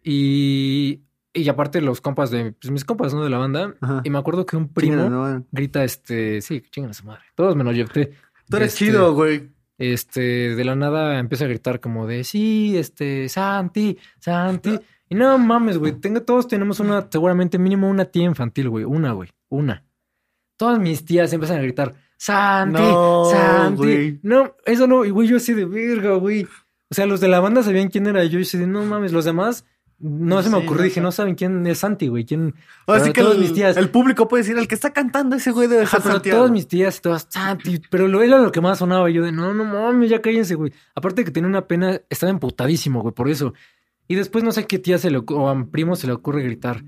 Y, 0.03 1.01
y 1.33 1.49
aparte 1.49 1.81
los 1.81 1.99
compas 1.99 2.29
de, 2.29 2.51
pues 2.51 2.69
mis 2.69 2.85
compas, 2.85 3.11
¿no? 3.15 3.23
De 3.23 3.31
la 3.31 3.39
banda. 3.39 3.73
Ajá. 3.81 4.01
Y 4.03 4.11
me 4.11 4.19
acuerdo 4.19 4.45
que 4.45 4.55
un 4.55 4.71
primo 4.71 5.09
no, 5.09 5.43
grita, 5.51 5.83
este, 5.83 6.41
sí, 6.41 6.61
chingan 6.69 6.91
a 6.91 6.93
su 6.93 7.05
madre. 7.05 7.23
Todos 7.33 7.55
menos 7.55 7.75
yo. 7.75 7.85
Este, 7.85 8.11
Tú 8.47 8.57
eres 8.57 8.73
este, 8.73 8.85
chido, 8.85 9.15
güey. 9.15 9.49
Este, 9.82 10.55
de 10.55 10.63
la 10.63 10.75
nada 10.75 11.17
empieza 11.17 11.45
a 11.45 11.47
gritar 11.47 11.79
como 11.79 12.05
de, 12.05 12.23
sí, 12.23 12.77
este, 12.77 13.27
Santi, 13.29 13.97
Santi. 14.19 14.79
Y 15.09 15.15
no 15.15 15.39
mames, 15.39 15.79
güey, 15.79 15.93
tengo, 15.93 16.21
todos 16.21 16.47
tenemos 16.47 16.79
una, 16.79 17.07
seguramente 17.09 17.57
mínimo 17.57 17.89
una 17.89 18.05
tía 18.05 18.25
infantil, 18.25 18.69
güey. 18.69 18.86
Una, 18.86 19.13
güey, 19.13 19.32
una. 19.49 19.84
Todas 20.55 20.77
mis 20.77 21.03
tías 21.03 21.34
empiezan 21.34 21.57
a 21.57 21.63
gritar, 21.63 21.95
Santi, 22.15 22.79
No, 22.79 23.25
Santi. 23.25 24.19
No, 24.21 24.55
eso 24.65 24.86
no, 24.86 25.03
y 25.03 25.09
güey, 25.09 25.27
yo 25.27 25.38
así 25.38 25.55
de 25.55 25.65
verga, 25.65 26.13
güey. 26.13 26.47
O 26.91 26.93
sea, 26.93 27.07
los 27.07 27.19
de 27.19 27.29
la 27.29 27.39
banda 27.39 27.63
sabían 27.63 27.89
quién 27.89 28.05
era 28.05 28.23
yo. 28.25 28.38
Y 28.38 28.43
así 28.43 28.59
de, 28.59 28.67
no 28.67 28.86
mames, 28.86 29.11
los 29.11 29.25
demás 29.25 29.65
no 30.01 30.41
se 30.43 30.49
me 30.49 30.57
Sí, 30.59 30.63
ocurrió. 30.65 30.83
Dije, 30.83 31.01
no 31.01 31.11
saben 31.11 31.35
quién 31.35 31.65
es 31.67 31.79
Santi, 31.79 32.07
güey. 32.07 32.25
¿Quién? 32.25 32.55
Ahora 32.87 33.01
sí 33.01 33.11
Pero 33.11 33.13
que 33.13 33.21
todas 33.21 33.35
el, 33.35 33.41
mis 33.41 33.53
tías. 33.53 33.77
el 33.77 33.89
público 33.89 34.27
puede 34.27 34.43
decir, 34.43 34.57
el 34.57 34.67
que 34.67 34.75
está 34.75 34.91
cantando 34.93 35.35
ese 35.35 35.51
güey 35.51 35.67
debe 35.67 35.83
Ajá, 35.83 35.91
ser 35.97 36.01
pero 36.03 36.13
Santiago. 36.15 36.37
todas 36.39 36.51
mis 36.51 36.67
tías 36.67 36.97
y 36.97 37.01
todas, 37.01 37.27
Santi, 37.29 37.81
pero 37.89 38.07
lo 38.07 38.21
era 38.21 38.37
lo 38.39 38.51
que 38.51 38.61
más 38.61 38.79
sonaba. 38.79 39.09
Y 39.09 39.13
yo 39.13 39.23
de, 39.23 39.31
no, 39.31 39.53
no 39.53 39.63
mames, 39.63 40.09
ya 40.09 40.21
cállense, 40.21 40.55
güey. 40.55 40.73
Aparte 40.95 41.23
que 41.23 41.31
tenía 41.31 41.47
una 41.49 41.67
pena, 41.67 41.99
estaba 42.09 42.29
emputadísimo, 42.29 43.01
güey, 43.01 43.13
por 43.13 43.29
eso. 43.29 43.53
Y 44.07 44.15
después 44.15 44.43
no 44.43 44.51
sé 44.51 44.65
qué 44.67 44.79
tía 44.79 44.97
se 44.97 45.09
le 45.11 45.19
o 45.25 45.47
a 45.49 45.55
mi 45.55 45.63
primo 45.65 45.95
se 45.95 46.07
le 46.07 46.13
ocurre 46.13 46.43
gritar, 46.43 46.83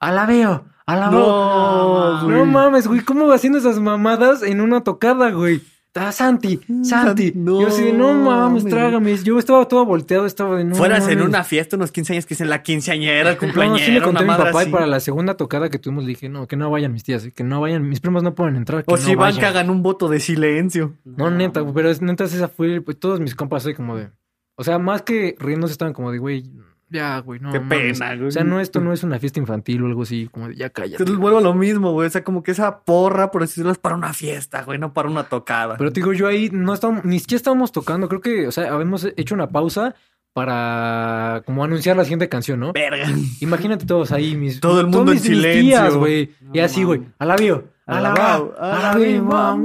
a 0.00 0.12
la 0.12 0.24
veo, 0.26 0.64
a 0.86 0.96
la 0.96 1.10
veo. 1.10 2.28
No, 2.28 2.46
mames, 2.46 2.86
güey, 2.86 3.00
¿cómo 3.00 3.30
haciendo 3.32 3.58
esas 3.58 3.78
mamadas 3.80 4.42
en 4.42 4.60
una 4.60 4.82
tocada, 4.82 5.30
güey? 5.30 5.60
Ah, 5.96 6.10
Santi, 6.10 6.60
Santi. 6.82 7.32
No 7.36 7.60
yo 7.60 7.68
así 7.68 7.84
de, 7.84 7.92
no 7.92 8.12
mames, 8.14 8.64
trágame. 8.64 9.16
Yo 9.18 9.38
estaba 9.38 9.68
todo 9.68 9.86
volteado, 9.86 10.26
estaba 10.26 10.56
de, 10.56 10.64
no 10.64 10.74
Fueras 10.74 11.06
en 11.08 11.22
una 11.22 11.44
fiesta, 11.44 11.76
unos 11.76 11.92
15 11.92 12.14
años, 12.14 12.26
que 12.26 12.34
dicen 12.34 12.50
la 12.50 12.62
quinceañera, 12.62 13.30
el 13.30 13.34
No, 13.36 13.40
cumpleañero, 13.40 13.84
sí 13.84 13.92
le 13.92 14.02
conté 14.02 14.24
a 14.24 14.26
mi 14.26 14.28
papá 14.28 14.64
y 14.64 14.70
para 14.70 14.86
la 14.88 14.98
segunda 14.98 15.36
tocada 15.36 15.70
que 15.70 15.78
tuvimos 15.78 16.02
le 16.02 16.10
dije, 16.10 16.28
no, 16.28 16.48
que 16.48 16.56
no 16.56 16.68
vayan 16.68 16.92
mis 16.92 17.04
tías, 17.04 17.24
eh, 17.24 17.32
que 17.32 17.44
no 17.44 17.60
vayan, 17.60 17.88
mis 17.88 18.00
primos 18.00 18.24
no 18.24 18.34
pueden 18.34 18.56
entrar. 18.56 18.84
Que 18.84 18.92
O 18.92 18.96
no 18.96 19.02
si 19.02 19.14
van, 19.14 19.36
que 19.36 19.46
hagan 19.46 19.70
un 19.70 19.82
voto 19.82 20.08
de 20.08 20.18
silencio. 20.18 20.94
No, 21.04 21.30
neta, 21.30 21.64
pero 21.72 21.88
es, 21.88 22.02
neta, 22.02 22.24
esa 22.24 22.48
fue, 22.48 22.80
pues 22.80 22.98
todos 22.98 23.20
mis 23.20 23.36
compas, 23.36 23.64
así 23.64 23.74
como 23.74 23.96
de. 23.96 24.10
O 24.56 24.64
sea, 24.64 24.80
más 24.80 25.02
que 25.02 25.36
riéndose 25.38 25.72
estaban 25.72 25.94
como 25.94 26.10
de, 26.10 26.18
güey, 26.18 26.44
ya, 26.90 27.18
güey, 27.20 27.40
no. 27.40 27.50
Qué 27.52 27.60
mames". 27.60 27.98
pena, 27.98 28.14
güey. 28.16 28.28
O 28.28 28.30
sea, 28.30 28.44
no, 28.44 28.60
esto 28.60 28.80
no 28.80 28.92
es 28.92 29.02
una 29.02 29.18
fiesta 29.18 29.40
infantil 29.40 29.82
o 29.82 29.86
algo 29.86 30.02
así, 30.02 30.28
como 30.30 30.48
de, 30.48 30.56
ya 30.56 30.70
cállate. 30.70 31.02
Entonces 31.02 31.16
vuelvo 31.16 31.38
a 31.38 31.42
lo 31.42 31.54
mismo, 31.54 31.92
güey. 31.92 32.06
O 32.06 32.10
sea, 32.10 32.22
como 32.24 32.42
que 32.42 32.52
esa 32.52 32.80
porra, 32.80 33.30
por 33.30 33.42
decirlo, 33.42 33.72
es 33.72 33.78
para 33.78 33.96
una 33.96 34.12
fiesta, 34.12 34.62
güey, 34.62 34.78
no 34.78 34.92
para 34.92 35.08
una 35.08 35.24
tocada. 35.24 35.76
Pero 35.76 35.92
te 35.92 36.00
digo, 36.00 36.12
yo 36.12 36.26
ahí 36.28 36.50
no 36.52 36.72
estábamos, 36.74 37.04
ni 37.04 37.18
siquiera 37.18 37.38
estábamos 37.38 37.72
tocando, 37.72 38.08
creo 38.08 38.20
que, 38.20 38.46
o 38.46 38.52
sea, 38.52 38.72
habíamos 38.72 39.06
hecho 39.16 39.34
una 39.34 39.48
pausa 39.50 39.94
para 40.32 41.42
como 41.46 41.64
anunciar 41.64 41.96
la 41.96 42.04
siguiente 42.04 42.28
canción, 42.28 42.60
¿no? 42.60 42.72
Verga. 42.72 43.06
Imagínate 43.40 43.86
todos 43.86 44.12
ahí, 44.12 44.36
mis. 44.36 44.60
Todo 44.60 44.80
el 44.80 44.86
mundo 44.88 45.12
en 45.12 45.18
mis- 45.18 45.28
mis 45.28 45.38
silencio. 45.38 45.98
güey. 45.98 46.34
No 46.40 46.50
y 46.52 46.58
así, 46.60 46.82
güey, 46.84 47.02
alabio, 47.18 47.68
alabao, 47.86 48.54
alabio. 48.58 49.22
No 49.22 49.56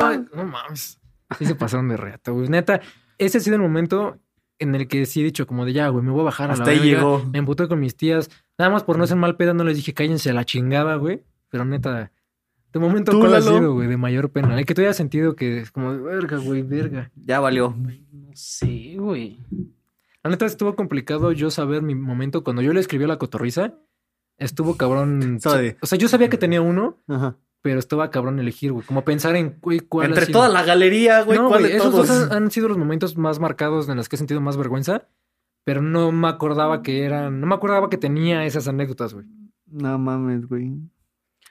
mames. 0.46 1.00
Sí 1.38 1.46
se 1.46 1.56
pasaron 1.56 1.90
de 1.90 1.98
reata, 1.98 2.32
güey. 2.32 2.48
Neta, 2.50 2.82
ese 3.18 3.38
ha 3.40 3.42
sido 3.42 3.56
el 3.56 3.62
momento 3.62 4.18
en 4.60 4.76
el 4.76 4.88
que 4.88 5.06
sí 5.06 5.22
he 5.22 5.24
dicho 5.24 5.48
como 5.48 5.66
de 5.66 5.74
ya, 5.74 5.88
güey, 5.90 6.04
me 6.04 6.12
voy 6.12 6.22
a 6.22 6.26
bajar 6.26 6.50
a 6.50 6.54
Hasta 6.54 6.66
la 6.66 6.72
ahí 6.72 6.80
verga. 6.80 6.96
llegó. 6.98 7.24
Me 7.32 7.40
emputé 7.40 7.68
con 7.68 7.80
mis 7.80 7.96
tías. 7.96 8.30
Nada 8.58 8.70
más 8.72 8.84
por 8.84 8.98
no 8.98 9.08
ser 9.08 9.18
mal 9.18 9.36
pedo, 9.38 9.54
no 9.54 9.64
les 9.64 9.78
dije 9.78 9.94
cállense 9.94 10.30
a 10.30 10.34
la 10.34 10.46
chingada, 10.46 10.96
güey. 10.96 11.24
Pero 11.50 11.66
neta, 11.66 12.12
de 12.72 12.80
momento, 12.80 13.12
¿Tú, 13.12 13.20
¿cuál 13.20 13.34
ha 13.36 13.42
sido, 13.42 13.74
güey? 13.74 13.88
De 13.88 13.98
mayor 13.98 14.30
pena. 14.30 14.58
El 14.60 14.66
que 14.66 14.76
tú 14.76 14.82
hayas 14.82 14.96
sentido 14.98 15.36
que 15.36 15.60
es 15.60 15.72
como 15.72 15.94
de 15.94 16.00
verga, 16.00 16.38
güey, 16.38 16.62
verga. 16.62 17.12
Ya 17.16 17.40
valió. 17.40 17.76
No 18.12 18.30
sé, 18.36 18.96
güey. 18.98 19.40
La 20.24 20.30
neta 20.30 20.46
estuvo 20.46 20.76
complicado 20.76 21.32
yo 21.32 21.50
saber 21.50 21.82
mi 21.82 21.96
momento. 21.96 22.44
Cuando 22.44 22.62
yo 22.62 22.74
le 22.74 22.80
escribí 22.82 23.06
a 23.06 23.08
la 23.08 23.18
cotorriza, 23.18 23.74
estuvo 24.38 24.78
cabrón. 24.78 25.40
O 25.82 25.86
sea, 25.88 25.98
yo 25.98 26.08
sabía 26.08 26.30
que 26.30 26.38
tenía 26.38 26.62
uno, 26.62 26.98
Ajá. 27.08 27.38
Pero 27.62 27.80
estaba 27.80 28.10
cabrón 28.12 28.40
elegir, 28.40 28.72
güey. 28.72 28.86
Como 28.86 29.04
pensar 29.04 29.36
en, 29.36 29.58
güey, 29.62 29.80
cuál 29.82 30.06
ha 30.06 30.10
Entre 30.10 30.26
sido? 30.28 30.40
toda 30.40 30.50
la 30.50 30.64
galería, 30.64 31.24
güey, 31.24 31.38
no, 31.38 31.48
¿cuál 31.50 31.62
güey, 31.62 31.72
de 31.72 31.78
esos 31.78 31.92
todos? 31.92 32.08
dos 32.08 32.32
han, 32.32 32.50
sido 32.52 32.68
los 32.70 32.78
momentos 32.78 33.18
más 33.18 33.40
marcados 33.40 33.90
en 33.90 33.98
los 33.98 34.08
que 34.10 34.16
he 34.16 34.18
sentido 34.18 34.42
más 34.42 34.58
vergüenza. 34.58 35.08
Pero 35.66 35.82
no 35.82 36.12
me 36.12 36.28
acordaba 36.30 36.82
que 36.82 37.04
eran. 37.04 37.40
No 37.42 37.46
me 37.48 37.54
acordaba 37.56 37.90
que 37.90 37.98
tenía 37.98 38.46
esas 38.46 38.68
anécdotas, 38.68 39.14
güey. 39.14 39.26
No 39.68 40.00
mames, 40.00 40.48
güey. 40.48 40.72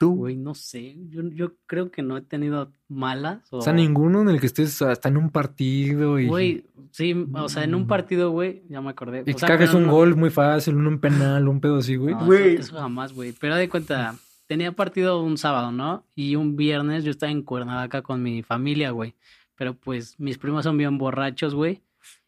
Tú. 0.00 0.14
Güey, 0.14 0.36
no 0.36 0.54
sé. 0.54 0.96
Yo, 1.08 1.22
yo 1.30 1.54
creo 1.66 1.90
que 1.90 2.02
no 2.02 2.16
he 2.16 2.22
tenido 2.22 2.72
malas. 2.88 3.52
O, 3.52 3.58
O 3.58 3.62
sea, 3.62 3.72
ninguno 3.72 4.22
en 4.22 4.28
el 4.30 4.40
que 4.40 4.46
estés 4.46 4.80
hasta 4.82 5.08
en 5.08 5.16
un 5.18 5.30
partido 5.30 6.18
y, 6.20 6.26
Güey, 6.28 6.64
sí, 6.92 7.26
o 7.34 7.48
sea, 7.48 7.64
en 7.64 7.74
un 7.74 7.86
partido, 7.88 8.30
güey, 8.30 8.62
ya 8.68 8.80
me 8.80 8.90
acordé. 8.90 9.24
y 9.26 9.32
O 9.34 9.38
sea, 9.38 9.58
pero 9.58 9.76
un 9.76 9.86
no- 9.86 9.92
gol 9.92 10.16
muy 10.16 10.30
fácil, 10.30 10.76
un, 10.76 10.86
un 10.86 11.00
penal, 11.00 11.46
un 11.48 11.60
pedo 11.60 11.76
así, 11.78 11.96
güey. 11.96 12.14
No, 12.14 12.24
Güey. 12.26 12.54
Eso, 12.54 12.62
eso 12.62 12.76
jamás, 12.76 13.12
güey. 13.12 13.32
Pero 13.38 13.56
de 13.56 13.68
cuenta, 13.68 14.14
tenía 14.48 14.72
partido 14.72 15.22
un 15.22 15.38
sábado, 15.38 15.70
¿no? 15.70 16.04
Y 16.16 16.34
un 16.34 16.56
viernes 16.56 17.04
yo 17.04 17.12
estaba 17.12 17.30
en 17.30 17.42
Cuernavaca 17.42 18.02
con 18.02 18.22
mi 18.22 18.42
familia, 18.42 18.90
güey. 18.90 19.14
Pero 19.54 19.74
pues 19.74 20.18
mis 20.18 20.38
primos 20.38 20.64
son 20.64 20.76
bien 20.76 20.98
borrachos, 20.98 21.54
güey. 21.54 21.82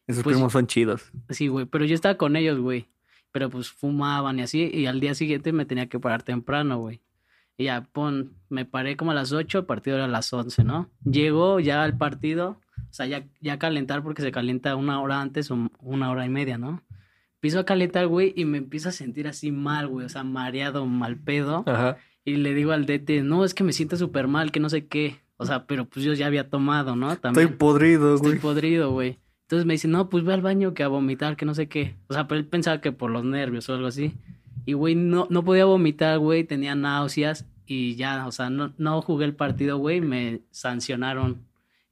Esos 0.07 0.23
Pues- 0.23 0.35
primos 0.35 0.53
son 0.53 0.67
chidos. 0.67 1.11
Sí, 1.29 1.47
güey. 1.49 1.65
Pero 1.65 1.83
yo 1.83 1.95
estaba 1.95 2.15
con 2.15 2.35
ellos, 2.37 2.59
güey. 2.59 2.87
Pero 3.33 3.49
pues 3.49 3.69
fumaban 3.69 4.39
y 4.39 4.43
así. 4.43 4.69
Y 4.73 4.85
al 4.85 4.99
día 4.99 5.15
siguiente 5.15 5.51
me 5.51 5.65
tenía 5.65 5.87
que 5.87 5.99
parar 5.99 6.23
temprano, 6.23 6.77
güey. 6.79 7.01
Y 7.57 7.65
ya, 7.65 7.81
pon, 7.91 8.33
me 8.49 8.65
paré 8.65 8.95
como 8.97 9.11
a 9.11 9.13
las 9.13 9.31
8, 9.33 9.59
el 9.59 9.65
partido 9.65 9.97
era 9.97 10.05
a 10.05 10.09
las 10.09 10.31
11, 10.33 10.63
¿no? 10.63 10.89
Llegó 11.03 11.59
ya 11.59 11.83
al 11.83 11.95
partido, 11.97 12.57
o 12.77 12.93
sea, 12.93 13.05
ya, 13.05 13.23
ya 13.39 13.59
calentar 13.59 14.01
porque 14.03 14.21
se 14.21 14.31
calienta 14.31 14.75
una 14.75 14.99
hora 15.01 15.21
antes 15.21 15.51
o 15.51 15.69
una 15.79 16.09
hora 16.11 16.25
y 16.25 16.29
media, 16.29 16.57
¿no? 16.57 16.81
Empiezo 17.35 17.59
a 17.59 17.65
calentar, 17.65 18.07
güey, 18.07 18.33
y 18.35 18.45
me 18.45 18.57
empiezo 18.57 18.89
a 18.89 18.91
sentir 18.91 19.27
así 19.27 19.51
mal, 19.51 19.87
güey, 19.87 20.05
o 20.05 20.09
sea, 20.09 20.23
mareado, 20.23 20.85
mal 20.85 21.17
pedo. 21.17 21.63
Ajá. 21.67 21.97
Y 22.23 22.35
le 22.35 22.53
digo 22.53 22.71
al 22.71 22.85
DT, 22.85 23.23
no, 23.23 23.43
es 23.43 23.53
que 23.53 23.63
me 23.63 23.73
siento 23.73 23.97
súper 23.97 24.27
mal, 24.27 24.51
que 24.51 24.59
no 24.59 24.69
sé 24.69 24.87
qué. 24.87 25.17
O 25.37 25.45
sea, 25.45 25.65
pero 25.65 25.85
pues 25.85 26.05
yo 26.05 26.13
ya 26.13 26.27
había 26.27 26.49
tomado, 26.49 26.95
¿no? 26.95 27.15
También. 27.17 27.45
Estoy 27.47 27.57
podrido, 27.57 28.15
Estoy 28.15 28.31
güey. 28.31 28.41
podrido, 28.41 28.91
güey. 28.91 29.17
Entonces 29.43 29.65
me 29.65 29.73
dice, 29.73 29.87
no, 29.87 30.07
pues 30.09 30.23
ve 30.23 30.33
al 30.33 30.41
baño 30.41 30.73
que 30.73 30.83
a 30.83 30.87
vomitar, 30.87 31.35
que 31.35 31.45
no 31.45 31.55
sé 31.55 31.67
qué. 31.67 31.95
O 32.07 32.13
sea, 32.13 32.27
pero 32.27 32.39
él 32.39 32.45
pensaba 32.45 32.79
que 32.79 32.91
por 32.91 33.09
los 33.11 33.25
nervios 33.25 33.67
o 33.69 33.73
algo 33.73 33.87
así. 33.87 34.13
Y, 34.65 34.73
güey, 34.73 34.95
no, 34.95 35.27
no 35.29 35.43
podía 35.43 35.65
vomitar, 35.65 36.19
güey, 36.19 36.43
tenía 36.43 36.75
náuseas 36.75 37.47
y 37.65 37.95
ya, 37.95 38.27
o 38.27 38.31
sea, 38.31 38.49
no, 38.49 38.73
no 38.77 39.01
jugué 39.01 39.25
el 39.25 39.35
partido, 39.35 39.77
güey, 39.77 40.01
me 40.01 40.41
sancionaron 40.51 41.41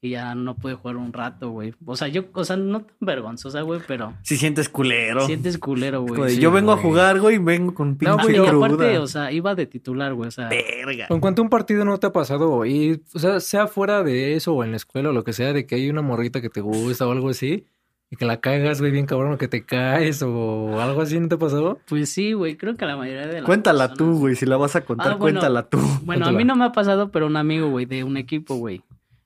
y 0.02 0.12
ya 0.12 0.34
no 0.34 0.56
pude 0.56 0.76
jugar 0.76 0.95
un 0.95 1.12
rato, 1.12 1.50
güey. 1.50 1.74
O 1.86 1.95
sea, 1.97 2.08
yo, 2.08 2.24
o 2.34 2.45
sea, 2.45 2.56
no 2.56 2.82
tan 2.82 2.95
vergonzosa, 3.02 3.62
güey, 3.62 3.82
pero 3.86 4.14
Si 4.22 4.38
sientes 4.38 4.70
culero. 4.70 5.26
sientes 5.26 5.58
culero, 5.58 6.04
güey. 6.04 6.36
sí, 6.36 6.41
yo 6.41 6.52
vengo 6.52 6.72
a 6.72 6.76
güey. 6.76 6.86
jugar, 6.88 7.20
güey, 7.20 7.36
y 7.36 7.39
vengo 7.39 7.74
con 7.74 7.95
pinche 7.97 8.14
güey, 8.24 8.36
y 8.38 8.39
cruda. 8.47 8.66
aparte, 8.68 8.97
o 9.00 9.08
sea, 9.08 9.32
iba 9.34 9.56
de 9.56 9.66
titular, 9.66 10.14
güey, 10.14 10.30
o 10.30 10.32
sea, 10.32 10.47
Verga. 10.50 11.08
En 11.10 11.20
cuanto 11.20 11.41
a 11.41 11.43
un 11.43 11.50
partido 11.50 11.84
no 11.84 11.97
te 11.97 12.08
ha 12.08 12.14
pasado, 12.14 12.66
y, 12.66 13.02
o 13.14 13.20
sea, 13.20 13.39
sea 13.41 13.68
fuera 13.68 14.02
de 14.04 14.36
eso 14.36 14.54
o 14.54 14.64
en 14.64 14.72
la 14.72 14.78
escuela 14.78 15.10
o 15.10 15.14
lo 15.14 15.24
que 15.26 15.34
sea, 15.34 15.52
de 15.52 15.66
que 15.66 15.76
hay 15.76 15.89
una 15.89 16.02
morrita 16.02 16.39
que 16.41 16.50
te 16.50 16.62
gusta 16.62 17.06
o 17.06 17.12
algo 17.12 17.30
así, 17.30 17.66
y 18.12 18.16
que 18.16 18.26
la 18.26 18.39
cagas, 18.39 18.80
güey, 18.80 18.91
bien 18.93 19.06
cabrón, 19.06 19.34
o 19.34 19.38
que 19.38 19.47
te 19.50 19.66
caes 19.66 20.24
o 20.24 20.80
algo 20.82 21.02
así, 21.02 21.20
¿no 21.20 21.28
te 21.28 21.36
ha 21.36 21.38
pasado? 21.38 21.78
pues 21.88 22.10
sí, 22.10 22.32
güey, 22.34 22.56
creo 22.56 22.76
que 22.76 22.86
la 22.86 22.95
mayoría 22.97 23.28
de 23.28 23.34
las 23.34 23.43
Cuéntala 23.43 23.89
personas- 23.89 24.14
tú, 24.14 24.20
güey. 24.20 24.36
Si 24.36 24.45
la 24.47 24.56
vas 24.58 24.76
a 24.76 24.82
contar, 24.82 25.08
Ah, 25.12 25.16
bueno. 25.16 25.39
cuéntala 25.41 25.68
tú. 25.70 25.78
Bueno, 26.06 26.26
a 26.26 26.32
mí 26.32 26.43
no 26.45 26.56
me 26.56 26.64
ha 26.66 26.72
pasado, 26.72 27.12
pero 27.12 27.28
un 27.28 27.36
amigo, 27.38 27.70
güey, 27.70 27.86
de 27.86 28.04
un 28.06 28.16
equipo, 28.18 28.56
güey. 28.56 28.82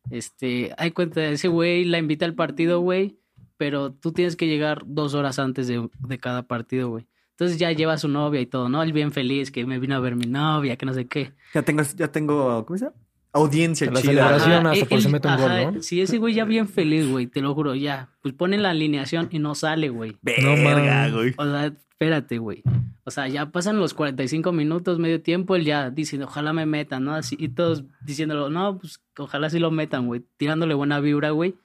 Este, 0.09 0.73
hay 0.77 0.91
cuenta, 0.91 1.23
ese 1.25 1.47
güey 1.47 1.85
la 1.85 1.97
invita 1.97 2.25
al 2.25 2.35
partido, 2.35 2.79
güey, 2.81 3.17
pero 3.57 3.93
tú 3.93 4.11
tienes 4.11 4.35
que 4.35 4.47
llegar 4.47 4.83
dos 4.85 5.13
horas 5.13 5.39
antes 5.39 5.67
de, 5.67 5.87
de 5.99 6.17
cada 6.19 6.43
partido, 6.47 6.89
güey. 6.89 7.07
Entonces 7.31 7.57
ya 7.57 7.71
lleva 7.71 7.93
a 7.93 7.97
su 7.97 8.07
novia 8.09 8.41
y 8.41 8.45
todo, 8.45 8.69
¿no? 8.69 8.83
Él 8.83 8.93
bien 8.93 9.11
feliz 9.11 9.49
que 9.51 9.65
me 9.65 9.79
vino 9.79 9.95
a 9.95 9.99
ver 9.99 10.15
mi 10.15 10.25
novia, 10.25 10.75
que 10.75 10.85
no 10.85 10.93
sé 10.93 11.07
qué. 11.07 11.33
Ya 11.53 11.63
tengo, 11.63 11.81
ya 11.95 12.11
tengo, 12.11 12.63
¿cómo 12.65 12.77
se 12.77 12.85
llama? 12.85 12.97
Audiencia 13.35 13.87
La 13.89 13.99
chida. 13.99 14.11
celebración. 14.11 14.67
hasta 14.67 14.85
por 14.85 14.99
si 15.01 15.07
él- 15.07 15.11
mete 15.11 15.27
un 15.27 15.37
gol, 15.37 15.73
¿no? 15.75 15.81
Sí, 15.81 16.01
ese 16.01 16.19
güey 16.19 16.35
ya 16.35 16.45
bien 16.45 16.67
feliz, 16.67 17.07
güey, 17.09 17.25
te 17.25 17.41
lo 17.41 17.55
juro, 17.55 17.73
ya. 17.73 18.11
Pues 18.21 18.35
pone 18.35 18.59
la 18.59 18.69
alineación 18.69 19.29
y 19.31 19.39
no 19.39 19.55
sale, 19.55 19.89
güey. 19.89 20.11
No 20.43 20.51
Verga, 20.55 21.09
güey. 21.09 21.33
O 21.37 21.43
sea, 21.45 21.73
espérate, 22.03 22.37
güey. 22.37 22.63
O 23.05 23.11
sea, 23.11 23.27
ya 23.27 23.47
pasan 23.51 23.79
los 23.79 23.93
45 23.93 24.51
minutos, 24.51 24.99
medio 24.99 25.21
tiempo, 25.21 25.55
él 25.55 25.65
ya 25.65 25.89
dice, 25.89 26.21
ojalá 26.23 26.53
me 26.53 26.65
metan, 26.65 27.03
¿no? 27.03 27.13
Así, 27.15 27.35
y 27.39 27.49
todos 27.49 27.83
diciéndolo, 28.01 28.49
no, 28.49 28.77
pues 28.79 29.01
ojalá 29.17 29.49
sí 29.49 29.59
lo 29.59 29.71
metan, 29.71 30.07
güey. 30.07 30.21
Tirándole 30.37 30.73
buena 30.73 30.99
vibra, 30.99 31.31
güey. 31.31 31.55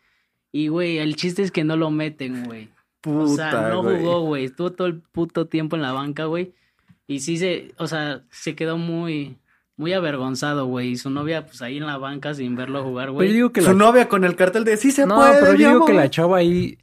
Y, 0.51 0.69
güey, 0.69 0.99
el 0.99 1.15
chiste 1.17 1.43
es 1.43 1.51
que 1.53 1.63
no 1.65 1.77
lo 1.77 1.91
meten, 1.91 2.45
güey. 2.45 2.69
Puta, 3.01 3.19
O 3.25 3.29
sea, 3.29 3.69
no 3.69 3.83
jugó, 3.83 4.21
güey. 4.23 4.45
Estuvo 4.47 4.73
todo 4.73 4.89
el 4.89 5.01
puto 5.01 5.47
tiempo 5.47 5.77
en 5.77 5.83
la 5.83 5.93
banca, 5.93 6.25
güey. 6.25 6.53
Y 7.07 7.21
sí 7.21 7.37
se, 7.39 7.73
o 7.79 7.87
sea, 7.87 8.25
se 8.31 8.55
quedó 8.57 8.77
muy, 8.77 9.37
muy 9.77 9.93
avergonzado, 9.93 10.67
güey. 10.67 10.89
Y 10.91 10.97
su 10.97 11.09
novia, 11.11 11.47
pues 11.47 11.63
ahí 11.63 11.77
en 11.77 11.87
la 11.87 11.99
banca 11.99 12.35
sin 12.35 12.57
verlo 12.57 12.83
jugar, 12.83 13.07
Pero 13.07 13.13
yo 13.13 13.17
güey. 13.19 13.33
digo 13.33 13.53
que 13.53 13.61
Su 13.63 13.69
la... 13.69 13.75
novia 13.75 14.09
con 14.09 14.25
el 14.25 14.35
cartel 14.35 14.65
de 14.65 14.77
sí 14.77 14.91
se 14.91 15.07
No, 15.07 15.17
puede. 15.17 15.39
pero 15.41 15.53
mi 15.53 15.59
yo 15.59 15.69
digo 15.69 15.85
que 15.87 15.93
amor". 15.93 16.05
la 16.05 16.11
chava 16.11 16.39
ahí... 16.39 16.79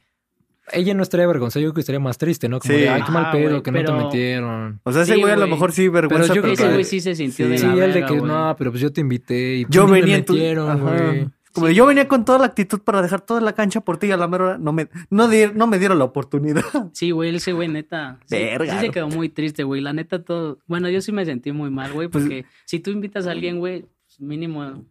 Ella 0.72 0.94
no 0.94 1.02
estaría 1.02 1.24
avergonzada, 1.24 1.62
yo 1.62 1.68
creo 1.68 1.74
que 1.74 1.80
estaría 1.80 2.00
más 2.00 2.18
triste, 2.18 2.48
¿no? 2.48 2.58
Como 2.58 2.74
Sí. 2.74 2.80
de, 2.80 2.88
ay, 2.88 3.02
qué 3.04 3.12
mal 3.12 3.30
pedo, 3.30 3.62
que 3.62 3.70
no 3.70 3.78
te 3.78 3.84
pero- 3.84 3.96
metieron. 4.04 4.80
O 4.82 4.92
sea, 4.92 5.02
ese 5.02 5.14
Sí, 5.14 5.20
güey 5.20 5.32
a 5.32 5.36
lo 5.36 5.46
mejor 5.46 5.72
sí 5.72 5.88
vergüenza. 5.88 6.34
yo 6.34 6.42
creo 6.42 6.54
Ese 6.54 6.64
que- 6.64 6.72
güey 6.72 6.84
sí 6.84 7.00
se 7.00 7.14
sintió 7.14 7.48
de 7.48 7.58
Sí, 7.58 7.66
Sí, 7.70 7.76
la 7.76 7.84
el 7.84 7.92
de 7.92 8.04
que 8.04 8.16
no, 8.16 8.54
pero 8.58 8.70
pues 8.72 8.80
yo 8.82 8.92
te 8.92 9.00
invité 9.00 9.56
y 9.58 9.66
Yo 9.68 9.86
me 9.86 10.00
venía 10.00 10.16
en 10.16 10.24
tu... 10.24 10.32
metieron, 10.32 10.80
güey. 10.80 11.28
Como 11.52 11.68
de, 11.68 11.74
yo 11.74 11.86
venía 11.86 12.06
con 12.06 12.26
toda 12.26 12.38
la 12.38 12.44
actitud 12.46 12.80
para 12.80 13.00
dejar 13.00 13.22
toda 13.22 13.40
la 13.40 13.54
cancha 13.54 13.80
por 13.80 13.96
ti 13.96 14.08
y 14.08 14.10
a 14.10 14.18
la 14.18 14.28
mera 14.28 14.44
hora 14.44 14.58
no 14.58 14.72
me, 14.74 14.88
no, 15.08 15.26
di- 15.26 15.50
no 15.54 15.66
me 15.66 15.78
dieron 15.78 15.98
la 15.98 16.04
oportunidad. 16.04 16.62
Sí, 16.92 17.12
güey, 17.12 17.34
ese 17.34 17.52
güey 17.54 17.68
neta. 17.68 18.18
Sí, 18.26 18.36
Verga, 18.36 18.78
sí 18.80 18.86
se 18.86 18.92
quedó 18.92 19.08
muy 19.08 19.30
triste, 19.30 19.62
güey. 19.64 19.80
La 19.80 19.94
neta 19.94 20.22
todo. 20.22 20.58
Bueno, 20.66 20.90
yo 20.90 21.00
sí 21.00 21.12
me 21.12 21.24
sentí 21.24 21.52
muy 21.52 21.70
mal, 21.70 21.92
güey, 21.94 22.08
Pues- 22.08 22.24
porque 22.24 22.44
si 22.66 22.80
tú 22.80 22.90
invitas 22.90 23.26
a 23.26 23.30
alguien, 23.30 23.58
güey, 23.58 23.82
pues, 24.04 24.20
mínimo 24.20 24.84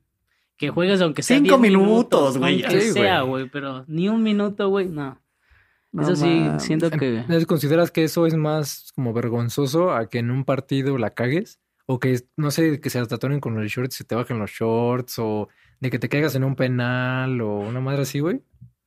que 0.58 0.70
juegues 0.70 1.02
aunque 1.02 1.22
sea 1.22 1.38
Cinco 1.38 1.58
10 1.58 1.60
minutos, 1.72 2.38
güey, 2.40 2.64
Aunque 2.64 2.82
sí, 2.82 2.94
sea, 2.94 3.22
güey, 3.22 3.48
pero 3.48 3.84
ni 3.88 4.10
un 4.10 4.24
minuto, 4.24 4.70
güey, 4.70 4.88
no. 4.88 5.20
No 5.96 6.02
Eso 6.04 6.16
sí, 6.18 6.46
siento 6.60 6.90
que. 6.92 7.20
Entonces, 7.20 7.46
¿consideras 7.46 7.90
que 7.90 8.04
eso 8.04 8.26
es 8.28 8.36
más 8.36 8.92
como 8.96 9.14
vergonzoso 9.14 9.92
a 9.94 10.10
que 10.10 10.20
en 10.20 10.30
un 10.30 10.44
partido 10.44 10.98
la 10.98 11.12
cagues? 11.12 11.60
O 11.86 12.00
que, 12.00 12.20
no 12.36 12.52
sé, 12.52 12.82
que 12.82 12.90
se 12.90 13.06
tatuaren 13.06 13.40
con 13.40 13.58
el 13.60 13.68
short 13.68 13.92
y 13.94 13.96
se 13.96 14.04
te 14.04 14.16
bajen 14.16 14.40
los 14.40 14.52
shorts, 14.52 15.20
o 15.20 15.48
de 15.80 15.90
que 15.90 16.00
te 16.00 16.10
caigas 16.10 16.36
en 16.36 16.44
un 16.44 16.56
penal, 16.56 17.40
o 17.42 17.60
una 17.60 17.80
madre 17.80 18.02
así, 18.02 18.20
güey. 18.20 18.42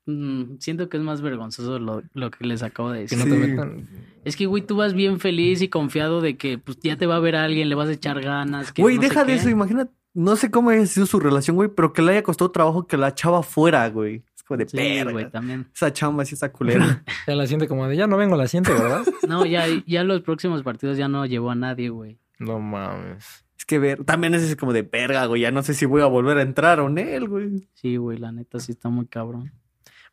mm, 0.06 0.58
siento 0.58 0.88
que 0.88 0.96
es 0.96 1.02
más 1.02 1.20
vergonzoso 1.22 1.78
lo, 1.78 2.02
lo 2.14 2.30
que 2.30 2.44
les 2.46 2.62
acabo 2.62 2.90
de 2.90 3.06
Que 3.06 3.16
decir. 3.16 3.18
no 3.18 3.24
Sí. 3.24 3.30
te 3.30 3.46
metan. 3.46 3.88
Es 4.24 4.36
que, 4.36 4.46
güey, 4.46 4.62
tú 4.66 4.76
vas 4.76 4.92
bien 4.94 5.20
feliz 5.20 5.62
y 5.62 5.68
confiado 5.68 6.20
de 6.20 6.36
que 6.36 6.58
pues 6.58 6.78
ya 6.82 6.96
te 6.96 7.06
va 7.06 7.16
a 7.16 7.20
ver 7.20 7.36
alguien, 7.36 7.68
le 7.70 7.74
vas 7.74 7.88
a 7.88 7.92
echar 7.92 8.20
ganas. 8.20 8.72
que 8.72 8.82
Güey, 8.82 8.96
no 8.96 9.02
deja 9.02 9.20
de 9.24 9.32
qué. 9.32 9.38
eso, 9.38 9.48
imagina, 9.48 9.88
no 10.14 10.36
sé 10.36 10.50
cómo 10.50 10.70
haya 10.70 10.84
sido 10.86 11.06
su 11.06 11.20
relación, 11.20 11.56
güey, 11.56 11.68
pero 11.68 11.92
que 11.92 12.02
le 12.02 12.12
haya 12.12 12.22
costado 12.22 12.50
trabajo 12.50 12.86
que 12.86 12.96
la 12.96 13.14
chava 13.14 13.42
fuera, 13.42 13.88
güey. 13.88 14.24
De 14.56 14.68
Sí, 14.68 14.76
perra. 14.76 15.12
güey, 15.12 15.30
también. 15.30 15.66
Esa 15.74 15.92
chamba 15.92 16.24
sí 16.24 16.34
está 16.34 16.50
culera. 16.52 17.04
Ya 17.26 17.34
la 17.34 17.46
siente 17.46 17.68
como 17.68 17.86
de, 17.88 17.96
ya 17.96 18.06
no 18.06 18.16
vengo, 18.16 18.36
la 18.36 18.48
siente, 18.48 18.72
¿verdad? 18.72 19.02
No, 19.28 19.44
ya, 19.44 19.66
ya 19.86 20.04
los 20.04 20.22
próximos 20.22 20.62
partidos 20.62 20.96
ya 20.96 21.08
no 21.08 21.26
llevó 21.26 21.50
a 21.50 21.54
nadie, 21.54 21.88
güey. 21.90 22.18
no 22.38 22.58
mames. 22.60 23.44
es 23.58 23.64
que 23.66 23.78
ver, 23.78 24.04
también 24.04 24.34
es 24.34 24.56
como 24.56 24.72
de 24.72 24.84
perga, 24.84 25.26
güey. 25.26 25.42
Ya 25.42 25.50
no 25.50 25.62
sé 25.62 25.74
si 25.74 25.84
voy 25.86 26.02
a 26.02 26.06
volver 26.06 26.38
a 26.38 26.42
entrar 26.42 26.80
o 26.80 26.88
en 26.88 26.98
él, 26.98 27.28
güey. 27.28 27.68
Sí, 27.74 27.96
güey, 27.96 28.18
la 28.18 28.32
neta 28.32 28.58
sí 28.60 28.72
está 28.72 28.88
muy 28.88 29.06
cabrón. 29.06 29.52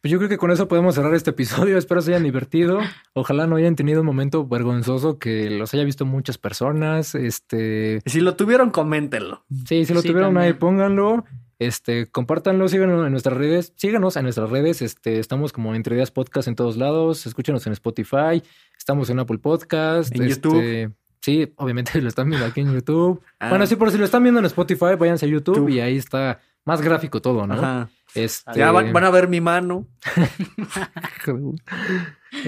Pues 0.01 0.11
yo 0.11 0.19
creo 0.19 0.29
que 0.29 0.37
con 0.37 0.51
eso 0.51 0.67
podemos 0.67 0.93
cerrar 0.93 1.15
este 1.15 1.31
episodio. 1.31 1.79
Espero 1.79 1.99
se 1.99 2.11
hayan 2.11 2.21
divertido. 2.23 2.79
Ojalá 3.13 3.47
no 3.47 3.55
hayan 3.55 3.75
tenido 3.75 4.01
un 4.01 4.05
momento 4.05 4.45
vergonzoso 4.45 5.17
que 5.17 5.49
los 5.49 5.73
haya 5.73 5.83
visto 5.83 6.05
muchas 6.05 6.37
personas. 6.37 7.15
Este, 7.15 8.01
Si 8.05 8.19
lo 8.21 8.35
tuvieron, 8.35 8.69
coméntenlo. 8.69 9.45
sí, 9.65 9.83
si 9.85 9.95
lo 9.95 10.01
Sí, 10.01 10.09
tuvieron 10.09 10.37
ahí, 10.37 10.53
pónganlo. 10.53 11.25
Este, 11.57 12.07
compártanlo, 12.07 12.67
síganos 12.67 13.05
en 13.05 13.11
nuestras 13.11 13.37
redes, 13.37 13.73
síganos 13.77 14.17
en 14.17 14.23
nuestras 14.23 14.49
redes. 14.49 14.81
Este, 14.81 15.19
estamos 15.19 15.53
como 15.53 15.73
Entre 15.73 15.95
Ideas 15.95 16.11
Podcast 16.11 16.47
en 16.47 16.55
todos 16.55 16.77
lados. 16.77 17.25
Escúchenos 17.25 17.65
en 17.67 17.73
Spotify, 17.73 18.43
estamos 18.77 19.09
en 19.09 19.19
Apple 19.19 19.37
Podcast, 19.37 20.13
En 20.13 20.23
este, 20.23 20.49
YouTube. 20.49 20.95
Sí, 21.21 21.53
obviamente 21.55 21.99
lo 22.01 22.07
están 22.09 22.29
viendo 22.29 22.45
aquí 22.45 22.61
en 22.61 22.73
YouTube. 22.73 23.21
Ah. 23.39 23.49
Bueno, 23.49 23.65
sí, 23.65 23.75
por 23.75 23.91
si 23.91 23.97
lo 23.97 24.05
están 24.05 24.23
viendo 24.23 24.39
en 24.39 24.45
Spotify, 24.45 24.95
váyanse 24.99 25.25
a 25.25 25.29
YouTube 25.29 25.55
Tú. 25.55 25.69
y 25.69 25.79
ahí 25.79 25.97
está 25.97 26.39
más 26.65 26.81
gráfico 26.81 27.21
todo, 27.21 27.47
¿no? 27.47 27.53
Ajá. 27.53 27.89
Este, 28.13 28.59
Ya 28.59 28.71
van, 28.71 28.93
van 28.93 29.03
a 29.03 29.09
ver 29.09 29.27
mi 29.27 29.41
mano. 29.41 29.87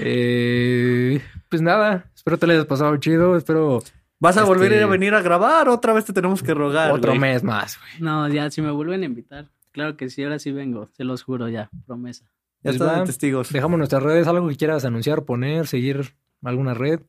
Eh, 0.00 1.22
pues 1.48 1.62
nada, 1.62 2.10
espero 2.14 2.38
te 2.38 2.46
lo 2.46 2.52
hayas 2.52 2.66
pasado 2.66 2.94
chido. 2.98 3.38
Espero 3.38 3.82
¿Vas 4.20 4.36
a 4.36 4.44
volver 4.44 4.72
Este- 4.72 4.84
a 4.84 4.86
venir 4.88 5.14
a 5.14 5.22
grabar? 5.22 5.68
Otra 5.68 5.92
vez 5.92 6.04
te 6.04 6.12
tenemos 6.12 6.42
que 6.42 6.54
rogar. 6.54 6.90
otro 6.92 7.12
güey. 7.12 7.20
mes 7.20 7.44
más, 7.44 7.78
güey. 7.78 8.00
No, 8.02 8.28
ya, 8.28 8.50
si 8.50 8.60
me 8.62 8.70
vuelven 8.70 9.02
a 9.02 9.06
invitar. 9.06 9.48
Claro 9.72 9.96
que 9.96 10.10
sí, 10.10 10.24
ahora 10.24 10.38
sí 10.38 10.50
vengo, 10.50 10.88
se 10.96 11.04
los 11.04 11.22
juro 11.22 11.48
ya, 11.48 11.70
promesa. 11.86 12.24
Ya 12.64 12.70
Pues 12.72 12.80
están 12.80 13.04
testigos. 13.04 13.52
Dejamos 13.52 13.78
nuestras 13.78 14.02
redes, 14.02 14.26
algo 14.26 14.48
que 14.48 14.56
quieras 14.56 14.84
anunciar, 14.84 15.24
poner, 15.24 15.68
seguir 15.68 16.14
alguna 16.42 16.74
red. 16.74 17.00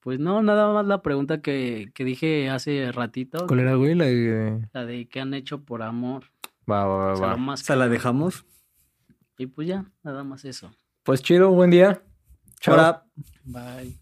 Pues 0.00 0.18
no, 0.18 0.40
nada 0.40 0.72
más 0.72 0.86
la 0.86 1.02
pregunta 1.02 1.42
que, 1.42 1.90
que 1.92 2.04
dije 2.04 2.48
hace 2.48 2.90
ratito, 2.92 3.46
¿Cuál 3.46 3.60
era, 3.60 3.74
güey? 3.74 3.94
La 3.94 4.04
de... 4.06 4.66
la 4.72 4.86
de 4.86 5.08
qué 5.08 5.20
han 5.20 5.34
hecho 5.34 5.62
por 5.64 5.82
amor. 5.82 6.24
Va, 6.70 6.86
va, 6.86 6.96
va, 6.96 7.12
O 7.12 7.16
sea, 7.16 7.26
va. 7.26 7.32
lo 7.32 7.38
más 7.38 7.60
¿Se 7.60 7.76
la 7.76 7.88
dejamos? 7.88 8.46
Y 9.36 9.46
pues 9.46 9.68
ya, 9.68 9.84
nada 10.02 10.24
más 10.24 10.44
eso. 10.46 10.70
Pues 11.02 11.22
chido, 11.22 11.50
buen 11.50 11.70
día. 11.70 12.00
Chao. 12.60 13.02
Bye. 13.44 13.98